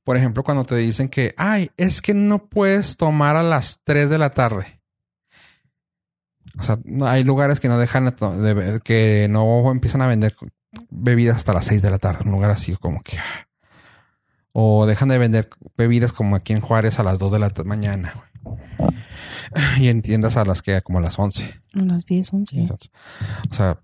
por 0.04 0.16
ejemplo, 0.16 0.44
cuando 0.44 0.64
te 0.64 0.76
dicen 0.76 1.08
que, 1.08 1.34
ay, 1.38 1.70
es 1.76 2.02
que 2.02 2.14
no 2.14 2.46
puedes 2.48 2.96
tomar 2.96 3.36
a 3.36 3.42
las 3.42 3.80
3 3.84 4.10
de 4.10 4.18
la 4.18 4.30
tarde. 4.30 4.80
O 6.58 6.62
sea, 6.62 6.78
hay 7.06 7.24
lugares 7.24 7.58
que 7.58 7.68
no 7.68 7.78
dejan, 7.78 8.04
de- 8.04 8.80
que 8.84 9.26
no 9.30 9.70
empiezan 9.72 10.02
a 10.02 10.06
vender 10.06 10.36
bebidas 10.90 11.36
hasta 11.36 11.52
las 11.54 11.66
6 11.66 11.82
de 11.82 11.90
la 11.90 11.98
tarde. 11.98 12.24
Un 12.24 12.32
lugar 12.32 12.50
así 12.50 12.74
como 12.76 13.02
que... 13.02 13.18
ah. 13.18 13.48
O 14.52 14.86
dejan 14.86 15.08
de 15.08 15.18
vender 15.18 15.48
bebidas 15.76 16.12
como 16.12 16.36
aquí 16.36 16.52
en 16.52 16.60
Juárez 16.60 16.98
a 17.00 17.02
las 17.02 17.18
2 17.18 17.32
de 17.32 17.38
la 17.40 17.52
mañana. 17.64 18.14
Y 19.78 19.88
en 19.88 20.02
tiendas 20.02 20.36
a 20.36 20.44
las 20.44 20.62
que 20.62 20.80
como 20.82 20.98
a 20.98 21.02
las 21.02 21.18
11. 21.18 21.44
A 21.74 21.80
las 21.80 22.04
10, 22.06 22.32
11. 22.32 22.68
O 23.50 23.54
sea, 23.54 23.80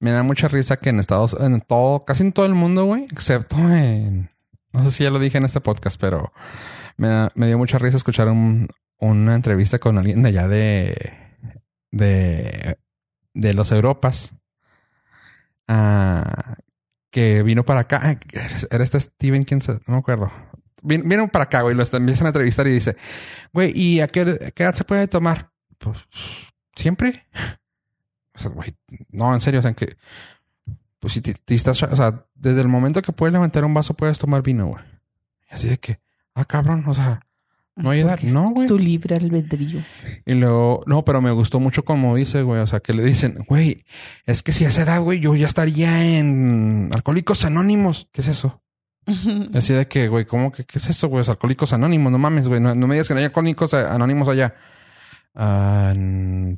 me 0.00 0.10
da 0.10 0.22
mucha 0.22 0.48
risa 0.48 0.76
que 0.78 0.90
en 0.90 0.98
Estados 0.98 1.36
en 1.38 1.60
todo, 1.60 2.04
casi 2.04 2.22
en 2.22 2.32
todo 2.32 2.46
el 2.46 2.54
mundo, 2.54 2.84
güey, 2.84 3.04
excepto 3.04 3.56
en, 3.58 4.30
no 4.72 4.84
sé 4.84 4.90
si 4.90 5.04
ya 5.04 5.10
lo 5.10 5.18
dije 5.18 5.38
en 5.38 5.44
este 5.44 5.60
podcast, 5.60 6.00
pero 6.00 6.32
me, 6.96 7.08
da- 7.08 7.32
me 7.34 7.46
dio 7.46 7.58
mucha 7.58 7.78
risa 7.78 7.96
escuchar 7.96 8.28
un- 8.28 8.68
una 8.98 9.34
entrevista 9.34 9.78
con 9.78 9.98
alguien 9.98 10.22
de 10.22 10.28
allá 10.30 10.48
de, 10.48 11.12
de, 11.92 12.76
de 13.34 13.54
los 13.54 13.70
Europas, 13.72 14.34
ah, 15.68 16.56
que 17.10 17.42
vino 17.42 17.64
para 17.64 17.80
acá. 17.80 18.18
Era 18.70 18.84
este 18.84 19.00
Steven, 19.00 19.44
quién 19.44 19.60
se, 19.60 19.72
no 19.72 19.80
me 19.86 19.96
acuerdo. 19.98 20.32
Vin- 20.82 21.08
Vino 21.08 21.28
para 21.28 21.44
acá, 21.44 21.62
güey, 21.62 21.74
lo 21.74 21.82
empiezan 21.82 22.26
a 22.26 22.30
entrevistar 22.30 22.66
y 22.66 22.72
dice, 22.72 22.96
güey, 23.52 23.72
¿y 23.78 24.00
a 24.00 24.08
qué, 24.08 24.20
edad 24.56 24.74
se 24.74 24.84
puede 24.84 25.08
tomar? 25.08 25.50
Pues 25.78 25.98
siempre. 26.76 27.26
O 28.34 28.38
sea, 28.38 28.50
güey, 28.50 28.74
no, 29.10 29.34
en 29.34 29.40
serio, 29.40 29.60
o 29.60 29.62
sea, 29.62 29.72
que. 29.74 29.96
Pues 31.00 31.12
si 31.12 31.20
te, 31.20 31.36
estás. 31.54 31.82
O 31.82 31.96
sea, 31.96 32.26
desde 32.34 32.60
el 32.60 32.68
momento 32.68 33.02
que 33.02 33.12
puedes 33.12 33.32
levantar 33.32 33.64
un 33.64 33.74
vaso, 33.74 33.94
puedes 33.94 34.18
tomar 34.18 34.42
vino, 34.42 34.66
güey. 34.66 34.84
Así 35.50 35.68
de 35.68 35.78
que, 35.78 36.00
ah, 36.34 36.44
cabrón, 36.44 36.84
o 36.86 36.94
sea, 36.94 37.20
no 37.78 37.90
hay 37.90 38.00
edad. 38.00 38.18
Es 38.22 38.34
No, 38.34 38.50
güey. 38.50 38.68
Tu 38.68 38.78
libre 38.78 39.16
albedrío. 39.16 39.82
Y 40.26 40.34
luego, 40.34 40.82
no, 40.86 41.04
pero 41.04 41.22
me 41.22 41.30
gustó 41.30 41.60
mucho 41.60 41.84
como 41.84 42.16
dice, 42.16 42.42
güey. 42.42 42.60
O 42.60 42.66
sea, 42.66 42.80
que 42.80 42.92
le 42.92 43.02
dicen, 43.02 43.38
güey, 43.48 43.84
es 44.26 44.42
que 44.42 44.52
si 44.52 44.64
a 44.64 44.68
esa 44.68 44.82
edad, 44.82 45.00
güey, 45.00 45.20
yo 45.20 45.34
ya 45.34 45.46
estaría 45.46 46.18
en 46.18 46.90
Alcohólicos 46.92 47.44
Anónimos. 47.44 48.08
¿Qué 48.12 48.20
es 48.20 48.28
eso? 48.28 48.62
Así 49.54 49.72
de 49.72 49.86
que, 49.88 50.08
güey, 50.08 50.24
¿cómo 50.24 50.52
que 50.52 50.64
qué 50.64 50.78
es 50.78 50.88
eso, 50.88 51.08
güey? 51.08 51.20
Los 51.20 51.28
Alcohólicos 51.28 51.72
Anónimos, 51.72 52.12
no 52.12 52.18
mames, 52.18 52.48
güey. 52.48 52.60
No, 52.60 52.74
no 52.74 52.86
me 52.86 52.94
digas 52.94 53.08
que 53.08 53.14
no 53.14 53.18
hay 53.18 53.26
Alcohólicos 53.26 53.74
Anónimos 53.74 54.28
allá. 54.28 54.54
Ah, 55.34 55.92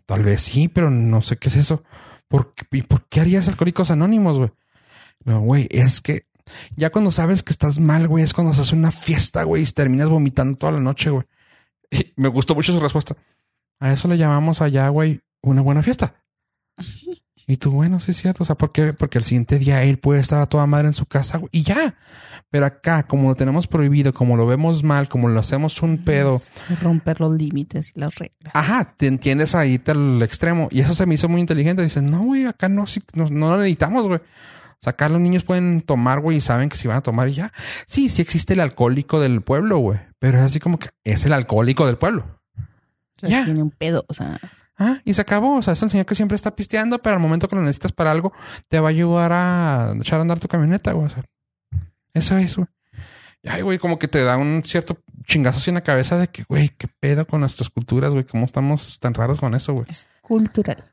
tal 0.06 0.22
vez 0.22 0.40
sí, 0.40 0.68
pero 0.68 0.90
no 0.90 1.22
sé 1.22 1.36
qué 1.36 1.48
es 1.48 1.56
eso. 1.56 1.84
¿Por 2.28 2.54
qué, 2.54 2.64
¿Y 2.72 2.82
por 2.82 3.06
qué 3.08 3.20
harías 3.20 3.48
Alcohólicos 3.48 3.90
Anónimos, 3.90 4.38
güey? 4.38 4.50
No, 5.24 5.40
güey, 5.40 5.68
es 5.70 6.00
que 6.00 6.29
ya 6.76 6.90
cuando 6.90 7.10
sabes 7.10 7.42
que 7.42 7.52
estás 7.52 7.78
mal, 7.78 8.08
güey, 8.08 8.24
es 8.24 8.32
cuando 8.32 8.52
se 8.52 8.62
hace 8.62 8.74
una 8.74 8.90
fiesta, 8.90 9.42
güey, 9.44 9.62
y 9.62 9.66
terminas 9.66 10.08
vomitando 10.08 10.56
toda 10.56 10.72
la 10.72 10.80
noche, 10.80 11.10
güey. 11.10 11.24
Y 11.92 12.12
me 12.16 12.28
gustó 12.28 12.54
mucho 12.54 12.72
su 12.72 12.78
respuesta. 12.78 13.16
A 13.80 13.92
eso 13.92 14.06
le 14.06 14.16
llamamos 14.16 14.60
allá, 14.60 14.88
güey, 14.90 15.22
una 15.42 15.60
buena 15.60 15.82
fiesta. 15.82 16.14
Y 17.50 17.56
tú, 17.56 17.72
bueno, 17.72 17.98
sí 17.98 18.12
es 18.12 18.16
cierto. 18.18 18.44
O 18.44 18.46
sea, 18.46 18.54
¿por 18.54 18.70
qué? 18.70 18.92
Porque 18.92 19.18
el 19.18 19.24
siguiente 19.24 19.58
día 19.58 19.82
él 19.82 19.98
puede 19.98 20.20
estar 20.20 20.40
a 20.40 20.46
toda 20.46 20.66
madre 20.66 20.86
en 20.86 20.92
su 20.92 21.04
casa 21.06 21.38
güey, 21.38 21.48
y 21.50 21.64
ya. 21.64 21.96
Pero 22.48 22.64
acá, 22.64 23.02
como 23.04 23.28
lo 23.28 23.34
tenemos 23.34 23.66
prohibido, 23.66 24.14
como 24.14 24.36
lo 24.36 24.46
vemos 24.46 24.84
mal, 24.84 25.08
como 25.08 25.28
lo 25.28 25.40
hacemos 25.40 25.82
un 25.82 25.98
pedo, 25.98 26.40
Romper 26.80 27.20
los 27.20 27.32
límites 27.32 27.92
y 27.96 28.00
las 28.00 28.14
reglas. 28.14 28.52
ajá, 28.54 28.94
te 28.96 29.08
entiendes 29.08 29.56
ahí 29.56 29.82
al 29.84 30.22
extremo. 30.22 30.68
Y 30.70 30.80
eso 30.80 30.94
se 30.94 31.06
me 31.06 31.14
hizo 31.16 31.28
muy 31.28 31.40
inteligente. 31.40 31.82
Dicen, 31.82 32.08
no, 32.08 32.22
güey, 32.22 32.46
acá 32.46 32.68
no, 32.68 32.86
sí, 32.86 33.02
no, 33.14 33.26
no 33.26 33.50
lo 33.50 33.56
necesitamos, 33.58 34.06
güey. 34.06 34.20
O 34.80 34.82
sea, 34.82 34.92
acá 34.92 35.10
los 35.10 35.20
niños 35.20 35.44
pueden 35.44 35.82
tomar, 35.82 36.20
güey, 36.20 36.38
y 36.38 36.40
saben 36.40 36.70
que 36.70 36.76
si 36.76 36.88
van 36.88 36.96
a 36.96 37.02
tomar 37.02 37.28
y 37.28 37.34
ya. 37.34 37.52
Sí, 37.86 38.08
sí 38.08 38.22
existe 38.22 38.54
el 38.54 38.60
alcohólico 38.60 39.20
del 39.20 39.42
pueblo, 39.42 39.78
güey. 39.78 40.00
Pero 40.18 40.38
es 40.38 40.44
así 40.44 40.58
como 40.58 40.78
que 40.78 40.88
es 41.04 41.26
el 41.26 41.34
alcohólico 41.34 41.86
del 41.86 41.98
pueblo. 41.98 42.40
O 42.56 43.20
sea, 43.20 43.28
Ya. 43.28 43.44
Tiene 43.44 43.62
un 43.62 43.70
pedo, 43.70 44.04
o 44.08 44.14
sea. 44.14 44.38
Ah, 44.78 44.98
y 45.04 45.12
se 45.12 45.20
acabó. 45.20 45.58
O 45.58 45.62
sea, 45.62 45.74
es 45.74 45.82
el 45.82 45.90
señor 45.90 46.06
que 46.06 46.14
siempre 46.14 46.36
está 46.36 46.56
pisteando, 46.56 46.98
pero 47.02 47.14
al 47.14 47.20
momento 47.20 47.46
que 47.46 47.56
lo 47.56 47.60
necesitas 47.62 47.92
para 47.92 48.10
algo, 48.10 48.32
te 48.68 48.80
va 48.80 48.88
a 48.88 48.90
ayudar 48.90 49.32
a 49.32 49.92
echar 50.00 50.18
a 50.18 50.22
andar 50.22 50.40
tu 50.40 50.48
camioneta, 50.48 50.92
güey. 50.92 51.06
O 51.06 51.10
sea, 51.10 51.24
eso 52.14 52.38
es, 52.38 52.56
güey. 52.56 52.68
Ay, 53.44 53.60
güey, 53.62 53.78
como 53.78 53.98
que 53.98 54.08
te 54.08 54.22
da 54.22 54.38
un 54.38 54.62
cierto 54.64 54.98
chingazo 55.26 55.58
así 55.58 55.70
en 55.70 55.74
la 55.74 55.82
cabeza 55.82 56.16
de 56.18 56.28
que, 56.28 56.44
güey, 56.44 56.70
qué 56.70 56.88
pedo 57.00 57.26
con 57.26 57.40
nuestras 57.40 57.68
culturas, 57.68 58.12
güey. 58.12 58.24
¿Cómo 58.24 58.46
estamos 58.46 58.98
tan 58.98 59.12
raros 59.12 59.40
con 59.40 59.54
eso, 59.54 59.74
güey? 59.74 59.86
Es 59.90 60.06
cultural. 60.22 60.84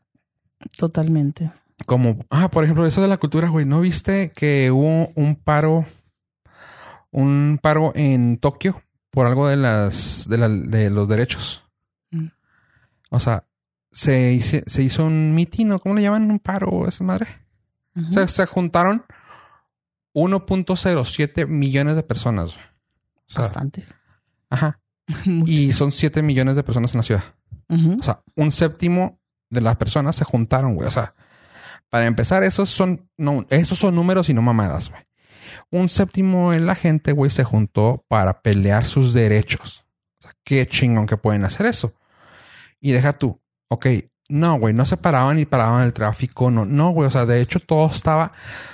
Totalmente. 0.78 1.52
Como, 1.86 2.26
ah, 2.30 2.50
por 2.50 2.64
ejemplo, 2.64 2.86
eso 2.86 3.02
de 3.02 3.08
la 3.08 3.18
cultura, 3.18 3.50
güey. 3.50 3.66
¿No 3.66 3.82
viste 3.82 4.32
que 4.32 4.72
hubo 4.72 5.12
un 5.16 5.36
paro, 5.36 5.86
un 7.12 7.60
paro 7.62 7.92
en 7.96 8.38
Tokio 8.38 8.82
por 9.12 9.28
algo 9.28 9.48
de 9.48 9.58
las, 9.58 10.28
de, 10.28 10.38
la- 10.38 10.50
de 10.50 10.90
los 10.90 11.08
derechos? 11.08 11.64
Mm. 12.12 12.28
O 13.12 13.20
sea, 13.20 13.46
se, 13.92 14.34
hice- 14.34 14.64
se 14.68 14.84
hizo 14.84 15.06
un 15.06 15.34
mitin, 15.34 15.68
¿no? 15.70 15.80
¿Cómo 15.80 15.96
le 15.96 16.02
llaman? 16.02 16.30
Un 16.30 16.40
paro, 16.40 16.88
esa 16.88 17.04
madre. 17.04 17.28
Se, 18.12 18.28
se 18.28 18.46
juntaron 18.46 19.04
1.07 20.14 21.48
millones 21.48 21.96
de 21.96 22.04
personas. 22.04 22.54
güey. 22.54 22.66
O 23.28 23.30
sea, 23.30 23.42
Bastantes. 23.44 23.96
ajá. 24.50 24.80
Y 25.46 25.72
son 25.74 25.92
7 25.92 26.22
millones 26.22 26.56
de 26.56 26.64
personas 26.64 26.94
en 26.94 27.00
la 27.00 27.04
ciudad. 27.04 27.24
O 27.70 28.04
sea, 28.04 28.22
un 28.36 28.52
séptimo 28.52 29.20
de 29.50 29.62
las 29.62 29.78
personas 29.78 30.16
se 30.16 30.24
juntaron, 30.26 30.76
güey. 30.76 30.88
O 30.88 30.92
sea, 30.92 31.16
para 31.90 32.06
empezar, 32.06 32.44
esos 32.44 32.70
son, 32.70 33.10
no, 33.18 33.46
esos 33.50 33.78
son 33.80 33.96
números 33.96 34.30
y 34.30 34.34
no 34.34 34.42
mamadas, 34.42 34.90
güey. 34.90 35.04
Un 35.70 35.90
séptimo 35.90 36.52
de 36.52 36.60
la 36.60 36.76
gente, 36.76 37.12
güey, 37.12 37.30
se 37.30 37.44
juntó 37.44 38.06
para 38.08 38.42
pelear 38.42 38.86
sus 38.86 39.14
derechos. 39.14 39.86
O 40.20 40.24
sea, 40.24 40.34
qué 40.44 40.68
chingón 40.68 41.06
que 41.06 41.18
pueden 41.18 41.46
hacer 41.46 41.66
eso. 41.66 41.94
Y 42.80 42.92
deja 42.92 43.14
tú, 43.14 43.42
ok, 43.70 43.88
no, 44.30 44.60
güey, 44.60 44.74
no 44.74 44.86
se 44.86 44.98
paraban 44.98 45.40
y 45.40 45.46
paraban 45.46 45.84
el 45.84 45.94
tráfico, 45.94 46.52
no, 46.52 46.66
no, 46.66 46.92
güey, 46.92 47.08
o 47.08 47.12
sea, 47.12 47.26
de 47.26 47.42
hecho 47.42 47.60
todo 47.60 47.88
estaba, 47.88 48.34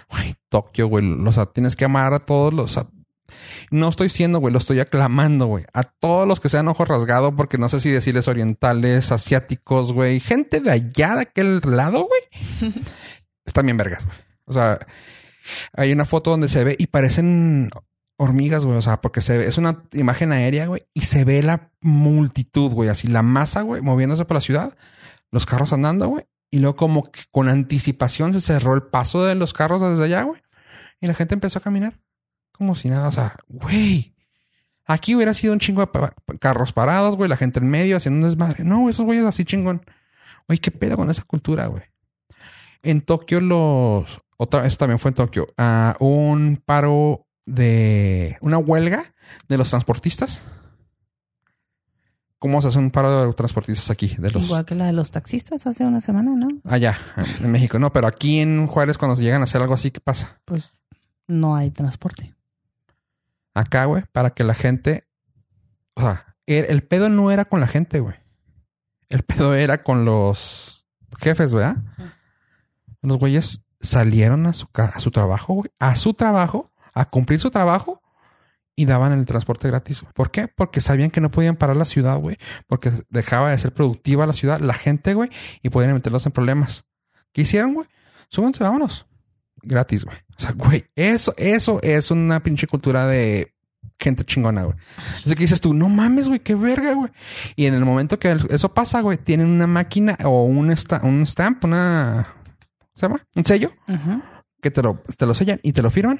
güey, 0.09 0.36
Tokio, 0.49 0.88
güey, 0.88 1.05
o 1.11 1.32
sea, 1.32 1.45
tienes 1.45 1.76
que 1.76 1.86
amar 1.86 2.14
a 2.14 2.20
todos 2.20 2.53
los, 2.53 2.72
o 2.72 2.74
sea, 2.74 2.89
no 3.72 3.89
estoy 3.89 4.10
siendo, 4.10 4.39
güey, 4.39 4.52
lo 4.52 4.60
estoy 4.60 4.80
aclamando, 4.80 5.48
güey. 5.48 5.66
A 5.74 5.84
todos 5.84 6.28
los 6.28 6.39
que 6.39 6.50
sean 6.50 6.68
ojos 6.68 6.88
rasgados, 6.88 7.34
porque 7.36 7.58
no 7.58 7.70
sé 7.70 7.80
si 7.80 7.89
decirles 7.89 8.28
orientales, 8.28 9.12
asiáticos, 9.12 9.94
güey. 9.94 10.20
Gente 10.20 10.60
de 10.60 10.72
allá, 10.72 11.16
de 11.16 11.22
aquel 11.22 11.62
lado, 11.66 12.08
güey. 12.08 12.74
Están 13.46 13.66
bien 13.66 13.78
vergas, 13.78 14.06
güey. 14.06 14.18
O 14.46 14.54
sea, 14.54 14.80
hay 15.74 15.91
una 15.91 16.06
foto 16.06 16.32
donde 16.32 16.48
se 16.48 16.64
ve 16.64 16.76
y 16.78 16.88
parecen 16.88 17.70
hormigas, 18.18 18.66
güey. 18.66 18.78
O 18.78 18.82
sea, 18.82 19.02
porque 19.02 19.22
se 19.22 19.38
ve, 19.38 19.48
es 19.48 19.58
una 19.58 19.84
imagen 19.94 20.32
aérea, 20.32 20.68
güey. 20.68 20.84
Y 20.94 21.02
se 21.02 21.26
ve 21.26 21.41
la 21.44 21.72
multitud, 21.82 22.72
güey. 22.72 22.89
Así 22.89 23.08
la 23.08 23.22
masa, 23.22 23.62
güey, 23.62 23.82
moviéndose 23.82 24.26
por 24.26 24.36
la 24.36 24.41
ciudad. 24.41 24.78
Los 25.32 25.46
carros 25.46 25.74
andando, 25.74 26.08
güey. 26.08 26.26
Y 26.52 26.60
luego 26.60 26.76
como 26.76 27.04
que 27.04 27.22
con 27.32 27.50
anticipación 27.50 28.34
se 28.34 28.41
cerró 28.41 28.76
el 28.76 28.84
paso 28.84 29.26
de 29.26 29.34
los 29.34 29.54
carros 29.54 29.82
desde 29.82 30.04
allá, 30.04 30.24
güey. 30.24 30.41
Y 31.02 31.08
la 31.08 31.16
gente 31.16 31.34
empezó 31.34 31.60
a 31.60 31.64
caminar 31.64 32.00
como 32.64 32.76
si 32.76 32.89
nada. 32.89 33.07
O 33.07 33.11
sea, 33.11 33.36
güey. 33.49 34.14
Aquí 34.86 35.16
hubiera 35.16 35.34
sido 35.34 35.53
un 35.53 35.59
chingo 35.59 35.82
de 35.82 35.88
pa- 35.88 36.14
carros 36.39 36.74
parados, 36.74 37.16
güey. 37.16 37.30
La 37.30 37.38
gente 37.38 37.59
en 37.59 37.70
medio 37.70 37.97
haciendo 37.97 38.20
un 38.20 38.30
desmadre. 38.30 38.64
No, 38.64 38.89
esos 38.89 39.05
güeyes 39.05 39.26
así 39.26 39.45
chingón. 39.45 39.86
Güey, 40.47 40.59
qué 40.59 40.72
pedo 40.72 40.97
con 40.97 41.09
esa 41.09 41.24
cultura, 41.24 41.68
güey. 41.68 41.84
En 42.82 43.01
Tokio 43.01 43.39
los... 43.39 44.20
Otra, 44.38 44.66
eso 44.66 44.78
también 44.78 44.99
fue 44.99 45.09
en 45.09 45.16
Tokio. 45.16 45.47
ah, 45.57 45.95
un 45.99 46.61
paro 46.66 47.28
de... 47.45 48.38
Una 48.41 48.57
huelga 48.57 49.14
de 49.47 49.57
los 49.57 49.70
transportistas. 49.70 50.41
¿Cómo 52.39 52.61
se 52.61 52.68
hace 52.68 52.78
un 52.80 52.91
paro 52.91 53.28
de 53.28 53.34
transportistas 53.34 53.89
aquí? 53.89 54.16
De 54.18 54.32
los... 54.32 54.43
Igual 54.43 54.66
que 54.66 54.76
la 54.76 54.88
de 54.88 54.91
los 54.93 55.11
taxistas 55.11 55.66
hace 55.66 55.86
una 55.86 56.01
semana, 56.01 56.32
¿no? 56.36 56.49
Allá, 56.66 56.99
en 57.39 57.49
México. 57.51 57.80
No, 57.80 57.93
pero 57.93 58.05
aquí 58.07 58.39
en 58.39 58.68
Juárez 58.68 58.97
cuando 58.97 59.20
llegan 59.22 59.39
a 59.39 59.45
hacer 59.45 59.61
algo 59.61 59.76
así, 59.76 59.91
¿qué 59.91 60.01
pasa? 60.01 60.41
Pues 60.43 60.74
no 61.26 61.55
hay 61.55 61.72
transporte. 61.72 62.34
Acá, 63.54 63.86
güey, 63.86 64.04
para 64.12 64.32
que 64.32 64.43
la 64.43 64.54
gente. 64.54 65.08
O 65.95 66.01
sea, 66.01 66.36
el, 66.45 66.66
el 66.66 66.84
pedo 66.84 67.10
no 67.10 67.32
era 67.32 67.45
con 67.45 67.60
la 67.60 67.68
gente, 67.68 67.99
güey. 67.99 68.16
El 69.10 69.24
pedo 69.24 69.54
era 69.54 69.84
con 69.84 70.06
los 70.06 70.88
jefes, 71.20 71.54
¿verdad? 71.54 71.78
Los 73.01 73.18
güeyes 73.18 73.66
salieron 73.80 74.47
a 74.47 74.54
su, 74.54 74.68
a 74.74 74.99
su 74.99 75.12
trabajo, 75.12 75.54
güey, 75.54 75.70
a 75.80 75.95
su 75.95 76.14
trabajo, 76.14 76.72
a 76.93 77.06
cumplir 77.06 77.39
su 77.39 77.51
trabajo 77.51 78.01
y 78.76 78.86
daban 78.86 79.12
el 79.12 79.26
transporte 79.26 79.68
gratis. 79.68 80.01
güey. 80.01 80.14
¿Por 80.14 80.32
qué? 80.32 80.47
Porque 80.47 80.82
sabían 80.82 81.12
que 81.12 81.22
no 81.22 81.30
podían 81.30 81.58
parar 81.58 81.78
la 81.78 81.86
ciudad, 81.86 82.18
güey, 82.18 82.38
porque 82.68 82.91
dejaba 83.10 83.51
de 83.51 83.60
ser 83.60 83.74
productiva 83.74 84.26
la 84.26 84.34
ciudad, 84.34 84.60
la 84.60 84.74
gente, 84.74 85.14
güey, 85.14 85.30
y 85.62 85.70
podían 85.70 85.93
meterlos 85.93 86.26
en 86.26 86.32
problemas. 86.32 86.86
¿Qué 87.34 87.41
hicieron, 87.41 87.74
güey? 87.74 87.88
Súbanse, 88.30 88.64
vámonos. 88.64 89.06
Gratis, 89.64 90.05
güey. 90.05 90.18
O 90.38 90.39
sea, 90.39 90.51
güey, 90.51 90.86
eso, 90.95 91.34
eso 91.38 91.80
es 91.82 92.11
una 92.11 92.41
pinche 92.43 92.68
cultura 92.68 93.07
de 93.07 93.53
gente 93.99 94.24
chingona, 94.26 94.64
güey. 94.64 94.76
Así 95.26 95.34
que 95.36 95.41
dices 95.43 95.61
tú, 95.61 95.74
no 95.74 95.88
mames, 95.89 96.28
güey, 96.28 96.39
qué 96.41 96.55
verga, 96.55 96.93
güey. 96.93 97.09
Y 97.55 97.66
en 97.66 97.74
el 97.74 97.86
momento 97.86 98.20
que 98.20 98.36
eso 98.49 98.74
pasa, 98.74 99.01
güey, 99.01 99.18
tienen 99.18 99.47
una 99.47 99.68
máquina 99.68 100.18
o 100.26 100.43
un, 100.43 100.72
esta- 100.72 101.01
un 101.03 101.26
stamp, 101.26 101.64
una. 101.64 102.28
¿cómo 102.36 102.91
¿Se 102.95 103.07
llama? 103.07 103.22
Un 103.36 103.45
sello 103.45 103.72
que 104.61 104.72
te 104.72 104.82
lo, 104.82 105.01
te 105.18 105.26
lo 105.26 105.34
sellan 105.34 105.59
y 105.64 105.72
te 105.74 105.82
lo 105.82 105.89
firman 105.89 106.20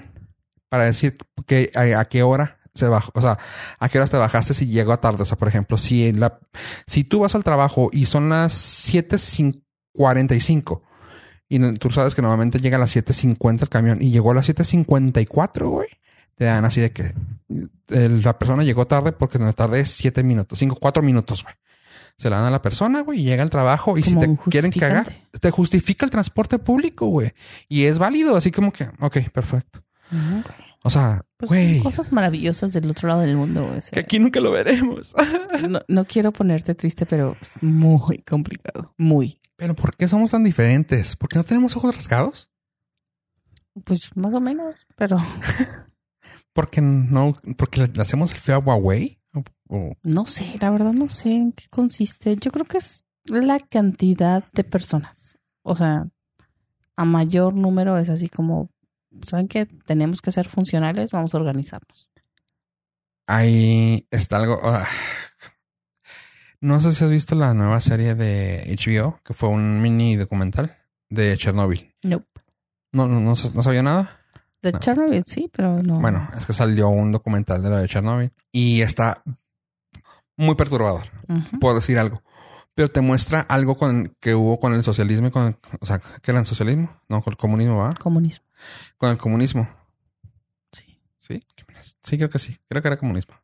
para 0.70 0.86
decir 0.86 1.18
que 1.46 1.72
a, 1.76 2.00
a 2.00 2.06
qué 2.06 2.24
hora 2.24 2.60
se 2.74 2.88
bajó, 2.88 3.12
o 3.14 3.22
sea, 3.22 3.38
a 3.80 3.90
qué 3.90 4.00
horas 4.00 4.10
te 4.10 4.18
bajaste 4.18 4.54
si 4.56 4.66
llegó 4.68 4.94
a 4.94 5.00
tarde. 5.02 5.22
O 5.24 5.26
sea, 5.26 5.38
por 5.38 5.48
ejemplo, 5.48 5.78
si 5.78 6.12
la, 6.14 6.40
si 6.88 7.04
tú 7.04 7.20
vas 7.20 7.36
al 7.36 7.44
trabajo 7.44 7.90
y 7.92 8.06
son 8.08 8.30
las 8.30 8.54
7.45 9.96 10.82
y 11.56 11.60
no- 11.60 11.74
tú 11.76 11.90
sabes 11.90 12.16
que 12.16 12.22
normalmente 12.22 12.60
llega 12.60 12.78
a 12.78 12.80
las 12.80 12.96
7.50 12.96 13.64
el 13.64 13.70
camión 13.70 14.02
y 14.02 14.12
llegó 14.12 14.32
a 14.32 14.36
las 14.36 14.48
7.54, 14.50 15.70
güey, 15.70 15.88
te 16.36 16.46
dan 16.46 16.66
así 16.66 16.82
de 16.82 16.92
que 16.92 17.14
la 17.88 18.38
persona 18.40 18.64
llegó 18.64 18.88
tarde 18.88 19.12
porque 19.12 19.38
la 19.40 19.54
tarde 19.54 19.80
es 19.82 19.92
7 19.92 20.24
minutos, 20.24 20.58
5, 20.60 20.78
4 20.80 21.04
minutos, 21.04 21.44
güey. 21.44 21.56
Se 22.18 22.30
la 22.30 22.38
dan 22.38 22.46
a 22.46 22.52
la 22.52 22.62
persona, 22.62 23.02
güey, 23.02 23.22
y 23.22 23.24
llega 23.24 23.42
al 23.44 23.50
trabajo 23.50 23.98
y 23.98 24.04
si 24.04 24.16
te 24.20 24.28
quieren 24.52 24.72
cagar, 24.80 25.16
te 25.40 25.50
justifica 25.52 26.06
el 26.06 26.12
transporte 26.12 26.60
público, 26.60 27.08
güey. 27.08 27.34
Y 27.68 27.86
es 27.86 27.98
válido, 27.98 28.36
así 28.36 28.52
como 28.52 28.72
que, 28.72 28.88
ok, 29.00 29.18
perfecto. 29.32 29.80
Ujú. 30.12 30.44
O 30.86 30.90
sea, 30.90 31.26
Pues 31.38 31.50
güey, 31.50 31.76
son 31.76 31.84
cosas 31.84 32.12
maravillosas 32.12 32.74
del 32.74 32.90
otro 32.90 33.08
lado 33.08 33.22
del 33.22 33.38
mundo. 33.38 33.66
o 33.66 33.80
sea, 33.82 33.92
que 33.92 34.00
aquí 34.02 34.20
nunca 34.20 34.40
lo 34.42 34.52
veremos. 34.52 35.16
no, 35.70 35.82
no 35.88 36.06
quiero 36.06 36.32
ponerte 36.34 36.76
triste, 36.76 37.06
pero 37.06 37.38
es 37.42 37.52
muy 37.64 38.20
complicado. 38.20 38.94
Muy. 38.98 39.40
Pero 39.56 39.76
¿por 39.76 39.96
qué 39.96 40.08
somos 40.08 40.32
tan 40.32 40.44
diferentes? 40.44 41.16
¿Por 41.16 41.30
qué 41.30 41.38
no 41.38 41.44
tenemos 41.46 41.76
ojos 41.78 41.96
rasgados? 41.96 42.50
Pues 43.86 44.16
más 44.16 44.34
o 44.34 44.42
menos, 44.42 44.86
pero 44.96 45.18
Porque 46.54 46.82
no, 46.82 47.36
porque 47.58 47.88
le 47.88 48.02
hacemos 48.02 48.32
el 48.34 48.40
feo 48.40 48.56
a 48.58 48.60
Huawei. 48.60 49.20
O- 49.34 49.44
o- 49.76 49.94
no 50.04 50.26
sé, 50.26 50.56
la 50.60 50.70
verdad 50.70 50.94
no 50.94 51.10
sé 51.10 51.32
en 51.32 51.52
qué 51.54 51.66
consiste. 51.70 52.36
Yo 52.36 52.52
creo 52.52 52.66
que 52.66 52.78
es 52.78 53.06
la 53.26 53.60
cantidad 53.60 54.44
de 54.54 54.64
personas. 54.64 55.40
O 55.64 55.76
sea, 55.76 56.08
a 56.96 57.06
mayor 57.06 57.56
número 57.56 57.98
es 57.98 58.10
así 58.10 58.30
como, 58.30 58.70
¿saben 59.26 59.48
qué? 59.48 59.66
Tenemos 59.86 60.22
que 60.22 60.32
ser 60.32 60.48
funcionales, 60.50 61.12
vamos 61.12 61.34
a 61.34 61.38
organizarnos. 61.38 62.10
ahí 63.28 64.08
está 64.12 64.38
algo. 64.38 64.60
ah. 64.64 64.86
No 66.62 66.80
sé 66.80 66.94
si 66.94 67.04
has 67.04 67.12
visto 67.12 67.36
la 67.36 67.54
nueva 67.54 67.80
serie 67.82 68.16
de 68.16 68.64
HBO, 68.80 69.20
que 69.24 69.34
fue 69.34 69.50
un 69.50 69.82
mini 69.82 70.16
documental 70.16 70.78
de 71.10 71.36
Chernobyl. 71.38 71.94
Nope. 72.04 72.26
No, 72.94 73.06
no, 73.08 73.20
no, 73.20 73.34
no 73.54 73.64
sabía 73.64 73.84
nada. 73.84 74.20
De 74.62 74.72
No. 74.72 74.80
Chernobyl 74.80 75.24
sí, 75.26 75.50
pero 75.52 75.76
no. 75.84 76.00
Bueno, 76.00 76.30
es 76.38 76.46
que 76.46 76.54
salió 76.54 76.88
un 76.88 77.12
documental 77.12 77.62
de 77.62 77.70
lo 77.70 77.78
de 77.78 77.88
Chernobyl 77.90 78.32
y 78.52 78.82
está 78.82 79.22
muy 80.38 80.56
perturbador. 80.56 81.04
Ujú. 81.28 81.60
puedo 81.60 81.76
decir 81.76 82.00
algo. 82.00 82.24
Pero 82.76 82.90
te 82.90 83.02
muestra 83.02 83.42
algo 83.42 83.76
con 83.78 84.16
que 84.22 84.34
hubo 84.34 84.58
con 84.60 84.74
el 84.74 84.84
socialismo 84.84 85.28
y 85.28 85.32
con 85.32 85.60
o 85.80 85.86
sea, 85.86 86.00
¿qué 86.22 86.32
era 86.32 86.40
el 86.40 86.46
socialismo? 86.46 87.02
No, 87.10 87.22
con 87.22 87.34
el 87.34 87.38
comunismo, 87.38 87.78
¿va? 87.78 87.94
Comunismo. 87.96 88.46
Con 88.98 89.10
el 89.12 89.18
comunismo. 89.18 89.70
Sí. 90.72 91.00
¿Sí? 91.18 91.46
Sí, 92.04 92.18
creo 92.18 92.30
que 92.30 92.40
sí. 92.40 92.58
Creo 92.70 92.82
que 92.82 92.88
era 92.88 92.98
comunismo. 92.98 93.36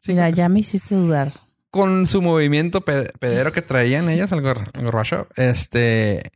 Sí, 0.00 0.12
Mira, 0.12 0.30
ya 0.30 0.48
me 0.48 0.60
hiciste 0.60 0.94
dudar. 0.94 1.32
Con 1.70 2.06
su 2.06 2.22
movimiento 2.22 2.82
pe- 2.82 3.10
pedero 3.18 3.52
que 3.52 3.62
traían 3.62 4.08
ellas, 4.08 4.30
el, 4.32 4.40
Gor- 4.42 4.70
el 4.74 4.84
Gorbachev, 4.84 5.26
este, 5.36 6.30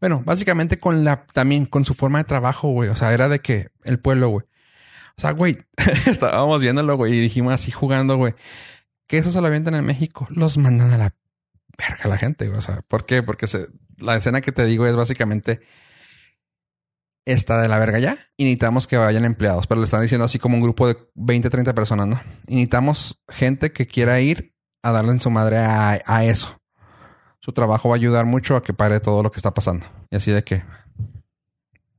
Bueno, 0.00 0.22
básicamente 0.24 0.78
con 0.78 1.02
la, 1.04 1.24
también 1.26 1.66
con 1.66 1.84
su 1.84 1.94
forma 1.94 2.18
de 2.18 2.24
trabajo, 2.24 2.68
güey. 2.70 2.88
O 2.90 2.96
sea, 2.96 3.12
era 3.12 3.28
de 3.28 3.40
que 3.40 3.70
el 3.84 3.98
pueblo, 3.98 4.28
güey. 4.28 4.46
O 5.16 5.20
sea, 5.20 5.32
güey, 5.32 5.58
estábamos 6.06 6.60
viéndolo, 6.62 6.96
güey, 6.96 7.14
y 7.14 7.20
dijimos 7.20 7.52
así 7.52 7.72
jugando, 7.72 8.16
güey, 8.16 8.34
que 9.08 9.18
eso 9.18 9.32
se 9.32 9.40
lo 9.40 9.48
avientan 9.48 9.74
en 9.74 9.84
México. 9.84 10.28
Los 10.30 10.58
mandan 10.58 10.92
a 10.92 10.98
la 10.98 11.14
verga 11.76 12.08
la 12.08 12.18
gente, 12.18 12.46
güey. 12.46 12.58
O 12.58 12.62
sea, 12.62 12.82
¿por 12.86 13.04
qué? 13.04 13.22
Porque 13.24 13.48
se, 13.48 13.66
la 13.96 14.14
escena 14.16 14.40
que 14.42 14.52
te 14.52 14.64
digo 14.64 14.86
es 14.86 14.94
básicamente 14.94 15.60
esta 17.32 17.60
de 17.60 17.68
la 17.68 17.78
verga 17.78 17.98
ya 17.98 18.18
y 18.36 18.44
necesitamos 18.44 18.86
que 18.86 18.96
vayan 18.96 19.24
empleados, 19.24 19.66
pero 19.66 19.80
le 19.80 19.84
están 19.84 20.02
diciendo 20.02 20.24
así 20.24 20.38
como 20.38 20.54
un 20.56 20.62
grupo 20.62 20.86
de 20.88 20.96
20, 21.14 21.50
30 21.50 21.74
personas, 21.74 22.06
¿no? 22.06 22.20
Y 22.46 22.54
necesitamos 22.56 23.20
gente 23.28 23.72
que 23.72 23.86
quiera 23.86 24.20
ir 24.20 24.54
a 24.82 24.92
darle 24.92 25.12
en 25.12 25.20
su 25.20 25.30
madre 25.30 25.58
a, 25.58 26.00
a 26.06 26.24
eso. 26.24 26.60
Su 27.40 27.52
trabajo 27.52 27.88
va 27.88 27.94
a 27.94 27.98
ayudar 27.98 28.26
mucho 28.26 28.56
a 28.56 28.62
que 28.62 28.72
pare 28.74 29.00
todo 29.00 29.22
lo 29.22 29.30
que 29.30 29.38
está 29.38 29.52
pasando. 29.54 29.86
Y 30.10 30.16
así 30.16 30.30
de 30.30 30.42
que 30.44 30.62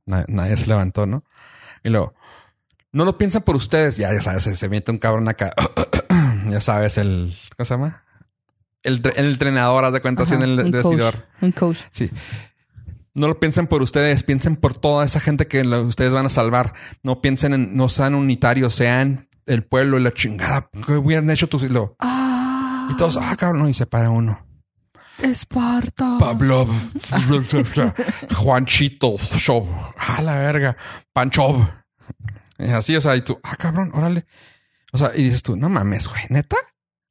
na- 0.06 0.24
nadie 0.28 0.56
se 0.56 0.66
levantó, 0.66 1.06
¿no? 1.06 1.24
Y 1.82 1.90
luego, 1.90 2.14
no 2.92 3.04
lo 3.04 3.16
piensan 3.18 3.42
por 3.42 3.56
ustedes. 3.56 3.96
Ya, 3.96 4.12
ya 4.12 4.22
sabes, 4.22 4.42
se, 4.42 4.56
se 4.56 4.68
mete 4.68 4.90
un 4.90 4.98
cabrón 4.98 5.28
acá. 5.28 5.52
ya 6.48 6.60
sabes, 6.60 6.98
el. 6.98 7.36
¿Cómo 7.56 7.64
se 7.64 7.74
llama? 7.74 8.04
El, 8.82 9.02
tre- 9.02 9.12
el 9.16 9.32
entrenador, 9.32 9.84
haz 9.84 9.92
de 9.92 10.00
cuenta, 10.00 10.22
así 10.22 10.34
en 10.34 10.42
Ajá, 10.42 10.50
el 10.52 10.56
coach, 10.62 10.72
vestidor. 10.72 11.26
Un 11.40 11.52
coach. 11.52 11.78
Sí. 11.90 12.10
No 13.14 13.26
lo 13.28 13.40
piensen 13.40 13.66
por 13.66 13.82
ustedes, 13.82 14.22
piensen 14.22 14.56
por 14.56 14.74
toda 14.74 15.04
esa 15.04 15.18
gente 15.20 15.46
que 15.48 15.64
lo- 15.64 15.82
ustedes 15.82 16.12
van 16.12 16.26
a 16.26 16.30
salvar. 16.30 16.74
No 17.02 17.20
piensen 17.20 17.52
en, 17.54 17.76
no 17.76 17.88
sean 17.88 18.14
unitarios, 18.14 18.74
sean 18.74 19.28
el 19.46 19.64
pueblo 19.64 19.98
y 19.98 20.02
la 20.02 20.12
chingada. 20.14 20.70
¿Qué 20.86 20.92
hubieran 20.92 21.28
hecho 21.30 21.48
tus 21.48 21.62
y 21.64 21.68
lo- 21.68 21.96
Ah, 21.98 22.88
Y 22.92 22.96
todos, 22.96 23.16
ah, 23.16 23.36
cabrón, 23.36 23.60
no, 23.62 23.68
y 23.68 23.74
se 23.74 23.86
para 23.86 24.10
uno. 24.10 24.46
Esparta. 25.18 26.16
Pablo, 26.18 26.66
Juanchito, 28.36 29.16
Show, 29.18 29.68
a 29.96 30.22
la 30.22 30.34
verga, 30.38 30.76
Panchov. 31.12 31.66
Y 32.58 32.68
así, 32.70 32.96
o 32.96 33.00
sea, 33.00 33.16
y 33.16 33.22
tú, 33.22 33.38
ah, 33.42 33.56
cabrón, 33.56 33.90
órale. 33.94 34.26
O 34.92 34.98
sea, 34.98 35.12
y 35.14 35.24
dices 35.24 35.42
tú, 35.42 35.56
no 35.56 35.68
mames, 35.68 36.08
güey, 36.08 36.22
neta. 36.28 36.56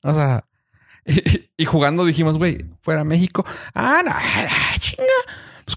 O 0.04 0.14
sea, 0.14 0.46
y, 1.06 1.50
y 1.58 1.66
jugando 1.66 2.06
dijimos, 2.06 2.38
güey, 2.38 2.66
fuera 2.82 3.04
México. 3.04 3.46
Ah, 3.74 4.02
no, 4.04 4.12
ah, 4.14 4.76
chinga. 4.80 5.04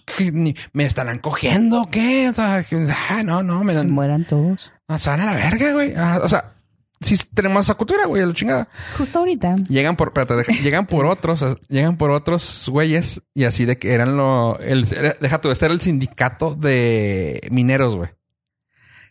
Pues, 0.01 0.33
¿Me 0.73 0.85
estarán 0.85 1.19
cogiendo 1.19 1.89
qué? 1.91 2.29
O 2.29 2.33
sea, 2.33 2.65
ah, 3.11 3.23
no, 3.25 3.43
no, 3.43 3.63
me 3.65 3.73
Se 3.73 3.79
dan. 3.79 3.91
mueran 3.91 4.27
todos. 4.27 4.73
O 4.89 4.99
sea, 4.99 5.17
van 5.17 5.29
a 5.29 5.33
la 5.33 5.37
verga, 5.37 5.73
güey. 5.73 5.95
Ah, 5.97 6.21
o 6.23 6.29
sea, 6.29 6.55
si 7.01 7.17
tenemos 7.35 7.67
esa 7.67 7.75
cultura, 7.75 8.07
güey, 8.07 8.23
a 8.23 8.27
la 8.27 8.35
chingada. 8.35 8.69
Justo 8.97 9.19
ahorita. 9.21 9.57
Llegan 9.69 9.97
por, 9.97 10.09
espérate, 10.09 10.37
deja- 10.37 10.53
llegan 10.63 10.87
por 10.87 11.07
otros, 11.07 11.41
sea, 11.41 11.55
llegan 11.69 11.97
por 11.97 12.11
otros 12.11 12.67
güeyes 12.71 13.23
y 13.35 13.45
así 13.45 13.65
de 13.65 13.79
que 13.79 13.93
eran 13.93 14.17
lo, 14.17 14.59
el, 14.61 14.87
era- 14.93 15.17
deja 15.21 15.41
tú, 15.41 15.51
este 15.51 15.65
era 15.65 15.75
el 15.75 15.81
sindicato 15.81 16.55
de 16.55 17.49
mineros, 17.51 17.97
güey. 17.97 18.11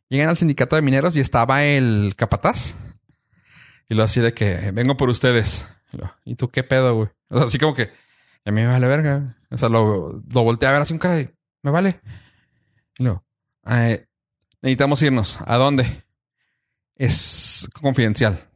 Llegan 0.10 0.30
al 0.30 0.38
sindicato 0.38 0.76
de 0.76 0.82
mineros 0.82 1.16
y 1.16 1.20
estaba 1.22 1.64
el 1.64 2.14
capataz. 2.18 2.76
Y 3.90 3.94
lo 3.96 4.04
así 4.04 4.22
de 4.22 4.34
que 4.34 4.72
vengo 4.74 4.96
por 4.98 5.10
ustedes. 5.10 5.68
¿y 6.24 6.36
tú 6.36 6.50
qué 6.50 6.64
pedo, 6.64 6.96
güey? 6.96 7.10
O 7.30 7.38
sea, 7.38 7.46
así 7.48 7.58
como 7.58 7.74
que 7.74 7.90
a 8.46 8.52
mí 8.52 8.62
me 8.62 8.68
vale 8.68 8.88
verga. 8.88 9.36
O 9.52 9.58
sea, 9.58 9.70
lo, 9.70 10.24
lo 10.34 10.44
volteé 10.44 10.70
a 10.70 10.72
ver 10.72 10.82
así 10.82 10.94
un 10.94 11.00
cara 11.00 11.16
de 11.16 11.36
me 11.64 11.72
vale. 11.72 12.02
Y 12.98 13.04
luego, 13.04 13.24
necesitamos 14.62 15.02
irnos. 15.02 15.38
¿A 15.46 15.58
dónde? 15.58 16.04
Es 16.96 17.70
confidencial. 17.82 18.50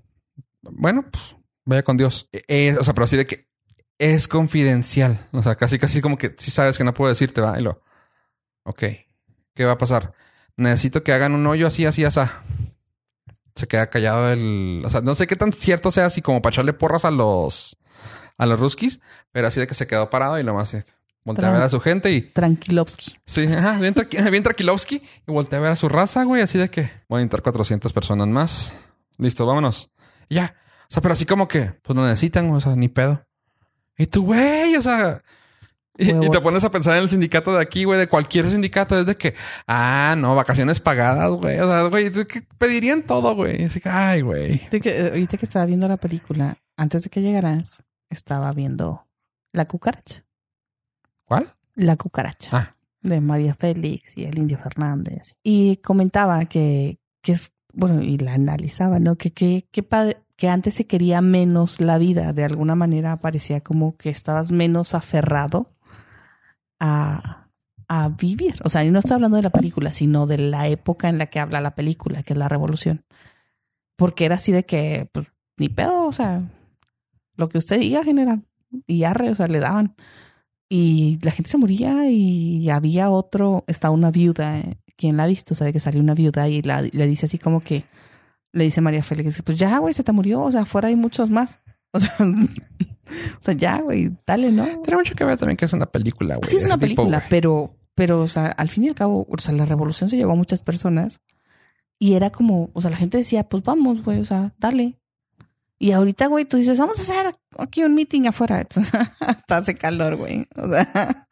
Bueno, 0.62 1.06
pues 1.12 1.36
vaya 1.66 1.84
con 1.84 1.98
Dios. 1.98 2.30
Eh, 2.32 2.42
eh, 2.48 2.78
o 2.80 2.84
sea, 2.84 2.94
pero 2.94 3.06
así 3.06 3.18
de 3.18 3.28
que 3.28 3.48
es 3.98 4.28
confidencial. 4.28 5.28
O 5.32 5.44
sea, 5.44 5.56
casi, 5.56 5.78
casi 5.78 6.02
como 6.02 6.18
que 6.18 6.36
si 6.38 6.52
sabes 6.52 6.78
que 6.78 6.84
no 6.84 6.94
puedo 6.94 7.10
decirte, 7.10 7.42
va. 7.42 7.60
Y 7.60 7.64
lo, 7.64 7.82
ok, 8.64 8.84
¿qué 9.54 9.66
va 9.66 9.74
a 9.74 9.78
pasar? 9.78 10.14
Necesito 10.58 11.04
que 11.04 11.14
hagan 11.14 11.34
un 11.34 11.46
hoyo 11.48 11.68
así, 11.68 11.86
así, 11.86 12.04
así. 12.06 12.20
Se 13.56 13.68
queda 13.68 13.90
callado 13.90 14.32
el. 14.32 14.84
O 14.86 14.90
sea, 14.90 15.02
no 15.02 15.16
sé 15.16 15.28
qué 15.28 15.36
tan 15.36 15.54
cierto 15.54 15.92
sea 15.92 16.08
así 16.08 16.22
como 16.22 16.42
para 16.42 16.54
echarle 16.54 16.74
porras 16.74 17.06
a 17.06 17.12
los 17.12 17.78
a 18.38 18.46
los 18.46 18.60
ruskis, 18.60 19.00
pero 19.32 19.48
así 19.48 19.60
de 19.60 19.68
que 19.68 19.74
se 19.74 19.88
quedó 19.88 20.10
parado 20.10 20.40
y 20.40 20.44
nomás 20.44 20.74
eh, 20.74 20.84
voltea 21.24 21.50
a 21.50 21.54
ver 21.54 21.62
a 21.64 21.70
su 21.70 21.80
gente 21.80 22.12
y 22.12 22.22
Tranquilovsky. 22.22 23.16
Sí, 23.26 23.46
ajá, 23.46 23.80
bien, 23.80 23.94
tranqui- 23.96 24.30
bien 24.32 24.44
tranquilovsky. 24.44 25.02
Y 25.28 25.32
volteé 25.32 25.58
a 25.58 25.62
ver 25.62 25.72
a 25.72 25.76
su 25.76 25.90
raza, 25.90 26.24
güey. 26.24 26.42
Así 26.42 26.58
de 26.58 26.70
que 26.70 26.92
voy 27.10 27.20
a 27.20 27.24
entrar 27.24 27.42
400 27.42 27.92
personas 27.94 28.28
más. 28.28 28.74
Listo, 29.18 29.46
vámonos. 29.46 29.90
Y 30.30 30.36
ya. 30.36 30.56
O 30.84 30.88
sea, 30.94 31.02
pero 31.02 31.14
así 31.14 31.26
como 31.26 31.48
que, 31.48 31.74
pues 31.82 31.96
no 31.96 32.04
necesitan, 32.06 32.52
o 32.52 32.60
sea, 32.60 32.76
ni 32.76 32.90
pedo. 32.90 33.26
Y 33.98 34.08
tú, 34.08 34.26
güey, 34.26 34.76
o 34.76 34.82
sea. 34.82 35.22
Y, 35.98 36.12
y 36.12 36.30
te 36.30 36.42
pones 36.42 36.62
a 36.66 36.70
pensar 36.70 36.98
en 36.98 37.04
el 37.04 37.10
sindicato 37.10 37.54
de 37.54 37.62
aquí, 37.62 37.86
güey, 37.86 37.98
de 37.98 38.10
cualquier 38.10 38.50
sindicato. 38.50 39.00
Es 39.00 39.06
de 39.06 39.16
que, 39.16 39.34
ah, 39.66 40.14
no, 40.18 40.36
vacaciones 40.36 40.82
pagadas, 40.82 41.32
güey. 41.32 41.58
O 41.60 41.66
sea, 41.68 41.84
güey, 41.84 42.12
que 42.12 42.42
pedirían 42.58 43.04
todo, 43.04 43.34
güey. 43.34 43.64
Así 43.64 43.80
que, 43.80 43.88
ay, 43.88 44.20
güey. 44.22 44.60
Que, 44.70 45.08
ahorita 45.10 45.38
que 45.38 45.46
estaba 45.46 45.66
viendo 45.66 45.88
la 45.88 45.96
película, 45.96 46.58
antes 46.76 47.04
de 47.04 47.10
que 47.10 47.22
llegaras, 47.22 47.82
estaba 48.10 48.52
viendo 48.52 49.08
La 49.52 49.68
cucaracha. 49.68 50.24
¿Cuál? 51.26 51.54
La 51.76 51.96
cucaracha. 51.98 52.50
Ah, 52.52 52.76
de 53.02 53.22
María 53.22 53.54
Félix 53.54 54.18
y 54.18 54.24
el 54.24 54.38
Indio 54.38 54.58
Fernández. 54.58 55.36
Y 55.44 55.78
comentaba 55.78 56.44
que, 56.46 57.00
que 57.22 57.34
es, 57.34 57.54
bueno, 57.74 58.02
y 58.02 58.18
la 58.18 58.34
analizaba, 58.34 59.00
¿no? 59.00 59.16
Que, 59.16 59.32
que, 59.32 59.68
que, 59.72 59.86
que 60.36 60.50
antes 60.50 60.74
se 60.74 60.88
quería 60.88 61.22
menos 61.22 61.80
la 61.80 61.98
vida, 61.98 62.34
de 62.34 62.44
alguna 62.44 62.76
manera 62.76 63.18
parecía 63.18 63.62
como 63.62 63.96
que 63.96 64.10
estabas 64.10 64.52
menos 64.52 64.94
aferrado 64.94 65.72
a, 66.80 67.48
a 67.88 68.10
vivir. 68.10 68.56
O 68.64 68.70
sea, 68.70 68.84
y 68.84 68.92
no 68.92 69.00
estoy 69.00 69.16
hablando 69.16 69.38
de 69.38 69.44
la 69.44 69.50
película, 69.52 69.92
sino 69.92 70.26
de 70.26 70.38
la 70.38 70.68
época 70.68 71.10
en 71.10 71.18
la 71.18 71.28
que 71.28 71.40
habla 71.40 71.62
la 71.62 71.76
película, 71.76 72.24
que 72.24 72.34
es 72.34 72.40
la 72.40 72.50
revolución. 72.50 73.06
Porque 73.96 74.26
era 74.26 74.36
así 74.36 74.52
de 74.52 74.66
que, 74.66 75.10
pues, 75.14 75.28
ni 75.58 75.70
pedo, 75.70 76.06
o 76.06 76.12
sea, 76.12 76.42
lo 77.36 77.50
que 77.50 77.58
usted 77.58 77.80
diga, 77.80 78.04
general. 78.04 78.44
Y 78.88 79.04
arre, 79.04 79.30
o 79.30 79.36
sea, 79.36 79.48
le 79.48 79.60
daban. 79.60 79.96
Y 80.70 81.20
la 81.22 81.32
gente 81.32 81.50
se 81.50 81.58
moría 81.58 82.10
y 82.10 82.70
había 82.70 83.10
otro, 83.10 83.64
está 83.68 83.92
una 83.92 84.12
viuda, 84.12 84.60
eh, 84.60 84.78
quien 84.98 85.18
la 85.18 85.24
ha 85.24 85.28
visto, 85.28 85.54
sabe 85.54 85.74
que 85.74 85.80
salió 85.80 86.02
una 86.02 86.14
viuda 86.14 86.48
y 86.50 86.62
la, 86.62 86.82
le 86.82 87.08
dice 87.08 87.28
así 87.28 87.38
como 87.38 87.62
que, 87.62 87.86
le 88.52 88.64
dice 88.64 88.82
María 88.82 89.04
Félix, 89.04 89.42
pues 89.44 89.58
ya, 89.58 89.78
güey, 89.78 89.94
se 89.94 90.04
te 90.04 90.12
murió, 90.12 90.42
o 90.42 90.52
sea, 90.52 90.62
afuera 90.62 90.88
hay 90.88 90.96
muchos 90.96 91.30
más. 91.30 91.60
O 91.96 92.00
sea, 92.00 92.12
o 92.20 93.42
sea 93.42 93.54
ya, 93.54 93.80
güey, 93.80 94.12
dale, 94.28 94.52
¿no? 94.52 94.66
tiene 94.66 94.98
mucho 94.98 95.16
que 95.16 95.24
ver 95.24 95.38
también 95.38 95.56
que 95.56 95.64
es 95.64 95.72
una 95.72 95.86
película, 95.86 96.36
güey. 96.36 96.50
Sí 96.50 96.58
es 96.58 96.66
una 96.66 96.74
tipo, 96.74 97.04
película, 97.04 97.24
pero, 97.30 97.78
pero, 97.94 98.22
o 98.22 98.28
sea, 98.28 98.48
al 98.48 98.70
fin 98.70 98.84
y 98.84 98.90
al 98.90 98.96
cabo, 98.96 99.26
o 99.30 99.38
sea, 99.38 99.54
la 99.54 99.66
revolución 99.66 100.10
se 100.10 100.18
llevó 100.18 100.34
a 100.34 100.36
muchas 100.36 100.62
personas 100.62 101.22
y 101.98 102.16
era 102.16 102.32
como, 102.32 102.72
o 102.74 102.82
sea, 102.82 102.92
la 102.92 102.98
gente 102.98 103.18
decía, 103.18 103.48
pues 103.48 103.64
vamos, 103.64 104.04
güey, 104.04 104.20
o 104.20 104.26
sea, 104.26 104.54
dale. 104.58 105.00
Y 105.78 105.92
ahorita, 105.92 106.28
güey, 106.28 106.46
tú 106.46 106.58
dices, 106.58 106.78
vamos 106.80 106.98
a 107.00 107.02
hacer 107.02 107.34
aquí 107.60 107.84
un 107.84 107.94
meeting 107.96 108.28
afuera. 108.28 108.62
Entonces, 108.62 108.94
hasta 109.20 109.58
hace 109.58 109.76
calor, 109.76 110.16
güey. 110.16 110.48
O 110.56 110.70
sea, 110.70 111.28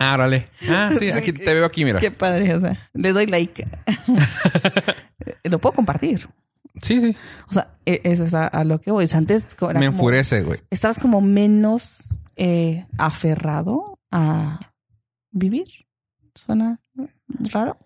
Ah, 0.00 0.14
órale. 0.14 0.48
Ah, 0.68 0.92
sí, 0.96 1.10
aquí 1.12 1.32
te 1.32 1.52
veo 1.52 1.64
aquí, 1.66 1.84
mira. 1.84 1.98
qué 1.98 2.12
padre, 2.12 2.54
o 2.54 2.60
sea, 2.60 2.88
le 2.94 3.12
doy 3.12 3.26
like. 3.26 3.66
Lo 5.44 5.58
puedo 5.58 5.74
compartir. 5.74 6.28
Sí, 6.80 7.00
sí. 7.00 7.16
O 7.48 7.52
sea, 7.52 7.74
e- 7.84 8.00
eso 8.04 8.24
es 8.24 8.34
a, 8.34 8.46
a 8.46 8.62
lo 8.62 8.80
que 8.80 8.92
voy. 8.92 9.04
O 9.04 9.08
sea, 9.08 9.18
antes 9.18 9.44
era 9.60 9.66
Me 9.80 9.86
como- 9.86 9.86
enfurece, 9.86 10.42
güey. 10.42 10.60
estabas 10.70 10.98
como 11.00 11.20
menos 11.20 12.20
eh, 12.36 12.86
aferrado 12.98 13.98
a 14.12 14.60
vivir. 15.32 15.66
Suena 16.36 16.80
raro. 17.50 17.76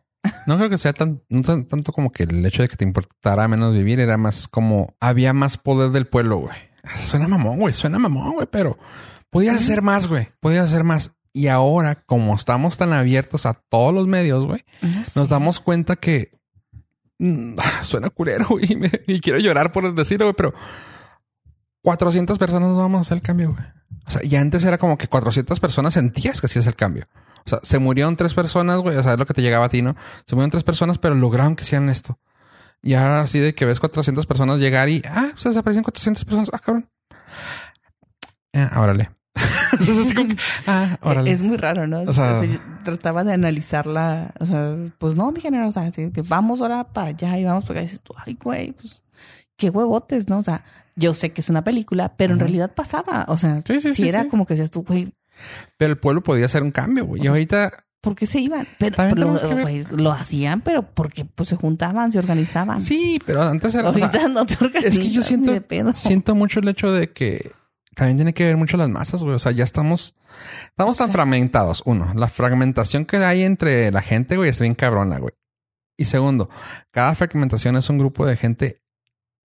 No 0.46 0.56
creo 0.56 0.70
que 0.70 0.78
sea 0.78 0.92
tan, 0.92 1.22
no 1.28 1.42
tan- 1.42 1.66
tanto 1.66 1.92
como 1.92 2.12
que 2.12 2.22
el 2.24 2.44
hecho 2.46 2.62
de 2.62 2.68
que 2.68 2.76
te 2.76 2.84
importara 2.84 3.48
menos 3.48 3.72
vivir 3.72 3.98
era 4.00 4.16
más 4.16 4.46
como 4.48 4.94
había 5.00 5.32
más 5.32 5.56
poder 5.56 5.90
del 5.90 6.06
pueblo, 6.06 6.36
güey. 6.38 6.56
Suena 6.96 7.26
mamón, 7.28 7.58
güey. 7.58 7.74
Suena 7.74 7.98
mamón, 7.98 8.34
güey, 8.34 8.46
pero 8.50 8.78
podías 9.30 9.56
hacer 9.56 9.82
más, 9.82 10.08
güey. 10.08 10.28
Podías 10.40 10.66
hacer 10.66 10.84
más. 10.84 11.12
Y 11.32 11.48
ahora, 11.48 11.96
como 12.04 12.34
estamos 12.36 12.76
tan 12.76 12.92
abiertos 12.92 13.46
a 13.46 13.54
todos 13.54 13.92
los 13.94 14.06
medios, 14.06 14.44
güey, 14.46 14.64
sé. 15.02 15.18
nos 15.18 15.28
damos 15.28 15.60
cuenta 15.60 15.96
que 15.96 16.30
mm, 17.18 17.54
suena 17.82 18.10
culero, 18.10 18.46
güey. 18.50 18.72
Y, 18.72 18.76
me- 18.76 18.90
y 19.06 19.20
quiero 19.20 19.38
llorar 19.38 19.72
por 19.72 19.92
decirlo, 19.94 20.26
güey, 20.26 20.34
pero 20.36 20.54
400 21.82 22.38
personas 22.38 22.68
no 22.70 22.76
vamos 22.78 22.98
a 22.98 23.00
hacer 23.02 23.16
el 23.16 23.22
cambio, 23.22 23.52
güey. 23.52 23.64
O 24.06 24.10
sea, 24.10 24.20
y 24.24 24.34
antes 24.36 24.64
era 24.64 24.78
como 24.78 24.98
que 24.98 25.08
400 25.08 25.58
personas 25.60 25.94
sentías 25.94 26.40
que 26.40 26.46
hacías 26.46 26.66
el 26.66 26.76
cambio. 26.76 27.06
O 27.44 27.48
sea, 27.48 27.58
se 27.62 27.78
murieron 27.78 28.16
tres 28.16 28.34
personas, 28.34 28.78
güey. 28.80 28.96
O 28.96 29.02
sea, 29.02 29.12
es 29.14 29.18
lo 29.18 29.26
que 29.26 29.34
te 29.34 29.42
llegaba 29.42 29.66
a 29.66 29.68
ti, 29.68 29.82
¿no? 29.82 29.96
Se 30.26 30.34
murieron 30.34 30.50
tres 30.50 30.64
personas, 30.64 30.98
pero 30.98 31.14
lograron 31.14 31.56
que 31.56 31.64
hicieran 31.64 31.88
esto. 31.88 32.18
Y 32.82 32.94
ahora 32.94 33.20
así 33.20 33.38
de 33.38 33.54
que 33.54 33.64
ves 33.64 33.78
400 33.80 34.26
personas 34.26 34.58
llegar 34.58 34.88
y, 34.88 35.02
ah, 35.08 35.30
se 35.36 35.48
desaparecen 35.50 35.82
400 35.84 36.24
personas. 36.24 36.50
Ah, 36.52 36.58
cabrón. 36.58 36.88
Ah, 38.54 38.80
órale. 38.80 39.10
Entonces, 39.72 40.06
así 40.06 40.14
como 40.14 40.28
que, 40.28 40.36
ah, 40.66 40.98
órale. 41.02 41.30
Es 41.30 41.42
muy 41.42 41.56
raro, 41.56 41.86
¿no? 41.86 42.00
O 42.02 42.12
sea- 42.12 42.44
yo 42.44 42.58
trataba 42.84 43.24
de 43.24 43.32
analizarla. 43.32 44.32
O 44.40 44.46
sea, 44.46 44.76
pues 44.98 45.16
no, 45.16 45.30
mi 45.32 45.40
general, 45.40 45.68
o 45.68 45.72
sea, 45.72 45.84
así 45.84 46.10
que 46.10 46.22
vamos 46.22 46.60
ahora 46.60 46.84
para 46.84 47.08
allá 47.08 47.38
y 47.38 47.44
vamos 47.44 47.64
para 47.64 47.80
acá. 47.80 47.82
Y 47.82 47.86
dices 47.86 48.00
tú, 48.02 48.14
ay, 48.16 48.36
güey, 48.42 48.72
pues 48.72 49.00
qué 49.56 49.70
huevotes, 49.70 50.28
¿no? 50.28 50.38
O 50.38 50.42
sea, 50.42 50.64
yo 50.96 51.14
sé 51.14 51.32
que 51.32 51.40
es 51.40 51.48
una 51.48 51.64
película, 51.64 52.14
pero 52.16 52.32
en 52.32 52.38
Ujú. 52.38 52.44
realidad 52.46 52.74
pasaba. 52.74 53.24
O 53.28 53.36
sea, 53.36 53.60
Sí, 53.62 53.80
sí, 53.80 53.90
si 53.90 53.94
sí, 53.94 54.08
era 54.08 54.22
sí. 54.24 54.28
como 54.28 54.44
que 54.44 54.54
decías 54.54 54.70
tú, 54.70 54.82
güey, 54.82 55.12
Pero 55.76 55.92
el 55.92 55.98
pueblo 55.98 56.22
podía 56.22 56.46
hacer 56.46 56.62
un 56.62 56.70
cambio, 56.70 57.06
güey. 57.06 57.22
Y 57.22 57.26
ahorita, 57.26 57.84
¿Por 58.02 58.16
qué 58.16 58.26
se 58.26 58.40
iban? 58.40 58.66
Pero, 58.78 59.14
lo, 59.14 59.62
pues, 59.62 59.92
lo 59.92 60.10
hacían, 60.10 60.60
pero 60.60 60.82
porque 60.82 61.24
pues 61.24 61.48
se 61.48 61.56
juntaban, 61.56 62.10
se 62.10 62.18
organizaban. 62.18 62.80
sí, 62.80 63.20
pero 63.24 63.42
antes 63.42 63.76
era... 63.76 63.90
o 63.90 63.94
sea, 63.94 64.06
Ahorita 64.06 64.28
no 64.28 64.44
te 64.44 64.56
organizas 64.64 64.94
es 64.94 64.98
que 64.98 65.10
yo 65.10 65.22
siento, 65.22 65.52
siento 65.94 66.34
mucho 66.34 66.58
el 66.58 66.68
hecho 66.68 66.90
de 66.90 67.12
que 67.12 67.52
también 67.94 68.16
tiene 68.16 68.34
que 68.34 68.44
ver 68.44 68.56
mucho 68.56 68.76
las 68.76 68.88
masas, 68.88 69.22
güey. 69.22 69.36
O 69.36 69.38
sea, 69.38 69.52
ya 69.52 69.64
estamos, 69.64 70.16
estamos 70.66 70.96
tan 70.96 71.12
fragmentados. 71.12 71.82
Uno, 71.84 72.12
la 72.14 72.28
fragmentación 72.28 73.04
que 73.04 73.18
hay 73.18 73.42
entre 73.42 73.92
la 73.92 74.02
gente, 74.02 74.36
güey, 74.36 74.50
es 74.50 74.60
bien 74.60 74.74
cabrona, 74.74 75.18
güey. 75.18 75.34
Y 75.96 76.06
segundo, 76.06 76.48
cada 76.90 77.14
fragmentación 77.14 77.76
es 77.76 77.88
un 77.88 77.98
grupo 77.98 78.26
de 78.26 78.36
gente 78.36 78.82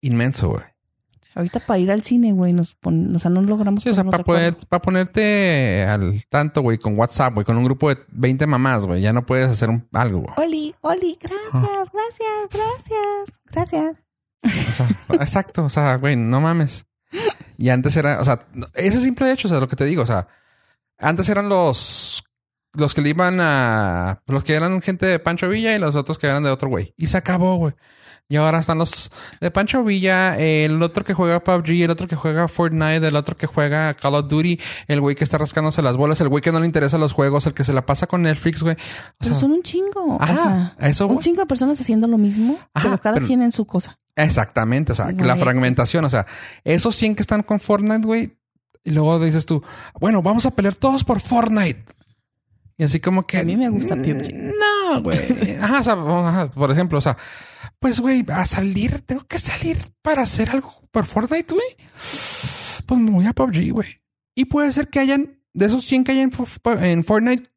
inmenso, 0.01 0.49
güey. 0.49 0.63
Ahorita 1.37 1.59
para 1.59 1.77
ir 1.77 1.91
al 1.91 2.01
cine, 2.03 2.33
güey, 2.33 2.51
nos 2.51 2.73
pon- 2.73 3.15
o 3.15 3.19
sea, 3.19 3.29
no 3.29 3.41
logramos 3.43 3.83
Sí, 3.83 3.89
o 3.89 3.93
sea, 3.93 4.03
para 4.03 4.17
de 4.17 4.23
poder, 4.23 4.57
para 4.67 4.81
ponerte 4.81 5.85
al 5.85 6.19
tanto, 6.29 6.61
güey, 6.63 6.79
con 6.79 6.97
WhatsApp, 6.97 7.35
güey, 7.35 7.45
con 7.45 7.55
un 7.57 7.63
grupo 7.63 7.89
de 7.89 7.99
20 8.09 8.47
mamás, 8.47 8.87
güey, 8.87 9.01
ya 9.01 9.13
no 9.13 9.23
puedes 9.25 9.47
hacer 9.47 9.69
un, 9.69 9.87
algo, 9.93 10.21
güey. 10.21 10.33
Oli, 10.37 10.75
Oli, 10.81 11.19
gracias, 11.21 11.91
gracias, 11.93 12.49
gracias, 12.51 13.39
gracias. 13.45 14.05
O 14.43 14.71
sea, 14.71 14.87
exacto, 15.21 15.65
o 15.65 15.69
sea, 15.69 15.95
güey, 15.97 16.15
no 16.15 16.41
mames. 16.41 16.85
Y 17.57 17.69
antes 17.69 17.95
era, 17.95 18.19
o 18.19 18.25
sea, 18.25 18.47
ese 18.73 18.99
simple 18.99 19.31
hecho, 19.31 19.47
o 19.47 19.51
sea, 19.51 19.59
lo 19.59 19.67
que 19.69 19.75
te 19.75 19.85
digo, 19.85 20.01
o 20.01 20.07
sea, 20.07 20.27
antes 20.97 21.29
eran 21.29 21.49
los 21.49 22.23
los 22.73 22.93
que 22.93 23.01
le 23.01 23.09
iban 23.09 23.39
a 23.41 24.21
los 24.27 24.43
que 24.43 24.53
eran 24.53 24.81
gente 24.81 25.05
de 25.05 25.19
Pancho 25.19 25.49
Villa 25.49 25.75
y 25.75 25.79
los 25.79 25.95
otros 25.95 26.19
que 26.19 26.27
eran 26.27 26.43
de 26.43 26.49
otro 26.49 26.69
güey. 26.69 26.93
Y 26.97 27.07
se 27.07 27.17
acabó, 27.17 27.55
güey. 27.57 27.73
Y 28.29 28.35
ahora 28.35 28.59
están 28.59 28.77
los 28.77 29.09
de 29.39 29.51
Pancho 29.51 29.83
Villa, 29.85 30.37
el 30.37 30.83
otro 30.83 31.05
que 31.05 31.13
juega 31.13 31.39
PUBG, 31.41 31.83
el 31.83 31.91
otro 31.91 32.07
que 32.07 32.17
juega 32.17 32.49
Fortnite, 32.49 33.07
el 33.07 33.15
otro 33.15 33.37
que 33.37 33.47
juega 33.47 33.93
Call 33.93 34.15
of 34.15 34.27
Duty, 34.27 34.59
el 34.89 34.99
güey 34.99 35.15
que 35.15 35.23
está 35.23 35.37
rascándose 35.37 35.81
las 35.81 35.95
bolas, 35.95 36.19
el 36.19 36.27
güey 36.27 36.41
que 36.41 36.51
no 36.51 36.59
le 36.59 36.65
interesa 36.65 36.97
los 36.97 37.13
juegos, 37.13 37.45
el 37.45 37.53
que 37.53 37.63
se 37.63 37.71
la 37.71 37.85
pasa 37.85 38.05
con 38.05 38.23
Netflix, 38.23 38.63
güey. 38.63 38.75
O 38.75 38.77
Pero 39.19 39.31
sea, 39.33 39.39
son 39.39 39.53
un 39.53 39.63
chingo. 39.63 40.17
ajá, 40.19 40.33
o 40.77 40.79
sea, 40.81 40.89
eso 40.89 41.07
un 41.07 41.19
chingo 41.19 41.39
de 41.41 41.45
personas 41.47 41.79
haciendo 41.79 42.05
lo 42.07 42.17
mismo, 42.17 42.59
Ajá, 42.73 42.89
pero 42.89 43.01
cada 43.01 43.13
pero- 43.15 43.27
quien 43.27 43.41
en 43.41 43.53
su 43.53 43.65
cosa. 43.65 43.97
Exactamente, 44.17 44.91
o 44.91 44.95
sea, 44.95 45.11
la 45.11 45.37
fragmentación, 45.37 46.03
o 46.03 46.09
sea, 46.09 46.25
esos 46.65 46.95
100 46.95 47.15
que 47.15 47.21
están 47.21 47.43
con 47.43 47.59
Fortnite, 47.61 48.05
güey, 48.05 48.37
y 48.83 48.91
luego 48.91 49.19
dices 49.19 49.45
tú, 49.45 49.63
bueno, 50.01 50.21
vamos 50.21 50.45
a 50.45 50.51
pelear 50.51 50.75
todos 50.75 51.03
por 51.05 51.21
Fortnite. 51.21 51.85
Y 52.79 52.83
así 52.83 52.99
como 52.99 53.25
que... 53.25 53.37
A 53.39 53.43
mí 53.43 53.57
me 53.57 53.69
gusta 53.69 53.95
PUBG. 53.95 54.33
No, 54.33 55.01
güey. 55.01 55.55
Ajá, 55.59 55.79
o 55.79 55.83
sea, 55.83 55.93
ajá, 55.93 56.51
por 56.51 56.69
ejemplo, 56.71 56.99
o 56.99 57.01
sea, 57.01 57.17
pues, 57.79 57.99
güey, 57.99 58.25
a 58.29 58.45
salir, 58.45 59.01
tengo 59.01 59.25
que 59.27 59.39
salir 59.39 59.77
para 60.01 60.23
hacer 60.23 60.49
algo 60.49 60.73
por 60.91 61.05
Fortnite, 61.05 61.53
güey. 61.53 61.75
Pues 62.85 62.99
me 62.99 63.11
voy 63.11 63.25
a 63.25 63.33
PUBG, 63.33 63.71
güey. 63.71 64.01
Y 64.35 64.45
puede 64.45 64.71
ser 64.71 64.87
que 64.89 64.99
hayan, 64.99 65.39
de 65.53 65.65
esos 65.65 65.83
100 65.85 66.03
que 66.03 66.11
hay 66.13 66.19
en, 66.19 66.31
en 66.83 67.03
Fortnite, 67.03 67.49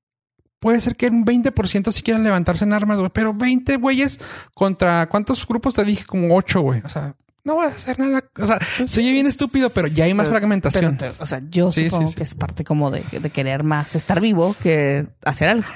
puede 0.59 0.81
ser 0.81 0.97
que 0.97 1.07
un 1.07 1.25
20% 1.25 1.93
sí 1.93 2.03
quieran 2.03 2.25
levantarse 2.25 2.65
en 2.65 2.73
armas, 2.73 2.99
güey. 2.99 3.11
Pero 3.13 3.33
20 3.35 3.77
güeyes 3.77 4.19
contra, 4.55 5.09
¿cuántos 5.09 5.47
grupos 5.47 5.75
te 5.75 5.85
dije? 5.85 6.05
Como 6.05 6.35
8, 6.37 6.61
güey. 6.61 6.81
O 6.85 6.89
sea, 6.89 7.15
no 7.45 7.57
vas 7.57 7.73
a 7.73 7.77
hacer 7.77 7.99
nada. 7.99 8.25
O 8.39 8.47
sea, 8.47 8.59
se 8.87 9.01
oye 9.01 9.13
bien 9.13 9.27
estúpido, 9.27 9.71
pero 9.71 9.87
ya 9.89 10.05
hay 10.05 10.15
más 10.15 10.27
Pero- 10.27 10.39
fragmentación. 10.39 10.97
Pero, 10.99 11.15
o 11.19 11.27
sea, 11.27 11.41
yo 11.49 11.71
Sí, 11.71 11.85
supongo 11.85 12.09
sí, 12.09 12.13
sí. 12.13 12.17
que 12.17 12.23
es 12.25 12.35
parte 12.35 12.65
como 12.65 12.91
de, 12.91 13.05
de 13.11 13.31
querer 13.31 13.63
más 13.63 13.95
estar 13.95 14.21
vivo 14.21 14.55
que 14.63 15.07
hacer 15.25 15.49
algo. 15.49 15.67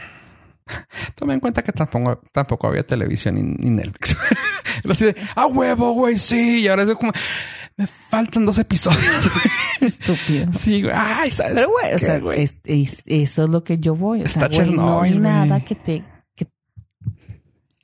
Toma 1.15 1.35
en 1.35 1.41
cuenta 1.41 1.63
que 1.63 1.73
tampoco, 1.73 2.21
tampoco 2.33 2.67
había 2.69 2.87
televisión 2.87 3.35
ni, 3.59 3.71
Netflix. 3.71 4.17
Era 4.85 4.93
así 4.93 5.05
de, 5.07 5.17
a 5.35 5.47
huevo, 5.47 5.93
güey, 5.93 6.19
sí. 6.19 6.61
Y 6.63 6.69
ahora 6.69 6.85
es 6.85 6.95
como, 6.95 7.13
me 7.77 7.87
faltan 7.87 8.47
dos 8.47 8.59
episodios. 8.59 9.31
Estúpido. 9.81 10.53
Sí, 10.55 10.83
güey. 10.83 10.95
Ay, 10.97 11.31
¿sabes? 11.31 11.55
Pero, 11.57 11.71
güey, 11.71 11.95
o 11.95 11.99
sea, 11.99 12.19
güey? 12.19 12.43
es- 12.43 12.57
es- 12.65 13.03
eso 13.07 13.45
es 13.45 13.51
lo 13.51 13.63
que 13.65 13.79
yo 13.79 13.95
voy. 13.95 14.23
O 14.23 14.25
Está 14.25 14.49
sea, 14.49 14.65
güey, 14.65 14.75
no 14.77 15.01
hay 15.03 15.19
nada 15.19 15.47
güey. 15.47 15.65
que 15.65 15.75
te... 15.75 16.05
que- 16.35 16.49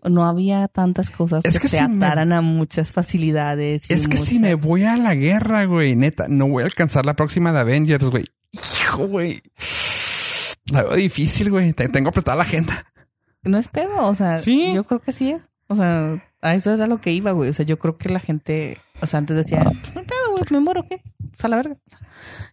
no 0.02 0.24
había 0.26 0.66
tantas 0.68 1.10
cosas 1.10 1.44
Es 1.44 1.54
que, 1.58 1.66
que 1.66 1.68
te 1.68 1.78
si 1.78 1.88
me- 1.88 2.06
ataran 2.06 2.32
a 2.32 2.40
muchas 2.40 2.92
facilidades. 2.92 3.90
Es 3.90 4.08
que 4.08 4.16
si 4.16 4.38
me 4.38 4.54
voy 4.54 4.84
a 4.84 4.96
la 4.96 5.14
guerra, 5.14 5.64
güey, 5.66 5.94
neta, 5.96 6.26
no 6.28 6.48
voy 6.48 6.62
a 6.62 6.66
alcanzar 6.66 7.04
la 7.04 7.14
próxima 7.14 7.52
de 7.52 7.58
Avengers, 7.60 8.06
güey. 8.08 8.24
Hijo, 8.52 9.06
güey. 9.06 9.42
La 10.66 10.82
veo 10.82 10.94
difícil, 10.96 11.50
güey. 11.50 11.72
Te- 11.72 11.88
Tengo 11.88 12.10
apretada 12.10 12.36
la 12.36 12.42
agenda. 12.44 12.86
No 13.42 13.58
es 13.58 13.68
pedo, 13.68 14.06
o 14.06 14.14
sea, 14.14 14.38
Sí. 14.38 14.72
yo 14.74 14.84
creo 14.84 15.00
que 15.00 15.12
sí 15.12 15.30
es. 15.30 15.48
O 15.68 15.74
sea, 15.76 16.22
a 16.42 16.54
eso 16.54 16.72
era 16.74 16.86
lo 16.86 17.00
que 17.00 17.12
iba, 17.12 17.32
güey. 17.32 17.48
O 17.48 17.52
sea, 17.52 17.64
yo 17.64 17.78
creo 17.78 17.96
que 17.96 18.08
la 18.08 18.20
gente, 18.20 18.78
o 19.00 19.06
sea, 19.06 19.18
antes 19.18 19.36
decía, 19.36 19.62
pues 19.64 19.94
no 19.94 20.02
pedo, 20.02 20.30
güey, 20.32 20.44
me 20.50 20.60
muero, 20.60 20.84
¿qué? 20.88 21.02
O 21.32 21.36
sea, 21.36 21.48
la 21.48 21.56
verga. 21.56 21.76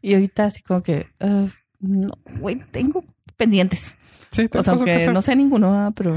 Y 0.01 0.13
ahorita 0.13 0.45
así 0.45 0.61
como 0.61 0.81
que, 0.84 1.07
ah, 1.19 1.47
no, 1.79 2.09
güey, 2.39 2.63
tengo 2.71 3.03
pendientes. 3.35 3.95
Sí, 4.31 4.47
tengo 4.47 4.61
O 4.61 4.63
sea, 4.63 4.73
cosas 4.73 4.85
que 4.85 4.91
aunque 4.91 5.03
hacer. 5.03 5.13
no 5.13 5.21
sé 5.21 5.35
ninguno, 5.35 5.73
ah, 5.73 5.91
pero 5.95 6.15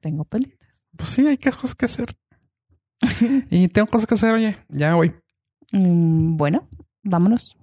tengo 0.00 0.24
pendientes. 0.24 0.68
Pues 0.96 1.08
sí, 1.10 1.26
hay 1.26 1.38
que- 1.38 1.50
cosas 1.50 1.74
que 1.74 1.86
hacer. 1.86 2.16
y 3.50 3.68
tengo 3.68 3.88
cosas 3.88 4.06
que 4.06 4.14
hacer, 4.14 4.34
oye. 4.34 4.56
Ya, 4.68 4.92
güey. 4.94 5.12
Mm, 5.72 6.36
bueno, 6.36 6.68
vámonos. 7.02 7.56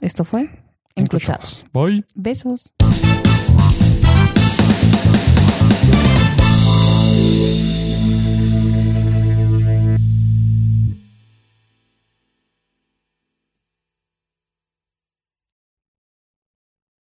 Esto 0.00 0.24
fue 0.24 0.62
Encruchados. 0.94 1.66
Bye. 1.72 2.04
Besos. 2.14 2.72